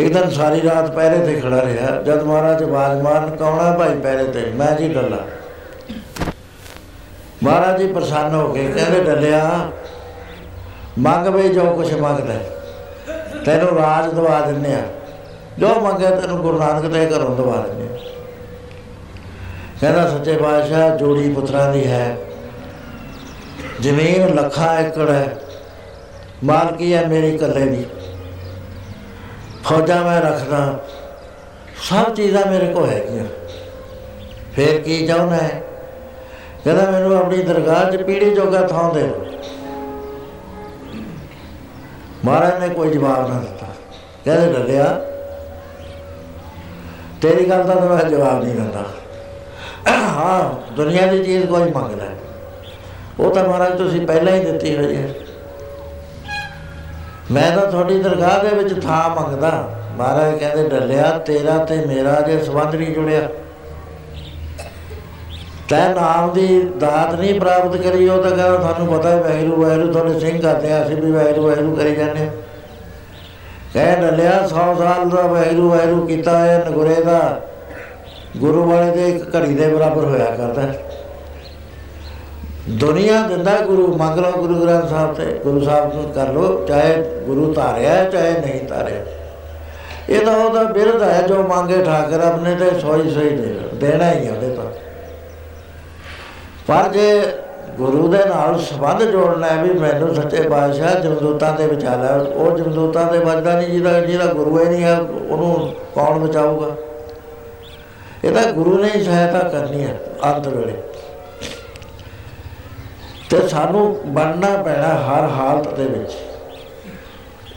ਇੱਕ 0.00 0.14
ਦਿਨ 0.14 0.30
ਸਾਰੀ 0.30 0.62
ਰਾਤ 0.62 0.90
ਪਹਿਰੇ 0.90 1.26
ਤੇ 1.26 1.40
ਖੜਾ 1.40 1.62
ਰਿਹਾ, 1.62 2.02
ਜਦ 2.02 2.22
ਮਹਾਰਾਜ 2.22 2.62
ਆਵਾਜ਼ 2.62 3.02
ਮਾਰਨ, 3.02 3.36
ਕੌਣਾ 3.36 3.78
ਭਾਈ 3.78 3.94
ਪਹਿਰੇ 3.94 4.24
ਤੇ, 4.24 4.40
ਮੈਂ 4.40 4.76
ਜੀ 4.76 4.88
ਡੱਲਾ। 4.88 5.18
ਮਹਾਰਾਜ 7.42 7.78
ਜੀ 7.78 7.92
ਪ੍ਰਸੰਨ 7.92 8.34
ਹੋ 8.34 8.52
ਕੇ 8.52 8.72
ਕਹਿੰਦੇ, 8.72 9.04
ਡੱਲਿਆ, 9.04 9.70
ਮੰਗ 10.98 11.26
ਵੇ 11.26 11.48
ਜੋ 11.48 11.64
ਕੁਛ 11.64 11.92
ਮੰਗਦਾ 11.92 12.32
ਹੈ। 12.32 12.44
ਤੈਨੂੰ 13.44 13.78
ਰਾਜ 13.78 14.14
ਦਵਾ 14.14 14.40
ਦਿੰਨੇ 14.40 14.74
ਆ 14.74 14.82
ਜੋ 15.58 15.80
ਮੰਗਿਆ 15.80 16.10
ਤੈਨੂੰ 16.10 16.38
ਗੁਰੂ 16.38 16.58
ਨਾਨਕ 16.58 16.86
ਦੇ 16.86 17.06
ਘਰੋਂ 17.06 17.36
ਦਵਾ 17.36 17.66
ਦਿੰਨੇ 17.66 17.94
ਆ। 17.94 17.98
ਕਹਿੰਦਾ, 19.80 20.10
ਸੱਚੇ 20.10 20.36
ਪਾਤਸ਼ਾਹ, 20.36 20.96
ਜੋੜੀ 20.96 21.32
ਪੁੱਤਰਾਂ 21.32 21.72
ਦੀ 21.72 21.86
ਹੈ। 21.86 22.16
ਜ਼ਮੀਨ 23.80 24.34
ਲੱਖਾਂ 24.34 24.80
ਏਕੜ 24.80 25.10
ਹੈ। 25.10 25.36
ਮਾਲਕੀ 26.44 26.94
ਹੈ 26.94 27.06
ਮੇਰੀ 27.06 27.34
ਇਕੱਲੇ 27.34 27.66
ਦੀ। 27.66 27.86
ਫੌਜਾਂ 29.64 30.02
ਮੈਂ 30.02 30.22
ਰੱਖਦਾ। 30.22 30.84
ਸਭ 31.82 32.14
ਚੀਜ਼ਾਂ 32.14 32.52
ਮੇਰੇ 32.52 32.66
ਕੋਲ 32.66 32.88
ਹੈਗੀਆਂ। 32.88 33.24
ਫੇਰ 34.56 34.80
ਕੀ 34.80 35.06
ਚਾਹੁੰਦਾ 35.06 35.36
ਹੈ? 35.36 35.62
ਕਹਿੰਦਾ, 36.64 36.90
ਮੈਨੂੰ 36.90 37.18
ਆਪਣੀ 37.18 37.42
ਦਰਗਾਹ 37.42 37.92
'ਚ 37.92 37.96
ਪੀੜੀ 37.96 38.30
ਜੋਗਾ 38.30 38.66
ਥਾਂ 38.66 38.94
ਦੇ 38.94 39.02
ਦਿਓ। 39.02 39.26
ਮਹਾਰਾਜ 42.24 42.58
ਨੇ 42.58 42.68
ਕੋਈ 42.68 42.90
ਜਵਾਬ 42.90 43.28
ਨਾ 43.28 43.38
ਦਿੱਤਾ। 43.40 43.66
ਕਹਿੰਦੇ 44.24 44.52
ਡੱਲਿਆ 44.52 45.01
ਤੇਰੀ 47.22 47.44
ਗੱਲ 47.50 47.62
ਦਾ 47.62 47.74
ਤਾਂ 47.74 47.88
ਮੈਂ 47.88 48.04
ਜਵਾਬ 48.04 48.42
ਨਹੀਂ 48.44 48.54
ਦਿੰਦਾ 48.54 48.84
ਹਾਂ, 49.88 50.74
ਦੁਨੀਆ 50.76 51.06
ਦੀ 51.06 51.22
ਚੀਜ਼ 51.24 51.46
ਕੋਈ 51.46 51.70
ਮੰਗਦਾ 51.72 52.04
ਹੈ। 52.04 52.16
ਉਹ 53.20 53.34
ਤਾਂ 53.34 53.44
ਮਹਾਰਾਜ 53.44 53.76
ਤੁਸੀਂ 53.78 54.06
ਪਹਿਲਾਂ 54.06 54.32
ਹੀ 54.32 54.44
ਦਿੱਤੀ 54.44 54.76
ਹੋਈ 54.76 54.96
ਹੈ 54.96 55.08
ਮੈਂ 57.30 57.50
ਤਾਂ 57.56 57.66
ਤੁਹਾਡੀ 57.66 57.98
ਦਰਗਾਹ 58.02 58.42
ਦੇ 58.44 58.54
ਵਿੱਚ 58.56 58.84
ਥਾਂ 58.84 59.08
ਮੰਗਦਾ 59.10 59.50
ਮਹਾਰਾਜ 59.96 60.38
ਕਹਿੰਦੇ, 60.38 60.68
ਡੱਲਿਆ, 60.68 61.10
ਤੇਰਾ 61.18 61.56
ਤੇ 61.64 61.76
ਮੇਰਾ 61.86 62.20
ਜੇ 62.20 62.38
ਸੰਬੰਧ 62.44 62.74
ਨਹੀਂ 62.74 62.94
ਜੁੜਿਆ 62.94 63.28
ਤੈ 65.68 65.88
ਨਾਮ 65.94 66.32
ਦੀ 66.32 66.60
ਦਾਤ 66.80 67.14
ਨਹੀਂ 67.14 67.40
ਪ੍ਰਾਪਤ 67.40 67.76
ਕਰੀ, 67.76 68.08
ਉਹ 68.08 68.22
ਤਾਂ 68.22 68.30
ਕਹਿੰਦਾ, 68.30 68.56
ਤੁਹਾਨੂੰ 68.56 68.86
ਪਤਾ 68.96 69.08
ਹੈ 69.08 69.16
ਵੈਰੂ 69.16 69.62
ਵੈਰੂ 69.62 69.92
ਤੁਹਾਡੇ 69.92 70.20
ਸਿੰਘ 70.20 70.40
ਕਰਦੇ 70.40 70.72
ਆ, 70.72 70.82
ਅਸੀਂ 70.84 70.96
ਵੀ 70.96 71.10
ਵੈਰੂ 71.12 71.46
ਵੈਰੂ 71.46 71.76
ਕਰੀ 71.76 71.94
ਜਾਂਦੇ 71.96 72.20
ਹਾਂ। 72.20 72.32
ਕਹਿ 73.74 73.96
ਡੱਲਿਆ 73.96 74.42
100 74.44 74.74
ਸਾਲ 74.78 75.08
ਦਾ 75.08 75.22
ਵੈਰੂ 75.22 75.70
ਵੈਰੂ 75.70 76.06
ਕੀਤਾ 76.06 76.38
ਹੈ 76.38 76.64
ਨਗੁਰੇ 76.68 76.94
ਦਾ। 76.94 77.40
ਗੁਰੂ 78.36 78.70
ਵਾਲੇ 78.70 78.90
ਦੇ 78.90 79.08
ਇੱਕ 79.08 79.36
ਘੜੀ 79.36 79.54
ਦੇ 79.54 79.68
ਬਰਾਬਰ 79.68 80.04
ਹੋਇਆ 80.04 80.24
ਕਰਦਾ। 80.24 80.62
ਹੈ। 80.62 80.82
ਦੁਨੀਆ 82.68 83.22
ਦਿੰਦਾ 83.22 83.58
ਗੁਰੂ 83.58 83.96
ਮੰਗ 83.96 84.18
ਲਓ 84.18 84.30
ਗੁਰੂ 84.32 84.54
ਗ੍ਰੰਥ 84.54 84.88
ਸਾਹਿਬ 84.88 85.14
ਤੇ 85.14 85.40
ਗੁਰੂ 85.44 85.64
ਸਾਹਿਬ 85.64 85.94
ਨੂੰ 85.94 86.12
ਕਰ 86.12 86.28
ਲਓ 86.28 86.66
ਚਾਹੇ 86.66 87.20
ਗੁਰੂ 87.26 87.52
ਧਾਰਿਆ 87.52 87.90
ਹੈ, 87.90 88.10
ਚਾਹੇ 88.10 88.32
ਨਹੀਂ 88.32 88.68
ਧਾਰਿਆ। 88.68 88.96
ਇਹ 90.08 90.26
ਤਾਂ 90.26 90.36
ਉਹਦਾ 90.36 90.62
ਬਿਰਧ 90.62 91.02
ਹੈ 91.02 91.22
ਜੋ 91.22 91.42
ਮੰਗੇ 91.42 91.84
ਠਾਕਰ 91.84 92.20
ਆਪਣੇ 92.20 92.54
ਤੇ 92.54 92.80
ਸੋਈ 92.80 93.10
ਸੋਈ 93.10 93.28
ਦੇ 93.28 93.60
ਦੇਣਾ 93.74 94.12
ਹੀ 94.12 94.26
ਹੈ 94.26 94.32
ਉਹਦੇ 94.32 94.48
ਤਾਂ। 94.48 94.64
ਪਰ 96.66 96.88
ਜੇ 96.88 97.22
ਗੁਰੂ 97.76 98.08
ਦੇ 98.08 98.18
ਨਾਲ 98.18 98.58
ਸੰਬੰਧ 98.58 99.02
ਜੋੜਨਾ 99.02 99.46
ਹੈ 99.46 99.62
ਵੀ 99.62 99.70
ਮੈਨੂੰ 99.70 100.14
ਸੱਚੇ 100.14 100.42
ਪਾਤਸ਼ਾਹ 100.42 101.00
ਜਮਦੂਤਾਂ 101.00 101.52
ਦੇ 101.52 101.66
ਵਿਚਾਲਾ 101.66 102.24
ਉਹ 102.34 102.58
ਜਮਦੂਤਾਂ 102.58 103.12
ਦੇ 103.12 103.18
ਵੱਜਦਾ 103.18 103.56
ਨਹੀਂ, 103.56 103.68
ਜਿਹਦਾ 103.68 104.00
ਜਿਹਦਾ 104.00 104.24
ਗੁਰੂ 104.24 104.58
ਹੀ 104.58 104.64
ਨਹੀਂ 104.64 104.82
ਹੈ, 104.82 104.98
ਉਹਨੂੰ 105.00 105.74
ਕੌਣ 105.94 106.18
ਬਚਾਊਗਾ? 106.18 106.66
ਇਹਦਾ 108.24 108.50
ਗੁਰੂ 108.52 108.78
ਨੇ 108.78 108.90
ਹੀ 108.96 109.04
ਸਹਾਇਤਾ 109.04 109.38
ਕਰਨੀ 109.38 109.84
ਹੈ, 109.84 110.00
ਅੰਤ 110.24 110.48
ਵੇਲੇ। 110.48 110.72
ਤੇ 113.30 113.48
ਸਾਨੂੰ 113.48 114.00
ਬਣਨਾ 114.06 114.62
ਪੈਣਾ 114.62 114.88
ਹਰ 114.88 115.28
ਹਾਲਤ 115.28 115.74
ਦੇ 115.74 115.84
ਵਿੱਚ। 115.84 116.12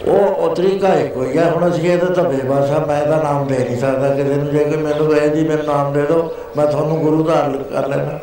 ਉਹ 0.08 0.28
ਉਹ 0.28 0.56
ਤਰੀਕਾ 0.56 0.88
ਇੱਕ 0.88 1.18
ਹੋਈ 1.18 1.38
ਹੈ 1.38 1.50
ਹੁਣ 1.50 1.70
ਅਸੀਂ 1.70 1.92
ਇਹਦੇ 1.92 2.14
ਤਾਂ 2.14 2.24
ਬੇਵਾਸਾ 2.24 2.80
ਮੈਂ 2.80 3.06
ਤਾਂ 3.06 3.24
ਨਾਮ 3.24 3.48
ਦੇ 3.48 3.58
ਨਹੀਂ 3.58 3.80
ਸਕਦਾ 3.80 4.10
ਕਿਸੇ 4.10 4.36
ਨੂੰ। 4.36 4.48
ਜੇ 4.48 4.64
ਕੋਈ 4.64 4.78
ਮੈਨੂੰ 4.78 5.08
ਕਹੇ 5.08 5.30
ਜੀ, 5.30 5.48
ਮੈਨੂੰ 5.48 5.66
ਨਾਮ 5.66 5.94
ਦੇ 5.94 6.02
ਦਿਓ, 6.02 6.32
ਮੈਂ 6.58 6.68
ਤੁਹਾਨੂੰ 6.68 7.00
ਗੁਰੂ 7.00 7.24
ਧਾਰਨ 7.24 7.64
ਕਰ 7.64 7.88
ਲੈਣਾ। 7.88 8.20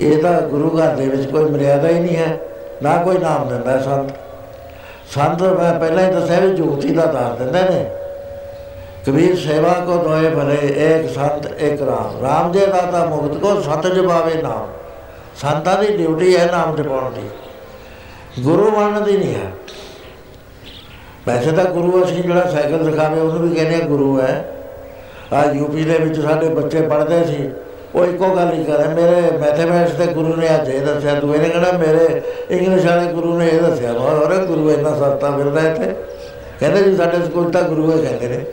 ਇਹ 0.00 0.22
ਤਾਂ 0.22 0.42
ਗੁਰੂ 0.42 0.78
ਘਰ 0.78 0.88
ਦੇ 0.88 1.08
ਵਿੱਚ 1.08 1.30
ਕੋਈ 1.30 1.44
ਮਰਿਆਦਾ 1.44 1.88
ਹੀ 1.88 2.00
ਨਹੀਂ 2.00 2.16
ਹੈ, 2.16 2.38
ਨਾ 2.82 2.96
ਕੋਈ 2.96 3.18
ਨਾਮ 3.18 3.48
ਦਿੰਦਾ 3.48 3.78
ਸੰਤ। 3.78 4.10
ਸੰਤ 5.14 5.42
ਮੈਂ 5.42 5.80
ਪਹਿਲਾਂ 5.80 6.06
ਹੀ 6.06 6.12
ਦੱਸਿਆ 6.12 6.40
ਵੀ 6.40 6.48
ਜੁਗਤੀ 6.48 6.90
ਦਾ 6.90 7.06
ਦਾਸ 7.06 7.38
ਦਿੰਦੇ 7.38 7.62
ਨੇ। 7.62 7.90
ਕਬੀਰ 9.06 9.36
ਸੇਵਾ 9.36 9.72
ਕੋ 9.72 9.96
ਦੋਏ 9.96 10.30
ਭਲੇ 10.30 10.54
ਇੱਕ 10.54 11.14
ਸੰਤ 11.14 11.62
ਇੱਕ 11.62 11.82
ਰਾਮ। 11.82 12.22
ਰਾਮ 12.22 12.52
ਜੇ 12.52 12.66
ਦਾਤਾ 12.66 13.06
ਮੁਕਤ 13.06 13.36
ਕੋ, 13.36 13.60
ਸਤ 13.60 13.86
ਜਪਾਵੇ 13.86 14.42
ਨਾਮ। 14.42 14.66
ਸੰਤਾਂ 15.36 15.82
ਦੀ 15.82 15.96
ਡਿਊਟੀ 15.96 16.36
ਹੈ 16.36 16.46
ਨਾਮ 16.52 16.76
ਜਪਾਉਣ 16.76 17.12
ਦੀ। 17.12 17.28
ਗੁਰੂ 18.42 18.70
ਬਣਨ 18.70 19.04
ਦੀ 19.04 19.16
ਨਹੀਂ 19.16 19.34
ਹੈ। 19.34 19.50
ਵੈਸੇ 21.26 21.52
ਤਾਂ 21.52 21.64
ਗੁਰੂ 21.64 22.04
ਅਸੀਂ 22.04 22.22
ਜਿਹੜਾ 22.22 22.50
ਸਾਈਕਲ 22.50 22.90
ਦਿਖਾਵੇ, 22.90 23.20
ਉਹਨੂੰ 23.20 23.48
ਵੀ 23.48 23.54
ਕਹਿੰਦੇ 23.54 23.74
ਆ 23.74 23.78
ਗੁਰੂ 23.78 24.20
ਹੈ। 24.20 24.52
ਆ 25.32 25.44
ਯੂਪੀ 25.52 25.84
ਦੇ 25.84 25.98
ਵਿੱਚ 25.98 26.20
ਸਾਡੇ 26.20 26.48
ਬੱਚੇ 26.48 26.80
ਪੜ੍ਹਦੇ 26.80 27.24
ਸੀ। 27.24 27.50
ਉਹ 27.94 28.04
ਇੱਕੋ 28.04 28.34
ਗੱਲ 28.36 28.52
ਹੀ 28.52 28.64
ਕਰੇ 28.64 28.88
ਮੇਰੇ 28.94 29.20
ਮੈਥਮੈਟਿਕਸ 29.38 29.92
ਦੇ 29.96 30.06
ਗੁਰੂ 30.12 30.34
ਨੇ 30.36 30.54
ਅੱਜ 30.54 30.68
ਇਹ 30.68 30.80
ਦੱਸਿਆ, 30.86 31.14
ਤੂੰ 31.14 31.34
ਇਹਨੇ 31.34 31.48
ਕਹਿਣਾ 31.48 31.72
ਮੇਰੇ 31.78 32.22
ਇੰਗਲਿਸ਼ 32.50 32.86
ਵਾਲੇ 32.86 33.12
ਗੁਰੂ 33.12 33.38
ਨੇ 33.38 33.48
ਇਹ 33.48 33.60
ਦੱਸਿਆ 33.62 33.92
ਹੋਰ 33.92 34.34
ਗੁਰੂ 34.46 34.70
ਇੰਨਾ 34.70 34.90
ਸਸਤਾ 34.90 35.30
ਮਿਲਦਾ 35.30 35.60
ਇੱਥੇ। 35.70 35.94
ਕਹਿੰਦੇ 36.60 36.82
ਜੀ, 36.82 36.96
ਸਾਡੇ 36.96 37.24
ਸਕੂਲ 37.24 37.50
ਤਾਂ 37.52 37.62
ਗੁਰੂ 37.62 37.90
ਹੈ 37.90 37.96
ਕਹਿੰਦੇ 37.98 38.28
ਨੇ। 38.28 38.44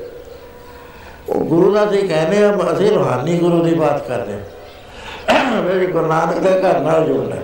ਉਹ 1.29 1.43
ਗੁਰੂ 1.45 1.73
ਦਾ 1.73 1.83
ਅਸੀਂ 1.83 2.07
ਕਹਿੰਦੇ 2.09 2.43
ਆ 2.43 2.51
ਅਸੀਂ 2.73 2.91
ਰੂਹਾਨੀ 2.91 3.37
ਗੁਰੂ 3.39 3.63
ਦੀ 3.63 3.73
ਬਾਤ 3.75 4.07
ਕਰਦੇ 4.07 4.33
ਹਾਂ। 4.33 5.61
ਮੇਰੇ 5.63 5.85
ਗੁਰੂ 5.85 6.07
ਨਾਨਕ 6.07 6.39
ਦੇ 6.39 6.49
ਘਰ 6.61 6.79
ਨਾਲ 6.79 7.05
ਜੁੜਨਾ 7.05 7.35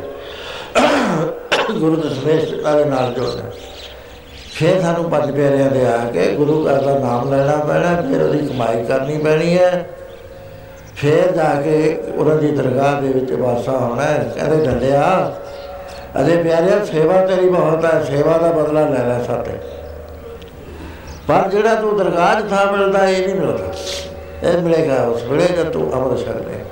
ਗੁਰੂ 1.72 1.96
ਦੇ 1.96 2.10
ਸਵੇਸ਼ 2.10 2.54
ਦੇ 2.54 2.86
ਨਾਲ 2.86 3.14
ਜੁੜਨਾ 3.14 3.50
ਫਿਰ 4.54 4.80
ਸਾਨੂੰ 4.82 5.10
ਪੰਜ 5.10 5.32
ਪਿਆਰਿਆਂ 5.32 5.70
ਦੇ 5.72 5.86
ਆ 5.86 5.98
ਕੇ 6.14 6.26
ਗੁਰੂ 6.36 6.64
ਘਰ 6.66 6.82
ਦਾ 6.82 6.98
ਨਾਮ 7.00 7.32
ਲੈਣਾ 7.32 7.56
ਪੈਣਾ, 7.58 8.02
ਫਿਰ 8.02 8.22
ਉਹਦੀ 8.22 8.48
ਕਮਾਈ 8.48 8.84
ਕਰਨੀ 8.86 9.18
ਪੈਣੀ 9.18 9.58
ਹੈ। 9.58 9.90
ਫਿਰ 11.02 11.32
ਜਾ 11.32 11.50
ਕੇ 11.62 11.98
ਉਹਨਾਂ 12.16 12.36
ਦੀ 12.36 12.52
ਦਰਗਾਹ 12.52 13.02
ਦੇ 13.02 13.10
ਵਿੱਚ 13.10 13.32
ਵਾਸਾ 13.34 13.72
ਹੋਣਾ 13.72 14.06
ਕਹਿੰਦੇ 14.36 14.66
ਡੰਡਿਆ 14.66 15.32
ਅਜੇ 16.22 16.36
ਪਿਆਰਿਆ, 16.38 16.84
ਸੇਵਾ 16.86 17.26
ਤੇਰੀ 17.26 17.50
ਬਹੁਤ 17.50 17.86
ਹੈ, 17.86 18.04
ਸੇਵਾ 18.04 18.38
ਦਾ 18.38 18.52
ਬਦਲਾ 18.52 18.82
ਲੈ 18.90 19.04
ਲੈ 19.08 19.22
ਸਾਡੇ। 19.24 19.58
ਪਰ 21.28 21.48
ਜਿਹੜਾ 21.50 21.76
ਤੂੰ 21.76 21.98
ਦਰਗਾਹ 21.98 22.42
'ਚ 22.42 22.50
ਥਾਂ 22.50 22.66
ਮਿਲਦਾ, 22.72 23.08
ਇਹ 23.08 23.28
ਨਹੀਂ 23.28 23.36
ਮਿਲਦਾ। 23.36 23.74
ਇਹ 24.44 24.62
ਮਿਲੇਗਾ 24.62 25.02
ਉਸ 25.04 25.24
ਵੇਲੇ 25.24 25.48
ਜਦ 25.48 25.70
ਤੂੰ 25.70 25.92
ਅੰਮ੍ਰਿਤ 25.94 26.20
ਛਕ 26.20 26.48
ਲੈ 26.48 26.64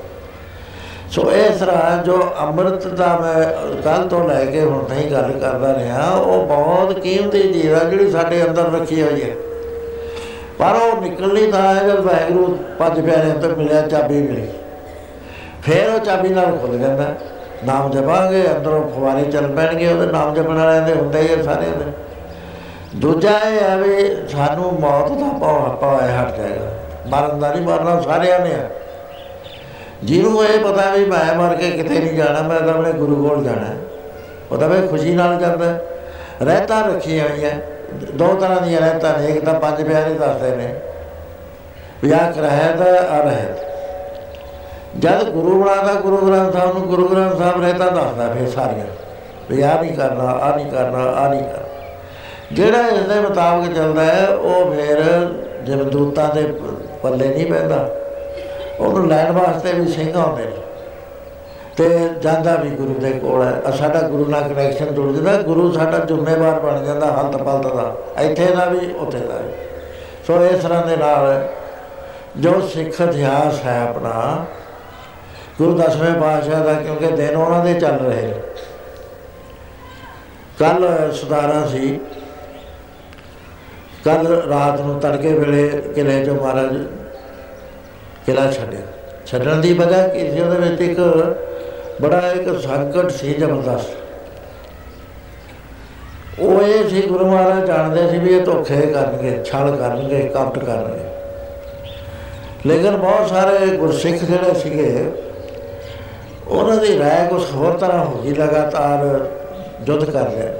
ਸੋ 1.11 1.29
ਇਸ 1.31 1.59
ਤਰ੍ਹਾਂ 1.59 2.03
ਜੋ 2.03 2.17
ਅੰਮ੍ਰਿਤ 2.41 2.87
ਦਾ 2.87 3.07
ਮੈਂ 3.17 3.81
ਕੱਲ 3.81 4.07
ਤੋਂ 4.07 4.27
ਲੈ 4.29 4.43
ਕੇ 4.45 4.61
ਹੁਣ 4.61 4.83
ਨਹੀਂ 4.89 5.09
ਗੱਲ 5.11 5.31
ਕਰਦਾ 5.31 5.73
ਰਿਹਾ, 5.75 6.09
ਉਹ 6.11 6.45
ਬਹੁਤ 6.47 6.99
ਕੀਮਤੀ 6.99 7.41
ਚੀਜ਼ 7.53 7.73
ਆ 7.73 7.83
ਜਿਹੜੀ 7.83 8.11
ਸਾਡੇ 8.11 8.43
ਅੰਦਰ 8.43 8.71
ਰੱਖੀ 8.71 9.01
ਹੋਈ 9.01 9.23
ਹੈ। 9.23 9.35
ਪਰ 10.57 10.75
ਉਹ 10.75 11.01
ਨਿਕਲਣੀ 11.01 11.51
ਤਾਂ 11.51 11.75
ਹੈ 11.75 11.83
ਜਦ 11.83 11.99
ਵਾਹਿਗੁਰੂ 11.99 12.57
ਪੰਜ 12.79 13.01
ਪਿਆਰਿਆਂ 13.01 13.35
ਤੋਂ 13.35 13.55
ਮਿਲਿਆ, 13.55 13.81
ਚਾਬੀ 13.81 14.21
ਮਿਲੀ। 14.21 14.47
ਫਿਰ 15.63 15.89
ਉਹ 15.89 15.99
ਚਾਬੀ 15.99 16.29
ਨਾਲ 16.29 16.57
ਖੁੱਲ 16.57 16.79
ਜਾਂਦਾ। 16.79 17.15
ਨਾਮ 17.65 17.91
ਜਪਾਂਗੇ, 17.91 18.47
ਅੰਦਰੋਂ 18.57 18.89
ਫਵਾਰੇ 18.89 19.23
ਚੱਲ 19.23 19.47
ਪੈਣਗੇ, 19.47 19.93
ਉਹਦੇ 19.93 20.05
ਨਾਮ 20.05 20.33
ਜਪਣ 20.33 20.53
ਵਾਲਿਆਂ 20.53 20.81
ਦੇ 20.81 20.93
ਹੁੰਦੇ 20.93 21.21
ਹੀ 21.21 21.43
ਸਾਰੇ 21.43 21.65
ਦੇ। 21.65 21.91
ਦੂਜਾ 22.95 23.29
ਇਹ 23.29 23.63
ਹੈ 23.63 23.77
ਵੀ 23.77 24.15
ਸਾਨੂੰ 24.29 24.73
ਮੌਤ 24.79 25.11
ਦਾ 25.11 25.37
ਪਾਉ 25.37 25.75
ਪਾਇਆ 25.75 26.21
ਹਟ 26.21 26.37
ਜਾਏਗਾ। 26.37 26.71
ਮਰਨ 27.07 27.39
ਦਾ 27.39 27.53
ਨਹੀਂ 27.53 27.61
ਮਰਨਾ 27.61 28.01
ਸਾਰਿਆਂ 28.01 28.39
ਨੇ 28.39 28.53
ਆ। 28.53 28.69
ਜਿਹਨੂੰ 30.03 30.45
ਇਹ 30.45 30.59
ਪਤਾ 30.59 30.89
ਵੀ 30.89 31.05
ਮੈਂ 31.05 31.35
ਮਰ 31.35 31.55
ਕੇ 31.55 31.71
ਕਿਤੇ 31.71 31.99
ਨਹੀਂ 31.99 32.13
ਜਾਣਾ, 32.13 32.41
ਮੈਂ 32.41 32.59
ਤਾਂ 32.59 32.73
ਆਪਣੇ 32.73 32.93
ਗੁਰੂ 32.93 33.29
ਕੋਲ 33.29 33.43
ਜਾਣਾ। 33.43 33.75
ਉਹ 34.51 34.57
ਤਾਂ 34.57 34.69
ਵੀ 34.69 34.87
ਖੁਸ਼ੀ 34.87 35.15
ਨਾਲ 35.15 35.35
ਜਾਂਦਾ। 35.35 35.79
ਰਹਿਤਾ 36.41 36.81
ਰੱਖੀਆਂ 36.81 37.29
ਹੋਈਆਂ। 37.29 37.51
ਦੋ 37.93 38.27
ਤਰ੍ਹਾਂ 38.33 38.61
ਦੀਆਂ 38.61 38.81
ਰਹਿਤਾ 38.81 39.15
ਨੇ, 39.17 39.27
ਇੱਕ 39.27 39.45
ਤਾਂ 39.45 39.53
ਪੰਜ 39.53 39.83
ਪਿਆਰੇ 39.83 40.13
ਦੱਸਦੇ 40.13 40.55
ਨੇ 40.55 40.73
ਵਿਆਹ 42.03 42.31
ਕਰਾਇਆ 42.31 42.75
ਤਾਂ 42.75 43.19
ਅਰਹਿਤ 43.19 43.65
ਜਦ 44.99 45.29
ਗੁਰੂ 45.29 45.61
ਬਣਾਦਾ 45.63 45.93
ਗੁਰੂ 45.93 46.17
ਗ੍ਰੰਥ 46.17 46.53
ਸਾਹਿਬ 46.53 46.77
ਨੂੰ 46.77 46.87
ਗੁਰੂ 46.87 47.07
ਗ੍ਰੰਥ 47.07 47.37
ਸਾਹਿਬ 47.37 47.61
ਰਹਿਤਾ 47.61 47.85
ਦੱਸਦਾ 47.85 48.33
ਫਿਰ 48.33 48.49
ਸਾਰੀਆਂ, 48.49 48.85
ਵੀ 49.49 49.61
ਆਹ 49.61 49.81
ਨਹੀਂ 49.81 49.93
ਕਰਨਾ 49.93 50.23
ਆ 50.23 50.55
ਨਹੀਂ 50.55 50.71
ਕਰਨਾ 50.71 50.97
ਆ 50.97 51.27
ਨਹੀਂ 51.29 51.41
ਕਰਨਾ। 51.41 51.65
ਜਿਹੜਾ 52.51 52.87
ਇਸ 52.87 53.07
ਦੇ 53.07 53.19
ਮੁਤਾਬਕ 53.19 53.73
ਚੱਲਦਾ 53.73 54.03
ਹੈ, 54.03 54.27
ਉਹ 54.27 54.73
ਫਿਰ 54.73 55.03
ਜਿਵੇਂ 55.65 55.85
ਦੂਤਾਂ 55.85 56.27
ਦੇ 56.35 56.43
ਪੱਲੇ 57.03 57.27
ਨਹੀਂ 57.27 57.51
ਪੈਂਦਾ। 57.51 57.87
ਉਹਨੂੰ 58.79 59.07
ਲੈਣ 59.07 59.31
ਵਾਸਤੇ 59.31 59.73
ਵੀ 59.73 59.87
ਸਿੰਘ 59.87 60.13
ਆਉਂਦੇ 60.17 60.43
ਨੇ। 60.43 60.51
ਤੇ 61.77 62.09
ਜਾਂਦਾ 62.21 62.55
ਵੀ 62.55 62.69
ਗੁਰੂ 62.69 62.93
ਦੇ 62.93 63.11
ਕੋਲ 63.11 63.41
ਹੈ। 63.43 63.71
ਸਾਡਾ 63.71 64.01
ਗੁਰੂ 64.01 64.25
ਨਾਲ 64.25 64.43
ਕਨੈਕਸ਼ਨ 64.43 64.93
ਜੁੜ 64.93 65.11
ਜਾਂਦਾ, 65.11 65.41
ਗੁਰੂ 65.41 65.71
ਸਾਡਾ 65.71 65.97
ਜ਼ਿੰਮੇਵਾਰ 65.97 66.59
ਬਣ 66.59 66.85
ਜਾਂਦਾ 66.85 67.05
ਹਲਤ 67.05 67.37
ਪਲਤ 67.37 67.73
ਦਾ। 67.73 67.95
ਇੱਥੇ 68.21 68.45
ਦਾ 68.55 68.65
ਵੀ, 68.65 68.93
ਉੱਥੇ 68.93 69.19
ਦਾ 69.19 69.37
ਵੀ। 69.37 69.51
ਸੋ 70.27 70.45
ਇਸ 70.45 70.63
ਤਰ੍ਹਾਂ 70.63 70.87
ਦੇ 70.87 70.97
ਨਾਲ 70.97 71.47
ਜੋ 72.37 72.61
ਸਿੱਖ 72.61 73.01
ਇਤਿਹਾਸ 73.01 73.65
ਹੈ 73.65 73.81
ਆਪਣਾ, 73.81 74.45
ਗੁਰੂ 75.57 75.77
ਦਸਵੇਂ 75.77 76.21
ਪਾਤਸ਼ਾਹ 76.21 76.63
ਦਾ, 76.63 76.73
ਕਿਉਂਕਿ 76.73 77.07
ਦਿਨ 77.07 77.35
ਉਹਨਾਂ 77.35 77.65
ਦੇ 77.65 77.73
ਚੱਲ 77.73 77.97
ਰਹੇ 77.97 78.33
ਕੱਲ 80.59 81.11
ਸੁਧਾਰਾ 81.11 81.67
ਸੀ। 81.67 81.99
ਕੱਲ 84.05 84.27
ਰਾਤ 84.27 84.81
ਨੂੰ 84.81 84.99
ਤੜਕੇ 84.99 85.33
ਵੇਲੇ 85.33 85.67
ਕਿਲੇ 85.95 86.25
ਜੋ 86.25 86.33
ਮਹਾਰਾਜ 86.33 86.87
ਕਿਲਾ 88.25 88.51
ਛੱਡਿਆ। 88.51 88.81
ਛੱਡਣ 89.25 89.55
ਦੀ 89.55 89.73
ਵਜ੍ਹਾ 89.73 90.07
ਕੀ 90.07 90.31
ਸੀ 90.31 90.41
ਉਹਦੇ 90.41 90.57
ਵਿੱਚ 90.57 90.81
ਇੱਕ 90.81 90.99
ਬੜਾ 92.01 92.19
ਇੱਕ 92.31 92.59
ਸੰਕਟ 92.59 93.11
ਸੀ 93.11 93.33
ਜ਼ਬਰਦਸਤ 93.33 93.95
ਉਹ 96.39 96.61
ਇਹ 96.61 96.89
ਸੀ 96.89 97.01
ਗੁਰੂ 97.01 97.25
ਮਹਾਰਾਜ 97.25 97.65
ਜਾਣਦੇ 97.65 98.07
ਸੀ 98.09 98.17
ਵੀ 98.17 98.33
ਇਹ 98.37 98.41
ਧੋਖੇ 98.41 98.81
ਕਰਨਗੇ, 98.81 99.43
ਛਲ 99.43 99.75
ਕਰਨਗੇ 99.75 100.19
ਕਪਟ 100.35 100.59
ਕਰਨਗੇ। 100.59 101.05
ਲੇਕਿਨ 102.65 102.97
ਬਹੁਤ 102.97 103.29
ਸਾਰੇ 103.29 103.67
ਗੁਰਸਿੱਖ 103.67 104.23
ਜਿਹੜੇ 104.23 104.53
ਸੀਗੇ, 104.53 105.11
ਉਹਨਾਂ 106.47 106.77
ਦੀ 106.77 106.97
ਰਾਏ 106.99 107.27
ਕੁਝ 107.27 107.43
ਹੋਰ 107.55 107.77
ਤਰ੍ਹਾਂ 107.77 108.05
ਹੋ 108.05 108.17
ਗਈ, 108.17 108.33
ਲਗਾਤਾਰ 108.33 109.27
ਜੁੱਧ 109.83 110.03
ਕਰ 110.05 110.27
ਰਹੇ। 110.27 110.53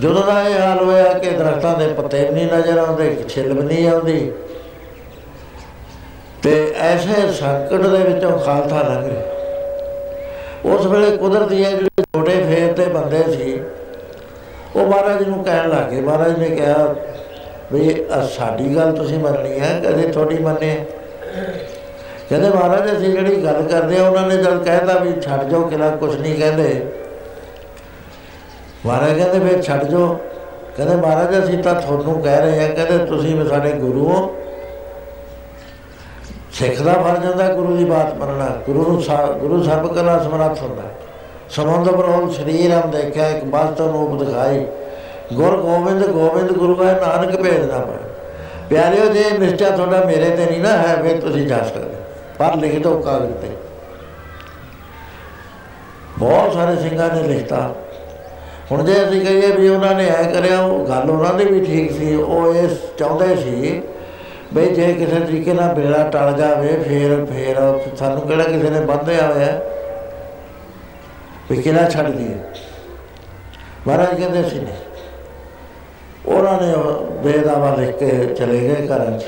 ਜਦੋਂ 0.00 0.22
ਦਾ 0.22 0.40
ਇਹ 0.42 0.60
ਹਾਲ 0.60 0.84
ਹੋਇਆ 0.84 1.12
ਕਿ 1.12 1.30
ਦਰਖਤਾਂ 1.30 1.74
ਦੇ 1.78 1.88
ਪੱਤੇ 1.88 2.28
ਨਹੀਂ 2.30 2.46
ਨਜ਼ਰ 2.52 2.78
ਆਉਂਦੇ 2.78 3.16
ਛਿੱਲ 3.28 3.52
ਵੀ 3.52 3.62
ਨਹੀਂ 3.62 3.88
ਆਉਂਦੀ, 3.88 4.32
ਤੇ 6.42 6.74
ਐਸੇ 6.78 7.32
ਸੰਕਟ 7.32 7.86
ਦੇ 7.86 8.10
ਵਿੱਚੋਂ 8.10 8.38
ਖਾਲਸਾ 8.38 8.82
ਲੰਘ 8.82 9.08
ਰਿਹਾ 9.08 9.33
ਉਸ 10.64 10.86
ਵੇਲੇ 10.86 11.16
ਕੁਦਰਤੀ 11.16 11.64
ਹੈ 11.64 11.70
ਜਿਹੜੇ 11.70 12.02
ਛੋਟੇ 12.04 12.34
ਫੇਰ 12.44 12.72
ਤੇ 12.72 12.84
ਬੰਦੇ 12.84 13.22
ਸੀ, 13.32 13.60
ਉਹ 14.76 14.86
ਮਹਾਰਾਜ 14.86 15.22
ਨੂੰ 15.28 15.42
ਕਹਿਣ 15.44 15.68
ਲੱਗੇ 15.68 16.00
ਮਹਾਰਾਜ 16.00 16.38
ਨੇ 16.38 16.48
ਕਿਹਾ, 16.48 16.94
ਵੀ 17.72 18.04
ਸਾਡੀ 18.30 18.74
ਗੱਲ 18.76 18.92
ਤੁਸੀਂ 18.92 19.18
ਮੰਨਣੀ 19.18 19.60
ਹੈ, 19.60 19.80
ਕਦੇ 19.80 20.06
ਤੁਹਾਡੀ 20.08 20.38
ਮੰਨੇ। 20.38 20.74
ਕਹਿੰਦੇ, 22.28 22.48
ਮਹਾਰਾਜ, 22.48 22.96
ਅਸੀਂ 22.96 23.12
ਜਿਹੜੀ 23.12 23.42
ਗੱਲ 23.44 23.62
ਕਰਦੇ 23.62 23.98
ਆ 23.98 24.08
ਉਹਨਾਂ 24.08 24.26
ਨੇ 24.28 24.36
ਜਦ 24.36 24.62
ਕਹਿਤਾ 24.64 24.98
ਵੀ 24.98 25.12
ਛੱਡ 25.20 25.48
ਜਾਓ 25.48 25.68
ਕਿਲਾ 25.68 25.88
ਕੁਝ 25.96 26.14
ਨਹੀਂ 26.14 26.34
ਕਹਿੰਦੇ। 26.34 26.86
ਮਹਾਰਾਜ 28.86 29.18
ਕਹਿੰਦੇ, 29.18 29.38
ਫਿਰ 29.40 29.62
ਛੱਡ 29.62 29.84
ਜਾਓ। 29.84 30.06
ਕਹਿੰਦੇ, 30.76 30.96
ਮਹਾਰਾਜ, 30.96 31.44
ਅਸੀਂ 31.44 31.58
ਤਾਂ 31.58 31.74
ਤੁਹਾਨੂੰ 31.74 32.20
ਕਹਿ 32.22 32.40
ਰਹੇ 32.40 32.60
ਹਾਂ, 32.60 32.68
ਕਹਿੰਦੇ, 32.68 33.04
ਤੁਸੀਂ 33.06 33.34
ਵੀ 33.36 33.48
ਸਾਡੇ 33.48 33.72
ਗੁਰੂ 33.72 34.08
ਹੋ। 34.08 34.43
ਸਿੱਖ 36.54 36.82
ਦਾ 36.82 36.92
ਫਰਜ਼ 36.92 37.26
ਹੁੰਦਾ 37.26 37.54
ਗੁਰੂ 37.54 37.76
ਦੀ 37.76 37.84
ਬਾਤ 37.84 38.14
ਮੰਨਣਾ। 38.14 38.44
ਗੁਰੂ 38.44 38.92
ਨੂੰ 38.92 39.02
ਗੁਰੂ 39.38 39.62
ਸਰਬ 39.62 39.94
ਕਲਾ 39.94 40.18
ਸਮਰੱਥ 40.18 40.62
ਹੁੰਦਾ। 40.62 40.82
ਸਮੁੰਦ 41.50 41.90
ਬਰੋਲ 41.90 42.30
ਸ਼ਰੀਰ 42.30 42.72
ਹਮ 42.72 42.90
ਦੇਖਿਆ, 42.90 43.28
ਇੱਕ 43.28 43.44
ਬਾਸਤਵ 43.44 43.92
ਰੂਪ 43.92 44.22
ਦਿਖਾਈ। 44.22 44.66
ਗੁਰ 45.32 45.56
ਗੋਬਿੰਦ 45.56 46.06
ਗੋਬਿੰਦ 46.06 46.52
ਗੁਰੂ 46.52 46.84
ਹੈ, 46.84 47.00
ਨਾਨਕ 47.06 47.42
ਭੇਦ 47.42 47.64
ਨਾ 47.64 47.78
ਪਏ 47.78 47.96
ਪਿਆਰਿਓ, 48.70 49.06
ਜੇ 49.06 49.24
ਨਿਸ਼ਚਾ 49.38 49.70
ਤੁਹਾਡਾ 49.70 50.04
ਮੇਰੇ 50.04 50.30
ਤੇ 50.30 50.46
ਨਹੀਂ 50.46 50.60
ਨਾ 50.60 50.68
ਹੈ, 50.68 51.02
ਫਿਰ 51.02 51.20
ਤੁਸੀਂ 51.20 51.46
ਜਾ 51.46 51.58
ਸਕਦੇ। 51.58 51.96
ਪਰ 52.38 52.56
ਲਿਖ 52.56 52.82
ਦੋ 52.82 52.98
ਕਾਗਜ਼ 52.98 53.32
ਤੇ। 53.32 53.48
ਬਹੁਤ 56.18 56.52
ਸਾਰੇ 56.52 56.76
ਸਿੰਘਾਂ 56.76 57.10
ਨੇ 57.16 57.22
ਲਿਖਤਾ। 57.22 57.74
ਹੁਣ 58.72 58.84
ਜੇ 58.84 59.08
ਅਸੀਂ 59.08 59.20
ਕਹੀਏ 59.20 59.56
ਵੀ 59.56 59.68
ਉਹਨਾਂ 59.68 59.94
ਨੇ 59.94 60.06
ਐ 60.06 60.22
ਕਰਿਆ, 60.22 60.60
ਉਹ 60.60 60.86
ਗੱਲ 60.86 61.10
ਉਹਨਾਂ 61.10 61.34
ਦੀ 61.34 61.44
ਵੀ 61.44 61.64
ਠੀਕ 61.64 61.92
ਸੀ, 61.92 62.16
ਉਹ 62.16 62.54
ਇਹ 62.54 62.68
ਚਾਹੁੰਦੇ 62.98 63.36
ਸੀ 63.36 63.82
ਬਈ 64.54 64.66
ਜੇ 64.66 64.92
ਕਿਸੇ 64.94 65.20
ਤਰੀਕੇ 65.20 65.52
ਨਾਲ 65.52 65.74
ਬੇੜਾ 65.74 66.02
ਟਲ 66.08 66.32
ਜਾਵੇ, 66.32 66.76
ਫੇਰ 66.78 67.24
ਫੇਰ 67.24 67.56
ਸਾਨੂੰ 67.96 68.20
ਕਿਹੜਾ 68.20 68.44
ਕਿਸੇ 68.44 68.70
ਨੇ 68.70 68.80
ਬੰਧਿਆ 68.80 69.26
ਹੋਇਆ? 69.26 69.60
ਵੀ 71.50 71.62
ਕਿਹੜਾ 71.62 71.88
ਛੱਡ 71.90 72.08
ਦਈਏ? 72.08 72.34
ਮਹਾਰਾਜ 73.86 74.14
ਕਹਿੰਦੇ 74.14 74.42
ਸੀ 74.48 74.58
ਨੇ 74.58 74.72
ਉਹਨਾਂ 76.26 76.60
ਨੇ 76.60 76.72
ਬੇਦਾਵਾ 77.22 77.74
ਲਿਖ 77.76 77.96
ਕੇ 77.96 78.34
ਚਲੇ 78.34 78.60
ਗਏ 78.60 78.86
ਘਰਾਂ 78.88 79.18
'ਚ। 79.18 79.24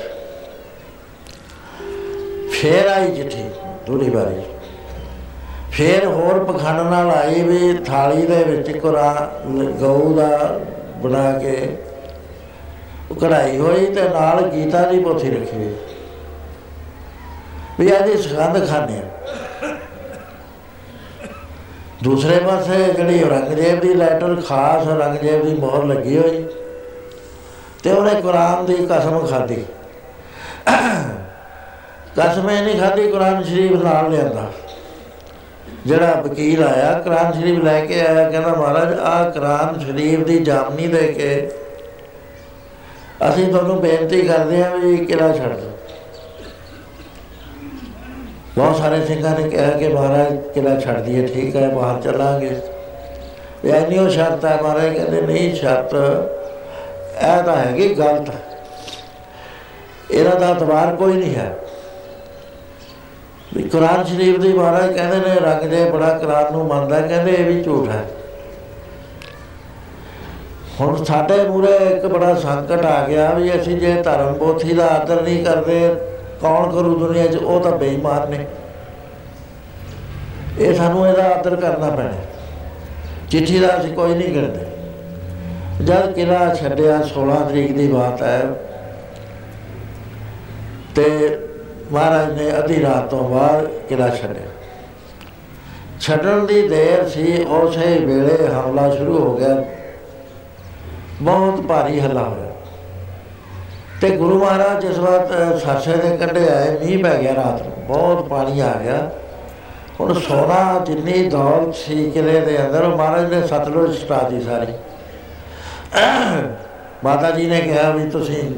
ਫੇਰ 2.51 2.87
ਆਈ 2.87 3.11
ਚਿੱਠੀ, 3.15 3.43
ਦੂਰੀ 3.87 4.09
ਬਾਰੀ 4.09 4.41
ਫੇਰ 5.71 6.05
ਹੋਰ 6.05 6.43
ਪਖੰਡ 6.43 6.79
ਨਾਲ 6.81 7.09
ਆਈ 7.11 7.41
ਵੀ 7.41 7.73
ਥਾਲੀ 7.85 8.25
ਦੇ 8.27 8.43
ਵਿੱਚ 8.43 8.77
ਕੁਰਾਨ 8.77 9.65
ਗਊ 9.73 10.13
ਦਾ 10.15 10.59
ਬਣਾ 10.97 11.31
ਕੇ 11.31 11.77
ਕਢਾਈ 13.13 13.57
ਹੋਈ 13.57 13.85
ਤੇ 13.85 14.07
ਨਾਲ 14.09 14.41
ਗੀਤਾ 14.49 14.81
ਦੀ 14.81 14.99
ਪੋਥੀ 14.99 15.29
ਰੱਖੀ 15.29 15.57
ਹੋਈ। 15.57 15.73
ਵੀ 17.79 17.87
ਇਹਦੀ 17.87 18.17
ਸਖੰਦ 18.17 18.67
ਖਾਣੇ 18.69 19.01
ਦੂਸਰੇ 22.03 22.39
ਪਾਸੇ 22.39 22.83
ਜਿਹੜੀ 22.93 23.23
ਔਰੰਗਜ਼ੇਬ 23.23 23.79
ਦੀ 23.79 23.93
ਲੈਟਰ, 23.93 24.35
ਖਾਸ 24.47 24.87
ਔਰੰਗਜ਼ੇਬ 24.87 25.45
ਦੀ 25.45 25.53
ਮੋਹਰ 25.53 25.85
ਲੱਗੀ 25.85 26.17
ਹੋਈ 26.17 26.45
ਤੇ 27.83 27.91
ਉਹਨੇ 27.91 28.21
ਕੁਰਾਨ 28.21 28.65
ਦੀ 28.65 28.75
ਕਸਮ 28.91 29.25
ਖਾਧੀ। 29.27 29.65
ਕਸਮ 32.17 32.49
ਇਹ 32.49 32.61
ਨਹੀਂ 32.63 32.79
ਖਾਧੀ 32.79 33.07
ਕੁਰਾਨ 33.11 33.43
ਸ਼ਰੀਫ 33.43 33.71
ਨਾਲ 33.83 34.09
ਲਿਆਂਦਾ। 34.11 34.51
ਜਿਹੜਾ 35.85 36.21
ਵਕੀਲ 36.21 36.63
ਆਇਆ, 36.63 36.91
ਕੁਰਾਨ 36.99 37.31
ਸ਼ਰੀਫ 37.33 37.63
ਲੈ 37.63 37.79
ਕੇ 37.85 37.99
ਆਇਆ, 38.01 38.29
ਕਹਿੰਦਾ, 38.29 38.53
ਮਹਾਰਾਜ 38.53 38.93
ਆ 38.99 39.29
ਕੁਰਾਨ 39.29 39.79
ਸ਼ਰੀਫ 39.79 40.19
ਦੀ 40.19 40.37
ਜਾਮਨੀ 40.39 40.87
ਦੇ 40.87 41.07
ਕੇ 41.07 41.49
ਅਸੀਂ 43.29 43.47
ਤੁਹਾਨੂੰ 43.47 43.81
ਬੇਨਤੀ 43.81 44.21
ਕਰਦੇ 44.21 44.63
ਹਾਂ 44.63 44.77
ਵੀ 44.77 44.97
ਕਿਲਾ 44.97 45.31
ਛੱਡ 45.33 45.53
ਦਿਓ। 45.53 45.71
ਬਹੁਤ 48.55 48.75
ਸਾਰੇ 48.75 49.05
ਸਿੰਘਾਂ 49.05 49.39
ਨੇ 49.39 49.49
ਕਿਹਾ 49.49 49.71
ਕਿ 49.71 49.87
ਮਹਾਰਾਜ 49.87 50.37
ਕਿਲਾ 50.53 50.79
ਛੱਡ 50.79 50.99
ਦਈਏ, 50.99 51.27
ਠੀਕ 51.27 51.55
ਹੈ 51.55 51.69
ਬਾਹਰ 51.69 52.01
ਚੱਲਾਂਗੇ। 52.01 52.61
ਇਹ 53.65 53.87
ਨਹੀਂ 53.87 53.99
ਉਹ 53.99 54.09
ਸ਼ਰਤ 54.09 54.45
ਹੈ 54.45 54.61
ਮਹਾਰਾਜ, 54.61 54.93
ਕਹਿੰਦੇ 54.93 55.21
ਨਹੀਂ, 55.21 55.55
ਸ਼ਰਤ 55.55 55.95
ਇਹ 57.23 57.43
ਤਾਂ 57.43 57.55
ਹੈਗੀ 57.55 57.95
ਗਲਤ। 57.95 58.31
ਇਹਦਾ 60.11 60.29
ਤਾਂ 60.29 60.55
ਤਵਾਰ 60.55 60.95
ਕੋਈ 60.95 61.13
ਨਹੀਂ 61.13 61.35
ਹੈ। 61.35 61.55
ਵੀ 63.53 63.63
ਕੁਰਾਨ 63.63 64.03
ਸ਼ਰੀਫ 64.03 64.39
ਦੀ 64.39 64.53
ਮਹਾਰਾਜ 64.53 64.93
ਕਹਿੰਦੇ 64.93 65.17
ਨੇ, 65.17 65.35
ਰੰਗ 65.35 65.69
ਦੇ 65.69 65.89
ਬੜਾ 65.89 66.17
ਕੁਰਾਨ 66.17 66.51
ਨੂੰ 66.51 66.67
ਮੰਨਦਾ, 66.67 67.01
ਕਹਿੰਦੇ 67.01 67.31
ਇਹ 67.31 67.45
ਵੀ 67.45 67.63
ਝੂਠ 67.63 67.89
ਹੈ। 67.89 68.05
ਹੁਣ 70.81 71.03
ਸਾਡੇ 71.03 71.43
ਮੂਰੇ 71.43 71.75
ਇੱਕ 71.75 72.05
ਬੜਾ 72.05 72.35
ਸੰਕਟ 72.35 72.85
ਆ 72.85 73.07
ਗਿਆ 73.07 73.33
ਵੀ 73.33 73.61
ਅਸੀਂ 73.61 73.77
ਜੇ 73.77 74.01
ਧਰਮ 74.01 74.33
ਪੋਥੀ 74.33 74.73
ਦਾ 74.73 74.87
ਆਦਰ 74.87 75.21
ਨਹੀਂ 75.21 75.45
ਕਰਦੇ, 75.45 75.95
ਕੌਣ 76.41 76.71
ਕਰੂ 76.71 76.99
ਦੁਨੀਆ 76.99 77.27
'ਚ? 77.27 77.35
ਉਹ 77.35 77.61
ਤਾਂ 77.61 77.71
ਬੇਈਮਾਨ 77.71 78.29
ਨੇ। 78.29 78.45
ਇਹ 80.59 80.75
ਸਾਨੂੰ 80.75 81.07
ਇਹਦਾ 81.07 81.35
ਆਦਰ 81.35 81.55
ਕਰਨਾ 81.55 81.89
ਪੈਣਾ। 81.89 82.13
ਚਿੱਠੀ 83.29 83.59
ਦਾ 83.59 83.79
ਅਸੀਂ 83.79 83.93
ਕੋਈ 83.93 84.15
ਨਹੀਂ 84.15 84.33
ਕਰਦੇ 84.33 84.65
ਜਦ 85.83 86.13
ਕਿਲਾ 86.13 86.53
ਛੱਡਿਆ 86.53 87.01
16 87.01 87.35
ਤਰੀਕ 87.35 87.77
ਦੀ 87.77 87.87
ਬਾਤ 87.87 88.21
ਹੈ। 88.21 88.43
ਤੇ 90.95 91.39
ਮਹਾਰਾਜ 91.91 92.41
ਨੇ 92.41 92.59
ਅਧੀ 92.59 92.81
ਰਾਤ 92.81 93.09
ਤੋਂ 93.09 93.29
ਬਾਅਦ 93.29 93.65
ਕਿਲਾ 93.65 94.09
ਛੱਡਿਆ। 94.09 94.43
ਛੱਡਣ 96.01 96.45
ਦੀ 96.45 96.67
ਦੇਰ 96.67 97.09
ਸੀ, 97.09 97.43
ਉਸੇ 97.43 98.05
ਵੇਲੇ 98.05 98.47
ਹਮਲਾ 98.47 98.95
ਸ਼ੁਰੂ 98.95 99.19
ਹੋ 99.19 99.37
ਗਿਆ। 99.37 99.63
ਬਹੁਤ 101.21 101.61
ਭਾਰੀ 101.61 101.99
ਹੱਲਾ 101.99 102.21
ਹੋਇਆ। 102.21 102.51
ਤੇ 104.01 104.09
ਗੁਰੂ 104.09 104.39
ਮਹਾਰਾਜ 104.39 104.85
ਜਿਸ 104.85 104.97
ਵਾਰ 104.97 105.27
ਸਰਸੇ 105.57 105.97
ਦੇ 105.97 106.17
ਕੰਢੇ 106.17 106.49
ਆਏ, 106.49 106.85
ਮੀਂਹ 106.85 107.03
ਪੈ 107.03 107.17
ਗਿਆ 107.21 107.35
ਰਾਤ 107.35 107.61
ਨੂੰ, 107.61 107.87
ਬਹੁਤ 107.87 108.27
ਪਾਣੀ 108.27 108.59
ਆ 108.59 108.73
ਗਿਆ। 108.83 109.09
ਹੁਣ 109.99 110.13
ਸੋਨਾ 110.13 110.85
ਜਿੰਨੀ 110.85 111.29
ਦੌਲਤ 111.29 111.75
ਸੀ 111.75 112.11
ਕਿਲੇ 112.11 112.41
ਦੇ 112.41 112.67
ਅੰਦਰ 112.67 112.87
ਮਹਾਰਾਜ 112.87 113.33
ਨੇ 113.33 113.47
ਸਤਲੁਜ 113.47 113.97
ਸਟਾ 113.97 114.29
ਦੀ 114.29 114.41
ਸਾਰੀ। 114.41 114.73
ਮਾਤਾ 117.03 117.31
ਜੀ 117.31 117.47
ਨੇ 117.47 117.59
ਕਿਹਾ 117.59 117.89
ਵੀ 117.89 118.09
ਤੁਸੀਂ 118.09 118.55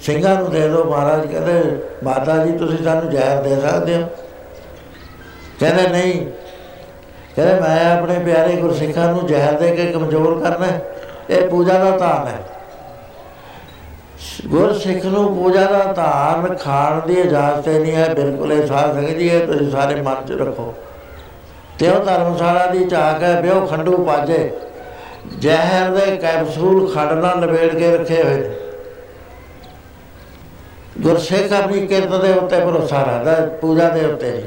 ਸਿੰਘਾਂ 0.00 0.34
ਨੂੰ 0.34 0.50
ਦੇ 0.50 0.60
ਦਿਓ, 0.60 0.84
ਮਹਾਰਾਜ 0.84 1.26
ਕਹਿੰਦੇ, 1.26 1.82
ਮਾਤਾ 2.04 2.46
ਜੀ, 2.46 2.52
ਤੁਸੀਂ 2.52 2.84
ਸਾਨੂੰ 2.84 3.10
ਜ਼ਹਿਰ 3.10 3.42
ਦੇ 3.42 3.60
ਸਕਦੇ 3.60 4.02
ਹੋ। 4.02 4.06
ਕਹਿੰਦੇ, 5.60 5.88
ਨਹੀਂ। 5.88 6.26
ਕਹਿੰਦੇ, 7.36 7.60
ਮੈਂ 7.60 7.98
ਆਪਣੇ 7.98 8.18
ਪਿਆਰੇ 8.18 8.56
ਗੁਰਸਿੱਖਾਂ 8.56 9.12
ਨੂੰ 9.12 9.26
ਜ਼ਹਿਰ 9.26 9.52
ਦੇ 9.52 9.70
ਕੇ 9.70 9.86
ਕਮਜ਼ੋਰ 9.86 10.40
ਕਰਨਾ 10.40 10.66
ਇਹ 11.30 11.48
ਪੂਜਾ 11.48 11.78
ਦਾ 11.78 11.90
ਧਾਨ 11.90 12.28
ਹੈ। 12.28 12.38
ਗੁਰਸਿੱਖ 14.46 15.04
ਨੂੰ 15.04 15.36
ਪੂਜਾ 15.36 15.64
ਦਾ 15.64 15.92
ਧਾਨ 15.92 16.56
ਖਾਣ 16.56 17.06
ਦੀ 17.06 17.14
ਇਜਾਜ਼ਤ 17.14 17.68
ਨਹੀਂ 17.68 17.94
ਹੈ। 17.94 18.14
ਬਿਲਕੁਲ 18.14 18.52
ਇਹ 18.52 18.66
ਸਾਧ 18.66 18.94
ਸੰਗਤ 18.94 19.10
ਜੀ, 19.10 19.28
ਇਹ 19.28 19.46
ਤੁਸੀਂ 19.46 19.70
ਸਾਰੇ 19.70 20.02
ਮਨ 20.02 20.26
'ਚ 20.26 20.32
ਰੱਖੋ। 20.32 20.74
ਤੇ 21.78 21.88
ਉਹ 21.88 22.04
ਧਰਮਸ਼ਾਲਾ 22.04 22.66
ਦੀ 22.66 22.84
ਝਾਕ 22.84 23.22
ਹੈ 23.22 23.40
ਬਿਓ 23.40 23.66
ਖੰਡੂ 23.66 24.04
ਪਾਜੇ। 24.04 24.50
ਜ਼ਹਿਰ 25.38 25.90
ਦੇ 25.90 26.16
ਕੈਪਸੂਲ 26.16 26.94
ਖੜ 26.94 27.12
ਨਾਲ 27.12 27.40
ਲਵੇੜ 27.40 27.74
ਕੇ 27.74 27.96
ਰੱਖੇ 27.96 28.22
ਹੋਏ 28.22 28.34
ਨੇ। 28.34 28.50
ਗੁਰਸਿੱਖ 31.00 31.52
ਆਪਣੀ 31.52 31.86
ਕਿਰਤ 31.86 32.20
ਦੇ 32.20 32.32
ਉੱਤੇ 32.32 32.60
ਭਰੋਸਾ 32.60 33.02
ਰੱਖਦਾ 33.02 33.46
ਪੂਜਾ 33.46 33.88
ਦੇ 33.88 34.04
ਉੱਤੇ। 34.04 34.30
ਨਹੀਂ 34.30 34.44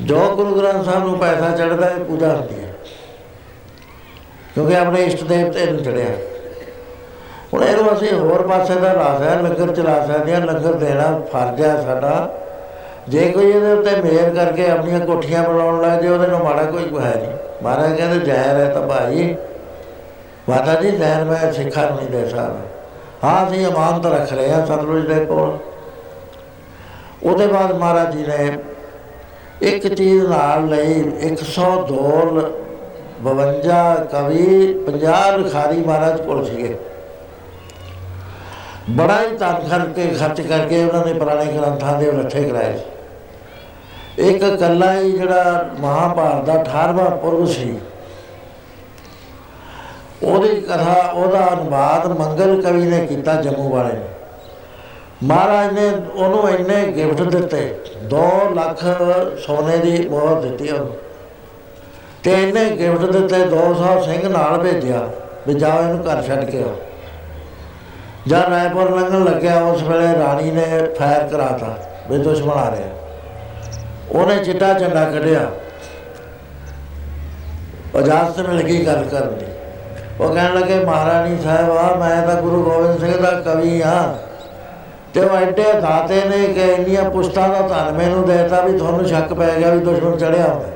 ਜੋ 0.00 0.36
ਗੁਰੂ 0.36 0.54
ਗ੍ਰੰਥ 0.54 0.84
ਸਾਹਿਬ 0.84 1.04
ਨੂੰ 1.04 1.18
ਪੈਸਾ 1.18 1.50
ਚੜਦਾ 1.50 1.86
ਹੈ, 1.86 1.94
ਪੂਜਾ 1.94 2.28
ਹੁੰਦੀ 2.28 2.64
ਹੈ। 2.64 2.73
ਕਿਉਂਕਿ 4.54 4.76
ਆਪਣੇ 4.76 5.02
ਇਸ਼ਟ 5.02 5.24
ਦੇਵਤੇ 5.24 5.66
ਨੂੰ 5.66 5.82
ਚੜਿਆ। 5.82 6.06
ਹੁਣ 7.54 7.64
ਇਹਨੂੰ 7.64 7.92
ਅਸੀਂ 7.92 8.18
ਹੋਰ 8.18 8.46
ਪਾਸੇ 8.46 8.74
ਦਾ 8.74 8.94
ਰਾਸ 8.94 9.22
ਹੈ 9.22 9.42
ਲੰਗਰ 9.42 9.74
ਚਲਾ 9.74 10.06
ਸਕਦੇ 10.06 10.34
ਹਾਂ 10.34 10.40
ਲੰਗਰ 10.40 10.72
ਦੇਣਾ 10.72 11.20
ਫਰਜ਼ 11.32 11.62
ਹੈ 11.62 11.82
ਸਾਡਾ। 11.82 12.34
ਜੇ 13.08 13.30
ਕੋਈ 13.30 13.50
ਇਹਦੇ 13.50 13.72
ਉੱਤੇ 13.72 13.90
ਮੇਰ 13.90 14.30
ਕਰਕੇ 14.30 14.70
ਆਪਣੀਆਂ 14.70 15.00
ਕੋਠੀਆਂ 15.00 15.42
ਬਣਾਉਣ 15.42 15.82
ਲੱਗ 15.82 16.00
ਜੇ 16.00 16.08
ਉਹਦੇ 16.08 16.26
ਨਾਲ 16.26 16.42
ਮਾੜਾ 16.42 16.62
ਕੋਈ 16.62 16.84
ਹੈ 16.84 17.14
ਨਹੀਂ। 17.16 17.64
ਮਹਾਰਾਜ 17.64 17.96
ਕਹਿੰਦੇ, 17.96 18.18
ਜ਼ਹਿਰ 18.18 18.56
ਹੈ 18.56 18.68
ਤਾਂ 18.68 18.82
ਭਾਈ। 18.82 19.36
ਮਾਤਾ 20.48 20.80
ਜੀ, 20.80 20.90
ਜ਼ਹਿਰ 20.90 21.24
ਮੈਂ 21.24 21.52
ਸਿੱਖਾਂ 21.52 21.86
ਨੂੰ 21.86 21.96
ਨਹੀਂ 21.96 22.08
ਦੇ 22.08 22.28
ਸਕਦਾ। 22.28 22.56
ਹਾਂ, 23.24 23.46
ਅਸੀਂ 23.46 23.66
ਅਮਾਨਤ 23.66 24.06
ਰੱਖ 24.06 24.32
ਰਹੇ 24.32 24.52
ਹਾਂ 24.52 24.66
ਸਤਲੁਜ 24.66 25.14
ਦੇ 25.14 25.24
ਕੋਲ। 25.24 25.58
ਉਹਦੇ 27.30 27.46
ਬਾਅਦ 27.46 27.72
ਮਹਾਰਾਜ 27.72 28.16
ਜੀ 28.16 28.26
ਨੇ 28.26 28.58
ਇੱਕ 29.62 29.94
ਚੀਜ਼ 29.94 30.26
ਨਾਲ 30.26 30.66
ਲਈ 30.66 31.12
102 31.20 32.42
52 33.24 34.04
ਕਵੀ 34.12 34.46
50 34.86 35.36
ਲਿਖਾਰੀ 35.38 35.80
ਮਹਾਰਾਜ 35.82 36.20
ਕੋਲ 36.20 36.44
ਸੀਗੇ। 36.44 36.76
ਬੜਾ 38.90 39.20
ਹੀ 39.20 39.36
ਧਨ 39.36 39.68
ਕਰਕੇ 39.68 40.06
ਖਰਚ 40.10 40.40
ਕਰਕੇ 40.40 40.84
ਉਹਨਾਂ 40.84 41.04
ਨੇ 41.06 41.12
ਪੁਰਾਣੇ 41.14 41.52
ਗ੍ਰੰਥਾਂ 41.52 41.98
ਦੇ 42.00 42.10
ਰੱਠੇ 42.12 42.42
ਕਰਾਏ 42.42 42.78
ਇੱਕ 44.22 44.44
ਕੱਲਾ 44.56 44.92
ਹੀ 44.94 45.10
ਜਿਹੜਾ 45.12 45.64
ਮਹਾਭਾਰਤ 45.80 46.44
ਦਾ 46.46 46.54
18ਵਾਂ 46.54 47.10
ਪੁਰਬ 47.12 47.46
ਸੀ, 47.46 47.78
ਉਹਦੀ 50.22 50.60
ਕਥਾ, 50.60 50.94
ਉਹਦਾ 51.14 51.46
ਅਨੁਵਾਦ 51.52 52.06
ਮੰਗਲ 52.18 52.60
ਕਵੀ 52.62 52.86
ਨੇ 52.86 53.06
ਕੀਤਾ 53.06 53.34
ਜੰਮੂ 53.42 53.68
ਵਾਲੇ 53.70 53.92
ਨੇ। 53.92 54.08
ਮਹਾਰਾਜ 55.24 55.72
ਨੇ 55.72 55.88
ਉਹਨੂੰ 56.14 56.48
ਇੰਨੇ 56.50 56.86
ਗਿਫਟ 56.92 57.22
ਦਿੱਤੇ 57.24 57.62
2 58.10 58.28
ਲੱਖ 58.54 58.84
ਸੋਨੇ 59.38 59.76
ਦੀ 59.78 60.08
ਮੋਹਰ 60.08 60.40
ਦਿੱਤੀ 60.40 60.70
ਉਹਨੂੰ। 60.70 60.96
ਤੇ 62.24 62.32
ਇਹਨੇ 62.32 62.64
ਗਿਫਟ 62.70 63.04
ਦਿੱਤੇ 63.04 63.38
200 63.44 64.00
ਸਿੰਘ 64.02 64.28
ਨਾਲ 64.28 64.58
ਭੇਜਿਆ, 64.58 65.08
ਵੀ 65.48 65.54
ਜਾਓ 65.54 65.80
ਇਹਨੂੰ 65.80 66.04
ਘਰ 66.04 66.22
ਛੱਡ 66.22 66.44
ਕੇ 66.44 66.62
ਆਓ। 66.62 66.76
ਜਦ 68.28 68.48
ਰਾਏਪੁਰ 68.48 68.90
ਲੰਘਣ 68.90 69.24
ਲੱਗਿਆ, 69.24 69.60
ਉਸ 69.60 69.82
ਵੇਲੇ 69.82 70.12
ਰਾਣੀ 70.18 70.50
ਨੇ 70.50 70.64
ਫਾਇਰ 70.98 71.26
ਕਰਾਤਾ, 71.28 71.74
ਵੀ 72.10 72.18
ਦੁਸ਼ਮਣ 72.18 72.58
ਆ 72.58 72.70
ਰਿਹਾ। 72.70 72.88
ਉਹਨੇ 74.10 74.36
ਚਿੱਟਾ 74.44 74.72
ਝੰਡਾ 74.72 75.04
ਕੱਢਿਆ। 75.04 75.50
ਇਜਾਜ਼ਤ 77.98 78.40
ਮਿਲ 78.40 78.62
ਗਈ 78.62 78.84
ਗੱਲ 78.86 79.04
ਕਰਨ 79.04 79.36
ਦੀ। 79.38 79.46
ਉਹ 80.20 80.34
ਕਹਿਣ 80.34 80.54
ਲੱਗੇ, 80.54 80.78
ਮਹਾਰਾਣੀ 80.84 81.38
ਸਾਹਿਬ 81.44 81.70
ਆ 81.70 81.94
ਮੈਂ 81.94 82.26
ਤਾਂ 82.26 82.42
ਗੁਰੂ 82.42 82.62
ਗੋਬਿੰਦ 82.62 83.00
ਸਿੰਘ 83.00 83.16
ਦਾ 83.22 83.30
ਕਵੀ 83.40 83.80
ਆ 83.80 84.14
ਤੇ 85.14 85.20
ਉਹ 85.20 85.36
ਐਡੇ 85.36 85.72
ਦਾਤੇ 85.72 86.22
ਨੇ 86.28 86.46
ਕਿ 86.46 86.72
ਇੰਨੀਆਂ 86.72 87.10
ਪੁਸ਼ਤਾਂ 87.10 87.48
ਦਾ 87.48 87.68
ਧਨ 87.68 87.96
ਮੈਨੂੰ 87.96 88.26
ਦੇਤਾ 88.26 88.60
ਵੀ 88.60 88.78
ਤੁਹਾਨੂੰ 88.78 89.04
ਸ਼ੱਕ 89.04 89.34
ਪੈ 89.34 89.50
ਗਿਆ 89.58 89.74
ਵੀ 89.74 89.80
ਦੁਸ਼ਮਣ 89.80 90.16
ਚੜਿਆ 90.16 90.46
ਹੁੰਦਾ 90.46 90.73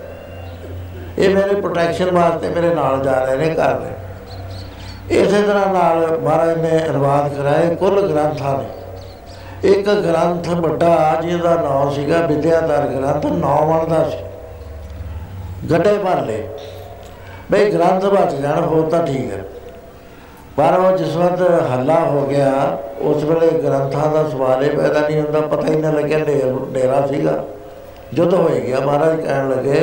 ਇਹ 1.19 1.35
ਮੇਰੇ 1.35 1.55
ਪ੍ਰੋਟੈਕਸ਼ਨ 1.55 2.11
ਵਾਸਤੇ 2.11 2.49
ਮੇਰੇ 2.49 2.75
ਨਾਲ 2.75 3.01
ਜਾ 3.01 3.13
ਰਹੇ 3.25 3.37
ਨੇ 3.37 3.55
ਘਰ 3.55 3.75
ਦੇ। 3.75 3.91
ਇਸੇ 5.11 5.43
ਤਰ੍ਹਾਂ 5.43 5.73
ਨਾਲ 5.75 6.19
ਮਹਾਰਾਜ 6.23 6.59
ਨੇ 6.59 6.79
ਅਨੁਵਾਦ 6.89 7.35
ਕਰਾਏ 7.35 7.75
ਕੁੱਲ 7.75 8.01
ਗ੍ਰੰਥਾਂ 8.09 8.57
ਨੇ। 8.59 9.71
ਇੱਕ 9.71 9.89
ਗ੍ਰੰਥ 9.89 10.49
ਵੱਡਾ 10.49 11.21
ਜਿਹਦਾ 11.23 11.55
ਨਾਮ 11.55 11.91
ਸੀਗਾ 11.91 12.21
ਵਿਦਿਆਧਰ 12.27 12.87
ਗ੍ਰੰਥ 12.87 13.27
ਨੌਵਣ 13.27 13.89
ਦਾ 13.89 14.03
ਸੀ। 14.11 14.19
ਗੱਡੇ 15.71 15.97
ਭਰ 15.99 16.21
ਲਏ। 16.23 16.43
ਬਈ 17.51 17.71
ਗ੍ਰੰਥ 17.71 18.05
ਬਚ 18.05 18.35
ਜਾਣ 18.35 18.65
ਹੋ 18.65 18.83
ਤਾਂ 18.83 19.07
ਠੀਕ 19.07 19.33
ਹੈ 19.33 19.45
ਪਰ 20.57 20.79
ਉਹ 20.79 20.97
ਜਿਸ 20.97 21.17
ਵਕਤ 21.17 21.43
ਹੱਲਾ 21.73 21.99
ਹੋ 22.01 22.21
ਗਿਆ, 22.27 22.79
ਉਸ 23.01 23.25
ਵੇਲੇ 23.25 23.51
ਗ੍ਰੰਥਾਂ 23.63 24.11
ਦਾ 24.13 24.29
ਸਵਾਲ 24.29 24.63
ਹੀ 24.63 24.69
ਪੈਦਾ 24.69 25.01
ਨਹੀਂ 25.01 25.21
ਹੁੰਦਾ, 25.21 25.41
ਪਤਾ 25.41 25.67
ਹੀ 25.69 25.77
ਨਾ 25.77 25.91
ਲੱਗਿਆ 25.91 26.19
ਡੇਰਾ 26.73 27.07
ਸੀਗਾ। 27.07 27.45
ਜੁੱਧ 28.15 28.35
ਹੋਈ 28.35 28.61
ਗਿਆ, 28.61 28.81
ਮਹਾਰਾਜ 28.81 29.21
ਕਹਿਣ 29.21 29.49
ਲੱਗੇ 29.51 29.81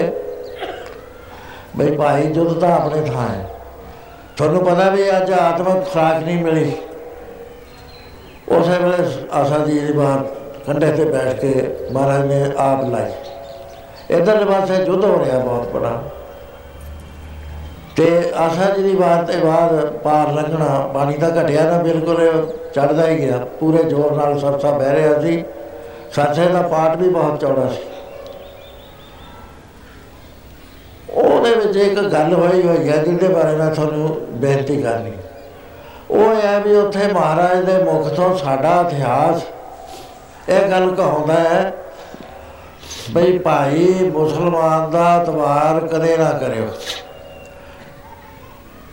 ਬਈ 1.75 1.95
ਭਾਈ 1.97 2.23
ਜੁੱਧ 2.23 2.59
ਤਾਂ 2.59 2.71
ਆਪਣੇ 2.71 3.01
ਥਾਂ 3.01 3.27
ਹੈ। 3.29 3.49
ਤੁਹਾਨੂੰ 4.37 4.65
ਪਤਾ 4.65 4.89
ਵੀ 4.89 5.09
ਅੱਜ 5.17 5.31
ਆਤਮਕ 5.33 5.85
ਖਰਾਕ 5.93 6.23
ਨਹੀਂ 6.23 6.43
ਮਿਲੀ। 6.43 6.71
ਉਸੇ 8.49 8.77
ਵੇਲੇ 8.79 9.03
ਆਸਾ 9.31 9.57
ਜੀ 9.57 9.79
ਦੀ 9.79 9.93
ਬਾਹਰ 9.93 10.23
ਕੰਢੇ 10.67 10.91
ਤੇ 10.91 11.05
ਬੈਠ 11.05 11.39
ਕੇ 11.39 11.75
ਮਹਾਰਾਜ 11.91 12.25
ਨੇ 12.25 12.51
ਆਪ 12.57 12.83
ਲਾਈ। 12.83 13.11
ਇਧਰ 14.09 14.45
ਪਾਸੇ 14.45 14.85
ਜੁੱਧ 14.85 15.05
ਹੋ 15.05 15.25
ਰਿਹਾ 15.25 15.39
ਬਹੁਤ 15.39 15.69
ਬੜਾ। 15.69 16.01
ਤੇ 17.95 18.31
ਆਸਾ 18.35 18.69
ਜੀ 18.69 18.83
ਦੀ 18.83 18.95
ਬਾਹਰ 18.95 19.23
ਤੇ 19.23 19.37
ਬਾਅਦ 19.37 19.85
ਪਾਰ 19.97 20.31
ਲੰਘਣਾ 20.31 20.79
ਪਾਣੀ 20.93 21.17
ਤਾਂ 21.17 21.29
ਘਟਿਆ 21.29 21.71
ਨਾ 21.71 21.77
ਬਿਲਕੁਲ 21.77 22.47
ਚੜਦਾ 22.75 23.07
ਹੀ 23.07 23.19
ਗਿਆ। 23.19 23.37
ਪੂਰੇ 23.37 23.83
ਜ਼ੋਰ 23.83 24.11
ਨਾਲ 24.11 24.39
ਸਰਸਾ 24.39 24.71
ਬਹਿ 24.71 24.93
ਰਿਹਾ 24.95 25.19
ਸੀ। 25.21 25.43
ਸਰਸੇ 26.11 26.47
ਦਾ 26.47 26.61
ਪਾਟ 26.61 26.97
ਵੀ 26.97 27.09
ਬਹੁਤ 27.09 27.39
ਚੌੜਾ 27.39 27.67
ਸੀ। 27.67 27.94
ਉਹਦੇ 31.15 31.55
ਵਿੱਚ 31.55 31.77
ਇੱਕ 31.77 31.99
ਗੱਲ 32.03 32.33
ਹੋਈ 32.33 32.61
ਹੋਈ 32.61 32.89
ਹੈ 32.89 32.97
ਜਿਹਦੇ 32.97 33.27
ਬਾਰੇ 33.27 33.55
ਮੈਂ 33.55 33.69
ਤੁਹਾਨੂੰ 33.71 34.17
ਬੇਨਤੀ 34.31 34.81
ਕਰਨੀ। 34.81 35.11
ਉਹ 36.11 36.35
ਹੈ 36.35 36.59
ਵੀ 36.59 36.75
ਉੱਥੇ 36.75 37.07
ਮਹਾਰਾਜ 37.13 37.63
ਦੇ 37.65 37.77
ਮੁਖ 37.83 38.07
ਤੋਂ 38.07 38.35
ਸਾਡਾ 38.37 38.79
ਇਤਿਹਾਸ, 38.81 39.41
ਇਹ 40.49 40.69
ਗੱਲ 40.71 40.89
ਕਹਾਉਂਦਾ 40.95 41.33
ਹੈ 41.33 41.73
ਬਈ 43.11 43.37
ਭਾਈ 43.37 44.09
ਮੁਸਲਮਾਨ 44.13 44.89
ਦਾ 44.91 45.23
ਤਵਾਰ 45.23 45.79
ਕਦੇ 45.87 46.17
ਨਾ 46.17 46.29
ਕਰਿਓ। 46.31 46.67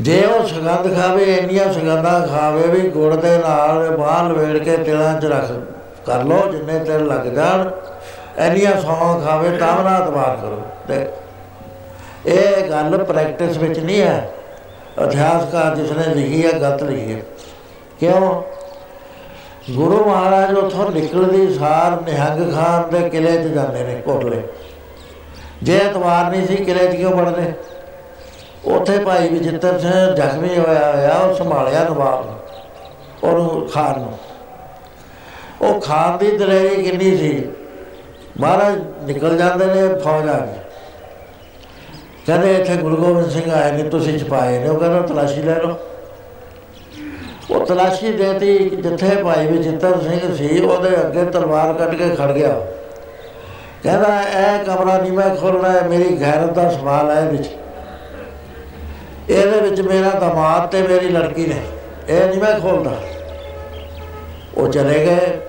ਜੇ 0.01 0.23
ਉਹ 0.25 0.47
ਸੁਗੰਧ 0.49 0.95
ਖਾਵੇ, 0.95 1.25
ਇੰਨੀਆਂ 1.25 1.73
ਸੁਗੰਧਾਂ 1.73 2.27
ਖਾਵੇ 2.29 2.67
ਵੀ 2.69 2.89
ਗੁੜ 2.89 3.15
ਦੇ 3.15 3.37
ਨਾਲ 3.39 3.97
ਬਾਹਰ 3.97 4.31
ਲਵੇੜ 4.31 4.59
ਕੇ 4.59 4.77
ਤਿਲਾਂ 4.77 5.21
'ਚ 5.21 5.27
ਰੱਖ 5.27 5.53
ਕਰ 6.07 6.25
ਲੋ 6.25 6.39
ਜਿੰਨੇ 6.53 6.79
ਤਿਲ 6.79 7.07
ਲੱਗ 7.07 7.27
ਜਾਣ, 7.27 7.71
ਇੰਨੀਆਂ 8.39 8.81
ਸੌਂ 8.81 9.21
ਖਾਵੇ 9.21 9.57
ਤਾਂ 9.59 9.83
ਨਾ 9.85 9.99
ਤਵਾਰ 10.01 10.37
ਕਰੋ। 10.37 10.63
ਤੇ 10.89 11.07
ਇਹ 12.27 12.71
ਗੱਲ 12.71 13.05
ਪ੍ਰੈਕਟਿਸ 13.05 13.57
ਵਿੱਚ 13.57 13.79
ਨਹੀਂ 13.79 14.03
ਹੈ। 14.03 14.31
ਇਤਿਹਾਸਕਾਰ 15.05 15.77
ਜਿਸ 15.77 15.93
ਨੇ 15.93 16.15
ਲਿਖੀ 16.15 16.47
ਹੈ, 16.47 16.53
ਗਲਤ 16.53 16.83
ਲਿਖੀ 16.83 17.15
ਹੈ। 17.15 17.21
ਕਿਉਂ? 18.01 18.43
ਗੁਰੂ 19.71 20.05
ਮਹਾਰਾਜ 20.05 20.55
ਉਥੋਂ 20.55 20.91
ਨਿਕਲਦੀ 20.91 21.55
ਸਾਰ 21.55 22.01
ਨਿਹੰਗ 22.01 22.55
ਖਾਨ 22.55 22.91
ਦੇ 22.91 23.11
ਕਿਲੇ 23.11 23.33
'ਚ 23.33 23.47
ਜਾਂਦੇ 23.47 23.85
ਨੇ 23.85 23.95
ਕੋਟਲੇ 23.95 24.43
ਜੇ 25.63 25.77
ਇਤਵਾਰ 25.77 26.31
ਨਹੀਂ 26.31 26.47
ਸੀ 26.47 26.57
ਕਿਲੇ 26.57 26.93
'ਚ 26.93 26.97
ਕਿਉਂ 26.97 27.13
ਵੜਦੇ? 27.13 27.53
ਉੱਥੇ 28.65 28.99
ਭਾਈ 28.99 29.29
ਵਿਜਿੱਤਰ 29.29 29.79
ਸਿੰਘ 29.79 30.15
ਜ਼ਖਮੀ 30.15 30.59
ਹੋਇਆ 30.59 30.93
ਹੋਇਆ, 30.93 31.15
ਉਹ 31.15 31.35
ਸੰਭਾਲਿਆ 31.35 31.85
ਨਵਾਬ 31.85 32.39
ਔਰ 33.25 33.69
ਖਾਨ 33.75 34.01
ਨੂੰ। 34.01 34.19
ਉਹ 35.63 35.81
ਖਾਨ 35.81 36.19
ਦੀ 36.19 36.37
ਦਲੇਰੀ 36.37 36.83
ਕਿੰਨੀ 36.83 37.17
ਸੀ? 37.17 37.49
ਮਹਾਰਾਜ 38.41 38.83
ਨਿਕਲ 39.03 39.39
ਜਾਂਦੇ 39.39 39.67
ਨੇ 39.67 40.01
ਫੌਜਾਂ 40.01 40.62
ਕਹਿੰਦੇ 42.27 42.55
ਇੱਥੇ 42.55 42.77
ਗੁਰੂ 42.77 42.97
ਗੋਬਿੰਦ 42.97 43.31
ਸਿੰਘ 43.31 43.53
ਆਏ 43.53 43.73
ਨੇ, 43.73 43.83
ਤੁਸੀਂ 43.83 44.19
ਛਪਾਏ 44.19 44.59
ਨੇ। 44.59 44.69
ਉਹ 44.69 44.79
ਕਹਿੰਦਾ, 44.79 45.01
ਤਲਾਸ਼ੀ 45.01 45.43
ਲੈ 45.43 45.55
ਲਓ। 45.55 45.77
ਉਹ 47.51 47.67
ਤਲਾਸ਼ੀ 47.67 48.13
ਦੇਤੀ, 48.13 48.59
ਜਿੱਥੇ 48.59 49.23
ਭਾਈ 49.23 49.47
ਵਿਜਿੱਤਰ 49.47 50.01
ਸਿੰਘ 50.01 50.37
ਸੀ, 50.37 50.61
ਉਹਦੇ 50.61 50.89
ਅੱਗੇ 50.89 51.25
ਤਲਵਾਰ 51.25 51.73
ਕੱਢ 51.73 51.95
ਕੇ 51.95 52.11
ਖੜ 52.11 52.33
ਗਿਆ। 52.33 52.61
ਕਹਿੰਦਾ, 53.83 54.21
ਇਹ 54.21 54.65
ਕਮਰਾ 54.65 54.99
ਨਹੀਂ 54.99 55.13
ਮੈਂ 55.13 55.37
ਖੋਲਣਾ 55.37 55.81
ਮੇਰੀ 55.89 56.21
ਗੈਰਤ 56.21 56.51
ਦਾ 56.51 56.71
ਸਵਾਲ 56.71 57.11
ਹੈ 57.11 57.29
ਵਿੱਚ। 57.31 57.51
ਇਹਦੇ 59.31 59.61
ਵਿੱਚ 59.61 59.81
ਮੇਰਾ 59.81 60.11
ਦਮਾਦ 60.11 60.69
ਤੇ 60.69 60.83
ਮੇਰੀ 60.83 61.09
ਲੜਕੀ 61.09 61.47
ਨੇ। 61.47 61.63
ਇਹ 62.09 62.27
ਨਹੀਂ 62.27 62.41
ਮੈਂ 62.41 62.61
ਖੋਲਦਾ 62.61 62.91
ਉਹ 64.57 64.69
ਚਲੇ 64.69 65.07
ਗਏ। 65.07 65.41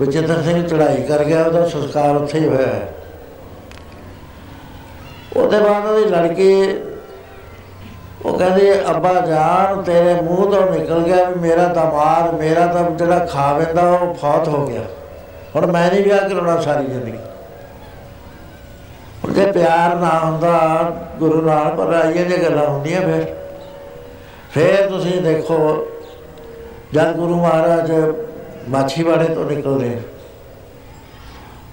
ਵਿਜੇਂਦਰ 0.00 0.42
ਸਿੰਘ 0.42 0.66
ਚੜਾਈ 0.66 1.02
ਕਰ 1.02 1.24
ਗਿਆ, 1.24 1.44
ਉਹਦਾ 1.44 1.68
ਸੰਸਕਾਰ 1.68 2.16
ਉੱਥੇ 2.16 2.38
ਹੀ 2.38 2.48
ਹੋਇਆ 2.48 2.66
ਹੈ। 2.66 2.91
ਉਹਦੇ 5.36 5.58
ਬਾਅਦ 5.58 5.86
ਉਹਦੀ 5.86 6.04
ਲੜਕੀ, 6.04 6.52
ਉਹ 8.24 8.38
ਕਹਿੰਦੀ, 8.38 8.72
ਅੱਬਾ 8.90 9.12
ਜਾਨ, 9.20 9.82
ਤੇਰੇ 9.82 10.14
ਮੂੰਹ 10.14 10.50
ਤੋਂ 10.50 10.70
ਨਿਕਲ 10.70 11.02
ਗਿਆ 11.02 11.24
ਵੀ 11.24 11.40
ਮੇਰਾ 11.40 11.66
ਦਮਾਦ 11.68 12.34
ਮੇਰਾ 12.34 12.66
ਤਾਂ 12.66 12.90
ਜਿਹੜਾ 12.90 13.24
ਖਾਵੇਂਦਾ 13.26 13.82
ਉਹ 13.82 14.14
ਫੌਤ 14.14 14.48
ਹੋ 14.48 14.66
ਗਿਆ। 14.66 14.82
ਹੁਣ 15.56 15.66
ਮੈਂ 15.66 15.90
ਨਹੀਂ 15.90 16.02
ਵਿਆਹ 16.04 16.28
ਕਰਾਉਣਾ 16.28 16.60
ਸਾਰੀ 16.60 16.86
ਜ਼ਿੰਦਗੀ। 16.86 17.18
ਉਹਦੇ 19.24 19.50
ਪਿਆਰ 19.52 19.94
ਨਾ 19.96 20.18
ਹੁੰਦਾ, 20.18 20.92
ਗੁਰੂ 21.18 21.40
ਨਾਲ 21.42 21.74
ਪਰ 21.76 21.92
ਆਈਆਂ 21.94 22.24
ਜੇ 22.24 22.36
ਗੱਲਾਂ 22.36 22.66
ਹੁੰਦੀਆਂ 22.68 23.00
ਫਿਰ। 23.00 23.24
ਫਿਰ 24.52 24.88
ਤੁਸੀਂ 24.88 25.20
ਦੇਖੋ, 25.22 25.58
ਜਦ 26.92 27.12
ਗੁਰੂ 27.12 27.34
ਮਹਾਰਾਜ 27.34 27.92
ਮਾਛੀਵਾੜੇ 28.68 29.24
ਤੋਂ 29.24 29.44
ਨਿਕਲਦੇ, 29.44 30.00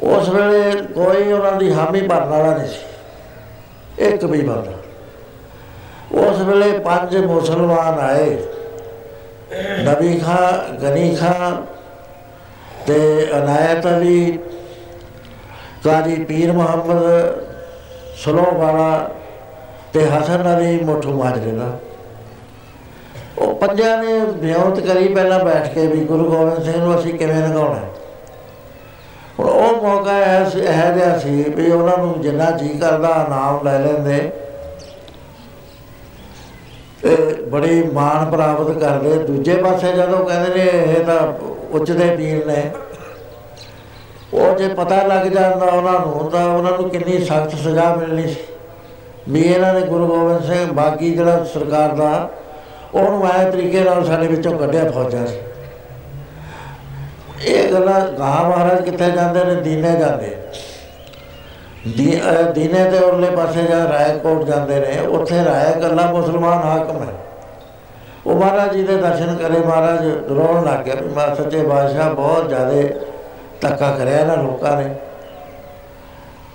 ਉਸ 0.01 0.29
ਵੇਲੇ 0.29 0.71
ਕੋਈ 0.85 1.31
ਉਹਨਾਂ 1.31 1.51
ਦੀ 1.51 1.73
ਹਾਮੀ 1.73 2.01
ਭਰਨ 2.01 2.29
ਵਾਲਾ 2.29 2.57
ਨਹੀਂ 2.57 2.67
ਸੀ। 2.67 2.87
ਇੱਕ 3.99 4.23
ਵੀ 4.23 4.41
ਬੰਦਾ 4.41 4.71
ਉਸ 6.19 6.39
ਵੇਲੇ 6.41 6.77
ਪੰਜ 6.79 7.17
ਮੁਸਲਮਾਨ 7.17 7.99
ਆਏ। 7.99 8.37
ਨਬੀ 9.83 10.17
ਖਾਨ 10.19 10.77
ਗਨੀ 10.77 11.15
ਖਾਨ 11.15 11.65
ਤੇ 12.87 12.97
ਅਨਾਇਤ 13.37 13.87
ਅਲੀ, 13.87 14.39
ਕਾਜੀ 15.83 16.15
ਪੀਰ 16.23 16.51
ਮੁਹੰਮਦ 16.51 17.03
ਸਲੋ 18.17 18.45
ਵਾਲਾ 18.51 19.09
ਤੇ 19.93 20.05
ਹਸਨ 20.05 20.57
ਅਲੀ 20.57 20.79
ਮੋਠੂ 20.85 21.13
ਮਾਜਰੇ 21.23 21.51
ਦਾ। 21.51 21.77
ਉਹ 23.37 23.53
ਪੰਜਾਂ 23.55 23.97
ਨੇ 23.97 24.19
ਬਿਆਨਤ 24.19 24.79
ਕਰੀ 24.79 25.07
ਪਹਿਲਾਂ 25.07 25.39
ਬੈਠ 25.45 25.73
ਕੇ 25.73 25.87
ਵੀ 25.87 26.03
ਗੁਰੂ 26.05 26.29
ਗੋਬਿੰਦ 26.31 26.63
ਸਿੰਘ 26.63 26.77
ਨੂੰ 26.77 26.99
ਅਸੀਂ 26.99 27.13
ਕਿਵੇਂ 27.13 27.35
ਲਗਾਉਣਾ 27.35 27.81
ਹੁਣ 29.39 29.49
ਉਹ 29.49 29.81
ਮੌਕਾ 29.83 30.11
ਐਸ 30.11 30.55
ਇਹ 30.55 30.93
ਜਿਹਾ 30.93 31.17
ਸੀ 31.17 31.43
ਵੀ 31.43 31.71
ਉਹਨਾਂ 31.71 31.97
ਨੂੰ 31.97 32.21
ਜਿੰਨਾ 32.21 32.51
ਜੀ 32.51 32.69
ਕਰਦਾ 32.69 33.27
ਨਾਮ 33.29 33.59
ਲੈ 33.63 33.79
ਲੈਂਦੇ। 33.79 34.31
ਇਹ 37.05 37.43
ਬੜੀ 37.43 37.83
ਮਾਣ 37.83 38.31
ਪ੍ਰਾਪਤ 38.31 38.71
ਕਰਦੇ। 38.71 39.17
ਦੂਜੇ 39.17 39.53
ਪਾਸੇ 39.53 39.91
ਜਦੋਂ 39.93 40.25
ਕਹਿੰਦੇ 40.25 40.55
ਨੇ, 40.55 40.65
ਇਹ 40.65 41.05
ਤਾਂ 41.05 41.19
ਉੱਚਦੇ 41.71 42.15
ਪੀਰ 42.15 42.45
ਨੇ। 42.45 42.71
ਉਹ 44.33 44.57
ਜੇ 44.57 44.67
ਪਤਾ 44.67 45.03
ਲੱਗ 45.03 45.27
ਜਾਂਦਾ 45.27 45.65
ਉਹਨਾਂ 45.65 45.99
ਨੂੰ, 45.99 46.29
ਤਾਂ 46.31 46.45
ਉਹਨਾਂ 46.45 46.71
ਨੂੰ 46.71 46.89
ਕਿੰਨੀ 46.89 47.25
ਸਖਤ 47.25 47.55
ਸਜ਼ਾ 47.55 47.95
ਮਿਲਣੀ 47.95 48.27
ਸੀ। 48.27 48.39
ਵੀ 49.29 49.41
ਇਹਨਾਂ 49.41 49.73
ਨੇ 49.73 49.81
ਗੁਰੂ 49.81 50.07
ਗੋਬਿੰਦ 50.07 50.43
ਸਿੰਘ 50.43 50.71
ਬਾਕੀ 50.71 51.11
ਜਿਹੜਾ 51.11 51.43
ਸਰਕਾਰ 51.43 51.89
ਦਾ, 51.89 52.29
ਉਹਨੂੰ 52.93 53.27
ਆਏ 53.27 53.51
ਤਰੀਕੇ 53.51 53.79
ਨਾਲ 53.79 54.05
ਸਾਡੇ 54.05 54.27
ਵਿੱਚੋਂ 54.27 54.57
ਕੱਢਿਆ 54.59 54.91
ਫੌਜਾਂ 54.91 55.27
ਸੀ 55.27 55.37
ਇਹ 57.45 57.71
ਗੱਲਾਂ 57.73 57.99
ਗਾਹ 58.09 58.43
ਮਹਾਰਾਜ 58.43 58.81
ਕਿੱਥੇ 58.81 59.11
ਜਾਂਦੇ 59.11 59.43
ਨੇ? 59.43 59.55
ਦੀਨੇ 59.61 59.91
ਜਾਂਦੇ 59.99 60.37
ਦੀਨੇ 62.53 62.83
ਤੇ 62.91 62.97
ਉਰਲੇ 62.97 63.29
ਪਾਸੇ 63.31 63.63
ਜਾ 63.63 63.77
ਰਾਏਕੋਟ 63.89 64.43
ਜਾਂਦੇ 64.43 64.79
ਨੇ। 64.79 64.97
ਉੱਥੇ 65.07 65.43
ਰਾਏ 65.45 65.79
ਕੱਲਾ 65.81 66.11
ਮੁਸਲਮਾਨ 66.11 66.63
ਹਾਕਮ 66.63 67.01
ਹੈ। 67.03 67.13
ਉਹ 68.25 68.35
ਮਹਾਰਾਜ 68.35 68.73
ਜੀ 68.73 68.83
ਦੇ 68.83 68.97
ਦਰਸ਼ਨ 68.97 69.35
ਕਰੇ। 69.35 69.59
ਮਹਾਰਾਜ 69.59 70.05
ਰੋਣ 70.29 70.65
ਲੱਗ 70.65 70.79
ਗਿਆ 70.79 70.95
ਵੀ 70.95 71.09
ਮਾ 71.09 71.33
ਸੱਚੇ 71.35 71.63
ਬਾਦਸ਼ਾਹ 71.63 72.09
ਬਹੁਤ 72.09 72.49
ਜ਼ਿਆਦਾ 72.49 72.83
ਧੱਕਾ 73.61 73.91
ਕਰਿਆ 73.91 74.23
ਨਾ 74.25 74.35
ਲੋਕਾਂ 74.35 74.75
ਨੇ। 74.77 74.95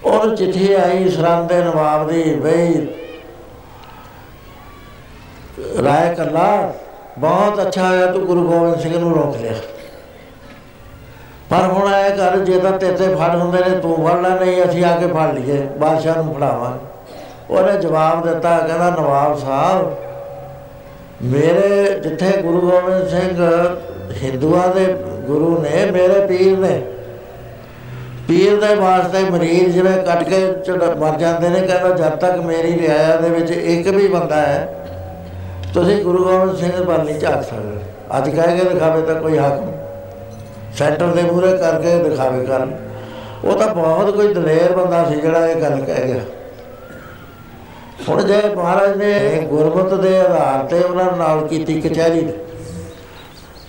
ਉਹ 0.04 0.34
ਚਿੱਠੀ 0.36 0.72
ਆਈ 0.72 1.08
ਸਰੰਦ 1.08 1.48
ਦੇ 1.48 1.62
ਨਵਾਬ 1.62 2.08
ਦੀ, 2.08 2.22
ਬਈ 2.34 2.86
ਰਾਏ 5.84 6.14
ਕੱਲਾ, 6.14 6.72
ਬਹੁਤ 7.18 7.60
ਅੱਛਾ 7.62 7.88
ਹੋਇਆ 7.88 8.06
ਤੂੰ 8.06 8.24
ਗੁਰੂ 8.26 8.48
ਗੋਬਿੰਦ 8.48 8.80
ਸਿੰਘ 8.80 8.98
ਨੂੰ 8.98 9.14
ਰੋਕ 9.14 9.36
ਲਿਆ। 9.36 9.52
ਪਰ 11.50 11.60
ਹੁਣ 11.60 11.92
ਇਹ 11.94 12.16
ਕਰ, 12.16 12.36
ਜੇ 12.36 12.58
ਤਾਂ 12.58 12.70
ਤੇਤੇ 12.72 13.14
ਫੜ 13.14 13.34
ਹੁੰਦੇ 13.36 13.58
ਨੇ, 13.58 13.76
ਤੂੰ 13.80 13.94
ਫੜ 13.96 14.20
ਲੈ, 14.20 14.28
ਨਹੀਂ 14.28 14.64
ਅਸੀਂ 14.64 14.84
ਆ 14.84 14.96
ਕੇ 14.96 15.06
ਫੜ 15.06 15.32
ਲਈਏ, 15.34 15.56
ਬਾਦਸ਼ਾਹ 15.78 16.22
ਨੂੰ 16.22 16.34
ਫੜਾਵਾਂਗੇ। 16.34 16.92
ਉਹਨੇ 17.50 17.80
ਜਵਾਬ 17.80 18.26
ਦਿੱਤਾ, 18.26 18.58
ਕਹਿੰਦਾ, 18.58 18.90
ਨਵਾਬ 18.90 19.38
ਸਾਹਿਬ, 19.38 19.94
ਮੇਰੇ 21.22 22.00
ਜਿੱਥੇ 22.00 22.30
ਗੁਰੂ 22.42 22.60
ਗੋਬਿੰਦ 22.60 23.08
ਸਿੰਘ 23.08 23.36
ਹਿੰਦੂਆਂ 24.22 24.68
ਦੇ 24.68 24.86
ਗੁਰੂ 25.26 25.58
ਨੇ, 25.62 25.90
ਮੇਰੇ 25.90 26.26
ਪੀਰ 26.26 26.58
ਨੇ। 26.58 26.82
ਪੀਰ 28.28 28.60
ਦੇ 28.60 28.74
ਵਾਸਤੇ 28.74 29.24
ਮਰੀਜ਼ 29.30 29.74
ਜਿਵੇਂ 29.74 29.96
ਕੱਟ 29.98 30.22
ਕੇ 30.22 30.38
ਮਰ 30.98 31.18
ਜਾਂਦੇ 31.18 31.48
ਨੇ, 31.48 31.60
ਕਹਿੰਦਾ, 31.60 31.88
ਜਦ 31.88 32.16
ਤੱਕ 32.16 32.36
ਮੇਰੀ 32.36 32.78
ਰਿਆਇਆ 32.78 33.16
ਦੇ 33.16 33.28
ਵਿੱਚ 33.28 33.50
ਇੱਕ 33.50 33.88
ਵੀ 33.88 34.08
ਬੰਦਾ 34.08 34.36
ਹੈ, 34.36 34.68
ਤੁਸੀਂ 35.74 36.02
ਗੁਰੂ 36.04 36.24
ਗੋਬਿੰਦ 36.24 36.56
ਸਿੰਘ 36.56 36.84
ਵੱਲ 36.84 37.04
ਨਹੀਂ 37.04 37.18
ਝਾਕ 37.20 37.42
ਸਕਦੇ 37.42 38.18
ਅੱਜ 38.18 38.28
ਕਹਿ 38.30 38.56
ਕੇ 38.58 38.64
ਦਿਖਾਵੇ 38.64 39.02
ਤਾਂ 39.02 39.14
ਕੋਈ 39.14 39.38
ਹਾਕਮ 39.38 39.72
ਸੈਂਟਰ 40.78 41.06
ਦੇ 41.06 41.22
ਮੂਹਰੇ 41.22 41.56
ਕਰਕੇ 41.58 41.98
ਦਿਖਾਵੇ 41.98 42.44
ਕਰ 42.46 42.66
ਉਹ 43.44 43.58
ਤਾਂ 43.58 43.66
ਬਹੁਤ 43.74 44.14
ਕੋਈ 44.16 44.32
ਦਲੇਰ 44.34 44.72
ਬੰਦਾ 44.72 45.04
ਸੀ 45.04 45.20
ਜਿਹੜਾ 45.20 45.46
ਇਹ 45.48 45.60
ਗੱਲ 45.62 45.80
ਕਹਿ 45.80 46.06
ਗਿਆ। 46.06 46.20
ਹੁਣ 48.08 48.22
ਜੇ 48.22 48.40
ਮਹਾਰਾਜ 48.56 48.96
ਨੇ 48.96 49.40
ਗੁਰਮਤ 49.50 49.94
ਦੇ 49.94 50.16
ਆਧਾਰ 50.18 50.64
ਤੇ 50.64 50.78
ਉਹਨਾਂ 50.78 51.16
ਨਾਲ 51.16 51.46
ਕੀਤੀ 51.48 51.80
ਕਚਹਿਰੀ 51.80 52.20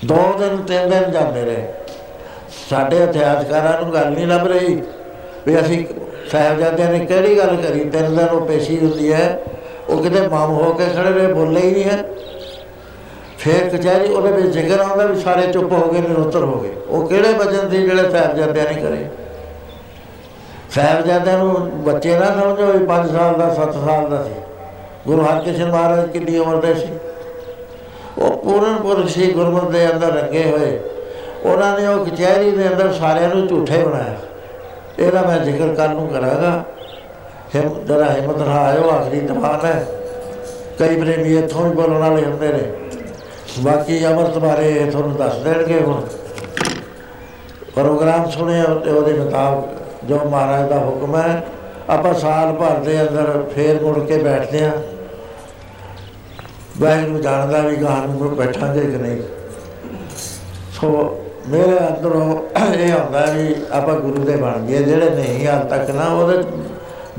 ਦੋ। 0.05 0.15
ਦਿਨ, 0.39 0.57
ਤਿੰਨ 0.57 0.89
ਦਿਨ 0.89 1.11
ਜਾਂਦੇ 1.11 1.45
ਰਹੇ। 1.45 1.73
ਸਾਡੇ 2.69 3.03
ਇਤਿਹਾਸਕਾਰਾਂ 3.03 3.81
ਨੂੰ 3.81 3.93
ਗੱਲ 3.93 4.09
ਨਹੀਂ 4.11 4.27
ਲੱਭ 4.27 4.47
ਰਹੀ 4.47 4.81
ਵੀ 5.47 5.59
ਅਸੀਂ 5.59 5.85
ਸਾਹਿਬਜ਼ਾਦਿਆਂ 6.31 6.91
ਨੇ 6.91 6.99
ਕਿਹੜੀ 6.99 7.37
ਗੱਲ 7.37 7.55
ਕਰੀ। 7.55 7.79
ਤਿੰਨ 7.79 8.15
ਦਿਨ 8.15 8.27
ਉਹ 8.27 8.45
ਪੇਸ਼ੀ 8.47 8.77
ਹੁੰਦੀ 8.79 9.11
ਹੈ, 9.13 9.39
ਉਹ 9.89 10.03
ਕਿਤੇ 10.03 10.27
ਮਾਮ 10.27 10.51
ਹੋ 10.51 10.73
ਕੇ 10.73 10.85
ਖੜੇ 10.85 11.11
ਰਹੇ 11.11 11.33
ਬੋਲੇ 11.33 11.61
ਹੀ 11.61 11.71
ਨਹੀਂ 11.71 11.83
ਹੈ। 11.83 12.03
ਫੇਰ 13.45 13.69
ਕਚਹਿਰੀ 13.69 14.13
ਉਹਦੇ 14.13 14.31
ਵਿੱਚ 14.31 14.47
ਜ਼ਿਕਰ 14.47 14.79
ਆਉਂਦਾ 14.79 15.05
ਵੀ 15.05 15.19
ਸਾਰੇ 15.19 15.47
ਚੁੱਪ 15.47 15.71
ਹੋ 15.71 15.91
ਗਏ 15.91 16.01
ਨਿਰੁੱਤਰ 16.01 16.43
ਹੋ 16.43 16.59
ਗਏ। 16.59 16.69
ਉਹ 16.89 17.07
ਕਿਹੜੇ 17.07 17.33
ਵਜਨ 17.33 17.69
ਸੀ 17.69 17.77
ਜਿਹੜੇ 17.77 18.09
ਸਾਹਿਬਜ਼ਾਦਿਆਂ 18.09 18.65
ਨੇ 18.65 18.81
ਕਰੇ? 18.81 19.05
ਸਾਹਿਬਜ਼ਾਦਿਆਂ 20.75 21.37
ਨੂੰ 21.37 21.83
ਬੱਚੇ 21.83 22.19
ਨਾ 22.19 22.25
ਸਮਝੋ 22.25 22.65
ਵੀ 22.65 22.85
5 22.85 23.11
ਸਾਲ 23.11 23.37
ਦਾ 23.37 23.53
7 23.53 23.73
ਸਾਲ 23.73 24.09
ਦਾ 24.09 24.23
ਸੀ। 24.23 24.31
ਗੁਰੂ 25.07 25.21
ਹਰਕ੍ਰਿਸ਼ਨ 25.21 25.71
ਮਹਾਰਾਜ 25.71 26.09
ਕਿੰਨੀ 26.09 26.37
ਉਮਰ 26.37 26.55
ਦੇ 26.55 26.73
ਸੀ? 26.73 26.87
ਉਹ 28.17 28.37
ਪੂਰਨ 28.37 28.75
ਪੁਰਖ 28.75 29.09
ਸੀ 29.09 29.31
ਗੁਰਮਤਿ 29.31 29.71
ਦੇ 29.71 29.93
ਅੰਦਰ 29.93 30.07
ਰੰਗੇ 30.07 30.43
ਹੋਏ। 30.43 30.79
ਉਹਨਾਂ 31.43 31.79
ਨੇ 31.79 31.87
ਉਹ 31.87 32.05
ਕਚਹਿਰੀ 32.05 32.51
ਦੇ 32.51 32.67
ਅੰਦਰ 32.67 32.93
ਸਾਰਿਆਂ 32.93 33.29
ਨੂੰ 33.29 33.47
ਝੂਠੇ 33.47 33.83
ਬਣਾਇਆ। 33.83 34.15
ਇਹਦਾ 34.99 35.21
ਮੈਂ 35.21 35.39
ਜ਼ਿਕਰ 35.39 35.75
ਕੱਲ 35.75 35.89
ਨੂੰ 35.89 36.07
ਕਰਾਂਗਾ। 36.07 36.63
ਹਿਮ 37.55 37.85
ਜਰਾ 37.85 38.05
ਹਿੰਮਤ 38.05 38.37
ਨਾਲ 38.37 38.57
ਆਇਓ 38.57 38.89
ਆਖਰੀ 38.89 39.19
ਦਫਾਨ 39.19 39.65
ਹੈ। 39.65 39.87
ਕਈ 40.79 41.01
ਪ੍ਰੇਮੀ 41.01 41.37
ਇੱਥੋਂ 41.37 41.69
ਵੀ 41.69 41.75
ਬੋਲਣ 41.75 41.97
ਵਾਲੇ 41.97 42.25
ਹੁੰਦੇ 42.25 42.47
ਨੇ। 42.47 42.84
ਬਾਕੀ 43.59 44.05
ਅਮਰਤ 44.05 44.37
ਬਾਰੇ 44.37 44.89
ਤੁਹਾਨੂੰ 44.91 45.15
ਦੱਸ 45.17 45.35
ਦੇਣਗੇ 45.35 45.79
ਹੁਣ। 45.79 46.01
ਪ੍ਰੋਗਰਾਮ 47.75 48.29
ਸੁਣਿਆ 48.29 48.63
ਤੇ 48.85 48.91
ਉਹਦੇ 48.91 49.13
ਮੁਤਾਬਕ 49.13 50.05
ਜੋ 50.05 50.19
ਮਹਾਰਾਜ 50.25 50.69
ਦਾ 50.69 50.77
ਹੁਕਮ 50.77 51.15
ਹੈ, 51.15 51.43
ਆਪਾਂ 51.89 52.13
ਸਾਲ 52.13 52.53
ਭਰ 52.53 52.79
ਦੇ 52.79 53.01
ਅੰਦਰ 53.01 53.43
ਫੇਰ 53.55 53.81
ਮੁੜ 53.83 53.99
ਕੇ 53.99 54.17
ਬੈਠਦੇ 54.17 54.63
ਆ 54.65 54.71
ਵਾਹਿਗੁਰੂ 56.79 57.21
ਜਾਣਦਾ 57.21 57.59
ਵੀ 57.59 57.75
ਗਾਣ 57.75 58.07
ਨੂੰ 58.09 58.35
ਬੈਠਾਂਗੇ 58.35 58.81
ਕਿ 58.81 58.97
ਨਹੀਂ। 58.97 59.21
ਸੋ 60.71 60.89
ਮੇਰੇ 61.47 61.77
ਅੰਦਰੋਂ 61.79 62.37
ਇਹ 62.57 62.91
ਹੁੰਦਾ 62.93 63.25
ਵੀ 63.25 63.55
ਆਪਾਂ 63.71 63.95
ਗੁਰੂ 63.95 64.23
ਦੇ 64.23 64.35
ਬਣ 64.35 64.65
ਗਏ, 64.65 64.83
ਜਿਹੜੇ 64.83 65.09
ਨਹੀਂ 65.09 65.47
ਹਾਲ 65.47 65.65
ਤੱਕ 65.65 65.89
ਨਾ, 65.89 66.05
ਉਹਦੇ 66.05 66.37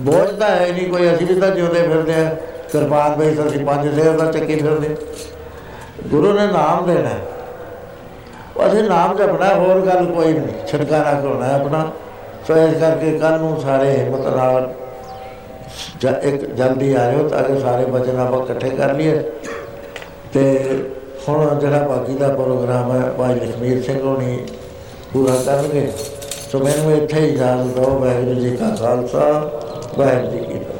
ਬੋਝ 0.00 0.28
ਤਾਂ 0.30 0.50
ਹੈ 0.50 0.72
ਨਹੀਂ, 0.72 0.88
ਕੋਈ 0.90 1.14
ਅਸੀਂ 1.14 1.26
ਵੀ 1.26 1.40
ਤਾਂ 1.40 1.50
ਜਿਉਂਦੇ 1.50 1.82
ਫਿਰਦੇ 1.82 2.14
ਆ 2.14 2.34
ਕਿਰਪਾਨ 2.72 3.14
ਬਈ 3.16 3.34
ਅਸੀਂ 3.46 3.64
ਪੰਜ 3.66 3.94
ਸੇਰ 3.94 4.12
ਦਾ 4.12 4.30
ਚੱਕੀ 4.32 4.56
ਫਿਰਦੇ 4.56 4.96
ਗੁਰੂ 6.10 6.32
ਨੇ 6.32 6.46
ਨਾਮ 6.46 6.86
ਦੇਣਾ 6.86 7.08
ਹੈ। 7.08 7.18
ਉਹ 8.56 8.68
ਅਸੀਂ 8.68 8.84
ਨਾਮ 8.84 9.16
ਜਪਣਾ 9.16 9.54
ਹੋਰ 9.54 9.80
ਗੱਲ 9.80 10.06
ਕੋਈ 10.06 10.32
ਨਹੀਂ। 10.32 10.66
ਛਟਕਾਰਾ 10.66 11.20
ਕਰਨਾ 11.20 11.46
ਹੈ 11.46 11.54
ਆਪਣਾ। 11.54 11.90
ਸੋ 12.46 12.56
ਇਸ 12.56 12.80
ਕਰਕੇ 12.80 13.18
ਕੱਲ 13.18 13.38
ਨੂੰ 13.38 13.60
ਸਾਰੇ 13.60 13.90
ਹਿੰਮਤ 13.90 14.26
ਨਾਲ 14.26 14.74
ਜ- 16.00 16.24
ਇੱਕ 16.24 16.46
ਜਲਦੀ 16.46 16.94
ਆ 16.94 17.12
ਜਾਓ 17.12 17.28
ਤਾਂ 17.28 17.44
ਕਿ 17.44 17.60
ਸਾਰੇ 17.60 17.84
ਬਚਨ 17.84 18.20
ਆਪਾਂ 18.20 18.42
ਇਕੱਠੇ 18.42 18.70
ਕਰ 18.70 18.94
ਲਈਏ। 18.94 19.22
ਤੇ 20.32 20.72
ਹੁਣ 21.28 21.58
ਜਿਹੜਾ 21.58 21.88
ਬਾਕੀ 21.88 22.14
ਦਾ 22.14 22.28
ਪ੍ਰੋਗਰਾਮ 22.28 22.92
ਹੈ, 22.92 23.10
ਭਾਈ 23.10 23.34
ਲਖਮੀਰ 23.34 23.82
ਸਿੰਘ 23.82 24.02
ਹੋਣੀ 24.02 24.46
ਪੂਰਾ 25.12 25.36
ਕਰਨਗੇ। 25.46 25.92
ਸੋ 26.52 26.58
ਮੈਨੂੰ 26.58 26.92
ਇੱਥੇ 26.92 27.20
ਹੀ 27.20 27.28
ਇਜਾਜ਼ਤ 27.28 27.62
ਦਿਓ, 27.62 27.98
ਵਾਹਿਗੁਰੂ 27.98 28.40
ਜੀ 28.40 28.56
ਕਾ 28.56 28.76
ਖਾਲਸਾ, 28.80 29.50
ਵਾਹਿਗੁਰੂ 29.98 30.32
ਜੀ 30.32 30.38
ਕੀ 30.38 30.58
ਫਤਿਹ। 30.58 30.75